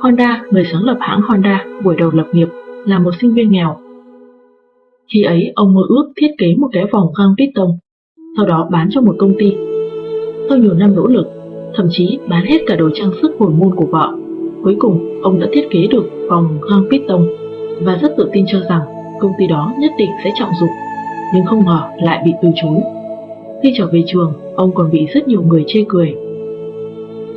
[0.00, 2.48] Honda, người sáng lập hãng Honda, buổi đầu lập nghiệp,
[2.86, 3.76] là một sinh viên nghèo.
[5.12, 7.70] Khi ấy, ông mơ ước thiết kế một cái vòng găng piston,
[8.36, 9.56] sau đó bán cho một công ty.
[10.48, 11.26] Sau nhiều năm nỗ lực,
[11.74, 14.12] thậm chí bán hết cả đồ trang sức hồi môn của vợ,
[14.64, 17.26] cuối cùng ông đã thiết kế được vòng hang piston
[17.80, 18.80] và rất tự tin cho rằng
[19.20, 20.70] công ty đó nhất định sẽ trọng dụng,
[21.34, 22.80] nhưng không ngờ lại bị từ chối.
[23.62, 26.14] Khi trở về trường, ông còn bị rất nhiều người chê cười.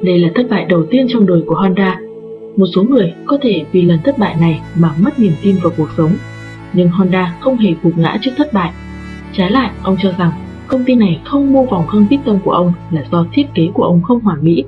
[0.01, 1.99] Đây là thất bại đầu tiên trong đời của Honda
[2.57, 5.73] một số người có thể vì lần thất bại này mà mất niềm tin vào
[5.77, 6.11] cuộc sống,
[6.73, 8.71] nhưng Honda không hề gục ngã trước thất bại.
[9.33, 10.31] Trái lại, ông cho rằng
[10.67, 13.83] công ty này không mua vòng khung piston của ông là do thiết kế của
[13.83, 14.63] ông không hoàn mỹ.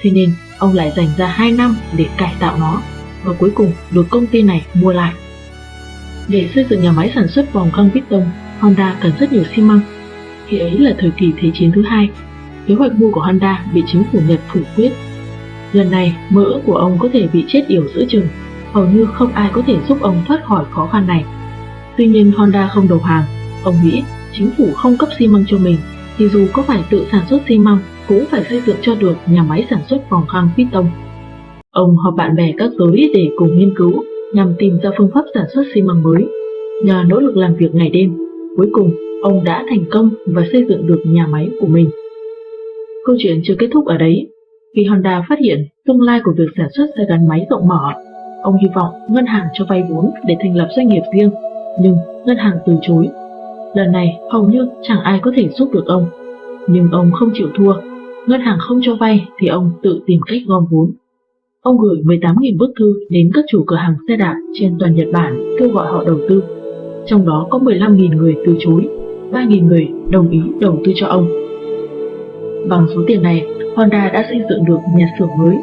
[0.00, 2.82] Thế nên, ông lại dành ra 2 năm để cải tạo nó
[3.24, 5.12] và cuối cùng được công ty này mua lại.
[6.28, 8.24] Để xây dựng nhà máy sản xuất vòng khung piston,
[8.60, 9.80] Honda cần rất nhiều xi măng.
[10.46, 12.10] Khi ấy là thời kỳ Thế chiến thứ hai.
[12.66, 14.92] kế hoạch mua của Honda bị chính phủ Nhật phủ quyết.
[15.72, 18.28] Lần này, mơ ước của ông có thể bị chết yểu giữa chừng,
[18.72, 21.24] hầu như không ai có thể giúp ông thoát khỏi khó khăn này.
[21.96, 23.24] Tuy nhiên Honda không đầu hàng,
[23.64, 24.02] ông nghĩ
[24.32, 25.76] chính phủ không cấp xi măng cho mình
[26.18, 27.78] thì dù có phải tự sản xuất xi măng
[28.08, 30.86] cũng phải xây dựng cho được nhà máy sản xuất vòng khang tông.
[31.72, 33.92] Ông họp bạn bè các giới để cùng nghiên cứu
[34.32, 36.24] nhằm tìm ra phương pháp sản xuất xi măng mới.
[36.84, 38.16] Nhờ nỗ lực làm việc ngày đêm,
[38.56, 41.90] cuối cùng ông đã thành công và xây dựng được nhà máy của mình.
[43.06, 44.28] Câu chuyện chưa kết thúc ở đấy.
[44.76, 47.92] Khi Honda phát hiện tương lai của việc sản xuất xe gắn máy rộng mở,
[48.42, 51.30] ông hy vọng ngân hàng cho vay vốn để thành lập doanh nghiệp riêng,
[51.80, 51.96] nhưng
[52.26, 53.08] ngân hàng từ chối.
[53.74, 56.06] Lần này hầu như chẳng ai có thể giúp được ông.
[56.66, 57.72] Nhưng ông không chịu thua,
[58.26, 60.92] ngân hàng không cho vay thì ông tự tìm cách gom vốn.
[61.60, 65.08] Ông gửi 18.000 bức thư đến các chủ cửa hàng xe đạp trên toàn Nhật
[65.12, 66.42] Bản kêu gọi họ đầu tư.
[67.06, 68.88] Trong đó có 15.000 người từ chối,
[69.32, 71.28] 3.000 người đồng ý đầu tư cho ông.
[72.68, 73.46] Bằng số tiền này,
[73.76, 75.56] Honda đã xây dựng được nhà xưởng mới.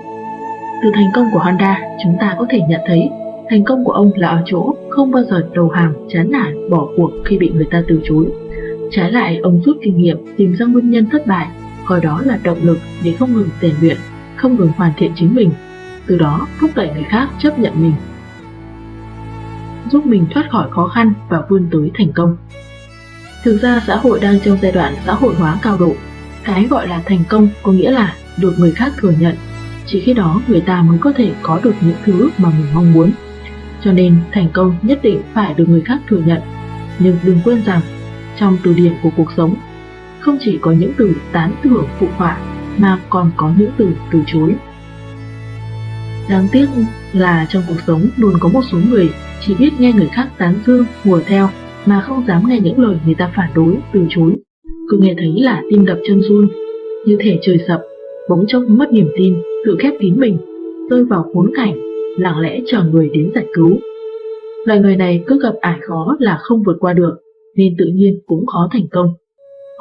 [0.83, 3.09] Từ thành công của Honda, chúng ta có thể nhận thấy
[3.49, 6.87] thành công của ông là ở chỗ không bao giờ đầu hàng, chán nản, bỏ
[6.97, 8.25] cuộc khi bị người ta từ chối.
[8.91, 11.47] Trái lại, ông rút kinh nghiệm, tìm ra nguyên nhân thất bại,
[11.85, 13.97] coi đó là động lực để không ngừng rèn luyện,
[14.35, 15.51] không ngừng hoàn thiện chính mình
[16.07, 17.93] từ đó thúc đẩy người khác chấp nhận mình,
[19.89, 22.37] giúp mình thoát khỏi khó khăn và vươn tới thành công.
[23.43, 25.93] Thực ra xã hội đang trong giai đoạn xã hội hóa cao độ.
[26.43, 29.35] Cái gọi là thành công có nghĩa là được người khác thừa nhận.
[29.85, 32.93] Chỉ khi đó người ta mới có thể có được những thứ mà mình mong
[32.93, 33.11] muốn.
[33.83, 36.41] Cho nên thành công nhất định phải được người khác thừa nhận.
[36.99, 37.81] Nhưng đừng quên rằng
[38.39, 39.55] trong từ điển của cuộc sống
[40.23, 42.37] không chỉ có những từ tán thưởng phụ họa
[42.77, 44.55] mà còn có những từ từ chối.
[46.29, 46.65] Đáng tiếc
[47.13, 49.09] là trong cuộc sống luôn có một số người
[49.41, 51.49] chỉ biết nghe người khác tán dương, hùa theo
[51.85, 54.35] mà không dám nghe những lời người ta phản đối, từ chối.
[54.89, 56.47] Cứ nghe thấy là tim đập chân run,
[57.05, 57.81] như thể trời sập,
[58.29, 59.35] bỗng chốc mất niềm tin,
[59.65, 60.37] tự khép kín mình,
[60.89, 61.75] rơi vào khốn cảnh,
[62.17, 63.79] lặng lẽ chờ người đến giải cứu.
[64.65, 67.15] Loài người này cứ gặp ải khó là không vượt qua được,
[67.55, 69.13] nên tự nhiên cũng khó thành công.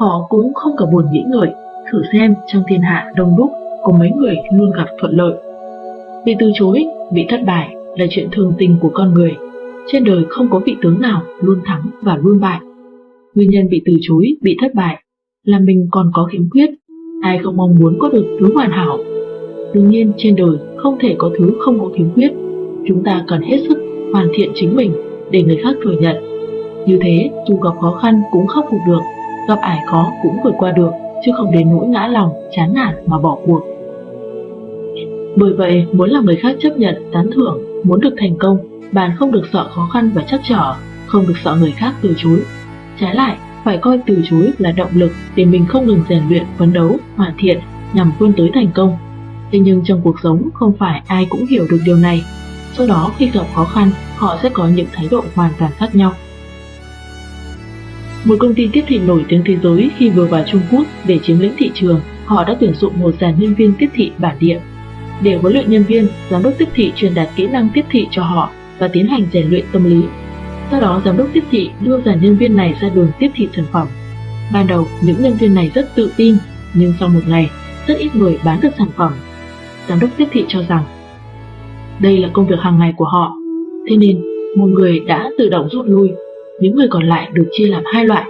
[0.02, 1.48] Họ cũng không cả buồn nghĩ ngợi,
[1.90, 3.50] thử xem trong thiên hạ đông đúc
[3.82, 5.34] có mấy người luôn gặp thuận lợi
[6.24, 9.36] Bị từ chối, bị thất bại là chuyện thường tình của con người.
[9.92, 12.60] Trên đời không có vị tướng nào luôn thắng và luôn bại.
[13.34, 15.02] Nguyên nhân bị từ chối, bị thất bại
[15.44, 16.70] là mình còn có khiếm khuyết.
[17.22, 18.98] Ai không mong muốn có được thứ hoàn hảo.
[19.74, 22.32] Đương nhiên trên đời không thể có thứ không có khiếm khuyết.
[22.88, 23.78] Chúng ta cần hết sức
[24.12, 24.92] hoàn thiện chính mình
[25.30, 26.16] để người khác thừa nhận.
[26.86, 29.00] Như thế, dù gặp khó khăn cũng khắc phục được,
[29.48, 30.90] gặp ải khó cũng vượt qua được,
[31.24, 33.62] chứ không đến nỗi ngã lòng, chán nản mà bỏ cuộc.
[35.36, 38.58] Bởi vậy, muốn làm người khác chấp nhận, tán thưởng, muốn được thành công,
[38.92, 40.74] bạn không được sợ khó khăn và chắc trở,
[41.06, 42.42] không được sợ người khác từ chối.
[43.00, 46.44] Trái lại, phải coi từ chối là động lực để mình không ngừng rèn luyện,
[46.58, 47.60] phấn đấu, hoàn thiện
[47.92, 48.96] nhằm vươn tới thành công.
[49.52, 52.24] Thế nhưng trong cuộc sống không phải ai cũng hiểu được điều này.
[52.72, 55.94] Sau đó khi gặp khó khăn, họ sẽ có những thái độ hoàn toàn khác
[55.94, 56.12] nhau.
[58.24, 61.18] Một công ty tiếp thị nổi tiếng thế giới khi vừa vào Trung Quốc để
[61.22, 64.36] chiếm lĩnh thị trường, họ đã tuyển dụng một dàn nhân viên tiếp thị bản
[64.40, 64.60] địa
[65.22, 68.06] để huấn luyện nhân viên, giám đốc tiếp thị truyền đạt kỹ năng tiếp thị
[68.10, 70.02] cho họ và tiến hành rèn luyện tâm lý.
[70.70, 73.48] Sau đó giám đốc tiếp thị đưa dàn nhân viên này ra đường tiếp thị
[73.56, 73.86] sản phẩm.
[74.52, 76.36] Ban đầu, những nhân viên này rất tự tin,
[76.74, 77.50] nhưng sau một ngày,
[77.86, 79.12] rất ít người bán được sản phẩm.
[79.88, 80.84] Giám đốc tiếp thị cho rằng
[82.00, 83.36] đây là công việc hàng ngày của họ,
[83.90, 84.20] thế nên
[84.56, 86.10] một người đã tự động rút lui,
[86.62, 88.24] những người còn lại được chia làm hai loại.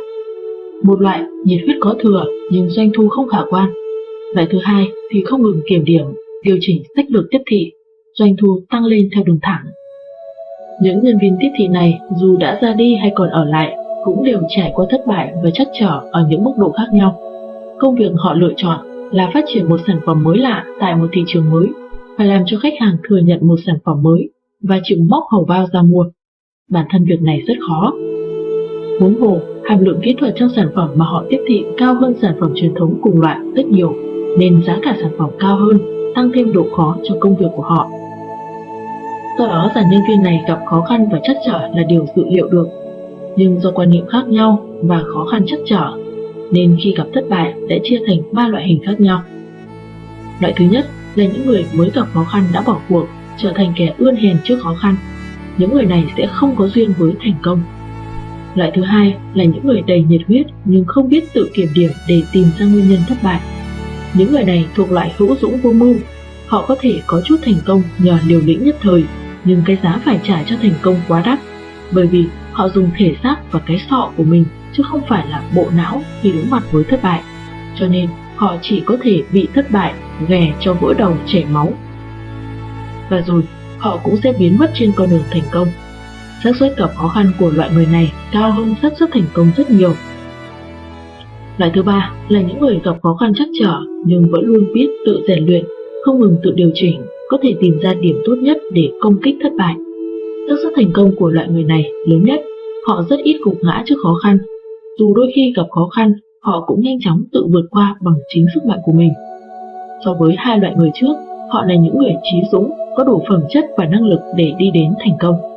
[0.83, 3.71] Một loại nhiệt huyết có thừa nhưng doanh thu không khả quan.
[4.35, 6.05] Loại thứ hai thì không ngừng kiểm điểm
[6.43, 7.73] điều chỉnh sách lược tiếp thị,
[8.19, 9.65] doanh thu tăng lên theo đường thẳng.
[10.83, 14.25] Những nhân viên tiếp thị này dù đã ra đi hay còn ở lại cũng
[14.25, 17.21] đều trải qua thất bại và chắc trở ở những mức độ khác nhau.
[17.79, 18.79] Công việc họ lựa chọn
[19.13, 21.67] là phát triển một sản phẩm mới lạ tại một thị trường mới,
[22.19, 24.31] phải làm cho khách hàng thừa nhận một sản phẩm mới
[24.63, 26.05] và chịu móc hầu bao ra mua.
[26.71, 27.93] Bản thân việc này rất khó.
[29.03, 32.15] Huống hồ, hàm lượng kỹ thuật trong sản phẩm mà họ tiếp thị cao hơn
[32.23, 33.95] sản phẩm truyền thống cùng loại rất nhiều,
[34.39, 35.79] nên giá cả sản phẩm cao hơn
[36.15, 37.89] tăng thêm độ khó cho công việc của họ.
[39.39, 42.23] Do đó dàn nhân viên này gặp khó khăn và chắc trở là điều dự
[42.31, 42.69] liệu được.
[43.37, 45.93] Nhưng do quan niệm khác nhau và khó khăn chắc trở,
[46.51, 49.23] nên khi gặp thất bại sẽ chia thành ba loại hình khác nhau.
[50.41, 53.07] Loại thứ nhất là những người mới gặp khó khăn đã bỏ cuộc,
[53.39, 54.97] trở thành kẻ ươn hèn trước khó khăn.
[55.59, 57.63] Những người này sẽ không có duyên với thành công.
[58.55, 61.91] Loại thứ hai là những người đầy nhiệt huyết nhưng không biết tự kiểm điểm
[62.09, 63.41] để tìm ra nguyên nhân thất bại.
[64.15, 65.95] Những người này thuộc loại hữu dũng vô mưu.
[66.47, 69.05] Họ có thể có chút thành công nhờ liều lĩnh nhất thời,
[69.45, 71.39] nhưng cái giá phải trả cho thành công quá đắt,
[71.93, 75.43] bởi vì họ dùng thể xác và cái sọ của mình chứ không phải là
[75.55, 77.23] bộ não khi đối mặt với thất bại.
[77.79, 79.95] Cho nên, họ chỉ có thể bị thất bại,
[80.29, 81.73] ghè cho vỡ đầu chảy máu.
[83.09, 83.43] Và rồi,
[83.79, 85.69] họ cũng sẽ biến mất trên con đường thành công
[86.45, 89.47] xác suất gặp khó khăn của loại người này cao hơn xác suất thành công
[89.57, 89.93] rất nhiều.
[91.59, 93.75] Loại thứ ba là những người gặp khó khăn chắc trở
[94.07, 95.65] nhưng vẫn luôn biết tự rèn luyện,
[96.05, 99.37] không ngừng tự điều chỉnh, có thể tìm ra điểm tốt nhất để công kích
[99.43, 99.75] thất bại.
[100.49, 102.41] xác suất thành công của loại người này lớn nhất,
[102.87, 104.39] họ rất ít gục ngã trước khó khăn.
[104.99, 108.47] Dù đôi khi gặp khó khăn, họ cũng nhanh chóng tự vượt qua bằng chính
[108.55, 109.13] sức mạnh của mình.
[110.05, 111.15] So với hai loại người trước,
[111.51, 114.71] họ là những người trí dũng, có đủ phẩm chất và năng lực để đi
[114.75, 115.52] đến thành công.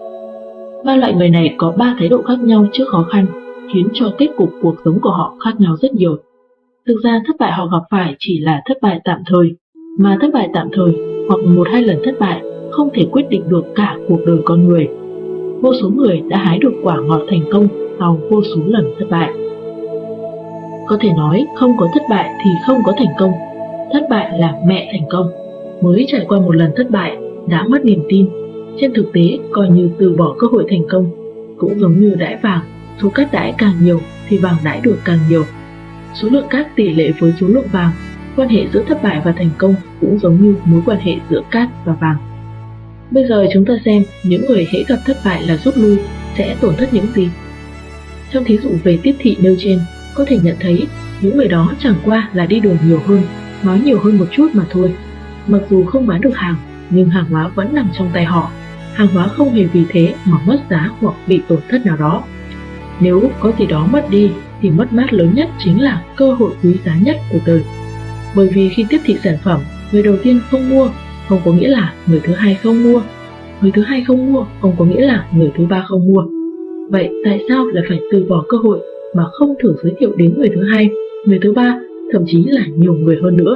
[0.86, 3.26] Ba loại người này có ba thái độ khác nhau trước khó khăn,
[3.74, 6.18] khiến cho kết cục cuộc sống của họ khác nhau rất nhiều.
[6.88, 9.56] Thực ra thất bại họ gặp phải chỉ là thất bại tạm thời,
[10.00, 10.94] mà thất bại tạm thời
[11.28, 12.42] hoặc một hai lần thất bại
[12.72, 14.88] không thể quyết định được cả cuộc đời con người.
[15.62, 17.68] Vô số người đã hái được quả ngọt thành công
[18.00, 19.34] sau vô số lần thất bại.
[20.88, 23.32] Có thể nói không có thất bại thì không có thành công.
[23.94, 25.32] Thất bại là mẹ thành công.
[25.82, 27.18] Mới trải qua một lần thất bại
[27.48, 28.45] đã mất niềm tin.
[28.80, 29.22] Trên thực tế
[29.52, 31.12] coi như từ bỏ cơ hội thành công.
[31.58, 32.62] Cũng giống như đãi vàng,
[33.02, 35.44] số cát đãi càng nhiều thì vàng đãi được càng nhiều.
[36.14, 37.92] Số lượng cát tỷ lệ với số lượng vàng,
[38.36, 41.42] quan hệ giữa thất bại và thành công cũng giống như mối quan hệ giữa
[41.52, 42.18] cát và vàng.
[43.12, 45.98] Bây giờ chúng ta xem những người hễ gặp thất bại là rút lui
[46.38, 47.30] sẽ tổn thất những gì.
[48.32, 49.80] Trong thí dụ về tiếp thị nêu trên,
[50.16, 50.88] có thể nhận thấy
[51.22, 53.22] những người đó chẳng qua là đi đường nhiều hơn,
[53.64, 54.94] nói nhiều hơn một chút mà thôi.
[55.48, 56.56] Mặc dù không bán được hàng,
[56.90, 58.52] nhưng hàng hóa vẫn nằm trong tay họ.
[58.96, 62.24] Hàng hóa không hề vì thế mà mất giá hoặc bị tổn thất nào đó.
[63.02, 64.32] Nếu có gì đó mất đi
[64.62, 67.62] thì mất mát lớn nhất chính là cơ hội quý giá nhất của đời.
[68.36, 69.60] Bởi vì khi tiếp thị sản phẩm,
[69.92, 70.90] người đầu tiên không mua
[71.28, 73.02] không có nghĩa là người thứ hai không mua.
[73.62, 76.24] Người thứ hai không mua không có nghĩa là người thứ ba không mua.
[76.90, 78.80] Vậy tại sao lại phải từ bỏ cơ hội
[79.16, 80.90] mà không thử giới thiệu đến người thứ hai,
[81.26, 81.80] người thứ ba,
[82.12, 83.56] thậm chí là nhiều người hơn nữa.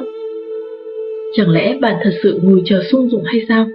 [1.36, 3.68] Chẳng lẽ bạn thật sự ngồi chờ sung dụng hay sao?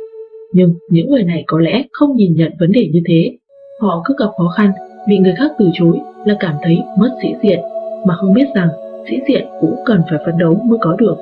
[0.55, 3.36] Nhưng những người này có lẽ không nhìn nhận vấn đề như thế.
[3.81, 4.70] Họ cứ gặp khó khăn,
[5.08, 7.58] bị người khác từ chối là cảm thấy mất sĩ diện,
[8.07, 8.68] mà không biết rằng
[9.10, 11.16] sĩ diện cũng cần phải phấn đấu mới có được,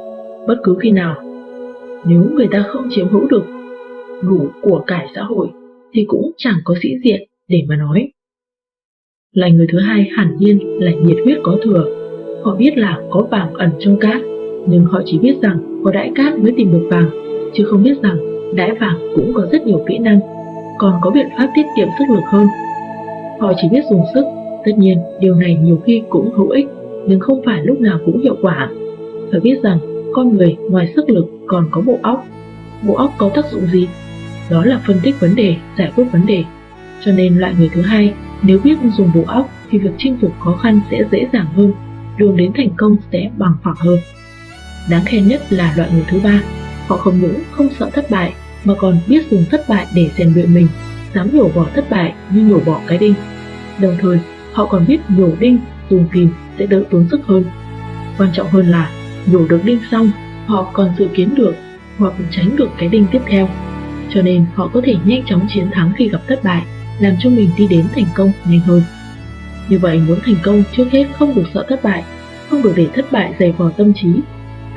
[0.47, 1.17] bất cứ khi nào.
[2.05, 3.45] Nếu người ta không chiếm hữu được
[4.23, 5.49] đủ của cải xã hội
[5.93, 8.13] thì cũng chẳng có sĩ diện để mà nói.
[9.35, 11.85] Là người thứ hai hẳn nhiên là nhiệt huyết có thừa.
[12.45, 14.23] Họ biết là có vàng ẩn trong cát,
[14.67, 17.11] nhưng họ chỉ biết rằng có đại cát mới tìm được vàng,
[17.55, 20.21] chứ không biết rằng đãi vàng cũng có rất nhiều kỹ năng,
[20.79, 22.47] còn có biện pháp tiết kiệm sức lực hơn.
[23.41, 24.25] Họ chỉ biết dùng sức,
[24.65, 26.67] tất nhiên điều này nhiều khi cũng hữu ích,
[27.07, 28.71] nhưng không phải lúc nào cũng hiệu quả.
[29.31, 29.79] Phải biết rằng
[30.15, 32.25] con người ngoài sức lực còn có bộ óc.
[32.89, 33.89] Bộ óc có tác dụng gì?
[34.51, 36.45] Đó là phân tích vấn đề, giải quyết vấn đề.
[37.05, 40.33] Cho nên loại người thứ hai nếu biết dùng bộ óc thì việc chinh phục
[40.41, 41.73] khó khăn sẽ dễ dàng hơn,
[42.19, 43.99] đường đến thành công sẽ bằng phẳng hơn.
[44.91, 46.43] Đáng khen nhất là loại người thứ ba,
[46.89, 48.33] họ không những không sợ thất bại
[48.65, 50.69] mà còn biết dùng thất bại để rèn luyện mình,
[51.15, 53.15] dám nhổ bỏ thất bại như nhổ bỏ cái đinh.
[53.81, 54.19] Đồng thời,
[54.53, 55.59] họ còn biết nhổ đinh
[55.91, 57.45] dùng kìm sẽ đỡ tốn sức hơn.
[58.19, 58.91] Quan trọng hơn là
[59.27, 60.11] nhổ được đinh xong,
[60.47, 61.55] họ còn dự kiến được
[61.99, 63.49] hoặc tránh được cái đinh tiếp theo.
[64.15, 66.63] Cho nên họ có thể nhanh chóng chiến thắng khi gặp thất bại
[67.01, 68.83] làm cho mình đi đến thành công nhanh hơn.
[69.69, 72.05] Như vậy muốn thành công trước hết không được sợ thất bại,
[72.49, 74.09] không được để thất bại dày vò tâm trí.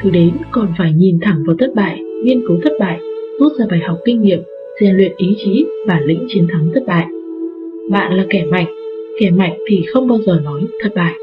[0.02, 3.00] Thứ đến còn phải nhìn thẳng vào thất bại, nghiên cứu thất bại,
[3.40, 4.40] rút ra bài học kinh nghiệm,
[4.82, 7.06] rèn luyện ý chí và lĩnh chiến thắng thất bại.
[7.92, 8.68] Bạn là kẻ mạnh,
[9.20, 11.14] kẻ mạnh thì không bao giờ nói thất bại.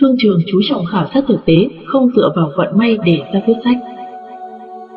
[0.00, 1.54] Thương trường chú trọng khảo sát thực tế,
[1.86, 3.76] không dựa vào vận may để ra quyết sách.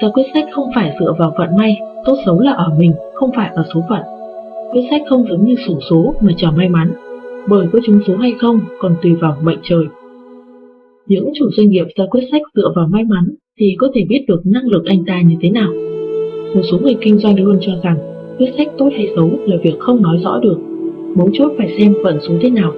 [0.01, 3.31] Ra quyết sách không phải dựa vào vận may Tốt xấu là ở mình, không
[3.35, 4.01] phải ở số phận.
[4.71, 6.93] Quyết sách không giống như sổ số mà chờ may mắn,
[7.47, 9.85] bởi có trúng số hay không còn tùy vào mệnh trời.
[11.07, 14.25] Những chủ doanh nghiệp ra quyết sách dựa vào may mắn thì có thể biết
[14.27, 15.73] được năng lực anh ta như thế nào.
[16.55, 17.97] Một số người kinh doanh luôn cho rằng
[18.37, 20.57] quyết sách tốt hay xấu là việc không nói rõ được,
[21.15, 22.73] mấu chốt phải xem vận số thế nào.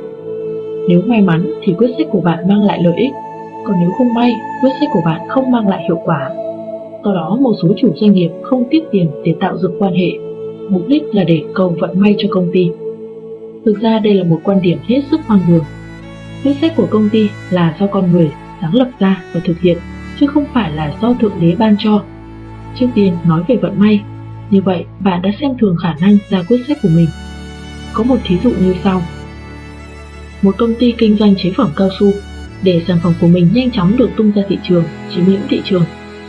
[0.89, 3.11] Nếu may mắn thì quyết sách của bạn mang lại lợi ích,
[3.65, 4.31] còn nếu không may,
[4.63, 6.29] quyết sách của bạn không mang lại hiệu quả
[7.07, 10.11] Do đó một số chủ doanh nghiệp không tiết tiền để tạo dựng quan hệ,
[10.69, 12.69] mục đích là để cầu vận may cho công ty.
[13.65, 15.63] Thực ra đây là một quan điểm hết sức hoang đường.
[16.43, 18.31] Quyết sách của công ty là do con người
[18.61, 19.77] sáng lập ra và thực hiện,
[20.19, 22.03] chứ không phải là do Thượng Đế ban cho.
[22.79, 24.01] Trước tiên nói về vận may,
[24.49, 27.07] như vậy bạn đã xem thường khả năng ra quyết sách của mình.
[27.93, 29.01] Có một thí dụ như sau.
[30.41, 32.11] Một công ty kinh doanh chế phẩm cao su
[32.63, 35.61] để sản phẩm của mình nhanh chóng được tung ra thị trường, chiếm lĩnh thị
[35.65, 35.83] trường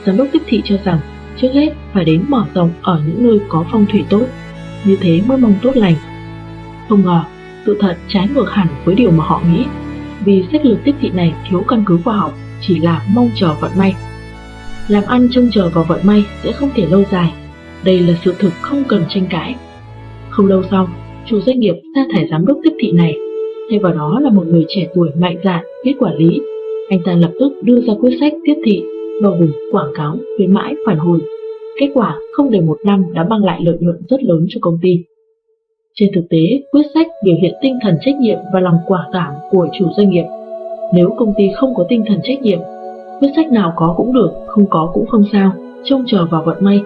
[0.07, 0.99] giám đốc tiếp thị cho rằng
[1.41, 4.27] trước hết phải đến mở rộng ở những nơi có phong thủy tốt,
[4.85, 5.95] như thế mới mong tốt lành.
[6.89, 7.25] Không ngờ,
[7.67, 9.65] sự thật trái ngược hẳn với điều mà họ nghĩ.
[10.25, 13.55] vì sách lược tiếp thị này thiếu căn cứ khoa học, chỉ là mong chờ
[13.61, 13.95] vận may.
[14.89, 17.33] Làm ăn trông chờ vào vận may sẽ không thể lâu dài,
[17.85, 19.55] đây là sự thực không cần tranh cãi.
[20.31, 20.89] Không lâu sau,
[21.27, 23.17] chủ doanh nghiệp sa thải giám đốc tiếp thị này,
[23.71, 26.41] thay vào đó là một người trẻ tuổi mạnh dạn, biết quản lý.
[26.89, 28.83] Anh ta lập tức đưa ra quyết sách tiếp thị,
[29.23, 31.19] bao gồm quảng cáo, khuyến mãi, phản hồi.
[31.81, 34.79] Kết quả không đầy một năm đã mang lại lợi nhuận rất lớn cho công
[34.83, 35.05] ty.
[35.95, 39.33] Trên thực tế, quyết sách biểu hiện tinh thần trách nhiệm và lòng quả cảm
[39.51, 40.25] của chủ doanh nghiệp.
[40.93, 42.59] Nếu công ty không có tinh thần trách nhiệm,
[43.21, 45.53] quyết sách nào có cũng được, không có cũng không sao,
[45.85, 46.81] trông chờ vào vận may,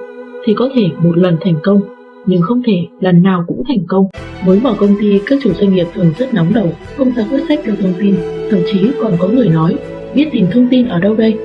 [0.44, 1.80] thì có thể một lần thành công,
[2.26, 4.06] nhưng không thể lần nào cũng thành công.
[4.46, 6.66] Mới mở công ty, các chủ doanh nghiệp thường rất nóng đầu,
[6.96, 8.14] không ra quyết sách đưa thông tin,
[8.50, 9.76] thậm chí còn có người nói,
[10.14, 11.38] biết tìm thông tin ở đâu đây?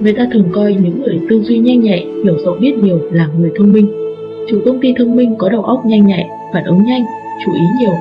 [0.00, 3.28] Người ta thường coi những người tư duy nhanh nhạy, hiểu rộng biết nhiều là
[3.38, 3.92] người thông minh.
[4.48, 7.02] Chủ công ty thông minh có đầu óc nhanh nhạy, phản ứng nhanh,
[7.44, 7.92] chú ý nhiều,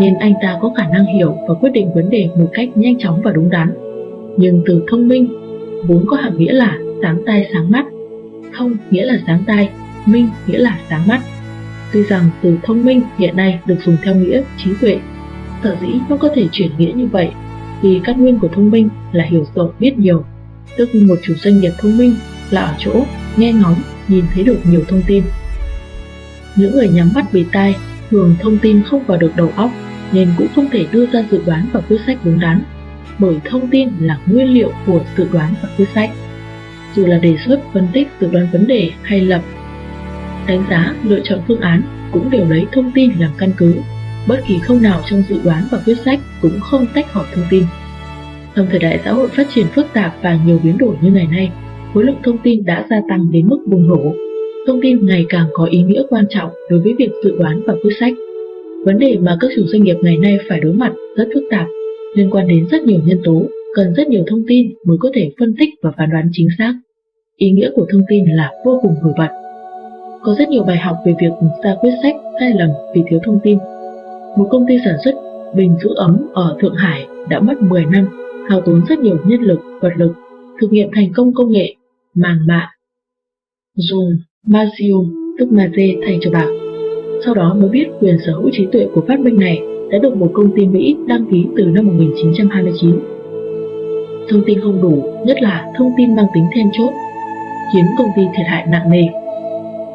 [0.00, 2.98] nên anh ta có khả năng hiểu và quyết định vấn đề một cách nhanh
[2.98, 3.74] chóng và đúng đắn.
[4.36, 5.28] Nhưng từ thông minh
[5.86, 7.86] vốn có hàm nghĩa là sáng tai sáng mắt,
[8.56, 9.68] thông nghĩa là sáng tai,
[10.06, 11.20] minh nghĩa là sáng mắt.
[11.92, 14.98] Tuy rằng từ thông minh hiện nay được dùng theo nghĩa trí tuệ,
[15.62, 17.30] sở dĩ nó có thể chuyển nghĩa như vậy
[17.82, 20.24] vì căn nguyên của thông minh là hiểu rộng biết nhiều,
[20.76, 22.14] tức một chủ doanh nghiệp thông minh
[22.50, 23.04] là ở chỗ
[23.36, 23.76] nghe ngóng,
[24.08, 25.22] nhìn thấy được nhiều thông tin.
[26.56, 27.74] Những người nhắm mắt bị tai
[28.10, 29.70] thường thông tin không vào được đầu óc
[30.12, 32.62] nên cũng không thể đưa ra dự đoán và quyết sách đúng đắn,
[33.18, 36.10] bởi thông tin là nguyên liệu của dự đoán và quyết sách.
[36.94, 39.42] Dù là đề xuất, phân tích, dự đoán vấn đề hay lập
[40.50, 41.82] đánh giá, lựa chọn phương án
[42.12, 43.74] cũng đều lấy thông tin làm căn cứ.
[44.28, 47.44] Bất kỳ không nào trong dự đoán và quyết sách cũng không tách khỏi thông
[47.50, 47.64] tin.
[48.56, 51.26] Trong thời đại xã hội phát triển phức tạp và nhiều biến đổi như ngày
[51.26, 51.50] nay,
[51.94, 54.14] khối lượng thông tin đã gia tăng đến mức bùng nổ.
[54.66, 57.74] Thông tin ngày càng có ý nghĩa quan trọng đối với việc dự đoán và
[57.82, 58.12] quyết sách.
[58.84, 61.66] Vấn đề mà các chủ doanh nghiệp ngày nay phải đối mặt rất phức tạp,
[62.14, 63.42] liên quan đến rất nhiều nhân tố,
[63.74, 66.74] cần rất nhiều thông tin mới có thể phân tích và phán đoán chính xác.
[67.36, 69.28] Ý nghĩa của thông tin là vô cùng nổi bật.
[70.22, 71.30] Có rất nhiều bài học về việc
[71.64, 73.58] ra quyết sách sai lầm vì thiếu thông tin.
[74.36, 75.14] Một công ty sản xuất
[75.54, 78.08] bình giữ ấm ở Thượng Hải đã mất 10 năm,
[78.48, 80.12] hao tốn rất nhiều nhân lực, vật lực,
[80.60, 81.74] thực nghiệm thành công công nghệ,
[82.14, 82.68] màng mạ,
[83.74, 86.59] dùng Mazium tức magie thay cho bạc.
[87.24, 90.16] Sau đó mới biết quyền sở hữu trí tuệ của phát minh này đã được
[90.16, 93.00] một công ty Mỹ đăng ký từ năm 1929.
[94.30, 96.90] Thông tin không đủ, nhất là thông tin mang tính then chốt,
[97.74, 99.02] khiến công ty thiệt hại nặng nề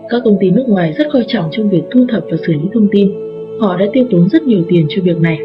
[0.09, 2.69] các công ty nước ngoài rất coi trọng trong việc thu thập và xử lý
[2.73, 3.11] thông tin.
[3.59, 5.39] Họ đã tiêu tốn rất nhiều tiền cho việc này.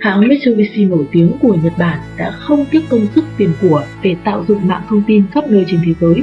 [0.00, 4.16] Hãng Mitsubishi nổi tiếng của Nhật Bản đã không tiếc công sức tiền của để
[4.24, 6.22] tạo dựng mạng thông tin khắp nơi trên thế giới.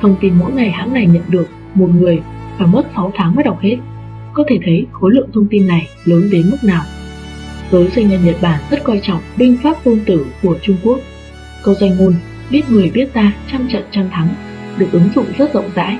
[0.00, 2.18] Thông tin mỗi ngày hãng này nhận được một người
[2.58, 3.76] phải mất 6 tháng mới đọc hết.
[4.34, 6.82] Có thể thấy khối lượng thông tin này lớn đến mức nào.
[7.72, 10.98] Giới doanh nhân Nhật Bản rất coi trọng binh pháp tôn tử của Trung Quốc.
[11.62, 12.14] Câu danh ngôn
[12.50, 14.28] biết người biết ta trăm trận trăm thắng
[14.78, 15.98] được ứng dụng rất rộng rãi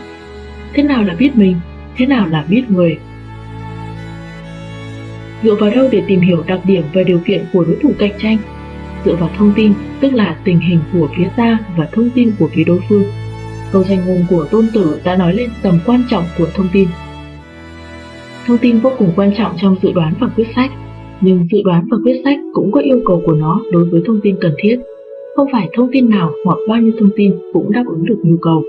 [0.75, 1.57] thế nào là biết mình,
[1.97, 2.99] thế nào là biết người.
[5.43, 8.13] Dựa vào đâu để tìm hiểu đặc điểm và điều kiện của đối thủ cạnh
[8.19, 8.39] tranh?
[9.05, 12.49] Dựa vào thông tin, tức là tình hình của phía ta và thông tin của
[12.55, 13.05] phía đối phương.
[13.75, 16.89] Câu danh ngôn của tôn tử đã nói lên tầm quan trọng của thông tin.
[18.47, 20.71] Thông tin vô cùng quan trọng trong dự đoán và quyết sách,
[21.21, 24.21] nhưng dự đoán và quyết sách cũng có yêu cầu của nó đối với thông
[24.23, 24.79] tin cần thiết.
[25.37, 28.37] Không phải thông tin nào hoặc bao nhiêu thông tin cũng đáp ứng được nhu
[28.37, 28.63] cầu.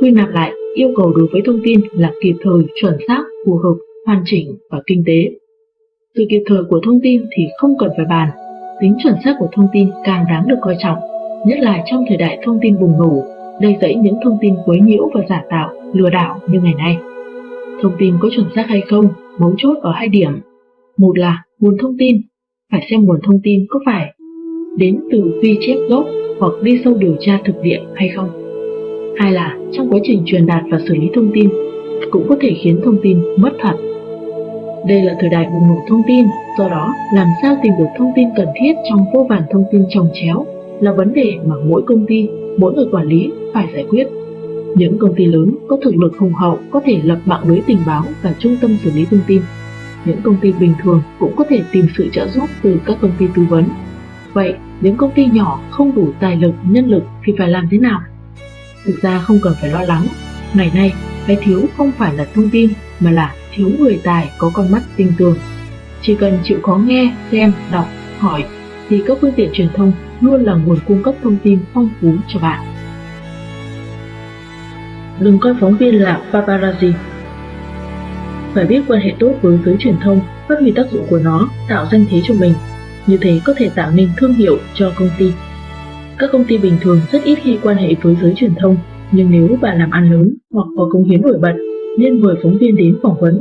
[0.00, 3.56] Quy nạp lại, yêu cầu đối với thông tin là kịp thời, chuẩn xác, phù
[3.56, 3.74] hợp,
[4.06, 5.30] hoàn chỉnh và kinh tế.
[6.14, 8.28] Sự kịp thời của thông tin thì không cần phải bàn,
[8.80, 10.98] tính chuẩn xác của thông tin càng đáng được coi trọng,
[11.46, 14.80] nhất là trong thời đại thông tin bùng nổ, đầy dẫy những thông tin quấy
[14.80, 16.98] nhiễu và giả tạo, lừa đảo như ngày nay.
[17.82, 20.40] Thông tin có chuẩn xác hay không, mấu chốt ở hai điểm.
[20.96, 22.16] Một là nguồn thông tin,
[22.72, 24.14] phải xem nguồn thông tin có phải
[24.76, 26.06] đến từ ghi chép gốc
[26.38, 28.46] hoặc đi sâu điều tra thực địa hay không
[29.16, 31.50] hai là trong quá trình truyền đạt và xử lý thông tin
[32.10, 33.76] cũng có thể khiến thông tin mất thật.
[34.88, 36.24] Đây là thời đại bùng nổ thông tin,
[36.58, 39.84] do đó làm sao tìm được thông tin cần thiết trong vô vàn thông tin
[39.88, 40.46] trồng chéo
[40.80, 42.28] là vấn đề mà mỗi công ty,
[42.58, 44.06] mỗi người quản lý phải giải quyết.
[44.74, 47.78] Những công ty lớn có thực lực hùng hậu có thể lập mạng lưới tình
[47.86, 49.42] báo và trung tâm xử lý thông tin.
[50.04, 53.12] Những công ty bình thường cũng có thể tìm sự trợ giúp từ các công
[53.18, 53.64] ty tư vấn.
[54.32, 57.78] Vậy, những công ty nhỏ không đủ tài lực, nhân lực thì phải làm thế
[57.78, 58.00] nào?
[58.84, 60.06] Thực ra không cần phải lo lắng,
[60.54, 60.92] ngày nay
[61.26, 62.70] cái thiếu không phải là thông tin
[63.00, 65.36] mà là thiếu người tài có con mắt tinh tường.
[66.02, 67.86] Chỉ cần chịu khó nghe, xem, đọc,
[68.18, 68.44] hỏi
[68.88, 72.12] thì các phương tiện truyền thông luôn là nguồn cung cấp thông tin phong phú
[72.28, 72.64] cho bạn.
[75.20, 76.92] Đừng coi phóng viên là paparazzi.
[78.54, 81.48] Phải biết quan hệ tốt với giới truyền thông, phát huy tác dụng của nó,
[81.68, 82.52] tạo danh thế cho mình.
[83.06, 85.32] như thế có thể tạo nên thương hiệu cho công ty.
[86.18, 88.76] Các công ty bình thường rất ít khi quan hệ với giới truyền thông,
[89.12, 91.54] nhưng nếu bạn làm ăn lớn hoặc có công hiến nổi bật,
[91.98, 93.40] nên mời phóng viên đến phỏng vấn.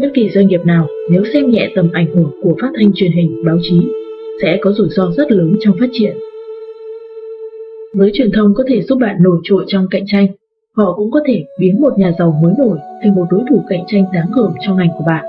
[0.00, 3.12] Bất kỳ doanh nghiệp nào nếu xem nhẹ tầm ảnh hưởng của phát thanh truyền
[3.12, 3.80] hình, báo chí
[4.42, 6.16] sẽ có rủi ro rất lớn trong phát triển.
[7.94, 10.26] Giới truyền thông có thể giúp bạn nổi trội trong cạnh tranh,
[10.76, 13.84] họ cũng có thể biến một nhà giàu mới nổi thành một đối thủ cạnh
[13.86, 15.24] tranh đáng gờm trong ngành của bạn.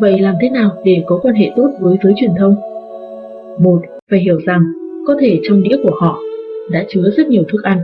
[0.00, 2.56] Vậy làm thế nào để có quan hệ tốt với giới truyền thông?
[3.58, 4.62] Một, phải hiểu rằng
[5.06, 6.18] có thể trong đĩa của họ
[6.70, 7.78] đã chứa rất nhiều thức ăn.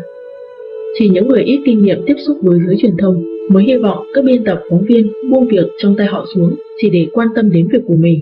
[0.99, 4.07] Chỉ những người ít kinh nghiệm tiếp xúc với giới truyền thông mới hy vọng
[4.15, 7.51] các biên tập phóng viên buông việc trong tay họ xuống chỉ để quan tâm
[7.51, 8.21] đến việc của mình.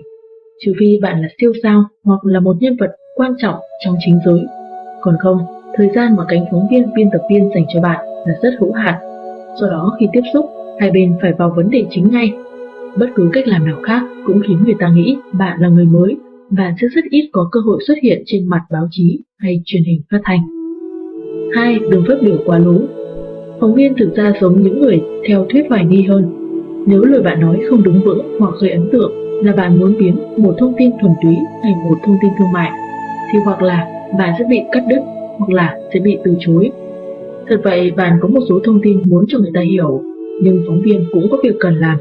[0.65, 3.55] Trừ phi bạn là siêu sao hoặc là một nhân vật quan trọng
[3.85, 4.39] trong chính giới.
[5.01, 5.37] Còn không,
[5.75, 8.73] thời gian mà cánh phóng viên biên tập viên dành cho bạn là rất hữu
[8.73, 8.95] hạn.
[9.55, 10.45] Do đó khi tiếp xúc,
[10.79, 12.33] hai bên phải vào vấn đề chính ngay.
[12.97, 16.17] Bất cứ cách làm nào khác cũng khiến người ta nghĩ bạn là người mới
[16.49, 19.83] và sẽ rất ít có cơ hội xuất hiện trên mặt báo chí hay truyền
[19.83, 20.39] hình phát thanh.
[21.55, 21.79] 2.
[21.91, 22.79] Đừng phát biểu quá lố.
[23.59, 26.25] Phóng viên thực ra giống những người theo thuyết hoài nghi hơn.
[26.87, 30.15] Nếu lời bạn nói không đúng vững hoặc gây ấn tượng là bạn muốn biến
[30.37, 32.71] một thông tin thuần túy thành một thông tin thương mại,
[33.33, 33.87] thì hoặc là
[34.17, 34.99] bạn sẽ bị cắt đứt
[35.37, 36.71] hoặc là sẽ bị từ chối.
[37.47, 40.01] Thật vậy, bạn có một số thông tin muốn cho người ta hiểu,
[40.41, 41.97] nhưng phóng viên cũng có việc cần làm.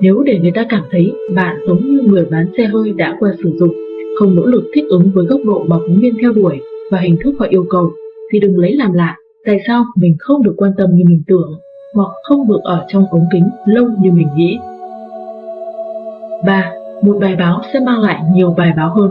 [0.00, 3.34] Nếu để người ta cảm thấy bạn giống như người bán xe hơi đã qua
[3.42, 3.74] sử dụng,
[4.18, 7.16] không nỗ lực thích ứng với góc độ mà phóng viên theo đuổi và hình
[7.24, 7.90] thức họ yêu cầu,
[8.32, 11.52] thì đừng lấy làm lạ tại sao mình không được quan tâm như mình tưởng
[11.94, 14.58] hoặc không được ở trong ống kính lâu như mình nghĩ.
[16.46, 16.72] 3.
[17.02, 19.10] Một bài báo sẽ mang lại nhiều bài báo hơn.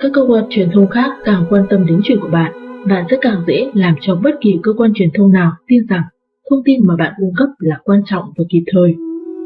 [0.00, 2.52] Các cơ quan truyền thông khác càng quan tâm đến chuyện của bạn,
[2.88, 6.02] bạn sẽ càng dễ làm cho bất kỳ cơ quan truyền thông nào tin rằng
[6.50, 8.94] thông tin mà bạn cung cấp là quan trọng và kịp thời.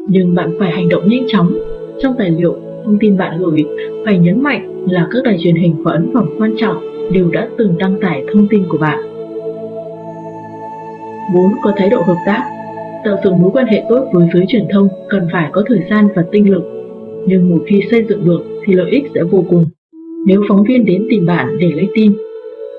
[0.08, 1.58] Nhưng bạn phải hành động nhanh chóng.
[2.02, 3.64] Trong tài liệu, thông tin bạn gửi
[4.04, 6.76] phải nhấn mạnh là các đài truyền hình và ấn phẩm quan trọng
[7.12, 8.98] đều đã từng đăng tải thông tin của bạn.
[11.34, 11.52] 4.
[11.62, 12.50] Có thái độ hợp tác
[13.04, 16.08] Tạo dựng mối quan hệ tốt với giới truyền thông cần phải có thời gian
[16.14, 16.77] và tinh lực,
[17.28, 19.64] nhưng một khi xây dựng được thì lợi ích sẽ vô cùng.
[20.26, 22.12] Nếu phóng viên đến tìm bạn để lấy tin,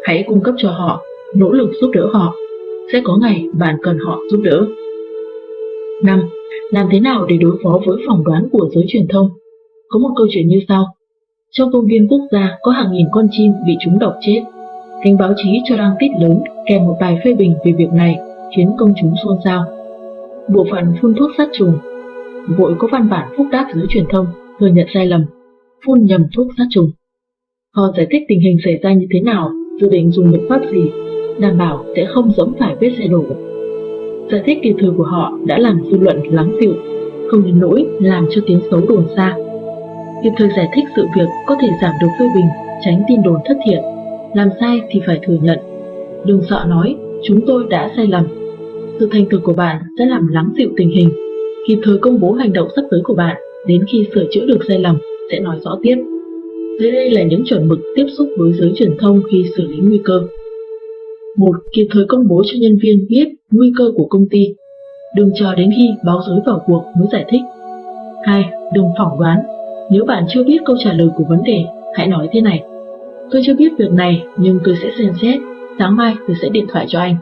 [0.04, 1.02] hãy cung cấp cho họ,
[1.36, 2.36] nỗ lực giúp đỡ họ.
[2.94, 4.68] Sẽ có ngày bạn cần họ giúp đỡ.
[6.04, 6.22] 5.
[6.72, 9.30] Làm thế nào để đối phó với phỏng đoán của giới truyền thông?
[9.90, 10.86] Có một câu chuyện như sau.
[11.52, 14.42] Trong công viên quốc gia có hàng nghìn con chim bị trúng độc chết.
[15.04, 18.18] Cánh báo chí cho đăng tít lớn kèm một bài phê bình về việc này
[18.58, 19.64] khiến công chúng xôn xao.
[20.54, 21.74] Bộ phận phun thuốc sát trùng
[22.58, 24.26] vội có văn bản phúc đáp dưới truyền thông
[24.60, 25.26] thừa nhận sai lầm,
[25.86, 26.92] phun nhầm thuốc sát trùng.
[27.76, 30.62] Họ giải thích tình hình xảy ra như thế nào, dự định dùng biện pháp
[30.72, 30.92] gì,
[31.40, 33.26] đảm bảo sẽ không giống phải vết xe đổ.
[34.32, 36.74] Giải thích kịp thời của họ đã làm dư luận lắng dịu,
[37.32, 39.36] không đến nỗi làm cho tiếng xấu đồn xa.
[40.24, 42.46] Kịp thời giải thích sự việc có thể giảm được phê bình,
[42.86, 43.80] tránh tin đồn thất thiệt.
[44.34, 45.60] Làm sai thì phải thừa nhận.
[46.26, 48.28] Đừng sợ nói, chúng tôi đã sai lầm.
[49.00, 51.29] Sự thành thực của bạn sẽ làm lắng dịu tình hình.
[51.68, 54.60] Kịp thời công bố hành động sắp tới của bạn, đến khi sửa chữa được
[54.68, 54.98] sai lầm,
[55.32, 55.96] sẽ nói rõ tiếp.
[56.80, 59.78] Dưới đây là những chuẩn mực tiếp xúc với giới truyền thông khi xử lý
[59.78, 60.22] nguy cơ.
[61.38, 64.56] một Kịp thời công bố cho nhân viên biết nguy cơ của công ty.
[65.16, 67.42] Đừng chờ đến khi báo giới vào cuộc mới giải thích.
[68.24, 68.46] 2.
[68.74, 69.40] Đừng phỏng đoán.
[69.92, 71.64] Nếu bạn chưa biết câu trả lời của vấn đề,
[71.94, 72.64] hãy nói thế này.
[73.32, 75.40] Tôi chưa biết việc này, nhưng tôi sẽ xem xét.
[75.80, 77.16] Sáng mai tôi sẽ điện thoại cho anh.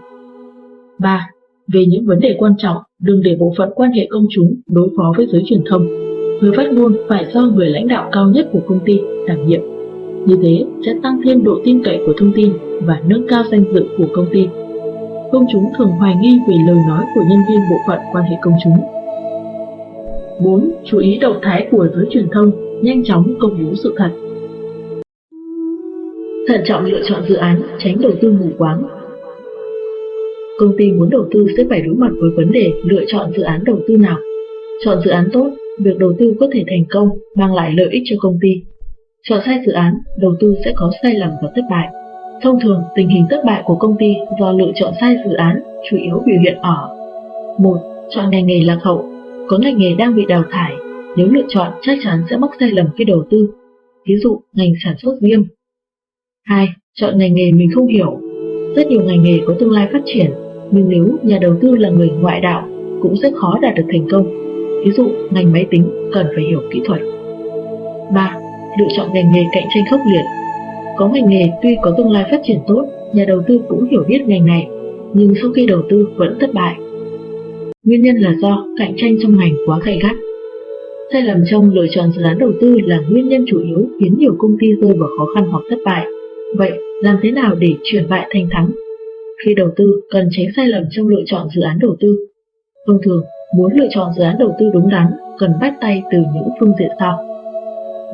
[1.00, 1.30] 3.
[1.74, 4.90] Về những vấn đề quan trọng, đừng để bộ phận quan hệ công chúng đối
[4.98, 5.88] phó với giới truyền thông.
[6.42, 9.62] Người phát ngôn phải do người lãnh đạo cao nhất của công ty đảm nhiệm.
[10.26, 13.64] Như thế sẽ tăng thêm độ tin cậy của thông tin và nâng cao danh
[13.74, 14.48] dự của công ty.
[15.32, 18.36] Công chúng thường hoài nghi về lời nói của nhân viên bộ phận quan hệ
[18.42, 18.78] công chúng.
[20.44, 20.72] 4.
[20.86, 24.10] Chú ý động thái của giới truyền thông, nhanh chóng công bố sự thật.
[26.48, 28.97] Thận trọng lựa chọn dự án, tránh đầu tư mù quáng.
[30.60, 33.44] Công ty muốn đầu tư sẽ phải đối mặt với vấn đề lựa chọn dự
[33.44, 34.18] án đầu tư nào.
[34.86, 38.04] Chọn dự án tốt, việc đầu tư có thể thành công, mang lại lợi ích
[38.06, 38.62] cho công ty.
[39.24, 41.88] Chọn sai dự án, đầu tư sẽ có sai lầm và thất bại.
[42.42, 45.62] Thông thường, tình hình thất bại của công ty do lựa chọn sai dự án
[45.90, 46.90] chủ yếu biểu hiện ở
[47.58, 47.78] một
[48.10, 49.06] Chọn ngành nghề lạc hậu,
[49.48, 50.74] có ngành nghề đang bị đào thải,
[51.18, 53.50] nếu lựa chọn chắc chắn sẽ mắc sai lầm khi đầu tư.
[54.08, 55.44] Ví dụ, ngành sản xuất diêm
[56.44, 56.68] 2.
[56.96, 58.20] Chọn ngành nghề mình không hiểu.
[58.76, 60.32] Rất nhiều ngành nghề có tương lai phát triển,
[60.72, 62.68] nhưng nếu nhà đầu tư là người ngoại đạo,
[63.02, 64.28] cũng rất khó đạt được thành công.
[64.86, 67.02] Ví dụ, ngành máy tính cần phải hiểu kỹ thuật.
[68.14, 68.36] 3.
[68.80, 70.24] Lựa chọn ngành nghề cạnh tranh khốc liệt.
[70.98, 74.04] Có ngành nghề tuy có tương lai phát triển tốt, nhà đầu tư cũng hiểu
[74.08, 74.68] biết ngành này,
[75.14, 76.76] nhưng sau khi đầu tư vẫn thất bại.
[77.84, 80.16] Nguyên nhân là do cạnh tranh trong ngành quá gay gắt.
[81.14, 84.16] Sai lầm trong lựa chọn dự án đầu tư là nguyên nhân chủ yếu khiến
[84.18, 86.06] nhiều công ty rơi vào khó khăn hoặc thất bại.
[86.58, 86.72] Vậy,
[87.02, 88.72] làm thế nào để chuyển bại thành thắng?
[89.46, 92.18] Khi đầu tư, cần tránh sai lầm trong lựa chọn dự án đầu tư.
[92.88, 93.24] Thông thường,
[93.56, 95.08] muốn lựa chọn dự án đầu tư đúng đắn,
[95.38, 97.24] cần bắt tay từ những phương diện sau.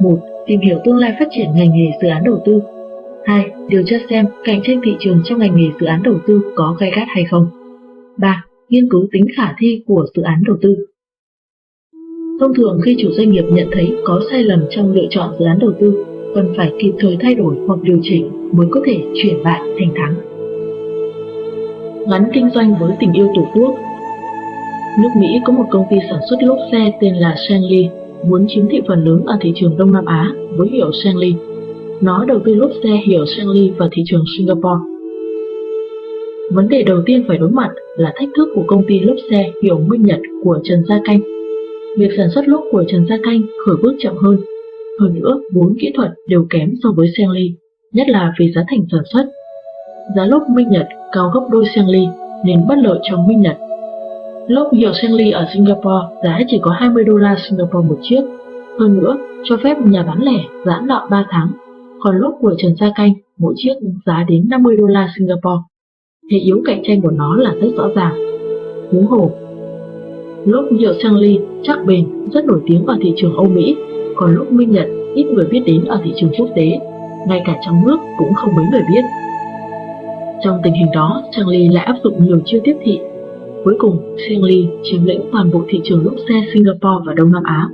[0.01, 0.19] 1.
[0.45, 2.61] Tìm hiểu tương lai phát triển ngành nghề dự án đầu tư.
[3.25, 3.51] 2.
[3.67, 6.75] Điều tra xem cạnh tranh thị trường trong ngành nghề dự án đầu tư có
[6.79, 7.47] gay gắt hay không.
[8.17, 8.45] 3.
[8.69, 10.75] Nghiên cứu tính khả thi của dự án đầu tư.
[12.39, 15.45] Thông thường khi chủ doanh nghiệp nhận thấy có sai lầm trong lựa chọn dự
[15.45, 19.03] án đầu tư, cần phải kịp thời thay đổi hoặc điều chỉnh mới có thể
[19.13, 20.32] chuyển bại thành thắng.
[22.11, 23.75] Gắn kinh doanh với tình yêu tổ quốc
[25.01, 27.90] Nước Mỹ có một công ty sản xuất lốp xe tên là Shanley,
[28.27, 31.33] muốn chiếm thị phần lớn ở thị trường Đông Nam Á với hiệu Shanley.
[32.01, 34.80] Nó đầu tư lốp xe hiệu Shanley vào thị trường Singapore.
[36.51, 39.51] Vấn đề đầu tiên phải đối mặt là thách thức của công ty lốp xe
[39.64, 41.19] hiệu Minh Nhật của Trần Gia Canh
[41.98, 44.38] Việc sản xuất lốp của Trần Gia Canh khởi bước chậm hơn.
[44.99, 47.53] Hơn nữa, vốn kỹ thuật đều kém so với Stanley,
[47.93, 49.25] nhất là vì giá thành sản xuất.
[50.15, 52.07] Giá lốp Minh Nhật cao gấp đôi Stanley
[52.45, 53.57] nên bất lợi cho Minh Nhật.
[54.48, 58.22] Lốp hiệu ly ở Singapore giá chỉ có 20 đô la Singapore một chiếc.
[58.80, 61.48] Hơn nữa, cho phép nhà bán lẻ giãn nợ 3 tháng,
[62.01, 63.73] còn lốp của Trần Gia Canh mỗi chiếc
[64.06, 65.61] giá đến 50 đô la Singapore.
[66.32, 68.14] Hệ yếu cạnh tranh của nó là rất rõ ràng.
[68.91, 69.32] Huống hồ,
[70.45, 73.75] Lốp nhựa Ly chắc bền, rất nổi tiếng ở thị trường Âu Mỹ,
[74.15, 76.80] còn lốp Minh Nhật ít người biết đến ở thị trường quốc tế,
[77.27, 79.01] ngay cả trong nước cũng không mấy người biết.
[80.43, 82.99] Trong tình hình đó, Stanley lại áp dụng nhiều chiêu tiếp thị.
[83.63, 87.43] Cuối cùng, Stanley chiếm lĩnh toàn bộ thị trường lốp xe Singapore và Đông Nam
[87.43, 87.67] Á.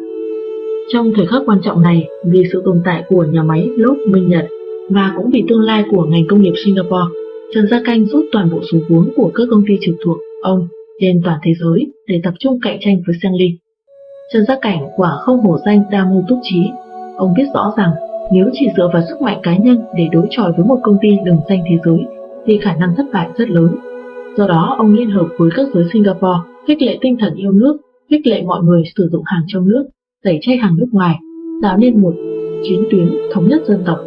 [0.94, 4.30] Trong thời khắc quan trọng này, vì sự tồn tại của nhà máy lốp Minh
[4.30, 4.46] Nhật
[4.90, 7.06] và cũng vì tương lai của ngành công nghiệp Singapore,
[7.54, 10.68] Trần Gia Canh rút toàn bộ số vốn của các công ty trực thuộc ông
[11.02, 13.58] trên toàn thế giới để tập trung cạnh tranh với Stanley.
[14.34, 16.62] Trần Gia Cảnh quả không hổ danh đa mưu túc trí.
[17.18, 17.92] Ông biết rõ rằng
[18.34, 21.10] nếu chỉ dựa vào sức mạnh cá nhân để đối chọi với một công ty
[21.26, 22.19] lừng danh thế giới
[22.50, 23.76] thì khả năng thất bại rất lớn.
[24.38, 27.78] Do đó, ông liên hợp với các giới Singapore khích lệ tinh thần yêu nước,
[28.10, 29.84] khích lệ mọi người sử dụng hàng trong nước,
[30.24, 31.16] tẩy chay hàng nước ngoài,
[31.62, 32.14] tạo nên một
[32.64, 34.00] chiến tuyến thống nhất dân tộc.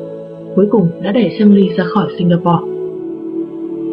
[0.57, 2.65] Cuối cùng đã đẩy Stanley ra khỏi Singapore.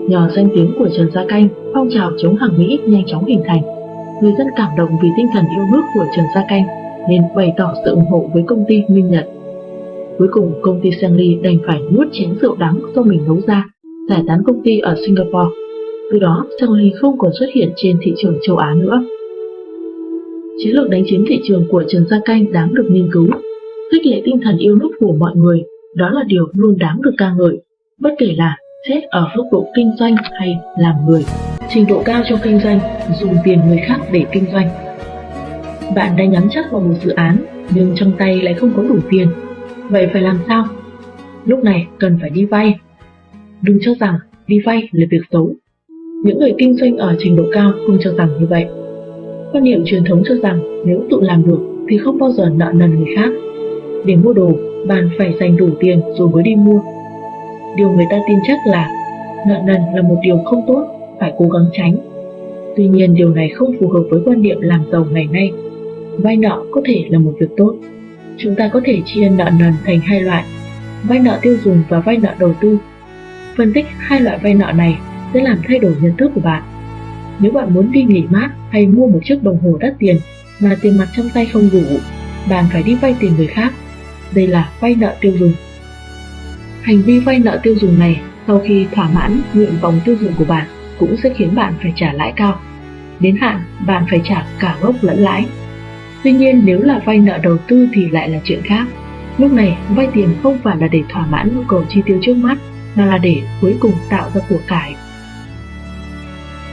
[0.07, 3.41] Nhờ danh tiếng của Trần Gia Canh, phong trào chống hàng Mỹ nhanh chóng hình
[3.45, 3.61] thành.
[4.21, 6.63] Người dân cảm động vì tinh thần yêu nước của Trần Gia Canh
[7.09, 9.27] nên bày tỏ sự ủng hộ với công ty Minh Nhật.
[10.17, 13.65] Cuối cùng, công ty Stanley đành phải nuốt chén rượu đắng do mình nấu ra,
[14.09, 15.55] giải tán công ty ở Singapore.
[16.11, 19.03] Từ đó, Stanley không còn xuất hiện trên thị trường châu Á nữa.
[20.57, 23.27] Chiến lược đánh chiếm thị trường của Trần Gia Canh đáng được nghiên cứu.
[23.91, 25.63] Khích lệ tinh thần yêu nước của mọi người,
[25.95, 27.61] đó là điều luôn đáng được ca ngợi,
[27.99, 28.57] bất kể là
[28.89, 31.25] xét ở góc độ kinh doanh hay làm người.
[31.69, 32.79] Trình độ cao trong kinh doanh,
[33.21, 34.69] dùng tiền người khác để kinh doanh.
[35.95, 37.37] Bạn đã nhắm chắc vào một dự án,
[37.75, 39.27] nhưng trong tay lại không có đủ tiền.
[39.89, 40.65] Vậy phải làm sao?
[41.45, 42.79] Lúc này cần phải đi vay.
[43.61, 44.15] Đừng cho rằng
[44.47, 45.53] đi vay là việc xấu.
[46.23, 48.65] Những người kinh doanh ở trình độ cao không cho rằng như vậy.
[49.51, 52.71] Quan niệm truyền thống cho rằng nếu tự làm được thì không bao giờ nợ
[52.75, 53.29] nần người khác.
[54.05, 54.51] Để mua đồ,
[54.87, 56.81] bạn phải dành đủ tiền rồi mới đi mua
[57.75, 58.89] điều người ta tin chắc là
[59.47, 60.87] nợ nần là một điều không tốt,
[61.19, 61.97] phải cố gắng tránh.
[62.75, 65.51] Tuy nhiên điều này không phù hợp với quan niệm làm giàu ngày nay.
[66.17, 67.75] Vay nợ có thể là một việc tốt.
[68.37, 70.43] Chúng ta có thể chia nợ nần thành hai loại,
[71.03, 72.77] vay nợ tiêu dùng và vay nợ đầu tư.
[73.59, 74.99] Phân tích hai loại vay nợ này
[75.33, 76.63] sẽ làm thay đổi nhận thức của bạn.
[77.39, 80.17] Nếu bạn muốn đi nghỉ mát hay mua một chiếc đồng hồ đắt tiền
[80.59, 81.83] mà tiền mặt trong tay không đủ,
[82.49, 83.73] bạn phải đi vay tiền người khác.
[84.35, 85.53] Đây là vay nợ tiêu dùng.
[86.81, 90.33] Hành vi vay nợ tiêu dùng này sau khi thỏa mãn nguyện vọng tiêu dùng
[90.33, 90.67] của bạn
[90.99, 92.59] cũng sẽ khiến bạn phải trả lãi cao.
[93.19, 95.45] Đến hạn, bạn phải trả cả gốc lẫn lãi.
[96.23, 98.87] Tuy nhiên nếu là vay nợ đầu tư thì lại là chuyện khác.
[99.37, 102.35] Lúc này, vay tiền không phải là để thỏa mãn nhu cầu chi tiêu trước
[102.37, 102.57] mắt,
[102.99, 104.95] mà là để cuối cùng tạo ra của cải.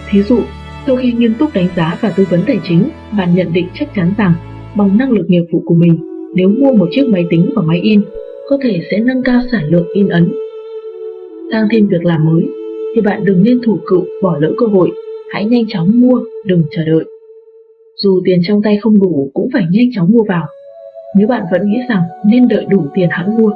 [0.08, 0.38] Thí dụ,
[0.86, 2.88] sau khi nghiêm túc đánh giá và tư vấn tài chính,
[3.18, 4.32] bạn nhận định chắc chắn rằng
[4.76, 5.98] bằng năng lực nghiệp vụ của mình,
[6.34, 8.02] nếu mua một chiếc máy tính và máy in
[8.48, 10.32] có thể sẽ nâng cao sản lượng in ấn.
[11.52, 12.44] Tăng thêm việc làm mới,
[12.94, 14.90] thì bạn đừng nên thủ cựu bỏ lỡ cơ hội,
[15.32, 17.05] hãy nhanh chóng mua, đừng chờ đợi.
[17.96, 20.46] Dù tiền trong tay không đủ cũng phải nhanh chóng mua vào.
[21.16, 23.50] Nếu bạn vẫn nghĩ rằng nên đợi đủ tiền hãng mua,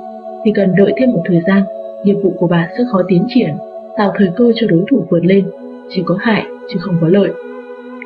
[0.44, 1.62] thì cần đợi thêm một thời gian,
[2.04, 3.50] nghiệp vụ của bạn sẽ khó tiến triển,
[3.96, 5.44] tạo thời cơ cho đối thủ vượt lên,
[5.88, 7.30] chỉ có hại chứ không có lợi.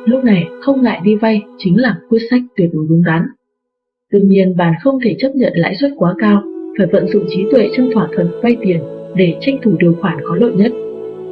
[0.05, 3.21] Lúc này không ngại đi vay chính là quyết sách tuyệt đối đúng đắn.
[4.11, 6.41] Tuy nhiên bạn không thể chấp nhận lãi suất quá cao
[6.77, 8.79] phải vận dụng trí tuệ trong thỏa thuận vay tiền
[9.15, 10.71] để tranh thủ điều khoản có lợi nhất.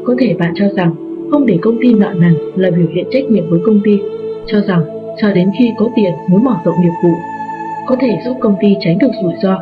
[0.06, 0.96] Có thể bạn cho rằng
[1.32, 4.00] không để công ty nợ nần là biểu hiện trách nhiệm với công ty,
[4.48, 4.84] cho rằng
[5.22, 7.14] chờ đến khi có tiền mới mở rộng nghiệp vụ
[7.86, 9.60] có thể giúp công ty tránh được rủi ro.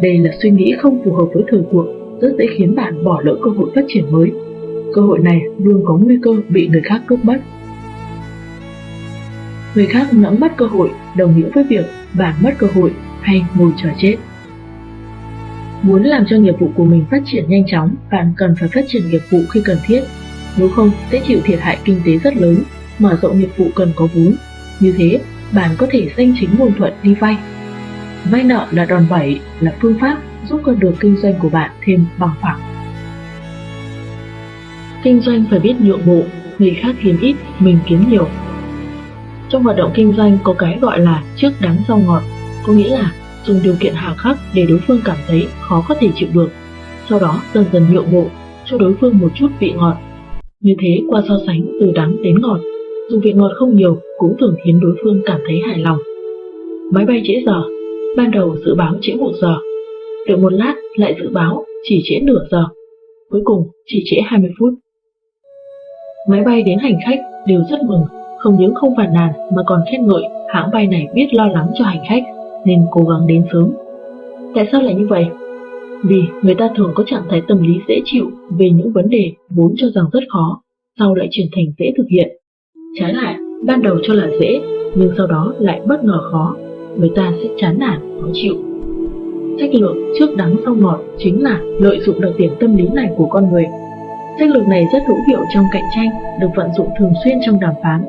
[0.00, 1.86] Đây là suy nghĩ không phù hợp với thời cuộc,
[2.22, 4.32] rất dễ khiến bạn bỏ lỡ cơ hội phát triển mới.
[4.94, 7.38] Cơ hội này luôn có nguy cơ bị người khác cướp mất.
[9.74, 11.86] Người khác nắm mất cơ hội đồng nghĩa với việc
[12.18, 14.16] bạn mất cơ hội hay ngồi chờ chết.
[15.82, 18.84] Muốn làm cho nghiệp vụ của mình phát triển nhanh chóng, bạn cần phải phát
[18.88, 20.02] triển nghiệp vụ khi cần thiết.
[20.56, 22.56] Nếu không, sẽ chịu thiệt hại kinh tế rất lớn,
[22.98, 24.34] mở rộng nghiệp vụ cần có vốn.
[24.80, 25.20] Như thế,
[25.54, 27.36] bạn có thể danh chính ngôn thuận đi vay.
[28.30, 30.18] Vay nợ là đòn bẩy, là phương pháp
[30.48, 32.60] giúp con đường kinh doanh của bạn thêm bằng phẳng.
[35.02, 36.22] Kinh doanh phải biết nhượng bộ,
[36.58, 38.28] người khác kiếm ít, mình kiếm nhiều.
[39.48, 42.22] Trong hoạt động kinh doanh có cái gọi là trước đắng sau ngọt,
[42.66, 43.12] có nghĩa là
[43.44, 46.50] dùng điều kiện hà khắc để đối phương cảm thấy khó có thể chịu được,
[47.08, 48.26] sau đó dần dần nhượng bộ,
[48.66, 49.96] cho đối phương một chút vị ngọt.
[50.60, 52.60] Như thế qua so sánh từ đắng đến ngọt,
[53.10, 55.98] dù vị ngọt không nhiều cũng thường khiến đối phương cảm thấy hài lòng.
[56.92, 57.62] Máy bay trễ giờ,
[58.16, 59.56] ban đầu dự báo trễ một giờ,
[60.28, 62.64] đợi một lát lại dự báo chỉ trễ nửa giờ,
[63.30, 64.74] cuối cùng chỉ trễ 20 phút.
[66.28, 68.02] Máy bay đến hành khách đều rất mừng,
[68.38, 71.66] không những không phản nàn mà còn khen ngợi hãng bay này biết lo lắng
[71.74, 72.22] cho hành khách
[72.64, 73.72] nên cố gắng đến sớm.
[74.54, 75.26] Tại sao lại như vậy?
[76.04, 79.32] Vì người ta thường có trạng thái tâm lý dễ chịu về những vấn đề
[79.48, 80.62] vốn cho rằng rất khó,
[80.98, 82.28] sau lại chuyển thành dễ thực hiện.
[83.00, 83.36] Trái lại,
[83.66, 84.60] ban đầu cho là dễ,
[84.94, 86.56] nhưng sau đó lại bất ngờ khó,
[86.96, 88.71] người ta sẽ chán nản, khó chịu.
[89.60, 93.10] Sách lược trước đắng sau ngọt chính là lợi dụng đặc điểm tâm lý này
[93.16, 93.64] của con người.
[94.38, 96.08] Sách lược này rất hữu hiệu trong cạnh tranh,
[96.40, 98.04] được vận dụng thường xuyên trong đàm phán,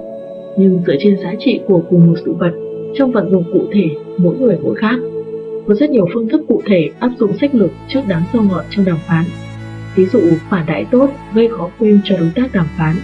[0.57, 2.51] nhưng dựa trên giá trị của cùng một sự vật
[2.95, 4.95] trong vận dụng cụ thể mỗi người mỗi khác.
[5.67, 8.63] Có rất nhiều phương thức cụ thể áp dụng sách lược trước đáng sau ngọt
[8.69, 9.25] trong đàm phán.
[9.95, 12.95] Ví dụ phản đãi tốt gây khó quên cho đối tác đàm phán,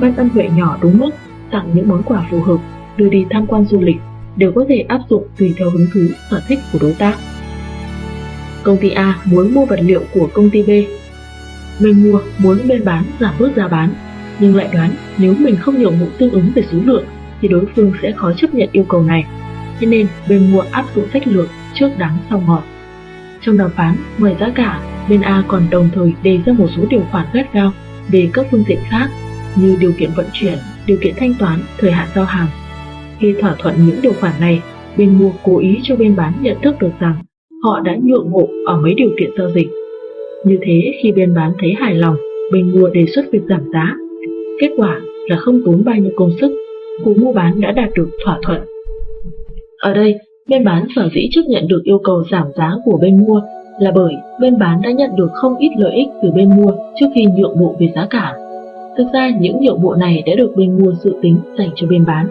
[0.00, 1.10] ban ân huệ nhỏ đúng mức,
[1.50, 2.58] tặng những món quà phù hợp,
[2.96, 3.96] đưa đi tham quan du lịch
[4.36, 6.00] đều có thể áp dụng tùy theo hứng thú,
[6.30, 7.16] sở thích của đối tác.
[8.66, 10.70] Công ty A muốn mua vật liệu của công ty B.
[11.82, 13.94] Bên mua muốn bên bán giảm bớt giá bán,
[14.38, 17.04] nhưng lại đoán nếu mình không nhượng bộ tương ứng về số lượng
[17.40, 19.24] thì đối phương sẽ khó chấp nhận yêu cầu này.
[19.80, 22.62] Thế nên bên mua áp dụng sách lược trước đắng sau ngọt.
[23.42, 26.82] Trong đàm phán, ngoài giá cả, bên A còn đồng thời đề ra một số
[26.90, 27.72] điều khoản gắt gao
[28.08, 29.08] về các phương diện khác
[29.56, 32.48] như điều kiện vận chuyển, điều kiện thanh toán, thời hạn giao hàng.
[33.18, 34.62] Khi thỏa thuận những điều khoản này,
[34.96, 37.22] bên mua cố ý cho bên bán nhận thức được rằng
[37.62, 39.68] họ đã nhượng bộ ở mấy điều kiện giao dịch.
[40.44, 42.16] Như thế khi bên bán thấy hài lòng,
[42.52, 43.96] bên mua đề xuất việc giảm giá.
[44.60, 46.50] Kết quả là không tốn bao nhiêu công sức
[47.04, 48.60] cú mua bán đã đạt được thỏa thuận.
[49.78, 50.14] Ở đây,
[50.48, 53.40] bên bán sở dĩ chấp nhận được yêu cầu giảm giá của bên mua
[53.80, 57.06] là bởi bên bán đã nhận được không ít lợi ích từ bên mua trước
[57.14, 58.34] khi nhượng bộ về giá cả.
[58.96, 62.04] Thực ra những nhượng bộ này đã được bên mua dự tính dành cho bên
[62.06, 62.26] bán.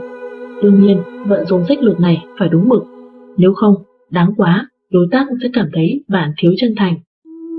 [0.63, 0.97] Đương nhiên,
[1.27, 2.83] vận dụng sách lược này phải đúng mực.
[3.37, 3.75] Nếu không,
[4.09, 6.95] đáng quá, đối tác sẽ cảm thấy bạn thiếu chân thành,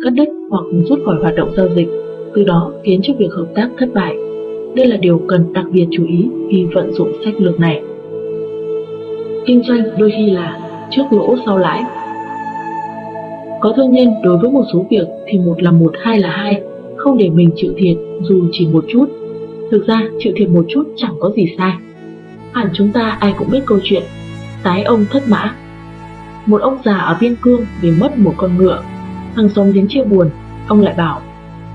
[0.05, 1.89] cắt đứt hoặc rút khỏi hoạt động giao dịch,
[2.35, 4.17] từ đó khiến cho việc hợp tác thất bại.
[4.77, 7.83] Đây là điều cần đặc biệt chú ý khi vận dụng sách lược này.
[9.47, 11.83] Kinh doanh đôi khi là trước lỗ sau lãi.
[13.61, 16.63] Có thương nhân đối với một số việc thì một là một, hai là hai,
[16.97, 19.07] không để mình chịu thiệt dù chỉ một chút.
[19.71, 21.73] Thực ra chịu thiệt một chút chẳng có gì sai.
[22.53, 24.03] Hẳn chúng ta ai cũng biết câu chuyện
[24.63, 25.55] Tái ông thất mã
[26.47, 28.83] một ông già ở biên cương vì mất một con ngựa
[29.37, 30.31] Hàng xóm đến chia buồn
[30.69, 31.23] Ông lại bảo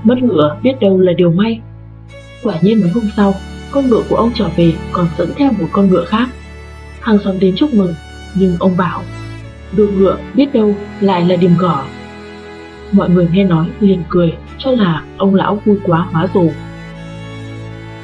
[0.02, 1.60] Mất ngựa biết đâu là điều may
[2.42, 3.34] Quả nhiên mấy hôm sau,
[3.70, 6.28] con ngựa của ông trở về còn dẫn theo một con ngựa khác.
[7.00, 7.94] Hàng xóm đến chúc mừng,
[8.34, 9.02] nhưng ông bảo,
[9.76, 11.84] đuôi ngựa biết đâu lại là điểm gỏ.
[12.92, 16.46] Mọi người nghe nói liền cười, cho là ông lão vui quá hóa rồ.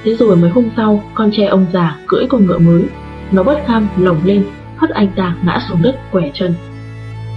[0.04, 2.84] Thế rồi mấy hôm sau, con trai ông già cưỡi con ngựa mới,
[3.32, 4.44] nó bất kham lồng lên,
[4.78, 6.54] hất anh ta ngã xuống đất quẻ chân.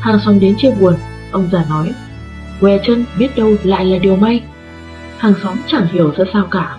[0.02, 0.94] Hàng xóm đến chia buồn,
[1.32, 1.92] ông già nói,
[2.62, 4.42] què chân biết đâu lại là điều may.
[5.18, 6.78] Hàng xóm chẳng hiểu ra sao cả,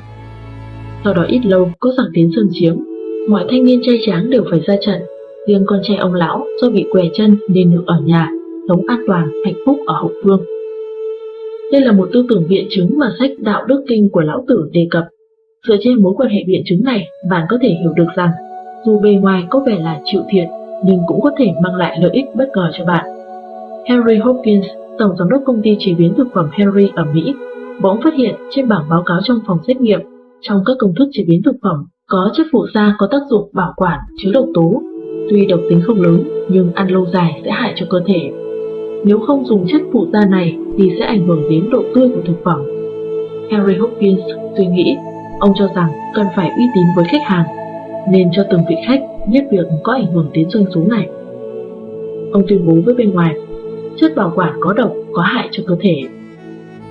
[1.05, 2.77] sau đó ít lâu có giặc tiến sơn chiếm.
[3.29, 5.01] Mọi thanh niên trai tráng đều phải ra trận.
[5.49, 8.31] Riêng con trai ông lão do bị què chân nên được ở nhà
[8.69, 10.45] Sống an toàn, hạnh phúc ở hậu phương.
[11.73, 14.71] Đây là một tư tưởng biện chứng mà sách Đạo Đức Kinh của Lão Tử
[14.73, 15.05] đề cập.
[15.69, 18.31] Dựa trên mối quan hệ biện chứng này, bạn có thể hiểu được rằng
[18.85, 20.49] dù bề ngoài có vẻ là chịu thiệt,
[20.85, 23.05] nhưng cũng có thể mang lại lợi ích bất ngờ cho bạn.
[23.89, 24.67] Henry Hopkins,
[24.99, 27.35] tổng giám đốc công ty chế biến thực phẩm Henry ở Mỹ,
[27.83, 30.01] bỗng phát hiện trên bảng báo cáo trong phòng xét nghiệm
[30.41, 33.51] trong các công thức chế biến thực phẩm có chất phụ gia có tác dụng
[33.53, 34.83] bảo quản chứa độc tố.
[35.31, 38.31] Tuy độc tính không lớn nhưng ăn lâu dài sẽ hại cho cơ thể.
[39.05, 42.21] Nếu không dùng chất phụ gia này thì sẽ ảnh hưởng đến độ tươi của
[42.27, 42.61] thực phẩm.
[43.51, 44.21] Henry Hopkins
[44.57, 44.97] suy nghĩ,
[45.41, 47.45] ông cho rằng cần phải uy tín với khách hàng,
[48.11, 51.09] nên cho từng vị khách biết việc có ảnh hưởng đến doanh số này.
[52.33, 53.35] ông tuyên bố với bên ngoài,
[54.01, 55.97] chất bảo quản có độc, có hại cho cơ thể.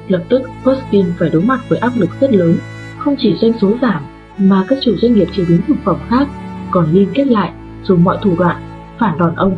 [0.07, 2.55] Lập tức, Hoskin phải đối mặt với áp lực rất lớn,
[2.97, 4.01] không chỉ doanh số giảm
[4.37, 6.27] mà các chủ doanh nghiệp chế biến thực phẩm khác
[6.71, 7.51] còn liên kết lại
[7.83, 8.55] dùng mọi thủ đoạn
[8.99, 9.55] phản đòn ông.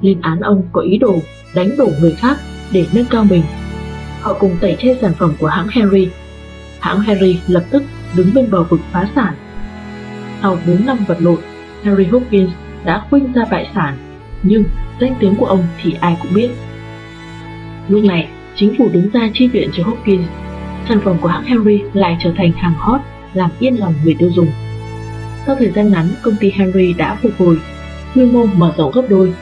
[0.00, 1.14] Lên án ông có ý đồ
[1.54, 2.36] đánh đổ người khác
[2.72, 3.42] để nâng cao mình.
[4.20, 6.08] Họ cùng tẩy chay sản phẩm của hãng Henry.
[6.80, 7.82] Hãng Henry lập tức
[8.16, 9.34] đứng bên bờ vực phá sản.
[10.42, 11.38] Sau 4 năm vật lộn,
[11.82, 12.50] Harry Hopkins
[12.84, 13.96] đã khuynh ra bại sản,
[14.42, 14.64] nhưng
[15.00, 16.48] danh tiếng của ông thì ai cũng biết.
[17.88, 20.28] Lúc này, chính phủ đứng ra chi viện cho Hopkins.
[20.88, 23.00] Sản phẩm của hãng Henry lại trở thành hàng hot,
[23.34, 24.48] làm yên lòng người tiêu dùng.
[25.46, 27.58] Sau thời gian ngắn, công ty Henry đã phục hồi,
[28.14, 29.34] quy mô mở rộng gấp đôi.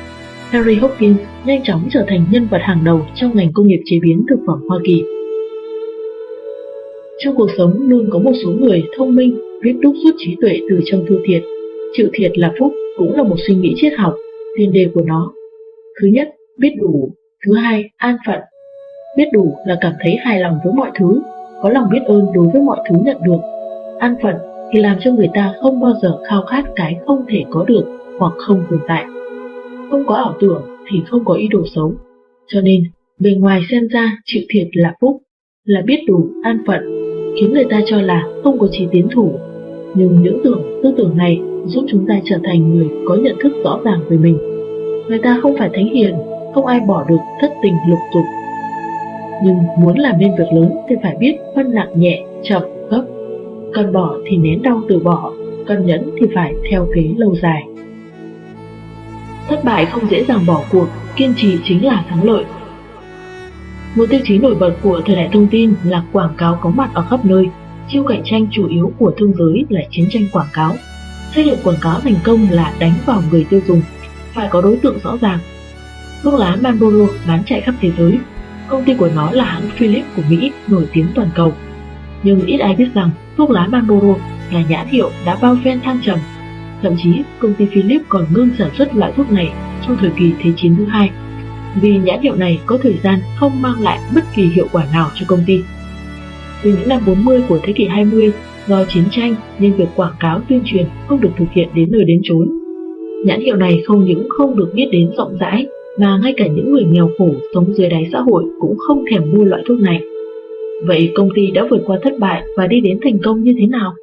[0.51, 3.99] Henry Hopkins nhanh chóng trở thành nhân vật hàng đầu trong ngành công nghiệp chế
[4.03, 5.05] biến thực phẩm Hoa Kỳ.
[7.19, 10.61] Trong cuộc sống luôn có một số người thông minh biết đúc rút trí tuệ
[10.71, 11.43] từ trong thua thiệt.
[11.93, 14.15] Chịu thiệt là phúc cũng là một suy nghĩ triết học,
[14.57, 15.33] tiền đề của nó.
[16.01, 17.11] Thứ nhất, biết đủ.
[17.47, 18.41] Thứ hai, an phận.
[19.17, 21.21] Biết đủ là cảm thấy hài lòng với mọi thứ,
[21.63, 23.41] có lòng biết ơn đối với mọi thứ nhận được.
[23.99, 24.35] An phận
[24.73, 27.85] thì làm cho người ta không bao giờ khao khát cái không thể có được
[28.19, 29.05] hoặc không tồn tại.
[29.91, 31.95] Không có ảo tưởng thì không có ý đồ xấu.
[32.47, 32.83] Cho nên,
[33.19, 35.23] bề ngoài xem ra chịu thiệt là phúc,
[35.65, 36.81] là biết đủ, an phận,
[37.37, 39.39] khiến người ta cho là không có trí tiến thủ.
[39.95, 43.53] Nhưng những tưởng, tư tưởng này giúp chúng ta trở thành người có nhận thức
[43.65, 44.39] rõ ràng về mình.
[45.09, 46.15] Người ta không phải thánh hiền,
[46.55, 48.25] không ai bỏ được thất tình lục dục.
[49.45, 53.05] Nhưng muốn làm nên việc lớn thì phải biết phân nặng nhẹ, chậm, gấp.
[53.73, 55.33] Cần bỏ thì nén đau từ bỏ,
[55.67, 57.63] cần nhẫn thì phải theo kế lâu dài.
[59.49, 60.87] Thất bại không dễ dàng bỏ cuộc,
[61.17, 62.45] kiên trì chính là thắng lợi.
[63.97, 66.91] Một tiêu chí nổi bật của thời đại thông tin là quảng cáo có mặt
[66.95, 67.47] ở khắp nơi.
[67.93, 70.77] Chiêu cạnh tranh chủ yếu của thương giới là chiến tranh quảng cáo.
[71.35, 73.83] Xây dựng quảng cáo thành công là đánh vào người tiêu dùng,
[74.35, 75.39] phải có đối tượng rõ ràng.
[76.23, 78.19] Thuốc lá Marlboro bán chạy khắp thế giới.
[78.69, 81.53] Công ty của nó là hãng Philip của Mỹ nổi tiếng toàn cầu.
[82.23, 84.15] Nhưng ít ai biết rằng thuốc lá Marlboro
[84.53, 86.19] là nhãn hiệu đã bao phen thăng trầm
[86.83, 89.53] Thậm chí, công ty Philip còn ngưng sản xuất loại thuốc này
[89.87, 91.11] trong thời kỳ Thế chiến thứ hai,
[91.75, 95.11] vì nhãn hiệu này có thời gian không mang lại bất kỳ hiệu quả nào
[95.15, 95.63] cho công ty.
[96.63, 98.33] Từ những năm 40 của thế kỷ 20,
[98.67, 102.05] do chiến tranh nên việc quảng cáo tuyên truyền không được thực hiện đến nơi
[102.05, 102.49] đến chốn.
[103.25, 105.67] Nhãn hiệu này không những không được biết đến rộng rãi,
[105.99, 109.23] mà ngay cả những người nghèo khổ sống dưới đáy xã hội cũng không thèm
[109.33, 110.01] mua loại thuốc này.
[110.87, 113.67] Vậy công ty đã vượt qua thất bại và đi đến thành công như thế
[113.67, 113.95] nào?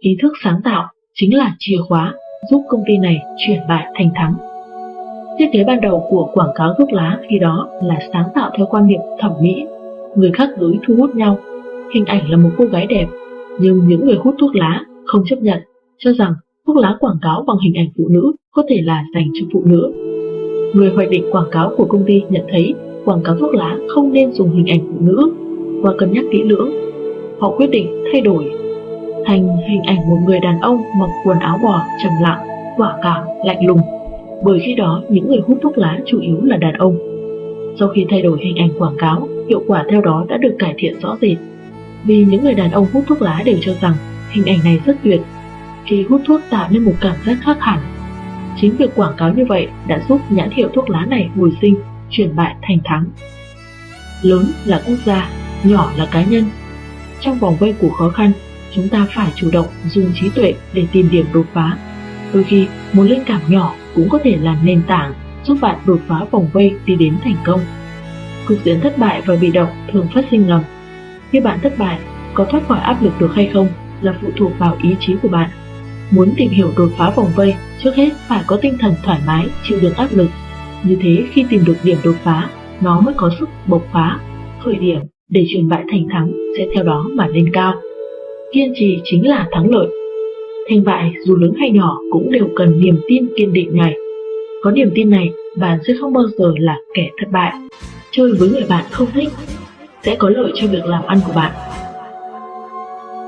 [0.00, 2.14] Ý thức sáng tạo chính là chìa khóa
[2.50, 4.34] giúp công ty này chuyển bại thành thắng.
[5.38, 8.66] Thiết kế ban đầu của quảng cáo thuốc lá khi đó là sáng tạo theo
[8.70, 9.64] quan niệm thẩm mỹ,
[10.16, 11.38] người khác giới thu hút nhau.
[11.94, 13.06] Hình ảnh là một cô gái đẹp,
[13.58, 15.58] nhưng những người hút thuốc lá không chấp nhận,
[15.98, 16.34] cho rằng
[16.66, 19.62] thuốc lá quảng cáo bằng hình ảnh phụ nữ có thể là dành cho phụ
[19.64, 19.92] nữ.
[20.74, 22.74] Người hoạch định quảng cáo của công ty nhận thấy
[23.04, 25.32] quảng cáo thuốc lá không nên dùng hình ảnh phụ nữ
[25.82, 26.70] và cân nhắc kỹ lưỡng.
[27.38, 28.52] Họ quyết định thay đổi
[29.26, 33.22] thành hình ảnh một người đàn ông mặc quần áo bò trầm lặng, quả cảm,
[33.44, 33.80] lạnh lùng.
[34.44, 36.98] Bởi khi đó những người hút thuốc lá chủ yếu là đàn ông.
[37.78, 40.74] Sau khi thay đổi hình ảnh quảng cáo, hiệu quả theo đó đã được cải
[40.78, 41.38] thiện rõ rệt.
[42.04, 43.94] Vì những người đàn ông hút thuốc lá đều cho rằng
[44.30, 45.20] hình ảnh này rất tuyệt.
[45.86, 47.78] Khi hút thuốc tạo nên một cảm giác khác hẳn.
[48.60, 51.76] Chính việc quảng cáo như vậy đã giúp nhãn hiệu thuốc lá này hồi sinh,
[52.10, 53.04] chuyển bại thành thắng.
[54.22, 55.30] Lớn là quốc gia,
[55.64, 56.44] nhỏ là cá nhân.
[57.20, 58.32] Trong vòng vây của khó khăn,
[58.74, 61.78] chúng ta phải chủ động dùng trí tuệ để tìm điểm đột phá.
[62.32, 65.12] Đôi khi, một linh cảm nhỏ cũng có thể là nền tảng
[65.44, 67.60] giúp bạn đột phá vòng vây đi đến thành công.
[68.48, 70.62] Cục diện thất bại và bị động thường phát sinh ngầm.
[71.30, 71.98] Khi bạn thất bại,
[72.34, 73.68] có thoát khỏi áp lực được hay không
[74.00, 75.50] là phụ thuộc vào ý chí của bạn.
[76.10, 79.46] Muốn tìm hiểu đột phá vòng vây, trước hết phải có tinh thần thoải mái,
[79.62, 80.30] chịu đựng áp lực.
[80.84, 82.48] Như thế khi tìm được điểm đột phá,
[82.80, 84.18] nó mới có sức bộc phá,
[84.64, 87.74] khởi điểm để chuyển bại thành thắng sẽ theo đó mà lên cao
[88.52, 89.88] kiên trì chính là thắng lợi.
[90.68, 93.94] Thành bại dù lớn hay nhỏ cũng đều cần niềm tin kiên định này.
[94.62, 97.52] Có niềm tin này, bạn sẽ không bao giờ là kẻ thất bại.
[98.10, 99.28] Chơi với người bạn không thích
[100.02, 101.52] sẽ có lợi cho việc làm ăn của bạn.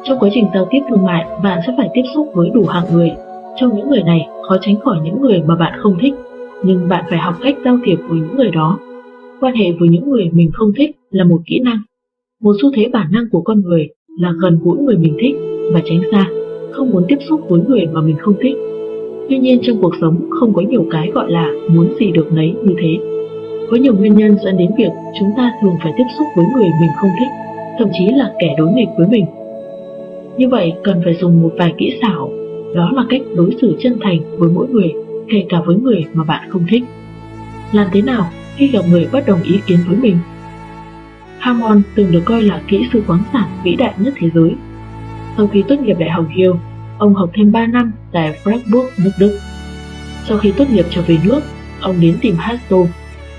[0.05, 2.85] Trong quá trình giao tiếp thương mại, bạn sẽ phải tiếp xúc với đủ hạng
[2.93, 3.11] người.
[3.57, 6.15] Trong những người này, khó tránh khỏi những người mà bạn không thích,
[6.65, 8.78] nhưng bạn phải học cách giao thiệp với những người đó.
[9.41, 11.78] Quan hệ với những người mình không thích là một kỹ năng,
[12.41, 13.89] một xu thế bản năng của con người
[14.19, 15.35] là gần gũi người mình thích
[15.73, 16.27] và tránh xa,
[16.73, 18.57] không muốn tiếp xúc với người mà mình không thích.
[19.28, 22.55] Tuy nhiên trong cuộc sống không có nhiều cái gọi là muốn gì được nấy
[22.65, 22.99] như thế.
[23.70, 26.68] Có nhiều nguyên nhân dẫn đến việc chúng ta thường phải tiếp xúc với người
[26.81, 27.28] mình không thích,
[27.78, 29.26] thậm chí là kẻ đối nghịch với mình.
[30.36, 32.33] Như vậy cần phải dùng một vài kỹ xảo,
[32.75, 34.92] đó là cách đối xử chân thành với mỗi người,
[35.28, 36.83] kể cả với người mà bạn không thích.
[37.73, 38.25] làm thế nào
[38.57, 40.17] khi gặp người bất đồng ý kiến với mình.
[41.39, 44.55] Hammond từng được coi là kỹ sư khoáng sản vĩ đại nhất thế giới.
[45.36, 46.59] Sau khi tốt nghiệp đại học Yale,
[47.03, 49.39] ông học thêm 3 năm tại Freiburg, nước Đức.
[50.29, 51.41] Sau khi tốt nghiệp trở về nước,
[51.81, 52.77] ông đến tìm Hasto,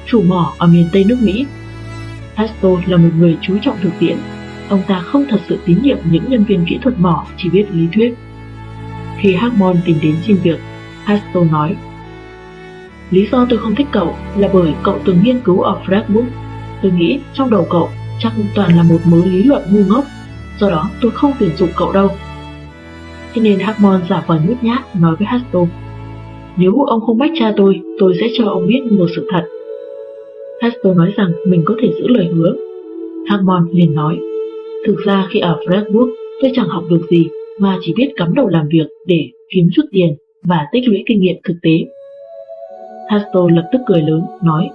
[0.06, 1.45] chủ mỏ ở miền Tây nước Mỹ.
[2.35, 4.17] Hasto là một người chú trọng thực tiễn.
[4.69, 7.66] Ông ta không thật sự tín nhiệm những nhân viên kỹ thuật mỏ chỉ biết
[7.72, 8.14] lý thuyết.
[9.19, 10.59] Khi Harmon tìm đến xin việc,
[11.03, 11.75] Hasto nói
[13.11, 16.25] Lý do tôi không thích cậu là bởi cậu từng nghiên cứu ở Freiburg.
[16.82, 20.06] Tôi nghĩ trong đầu cậu chắc toàn là một mớ lý luận ngu ngốc,
[20.59, 22.09] do đó tôi không tuyển dụng cậu đâu.
[23.33, 25.59] Thế nên Hammond giả vờ nhút nhát nói với Hasto
[26.57, 29.43] Nếu ông không bách cha tôi, tôi sẽ cho ông biết một sự thật.
[30.61, 32.55] Hasto nói rằng mình có thể giữ lời hứa.
[33.27, 34.19] Hammond liền nói
[34.87, 36.09] Thực ra khi ở Fredwood,
[36.41, 37.27] tôi chẳng học được gì
[37.59, 41.21] mà chỉ biết cắm đầu làm việc để kiếm chút tiền và tích lũy kinh
[41.21, 41.71] nghiệm thực tế.
[43.09, 44.69] Hasto lập tức cười lớn, nói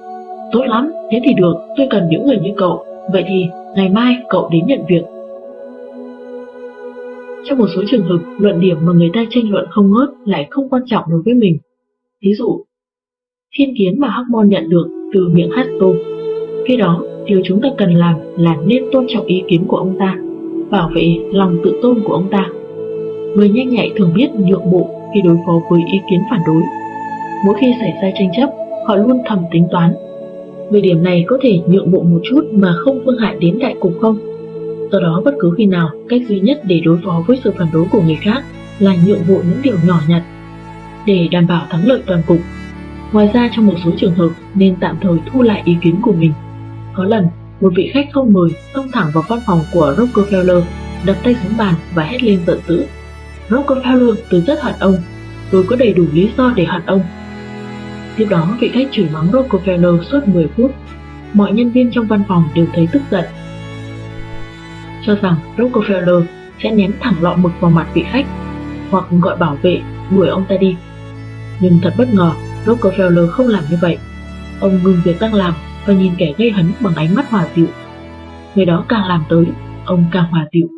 [0.52, 3.46] Tốt lắm, thế thì được, tôi cần những người như cậu, vậy thì
[3.76, 5.02] ngày mai cậu đến nhận việc.
[7.48, 10.46] Trong một số trường hợp, luận điểm mà người ta tranh luận không ngớt lại
[10.50, 11.58] không quan trọng đối với mình.
[12.24, 12.64] Ví dụ,
[13.56, 15.86] thiên kiến mà Hammond nhận được từ miệng Hasto.
[16.66, 19.96] Khi đó, điều chúng ta cần làm là nên tôn trọng ý kiến của ông
[19.98, 20.18] ta,
[20.70, 22.50] bảo vệ lòng tự tôn của ông ta.
[23.36, 26.62] Người nhanh nhạy thường biết nhượng bộ khi đối phó với ý kiến phản đối.
[27.46, 28.50] Mỗi khi xảy ra tranh chấp,
[28.86, 29.94] họ luôn thầm tính toán.
[30.70, 33.74] Về điểm này có thể nhượng bộ một chút mà không phương hại đến đại
[33.80, 34.27] cục không?
[34.92, 37.68] Do đó bất cứ khi nào, cách duy nhất để đối phó với sự phản
[37.72, 38.44] đối của người khác
[38.78, 40.22] là nhượng bộ những điều nhỏ nhặt
[41.06, 42.38] để đảm bảo thắng lợi toàn cục.
[43.12, 46.12] Ngoài ra trong một số trường hợp nên tạm thời thu lại ý kiến của
[46.12, 46.32] mình.
[46.94, 47.26] Có lần,
[47.60, 50.62] một vị khách không mời xông thẳng vào văn phòng của Rockefeller,
[51.06, 52.84] đập tay xuống bàn và hét lên giận dữ.
[53.48, 54.94] Rockefeller tôi rất hận ông,
[55.50, 57.00] tôi có đầy đủ lý do để hận ông.
[58.16, 60.74] Tiếp đó vị khách chửi mắng Rockefeller suốt 10 phút.
[61.32, 63.24] Mọi nhân viên trong văn phòng đều thấy tức giận.
[65.08, 66.22] Cho rằng Rockefeller
[66.62, 68.26] sẽ ném thẳng lọ mực vào mặt vị khách
[68.90, 69.80] hoặc gọi bảo vệ
[70.16, 70.76] đuổi ông ta đi.
[71.60, 72.32] Nhưng thật bất ngờ,
[72.66, 73.96] Rockefeller không làm như vậy.
[74.60, 75.52] Ông ngừng việc đang làm
[75.86, 77.66] và nhìn kẻ gây hấn bằng ánh mắt hòa dịu.
[78.54, 79.44] Người đó càng làm tới,
[79.84, 80.68] ông càng hòa dịu.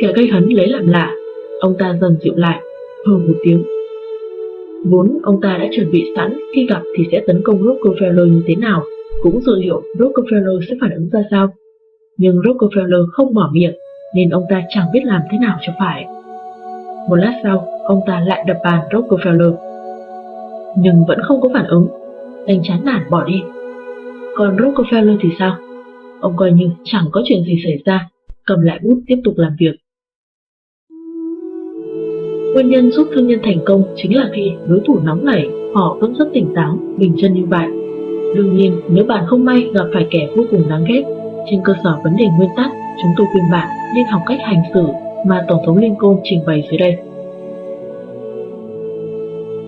[0.00, 1.14] Kẻ gây hấn lấy làm lạ,
[1.60, 2.60] ông ta dần dịu lại,
[3.06, 3.64] hừ một tiếng.
[4.84, 8.42] Vốn ông ta đã chuẩn bị sẵn khi gặp thì sẽ tấn công Rockefeller như
[8.46, 8.82] thế nào,
[9.22, 11.54] cũng dự liệu Rockefeller sẽ phản ứng ra sao.
[12.22, 13.74] Nhưng Rockefeller không mở miệng,
[14.14, 16.04] nên ông ta chẳng biết làm thế nào cho phải.
[17.08, 19.54] Một lát sau, ông ta lại đập bàn Rockefeller.
[20.76, 21.88] Nhưng vẫn không có phản ứng,
[22.46, 23.42] đành chán nản bỏ đi.
[24.36, 25.56] Còn Rockefeller thì sao?
[26.20, 28.08] Ông coi như chẳng có chuyện gì xảy ra,
[28.46, 29.72] cầm lại bút tiếp tục làm việc.
[32.54, 35.96] Nguyên nhân giúp thương nhân thành công chính là khi đối thủ nóng nảy, họ
[36.00, 37.70] vẫn rất tỉnh táo, bình chân như bạn.
[38.36, 41.19] Đương nhiên, nếu bạn không may gặp phải kẻ vô cùng đáng ghét,
[41.50, 42.70] trên cơ sở vấn đề nguyên tắc,
[43.02, 44.86] chúng tôi khuyên bạn nên học cách hành xử
[45.26, 46.96] mà Tổng thống Lincoln trình bày dưới đây.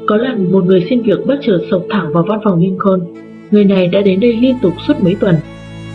[0.06, 3.00] Có lần một người xin việc bất chợt sộc thẳng vào văn phòng Lincoln.
[3.50, 5.36] Người này đã đến đây liên tục suốt mấy tuần.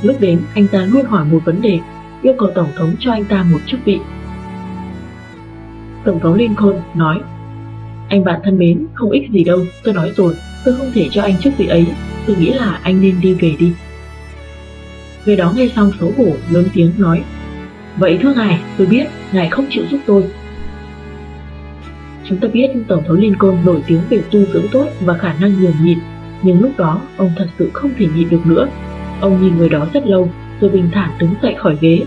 [0.04, 1.80] Lúc đến, anh ta luôn hỏi một vấn đề,
[2.22, 4.00] yêu cầu Tổng thống cho anh ta một chức vị.
[6.06, 7.20] Tổng thống Lincoln nói
[8.10, 10.34] Anh bạn thân mến, không ích gì đâu, tôi nói rồi,
[10.66, 11.86] tôi không thể cho anh chức vị ấy,
[12.28, 13.72] tôi nghĩ là anh nên đi về đi.
[15.28, 17.24] Người đó nghe xong xấu hổ, lớn tiếng nói
[17.98, 20.24] Vậy thưa ngài, tôi biết, ngài không chịu giúp tôi.
[22.24, 25.62] Chúng ta biết Tổng thống Lincoln nổi tiếng về tu dưỡng tốt và khả năng
[25.62, 25.98] nhường nhịn,
[26.44, 28.68] nhưng lúc đó ông thật sự không thể nhịn được nữa.
[29.22, 30.30] Ông nhìn người đó rất lâu,
[30.62, 32.02] rồi bình thản đứng dậy khỏi ghế,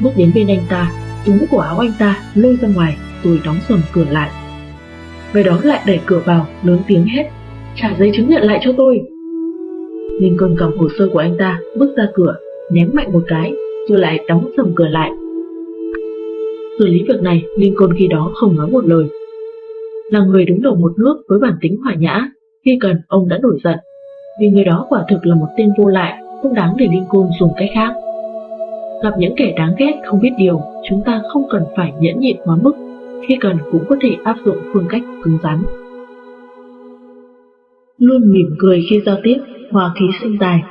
[0.00, 0.92] bước đến bên anh ta,
[1.26, 4.30] túm của áo anh ta lôi ra ngoài rồi đóng sầm cửa lại.
[5.32, 7.30] Người đó lại đẩy cửa vào, lớn tiếng hét,
[7.76, 9.00] trả giấy chứng nhận lại cho tôi.
[10.20, 12.36] Lincoln cầm hồ sơ của anh ta, bước ra cửa,
[12.72, 13.52] ném mạnh một cái,
[13.88, 15.10] rồi lại đóng sầm cửa lại.
[16.78, 19.04] Xử lý việc này, Lincoln khi đó không nói một lời.
[20.10, 22.28] Là người đứng đầu một nước với bản tính hòa nhã,
[22.64, 23.78] khi cần ông đã nổi giận,
[24.40, 27.50] vì người đó quả thực là một tên vô lại, không đáng để Lincoln dùng
[27.56, 27.94] cách khác.
[29.02, 32.36] Gặp những kẻ đáng ghét không biết điều, chúng ta không cần phải nhẫn nhịn
[32.44, 32.72] quá mức
[33.28, 35.62] khi cần cũng có thể áp dụng phương cách cứng rắn.
[37.98, 39.36] Luôn mỉm cười khi giao tiếp,
[39.70, 40.62] hòa khí sinh tài.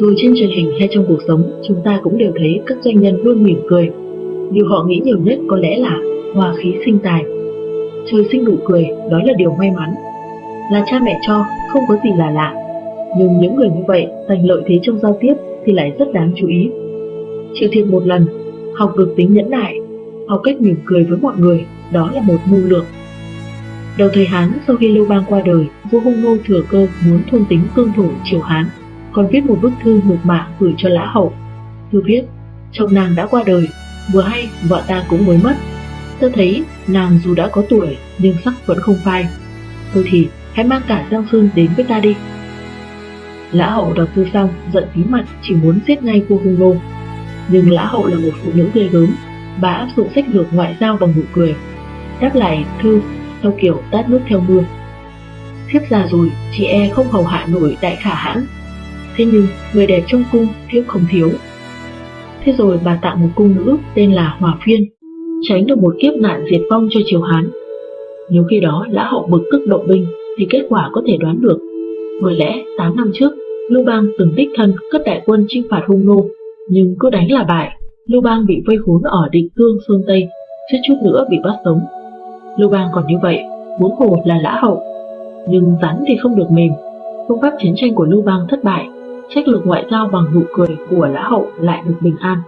[0.00, 3.00] Dù trên truyền hình hay trong cuộc sống, chúng ta cũng đều thấy các doanh
[3.00, 3.90] nhân luôn mỉm cười.
[4.52, 5.98] Điều họ nghĩ nhiều nhất có lẽ là
[6.34, 7.24] hòa khí sinh tài.
[8.10, 9.94] Trời sinh đủ cười, đó là điều may mắn.
[10.72, 12.54] Là cha mẹ cho, không có gì là lạ.
[13.18, 16.32] Nhưng những người như vậy giành lợi thế trong giao tiếp thì lại rất đáng
[16.36, 16.70] chú ý.
[17.54, 18.26] Chịu thiệt một lần,
[18.74, 19.74] học được tính nhẫn nại
[20.28, 22.84] học cách mỉm cười với mọi người, đó là một mưu lược.
[23.98, 27.20] Đầu thời Hán sau khi Lưu Bang qua đời, vua Hung Nô thừa cơ muốn
[27.30, 28.64] thôn tính cương thổ triều Hán,
[29.14, 31.32] còn viết một bức thư mộc mạc gửi cho Lã Hậu.
[31.92, 32.22] Thư viết,
[32.72, 33.68] chồng nàng đã qua đời,
[34.12, 35.54] vừa hay vợ ta cũng mới mất.
[36.20, 39.26] tôi thấy nàng dù đã có tuổi nhưng sắc vẫn không phai.
[39.94, 42.16] Thôi thì hãy mang cả Giang Sơn đến với ta đi.
[43.52, 46.74] Lã Hậu đọc thư xong, giận tí mặt chỉ muốn giết ngay vua Hung Nô.
[47.48, 49.08] Nhưng Lã Hậu là một phụ nữ ghê gớm,
[49.60, 51.54] bà áp dụng sách lược ngoại giao bằng nụ cười.
[52.20, 53.00] Đáp lại thư
[53.42, 54.64] theo kiểu tát nước theo mưa.
[55.68, 58.46] Thiếp già rồi, chị e không hầu hạ nổi đại khả hãn.
[59.16, 61.30] Thế nhưng, người đẹp trong cung thiếu không thiếu.
[62.44, 64.84] Thế rồi bà tặng một cung nữ tên là Hòa Phiên,
[65.42, 67.50] tránh được một kiếp nạn diệt vong cho triều Hán.
[68.30, 70.06] Nếu khi đó lã hậu bực tức động binh,
[70.38, 71.58] thì kết quả có thể đoán được.
[72.22, 73.32] Bởi lẽ, 8 năm trước,
[73.70, 76.26] Lưu Bang từng đích thân cất đại quân chinh phạt hung nô,
[76.70, 77.70] nhưng cứ đánh là bại,
[78.06, 80.28] Lưu Bang bị vây khốn ở định cương phương Tây,
[80.72, 81.80] suýt chút nữa bị bắt sống.
[82.58, 83.38] Lưu Bang còn như vậy,
[83.80, 84.82] muốn hồ là lã hậu.
[85.48, 86.72] Nhưng rắn thì không được mềm.
[87.28, 88.86] Phương pháp chiến tranh của Lưu Bang thất bại,
[89.28, 92.38] trách lược ngoại giao bằng nụ cười của lã hậu lại được bình an.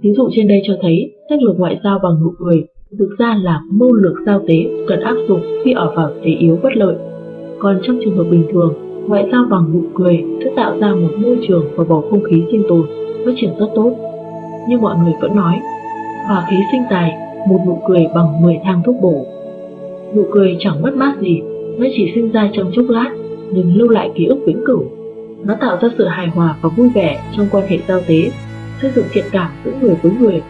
[0.00, 2.66] Ví dụ trên đây cho thấy trách lược ngoại giao bằng nụ cười
[2.98, 4.54] thực ra là mưu lược giao tế
[4.88, 6.94] cần áp dụng khi ở vào thế yếu bất lợi.
[7.58, 8.74] Còn trong trường hợp bình thường,
[9.06, 12.42] ngoại giao bằng nụ cười sẽ tạo ra một môi trường và bầu không khí
[12.50, 12.86] sinh tồn,
[13.24, 13.92] phát triển rất tốt.
[14.68, 15.54] Nhưng mọi người vẫn nói,
[16.26, 17.12] hòa khí sinh tài
[17.48, 19.26] một nụ cười bằng 10 thang thuốc bổ.
[20.14, 21.40] Nụ cười chẳng mất mát gì,
[21.78, 23.10] nó chỉ sinh ra trong chốc lát,
[23.52, 24.84] nhưng lưu lại ký ức vĩnh cửu.
[25.44, 28.30] Nó tạo ra sự hài hòa và vui vẻ trong quan hệ giao tế,
[28.82, 30.42] xây dựng thiện cảm giữa người với người.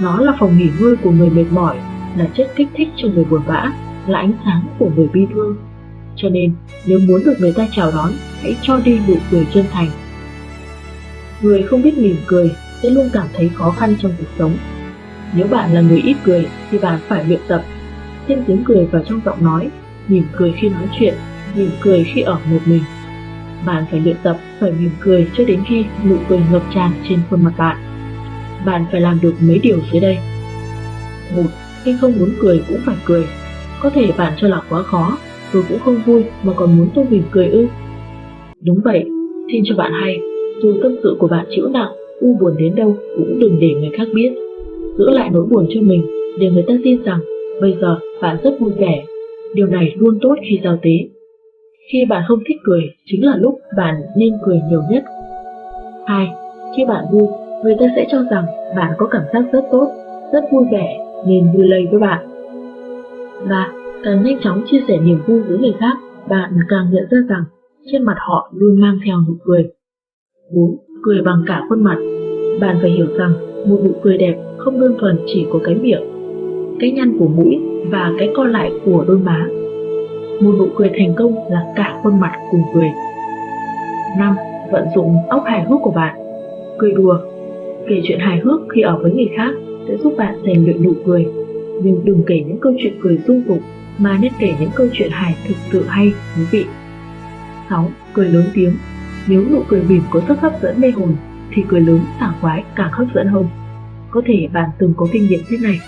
[0.00, 1.76] Nó là phòng nghỉ ngơi của người mệt mỏi,
[2.16, 3.72] là chất kích thích cho người buồn bã,
[4.06, 5.56] là ánh sáng của người bi thương.
[6.16, 6.54] Cho nên,
[6.86, 9.88] nếu muốn được người ta chào đón, hãy cho đi nụ cười chân thành.
[11.42, 14.52] Người không biết mỉm cười sẽ luôn cảm thấy khó khăn trong cuộc sống
[15.34, 17.62] nếu bạn là người ít cười thì bạn phải luyện tập
[18.28, 19.68] thêm tiếng cười vào trong giọng nói,
[20.08, 21.14] mỉm cười khi nói chuyện,
[21.54, 22.82] mỉm cười khi ở một mình.
[23.68, 27.18] Bạn phải luyện tập phải mỉm cười cho đến khi nụ cười ngập tràn trên
[27.30, 27.76] khuôn mặt bạn.
[28.66, 30.18] Bạn phải làm được mấy điều dưới đây.
[31.36, 31.42] một
[31.84, 33.24] Khi không muốn cười cũng phải cười.
[33.82, 35.18] Có thể bạn cho là quá khó,
[35.52, 37.66] tôi cũng không vui mà còn muốn tôi mỉm cười ư.
[38.64, 39.04] Đúng vậy,
[39.52, 40.18] xin cho bạn hay,
[40.62, 43.90] dù tâm sự của bạn chịu nặng, u buồn đến đâu cũng đừng để người
[43.98, 44.30] khác biết
[44.98, 46.06] giữ lại nỗi buồn cho mình
[46.38, 47.20] để người ta tin rằng
[47.60, 49.04] bây giờ bạn rất vui vẻ.
[49.54, 51.17] Điều này luôn tốt khi giao tế.
[51.92, 55.04] Khi bạn không thích cười chính là lúc bạn nên cười nhiều nhất.
[56.06, 56.28] 2.
[56.76, 57.26] Khi bạn vui,
[57.64, 58.44] người ta sẽ cho rằng
[58.76, 59.88] bạn có cảm giác rất tốt,
[60.32, 62.26] rất vui vẻ nên vui lây với bạn.
[63.48, 63.72] 3.
[64.04, 65.96] Càng nhanh chóng chia sẻ niềm vui với người khác,
[66.28, 67.44] bạn càng nhận ra rằng
[67.92, 69.70] trên mặt họ luôn mang theo nụ cười.
[70.54, 70.76] 4.
[71.02, 71.98] Cười bằng cả khuôn mặt.
[72.60, 73.32] Bạn phải hiểu rằng
[73.66, 76.02] một nụ cười đẹp không đơn thuần chỉ có cái miệng,
[76.80, 77.58] cái nhăn của mũi
[77.90, 79.48] và cái co lại của đôi má.
[80.40, 82.88] Một nụ cười thành công là cả khuôn mặt cùng cười.
[84.18, 84.36] 5.
[84.70, 86.16] Vận dụng óc hài hước của bạn.
[86.78, 87.18] Cười đùa,
[87.88, 89.50] kể chuyện hài hước khi ở với người khác
[89.88, 91.26] sẽ giúp bạn rèn luyện nụ cười.
[91.82, 93.58] Nhưng đừng kể những câu chuyện cười dung tục
[93.98, 96.64] mà nên kể những câu chuyện hài thực sự hay, thú vị.
[97.70, 97.90] 6.
[98.12, 98.72] Cười lớn tiếng.
[99.28, 101.16] Nếu nụ cười mỉm có sức hấp dẫn mê hồn,
[101.50, 103.46] thì cười lớn sảng khoái càng hấp dẫn hơn.
[104.10, 105.78] Có thể bạn từng có kinh nghiệm thế này.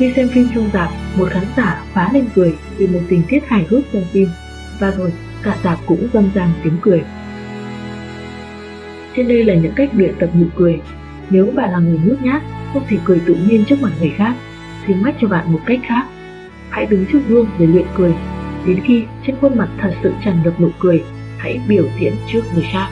[0.00, 3.48] Khi xem phim trong dạp, một khán giả phá lên cười vì một tình tiết
[3.48, 4.28] hài hước trong phim,
[4.78, 5.12] và rồi
[5.42, 7.02] cả dạp cũng râm rang tiếng cười.
[9.16, 10.80] Trên đây là những cách luyện tập nụ cười.
[11.30, 14.34] Nếu bạn là người nhút nhát, không thể cười tự nhiên trước mặt người khác,
[14.86, 16.06] thì mách cho bạn một cách khác.
[16.70, 18.14] Hãy đứng trước gương để luyện cười.
[18.66, 21.04] Đến khi trên khuôn mặt thật sự tràn ngập nụ cười,
[21.38, 22.88] hãy biểu diễn trước người khác.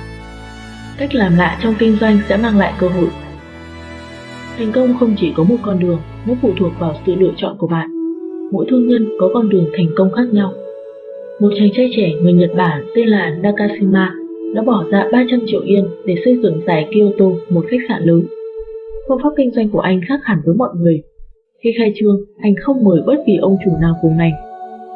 [0.98, 3.08] Cách làm lạ trong kinh doanh sẽ mang lại cơ hội
[4.58, 7.56] Thành công không chỉ có một con đường, nó phụ thuộc vào sự lựa chọn
[7.58, 7.90] của bạn.
[8.52, 10.52] Mỗi thương nhân có con đường thành công khác nhau.
[11.40, 14.14] Một chàng trai trẻ người Nhật Bản tên là Nakashima
[14.54, 18.22] đã bỏ ra 300 triệu yên để xây dựng tại Kyoto một khách sạn lớn.
[19.08, 21.02] Phương pháp kinh doanh của anh khác hẳn với mọi người.
[21.62, 24.32] Khi khai trương, anh không mời bất kỳ ông chủ nào cùng ngành.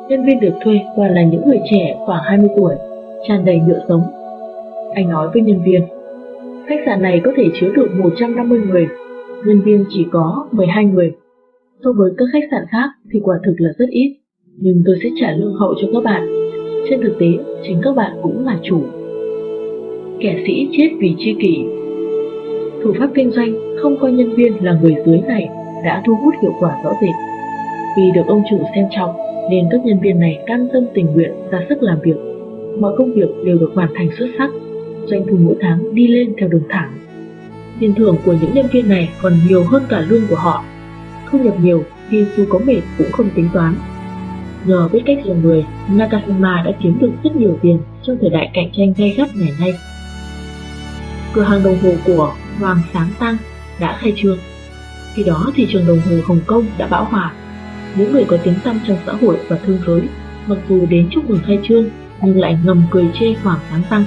[0.09, 2.75] Nhân viên được thuê toàn là những người trẻ khoảng 20 tuổi,
[3.29, 4.03] tràn đầy nhựa sống.
[4.95, 5.83] Anh nói với nhân viên,
[6.67, 8.87] khách sạn này có thể chứa được 150 người
[9.45, 11.13] nhân viên chỉ có 12 người.
[11.85, 14.17] So với các khách sạn khác thì quả thực là rất ít,
[14.57, 16.29] nhưng tôi sẽ trả lương hậu cho các bạn.
[16.89, 17.27] Trên thực tế,
[17.63, 18.83] chính các bạn cũng là chủ.
[20.21, 21.65] Kẻ sĩ chết vì chi kỷ
[22.83, 25.49] Thủ pháp kinh doanh không coi nhân viên là người dưới này
[25.85, 27.15] đã thu hút hiệu quả rõ rệt.
[27.97, 29.17] Vì được ông chủ xem trọng
[29.51, 32.17] nên các nhân viên này cam tâm tình nguyện ra sức làm việc.
[32.79, 34.51] Mọi công việc đều được hoàn thành xuất sắc,
[35.07, 36.93] doanh thu mỗi tháng đi lên theo đường thẳng
[37.83, 40.65] tiền thưởng của những nhân viên này còn nhiều hơn cả lương của họ.
[41.33, 43.75] Thu nhập nhiều thì dù có mệt cũng không tính toán.
[44.65, 48.51] Nhờ biết cách dùng người, Nakashima đã kiếm được rất nhiều tiền trong thời đại
[48.55, 49.75] cạnh tranh gay gắt ngày nay.
[51.33, 53.37] Cửa hàng đồng hồ của Hoàng Sáng Tăng
[53.81, 54.39] đã khai trương.
[55.15, 57.33] Khi đó thị trường đồng hồ Hồng Kông đã bão hòa.
[57.97, 60.03] Những người có tiếng tăm trong xã hội và thương giới,
[60.47, 61.85] mặc dù đến chúc mừng khai trương
[62.23, 64.05] nhưng lại ngầm cười chê Hoàng Sáng Tăng.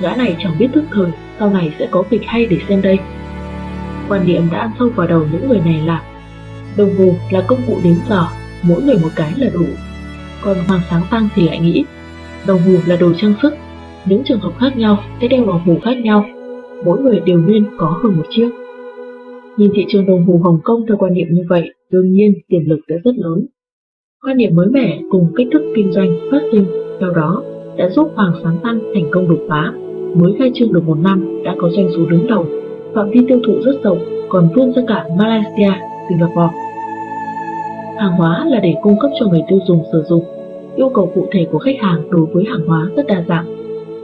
[0.00, 2.98] Gã này chẳng biết thức thời, sau này sẽ có kịch hay để xem đây.
[4.08, 6.02] Quan điểm đã ăn sâu vào đầu những người này là
[6.76, 8.24] đồng hồ là công cụ đếm giờ,
[8.62, 9.66] mỗi người một cái là đủ.
[10.44, 11.84] Còn Hoàng Sáng Tăng thì lại nghĩ
[12.46, 13.54] đồng hồ là đồ trang sức,
[14.06, 16.24] những trường hợp khác nhau sẽ đeo đồng hồ khác nhau,
[16.84, 18.50] mỗi người đều nên có hơn một chiếc.
[19.56, 22.60] Nhìn thị trường đồng hồ Hồng Kông theo quan niệm như vậy, đương nhiên tiềm
[22.66, 23.46] lực đã rất lớn.
[24.24, 26.64] Quan niệm mới mẻ cùng cách thức kinh doanh phát sinh
[27.00, 27.42] theo đó
[27.76, 29.72] đã giúp Hoàng Sáng Tăng thành công đột phá.
[30.14, 32.46] Mới khai trương được một năm đã có doanh số đứng đầu,
[32.94, 35.72] phạm vi tiêu thụ rất rộng, còn vươn ra cả Malaysia,
[36.08, 36.63] Singapore.
[37.98, 40.24] Hàng hóa là để cung cấp cho người tiêu dùng sử dụng.
[40.76, 43.46] Yêu cầu cụ thể của khách hàng đối với hàng hóa rất đa dạng.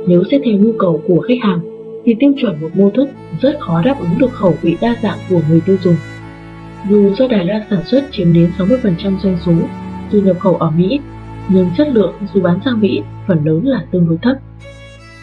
[0.07, 1.61] Nếu xét theo nhu cầu của khách hàng,
[2.05, 3.09] thì tiêu chuẩn một mô thức
[3.41, 5.97] rất khó đáp ứng được khẩu vị đa dạng của người tiêu dùng.
[6.91, 9.53] Dù do Đài Loan sản xuất chiếm đến 60% doanh số,
[10.11, 11.01] dù nhập khẩu ở Mỹ,
[11.49, 14.37] nhưng chất lượng dù bán sang Mỹ phần lớn là tương đối thấp.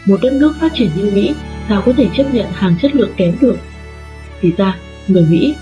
[0.06, 1.34] Một đất nước phát triển như Mỹ
[1.68, 3.56] sao có thể chấp nhận hàng chất lượng kém được?
[4.40, 4.76] Thì ra,
[5.08, 5.54] người Mỹ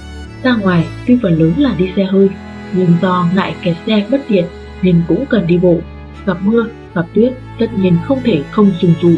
[0.43, 2.29] ra ngoài tuy phần lớn là đi xe hơi,
[2.73, 4.45] nhưng do ngại kẹt xe bất tiện
[4.83, 5.79] nên cũng cần đi bộ.
[6.27, 9.13] Gặp mưa, gặp tuyết, tất nhiên không thể không dùng dù.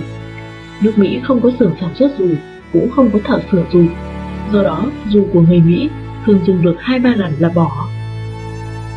[0.83, 2.29] Nước Mỹ không có xưởng sản xuất dù,
[2.73, 3.85] cũng không có thợ sửa dù.
[4.53, 5.89] Do đó, dù của người Mỹ
[6.27, 7.89] thường dùng được 2-3 lần là bỏ.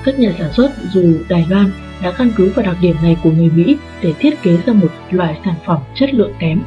[0.05, 1.65] Các nhà sản xuất dù Đài Loan
[2.03, 4.87] đã căn cứ vào đặc điểm này của người Mỹ để thiết kế ra một
[5.11, 6.61] loại sản phẩm chất lượng kém.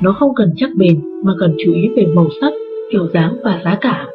[0.00, 2.52] Nó không cần chắc bền mà cần chú ý về màu sắc,
[2.92, 4.06] kiểu dáng và giá cả.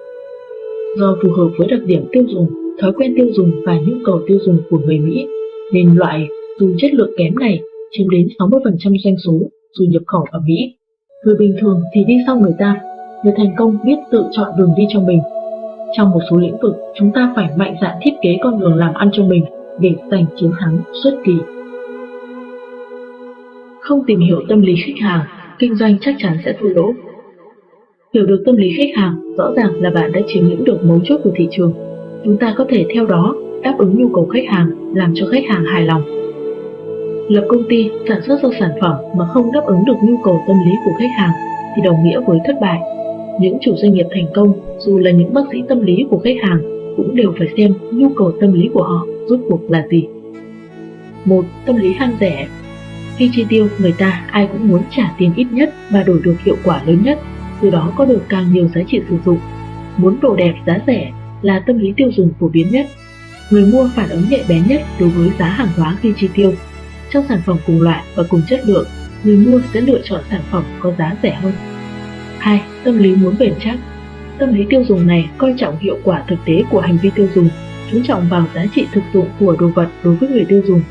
[0.98, 4.22] Do phù hợp với đặc điểm tiêu dùng, thói quen tiêu dùng và nhu cầu
[4.28, 5.26] tiêu dùng của người Mỹ,
[5.74, 6.28] nên loại
[6.60, 7.60] dù chất lượng kém này
[7.92, 9.40] chiếm đến 60% doanh số
[9.74, 10.76] dù nhập khẩu ở Mỹ.
[11.26, 12.82] Người bình thường thì đi sau người ta,
[13.24, 15.22] người thành công biết tự chọn đường đi cho mình.
[15.98, 18.94] Trong một số lĩnh vực, chúng ta phải mạnh dạn thiết kế con đường làm
[18.94, 19.46] ăn cho mình
[19.80, 21.34] để giành chiến thắng suốt kỳ.
[23.82, 25.26] Không tìm hiểu tâm lý khách hàng,
[25.60, 26.94] kinh doanh chắc chắn sẽ thua lỗ.
[28.14, 31.00] Hiểu được tâm lý khách hàng, rõ ràng là bạn đã chiếm lĩnh được mấu
[31.04, 31.91] chốt của thị trường.
[32.26, 35.44] Chúng ta có thể theo đó đáp ứng nhu cầu khách hàng, làm cho khách
[35.50, 36.04] hàng hài lòng.
[37.30, 40.44] Lập công ty sản xuất ra sản phẩm mà không đáp ứng được nhu cầu
[40.48, 41.32] tâm lý của khách hàng
[41.76, 42.80] thì đồng nghĩa với thất bại.
[43.40, 46.36] Những chủ doanh nghiệp thành công, dù là những bác sĩ tâm lý của khách
[46.42, 46.62] hàng,
[46.98, 50.08] cũng đều phải xem nhu cầu tâm lý của họ rốt cuộc là gì.
[51.26, 52.48] Một, tâm lý ham rẻ.
[53.18, 56.36] Khi chi tiêu, người ta ai cũng muốn trả tiền ít nhất và đổi được
[56.46, 57.20] hiệu quả lớn nhất,
[57.62, 59.38] từ đó có được càng nhiều giá trị sử dụng.
[59.98, 61.12] Muốn đồ đẹp giá rẻ
[61.42, 62.88] là tâm lý tiêu dùng phổ biến nhất.
[63.50, 66.54] Người mua phản ứng nhạy bén nhất đối với giá hàng hóa khi chi tiêu.
[67.12, 68.88] Trong sản phẩm cùng loại và cùng chất lượng,
[69.24, 71.54] người mua sẽ lựa chọn sản phẩm có giá rẻ hơn.
[72.40, 72.62] 2.
[72.84, 73.80] Tâm lý muốn bền chắc
[74.38, 77.28] Tâm lý tiêu dùng này coi trọng hiệu quả thực tế của hành vi tiêu
[77.36, 77.50] dùng
[77.92, 80.82] chú trọng vào giá trị thực dụng của đồ vật đối với người tiêu dùng.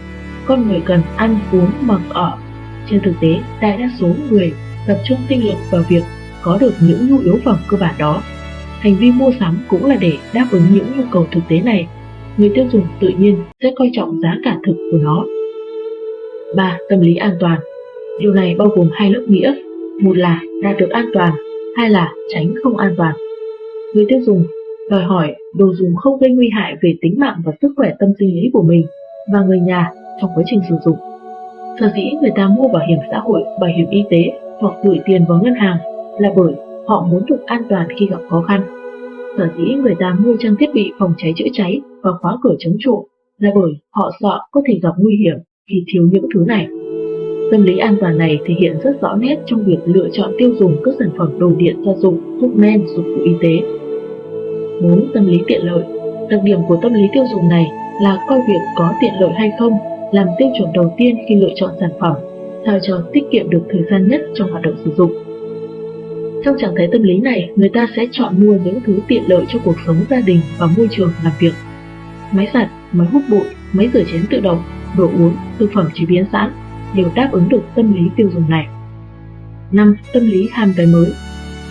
[0.47, 2.39] Con người cần ăn, uống, mặc, ở.
[2.91, 4.53] Trên thực tế, đại đa số người
[4.87, 6.03] tập trung tinh lực vào việc
[6.43, 8.23] có được những nhu yếu phẩm cơ bản đó.
[8.81, 11.87] Hành vi mua sắm cũng là để đáp ứng những nhu cầu thực tế này.
[12.37, 15.25] Người tiêu dùng tự nhiên sẽ coi trọng giá cả thực của nó.
[16.57, 16.79] 3.
[16.89, 17.59] Tâm lý an toàn
[18.21, 19.55] Điều này bao gồm hai lớp nghĩa.
[20.03, 21.33] Một là đạt được an toàn,
[21.77, 23.15] hai là tránh không an toàn.
[23.95, 24.45] Người tiêu dùng
[24.91, 28.09] đòi hỏi đồ dùng không gây nguy hại về tính mạng và sức khỏe tâm
[28.19, 28.87] sinh lý của mình
[29.33, 30.97] và người nhà trong quá trình sử dụng.
[31.81, 35.01] Sở dĩ người ta mua bảo hiểm xã hội, bảo hiểm y tế hoặc gửi
[35.07, 35.77] tiền vào ngân hàng
[36.19, 36.55] là bởi
[36.91, 38.63] họ muốn được an toàn khi gặp khó khăn.
[39.37, 42.55] Sở dĩ người ta mua trang thiết bị phòng cháy chữa cháy và khóa cửa
[42.59, 43.05] chống trộm
[43.39, 45.37] là bởi họ sợ có thể gặp nguy hiểm
[45.71, 46.67] khi thiếu những thứ này.
[47.51, 50.55] Tâm lý an toàn này thể hiện rất rõ nét trong việc lựa chọn tiêu
[50.59, 53.67] dùng các sản phẩm đồ điện gia dụng, thuốc men, dụng cụ y tế
[54.83, 55.11] 4.
[55.15, 55.85] Tâm lý tiện lợi
[56.31, 57.67] Đặc điểm của tâm lý tiêu dùng này
[58.03, 59.73] là coi việc có tiện lợi hay không
[60.13, 62.15] làm tiêu chuẩn đầu tiên khi lựa chọn sản phẩm,
[62.67, 65.30] sao cho tiết kiệm được thời gian nhất trong hoạt động sử dụng.
[66.45, 69.45] Trong trạng thái tâm lý này, người ta sẽ chọn mua những thứ tiện lợi
[69.49, 71.53] cho cuộc sống gia đình và môi trường làm việc.
[72.33, 74.63] Máy giặt, máy hút bụi, máy rửa chén tự động,
[74.99, 76.53] đồ uống, thực phẩm chế biến sẵn
[76.97, 78.67] đều đáp ứng được tâm lý tiêu dùng này.
[79.73, 79.97] 5.
[80.13, 81.13] Tâm lý ham cái mới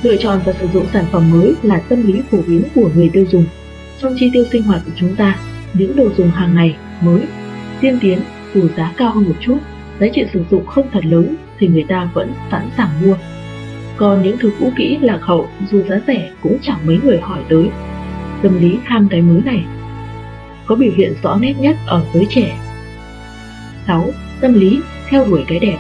[0.04, 3.10] Lựa chọn và sử dụng sản phẩm mới là tâm lý phổ biến của người
[3.14, 3.46] tiêu dùng.
[4.02, 5.40] Trong chi tiêu sinh hoạt của chúng ta,
[5.74, 7.22] những đồ dùng hàng ngày mới,
[7.82, 8.20] tiên tiến
[8.54, 9.58] dù giá cao hơn một chút,
[10.00, 13.16] giá trị sử dụng không thật lớn thì người ta vẫn sẵn sàng mua.
[14.00, 17.40] Còn những thứ cũ kỹ lạc hậu dù giá rẻ cũng chẳng mấy người hỏi
[17.50, 17.70] tới.
[18.44, 19.64] Tâm lý ham cái mới này
[20.68, 22.58] có biểu hiện rõ nét nhất ở giới trẻ.
[23.88, 24.06] 6.
[24.42, 24.80] Tâm lý
[25.10, 25.78] theo đuổi cái đẹp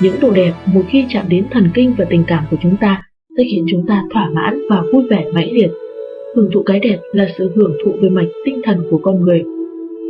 [0.00, 3.02] Những đồ đẹp một khi chạm đến thần kinh và tình cảm của chúng ta
[3.36, 5.70] sẽ khiến chúng ta thỏa mãn và vui vẻ mãnh liệt.
[6.36, 9.44] Hưởng thụ cái đẹp là sự hưởng thụ về mạch tinh thần của con người.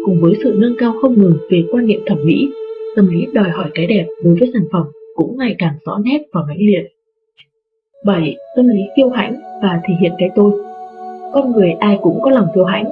[0.05, 2.51] Cùng với sự nâng cao không ngừng về quan niệm thẩm mỹ,
[2.97, 6.19] tâm lý đòi hỏi cái đẹp đối với sản phẩm cũng ngày càng rõ nét
[6.33, 6.85] và mãnh liệt.
[8.05, 8.37] 7.
[8.57, 10.53] Tâm lý kiêu hãnh và thể hiện cái tôi
[11.33, 12.85] Con người ai cũng có lòng kiêu hãnh.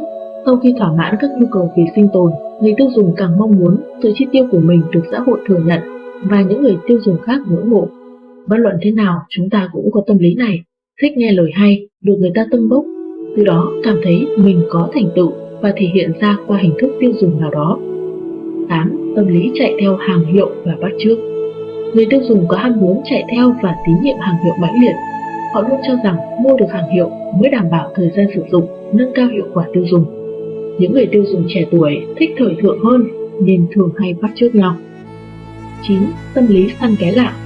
[0.47, 3.59] Sau khi thỏa mãn các nhu cầu về sinh tồn, người tiêu dùng càng mong
[3.59, 5.81] muốn sự chi tiêu của mình được xã hội thừa nhận
[6.25, 7.89] và những người tiêu dùng khác ngưỡng mộ.
[8.47, 10.61] Bất luận thế nào, chúng ta cũng có tâm lý này,
[11.03, 12.85] thích nghe lời hay, được người ta tâm bốc,
[13.37, 16.91] từ đó cảm thấy mình có thành tựu và thể hiện ra qua hình thức
[17.01, 17.79] tiêu dùng nào đó.
[18.69, 19.13] 8.
[19.17, 21.19] Tâm lý chạy theo hàng hiệu và bắt chước
[21.95, 24.95] Người tiêu dùng có ham muốn chạy theo và tín nhiệm hàng hiệu mãnh liệt.
[25.55, 27.11] Họ luôn cho rằng mua được hàng hiệu
[27.41, 30.05] mới đảm bảo thời gian sử dụng, nâng cao hiệu quả tiêu dùng.
[30.79, 33.09] Những người tiêu dùng trẻ tuổi thích thời thượng hơn
[33.43, 34.77] nên thường hay bắt chước nhau.
[35.89, 35.99] 9.
[36.35, 37.37] Tâm lý săn cái lạ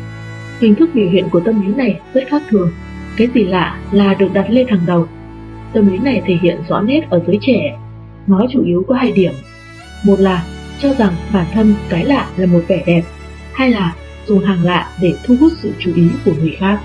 [0.60, 2.70] Hình thức biểu hiện của tâm lý này rất khác thường.
[3.16, 5.06] Cái gì lạ là được đặt lên hàng đầu.
[5.73, 7.78] Tâm lý này thể hiện rõ nét ở giới trẻ.
[8.26, 9.32] Nó chủ yếu có hai điểm.
[10.06, 10.44] Một là
[10.82, 13.02] cho rằng bản thân cái lạ là một vẻ đẹp,
[13.52, 13.94] hai là
[14.27, 16.81] dùng hàng lạ để thu hút sự chú ý của người khác.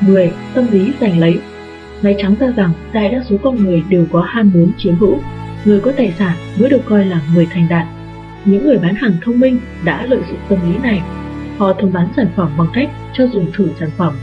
[0.00, 0.32] 10.
[0.54, 1.40] Tâm lý giành lấy
[2.02, 5.18] Nói trắng ra rằng đại đa số con người đều có ham muốn chiếm hữu,
[5.64, 7.86] người có tài sản mới được coi là người thành đạt.
[8.44, 11.02] Những người bán hàng thông minh đã lợi dụng tâm lý này.
[11.58, 14.14] Họ thường bán sản phẩm bằng cách cho dùng thử sản phẩm.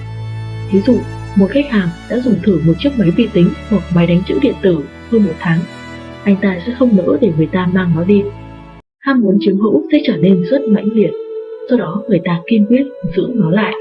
[0.72, 0.98] Ví dụ,
[1.36, 4.40] một khách hàng đã dùng thử một chiếc máy vi tính hoặc máy đánh chữ
[4.42, 5.60] điện tử hơn một tháng.
[6.24, 8.24] Anh ta sẽ không nỡ để người ta mang nó đi.
[9.00, 11.12] Ham muốn chiếm hữu sẽ trở nên rất mãnh liệt
[11.70, 12.84] sau đó người ta kiên quyết
[13.16, 13.74] giữ nó lại.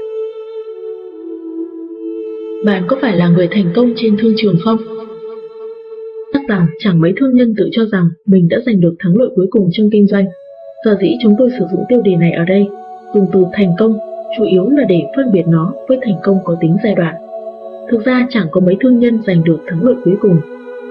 [2.65, 4.77] Bạn có phải là người thành công trên thương trường không?
[6.33, 9.29] Chắc rằng chẳng mấy thương nhân tự cho rằng mình đã giành được thắng lợi
[9.35, 10.25] cuối cùng trong kinh doanh.
[10.85, 12.67] Sở dĩ chúng tôi sử dụng tiêu đề này ở đây,
[13.13, 13.97] dùng từ thành công
[14.37, 17.15] chủ yếu là để phân biệt nó với thành công có tính giai đoạn.
[17.91, 20.37] Thực ra chẳng có mấy thương nhân giành được thắng lợi cuối cùng,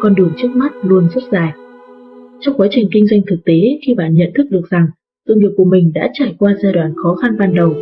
[0.00, 1.52] con đường trước mắt luôn rất dài.
[2.40, 4.86] Trong quá trình kinh doanh thực tế, khi bạn nhận thức được rằng
[5.28, 7.74] sự nghiệp của mình đã trải qua giai đoạn khó khăn ban đầu.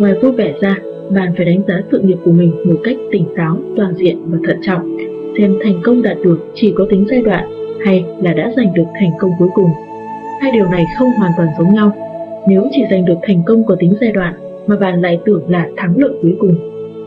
[0.00, 0.76] Ngoài vui vẻ ra,
[1.10, 4.38] bạn phải đánh giá sự nghiệp của mình một cách tỉnh táo, toàn diện và
[4.46, 4.96] thận trọng,
[5.38, 7.44] xem thành công đạt được chỉ có tính giai đoạn
[7.84, 9.70] hay là đã giành được thành công cuối cùng.
[10.42, 11.92] Hai điều này không hoàn toàn giống nhau.
[12.48, 14.34] Nếu chỉ giành được thành công có tính giai đoạn
[14.66, 16.56] mà bạn lại tưởng là thắng lợi cuối cùng,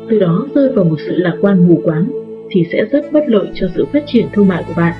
[0.09, 2.05] từ đó rơi vào một sự lạc quan mù quáng
[2.49, 4.93] thì sẽ rất bất lợi cho sự phát triển thương mại của bạn.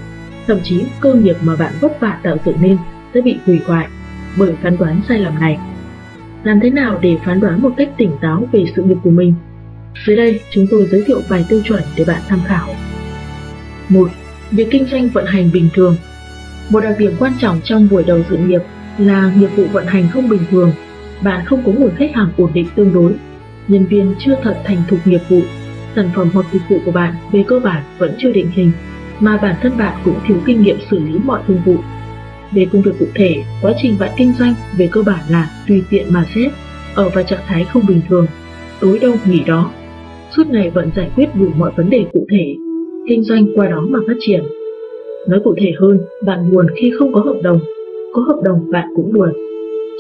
[0.48, 2.78] Thậm chí cơ nghiệp mà bạn vất vả tạo dựng nên
[3.14, 3.88] sẽ bị hủy hoại
[4.38, 5.58] bởi phán đoán sai lầm này.
[6.44, 9.34] Làm thế nào để phán đoán một cách tỉnh táo về sự nghiệp của mình?
[10.06, 12.68] Dưới đây, chúng tôi giới thiệu vài tiêu chuẩn để bạn tham khảo.
[13.90, 14.10] 1.
[14.52, 15.96] Việc kinh doanh vận hành bình thường
[16.70, 18.62] Một đặc điểm quan trọng trong buổi đầu sự nghiệp
[18.98, 20.72] là nghiệp vụ vận hành không bình thường.
[21.22, 23.14] Bạn không có nguồn khách hàng ổn định tương đối,
[23.68, 25.42] nhân viên chưa thật thành thục nghiệp vụ,
[25.96, 28.72] sản phẩm hoặc dịch vụ của bạn về cơ bản vẫn chưa định hình,
[29.20, 31.78] mà bản thân bạn cũng thiếu kinh nghiệm xử lý mọi thương vụ
[32.52, 35.84] về công việc cụ thể, quá trình bạn kinh doanh về cơ bản là tùy
[35.90, 36.50] tiện mà xếp
[36.96, 38.28] ở vào trạng thái không bình thường,
[38.82, 39.72] tối đâu nghỉ đó.
[40.36, 42.56] Suốt ngày vẫn giải quyết đủ mọi vấn đề cụ thể,
[43.08, 44.44] kinh doanh qua đó mà phát triển.
[45.28, 47.60] Nói cụ thể hơn, bạn buồn khi không có hợp đồng,
[48.14, 49.30] có hợp đồng bạn cũng buồn.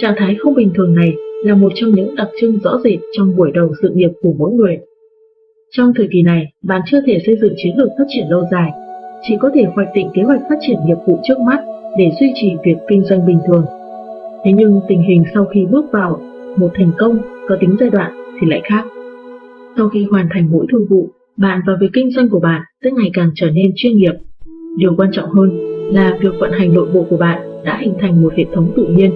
[0.02, 1.14] Trạng thái không bình thường này
[1.44, 4.52] là một trong những đặc trưng rõ rệt trong buổi đầu sự nghiệp của mỗi
[4.52, 4.78] người.
[5.72, 8.72] Trong thời kỳ này, bạn chưa thể xây dựng chiến lược phát triển lâu dài,
[9.22, 11.60] chỉ có thể hoạch định kế hoạch phát triển nghiệp vụ trước mắt
[11.98, 13.66] để duy trì việc kinh doanh bình thường.
[14.44, 16.20] Thế nhưng tình hình sau khi bước vào
[16.58, 17.18] một thành công
[17.50, 18.12] có tính giai đoạn
[18.42, 18.84] thì lại khác.
[19.78, 22.92] Sau khi hoàn thành mỗi thương vụ, bạn và việc kinh doanh của bạn sẽ
[22.92, 24.14] ngày càng trở nên chuyên nghiệp.
[24.78, 25.50] Điều quan trọng hơn
[25.94, 28.86] là việc vận hành nội bộ của bạn đã hình thành một hệ thống tự
[28.86, 29.12] nhiên.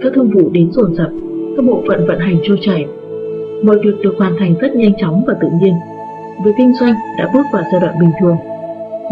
[0.00, 1.10] Các thương vụ đến dồn dập,
[1.56, 2.86] các bộ phận vận hành trôi chảy.
[3.62, 5.74] Mọi việc được hoàn thành rất nhanh chóng và tự nhiên.
[6.44, 8.36] Việc kinh doanh đã bước vào giai đoạn bình thường.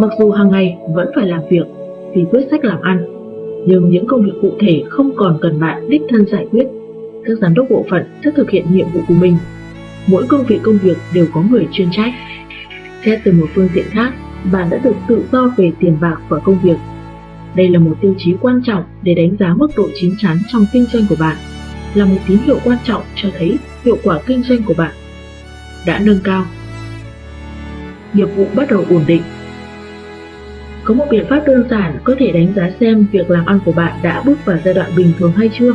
[0.00, 1.75] Mặc dù hàng ngày vẫn phải làm việc
[2.16, 3.06] vì quyết sách làm ăn.
[3.66, 6.64] Nhưng những công việc cụ thể không còn cần bạn đích thân giải quyết.
[7.24, 9.36] Các giám đốc bộ phận sẽ thực hiện nhiệm vụ của mình.
[10.06, 12.12] Mỗi công việc công việc đều có người chuyên trách.
[13.04, 14.14] Xét từ một phương diện khác,
[14.52, 16.76] bạn đã được tự do về tiền bạc và công việc.
[17.56, 20.66] Đây là một tiêu chí quan trọng để đánh giá mức độ chín chắn trong
[20.72, 21.36] kinh doanh của bạn,
[21.94, 24.92] là một tín hiệu quan trọng cho thấy hiệu quả kinh doanh của bạn
[25.86, 26.44] đã nâng cao.
[28.12, 29.22] Nghiệp vụ bắt đầu ổn định
[30.86, 33.72] có một biện pháp đơn giản có thể đánh giá xem việc làm ăn của
[33.72, 35.74] bạn đã bước vào giai đoạn bình thường hay chưa.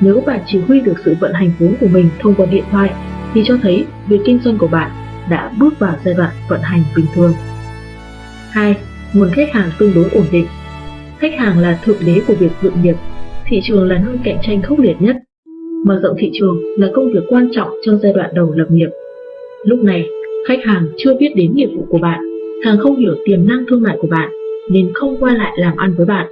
[0.00, 2.90] Nếu bạn chỉ huy được sự vận hành vốn của mình thông qua điện thoại,
[3.34, 4.90] thì cho thấy việc kinh doanh của bạn
[5.30, 7.32] đã bước vào giai đoạn vận hành bình thường.
[8.50, 8.76] 2.
[9.14, 10.46] nguồn khách hàng tương đối ổn định.
[11.18, 12.96] Khách hàng là thượng đế của việc dựng nghiệp,
[13.46, 15.16] thị trường là nơi cạnh tranh khốc liệt nhất.
[15.86, 18.88] Mở rộng thị trường là công việc quan trọng trong giai đoạn đầu lập nghiệp.
[19.64, 20.04] Lúc này,
[20.48, 22.20] khách hàng chưa biết đến nghiệp vụ của bạn,
[22.64, 24.30] càng không hiểu tiềm năng thương mại của bạn,
[24.70, 26.26] nên không qua lại làm ăn với bạn.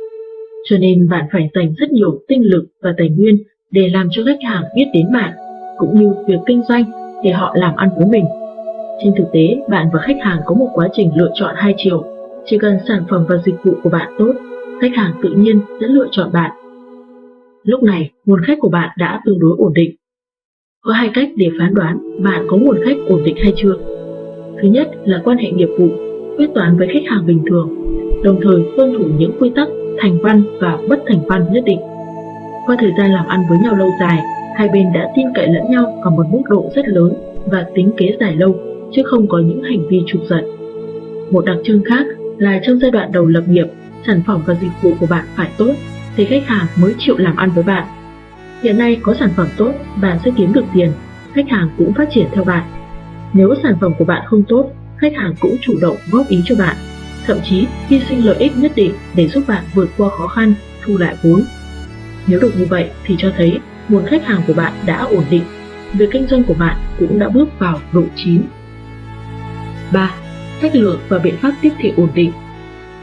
[0.68, 3.38] Cho nên bạn phải dành rất nhiều tinh lực và tài nguyên
[3.70, 5.32] để làm cho khách hàng biết đến bạn,
[5.78, 6.84] cũng như việc kinh doanh
[7.24, 8.24] để họ làm ăn với mình.
[9.02, 12.04] Trên thực tế, bạn và khách hàng có một quá trình lựa chọn hai chiều.
[12.44, 14.32] Chỉ cần sản phẩm và dịch vụ của bạn tốt,
[14.80, 16.50] khách hàng tự nhiên sẽ lựa chọn bạn.
[17.62, 19.90] Lúc này, nguồn khách của bạn đã tương đối ổn định.
[20.80, 23.74] Có hai cách để phán đoán bạn có nguồn khách ổn định hay chưa.
[24.62, 25.88] Thứ nhất là quan hệ nghiệp vụ,
[26.36, 27.70] quyết toán với khách hàng bình thường,
[28.26, 31.80] đồng thời tuân thủ những quy tắc thành văn và bất thành văn nhất định.
[32.66, 34.18] Qua thời gian làm ăn với nhau lâu dài,
[34.56, 37.14] hai bên đã tin cậy lẫn nhau ở một mức độ rất lớn
[37.46, 38.54] và tính kế dài lâu,
[38.92, 40.44] chứ không có những hành vi trục giận.
[41.30, 42.06] Một đặc trưng khác
[42.38, 43.66] là trong giai đoạn đầu lập nghiệp,
[44.06, 45.72] sản phẩm và dịch vụ của bạn phải tốt,
[46.16, 47.86] thì khách hàng mới chịu làm ăn với bạn.
[48.62, 49.72] Hiện nay có sản phẩm tốt,
[50.02, 50.90] bạn sẽ kiếm được tiền,
[51.32, 52.64] khách hàng cũng phát triển theo bạn.
[53.32, 56.54] Nếu sản phẩm của bạn không tốt, khách hàng cũng chủ động góp ý cho
[56.58, 56.76] bạn,
[57.26, 60.54] thậm chí hy sinh lợi ích nhất định để giúp bạn vượt qua khó khăn,
[60.84, 61.42] thu lại vốn.
[62.26, 65.42] Nếu được như vậy thì cho thấy nguồn khách hàng của bạn đã ổn định,
[65.92, 68.42] việc kinh doanh của bạn cũng đã bước vào độ chín.
[69.92, 70.14] 3.
[70.62, 72.32] Sách lược và biện pháp tiếp thị ổn định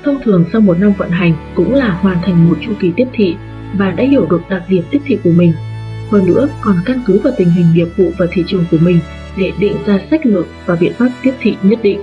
[0.04, 3.08] Thông thường sau một năm vận hành cũng là hoàn thành một chu kỳ tiếp
[3.14, 3.36] thị
[3.74, 5.54] và đã hiểu được đặc điểm tiếp thị của mình.
[6.12, 9.00] Hơn nữa còn căn cứ vào tình hình nghiệp vụ và thị trường của mình
[9.38, 12.02] để định ra sách lược và biện pháp tiếp thị nhất định.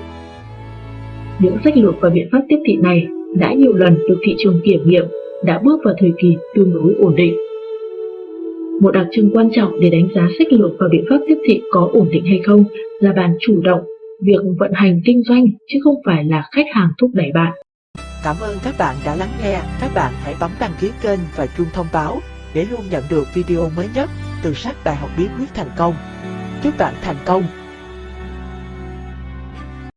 [1.43, 4.61] Những sách lược và biện pháp tiếp thị này đã nhiều lần được thị trường
[4.65, 5.05] kiểm nghiệm,
[5.45, 7.37] đã bước vào thời kỳ tương đối ổn định.
[8.81, 11.61] Một đặc trưng quan trọng để đánh giá sách lược và biện pháp tiếp thị
[11.73, 12.65] có ổn định hay không
[13.01, 13.81] là bạn chủ động
[14.23, 17.53] việc vận hành kinh doanh chứ không phải là khách hàng thúc đẩy bạn.
[18.25, 19.61] Cảm ơn các bạn đã lắng nghe.
[19.81, 22.19] Các bạn hãy bấm đăng ký kênh và chuông thông báo
[22.55, 24.11] để luôn nhận được video mới nhất
[24.43, 25.95] từ sách Đại học Bí quyết thành công.
[26.63, 27.43] Chúc bạn thành công!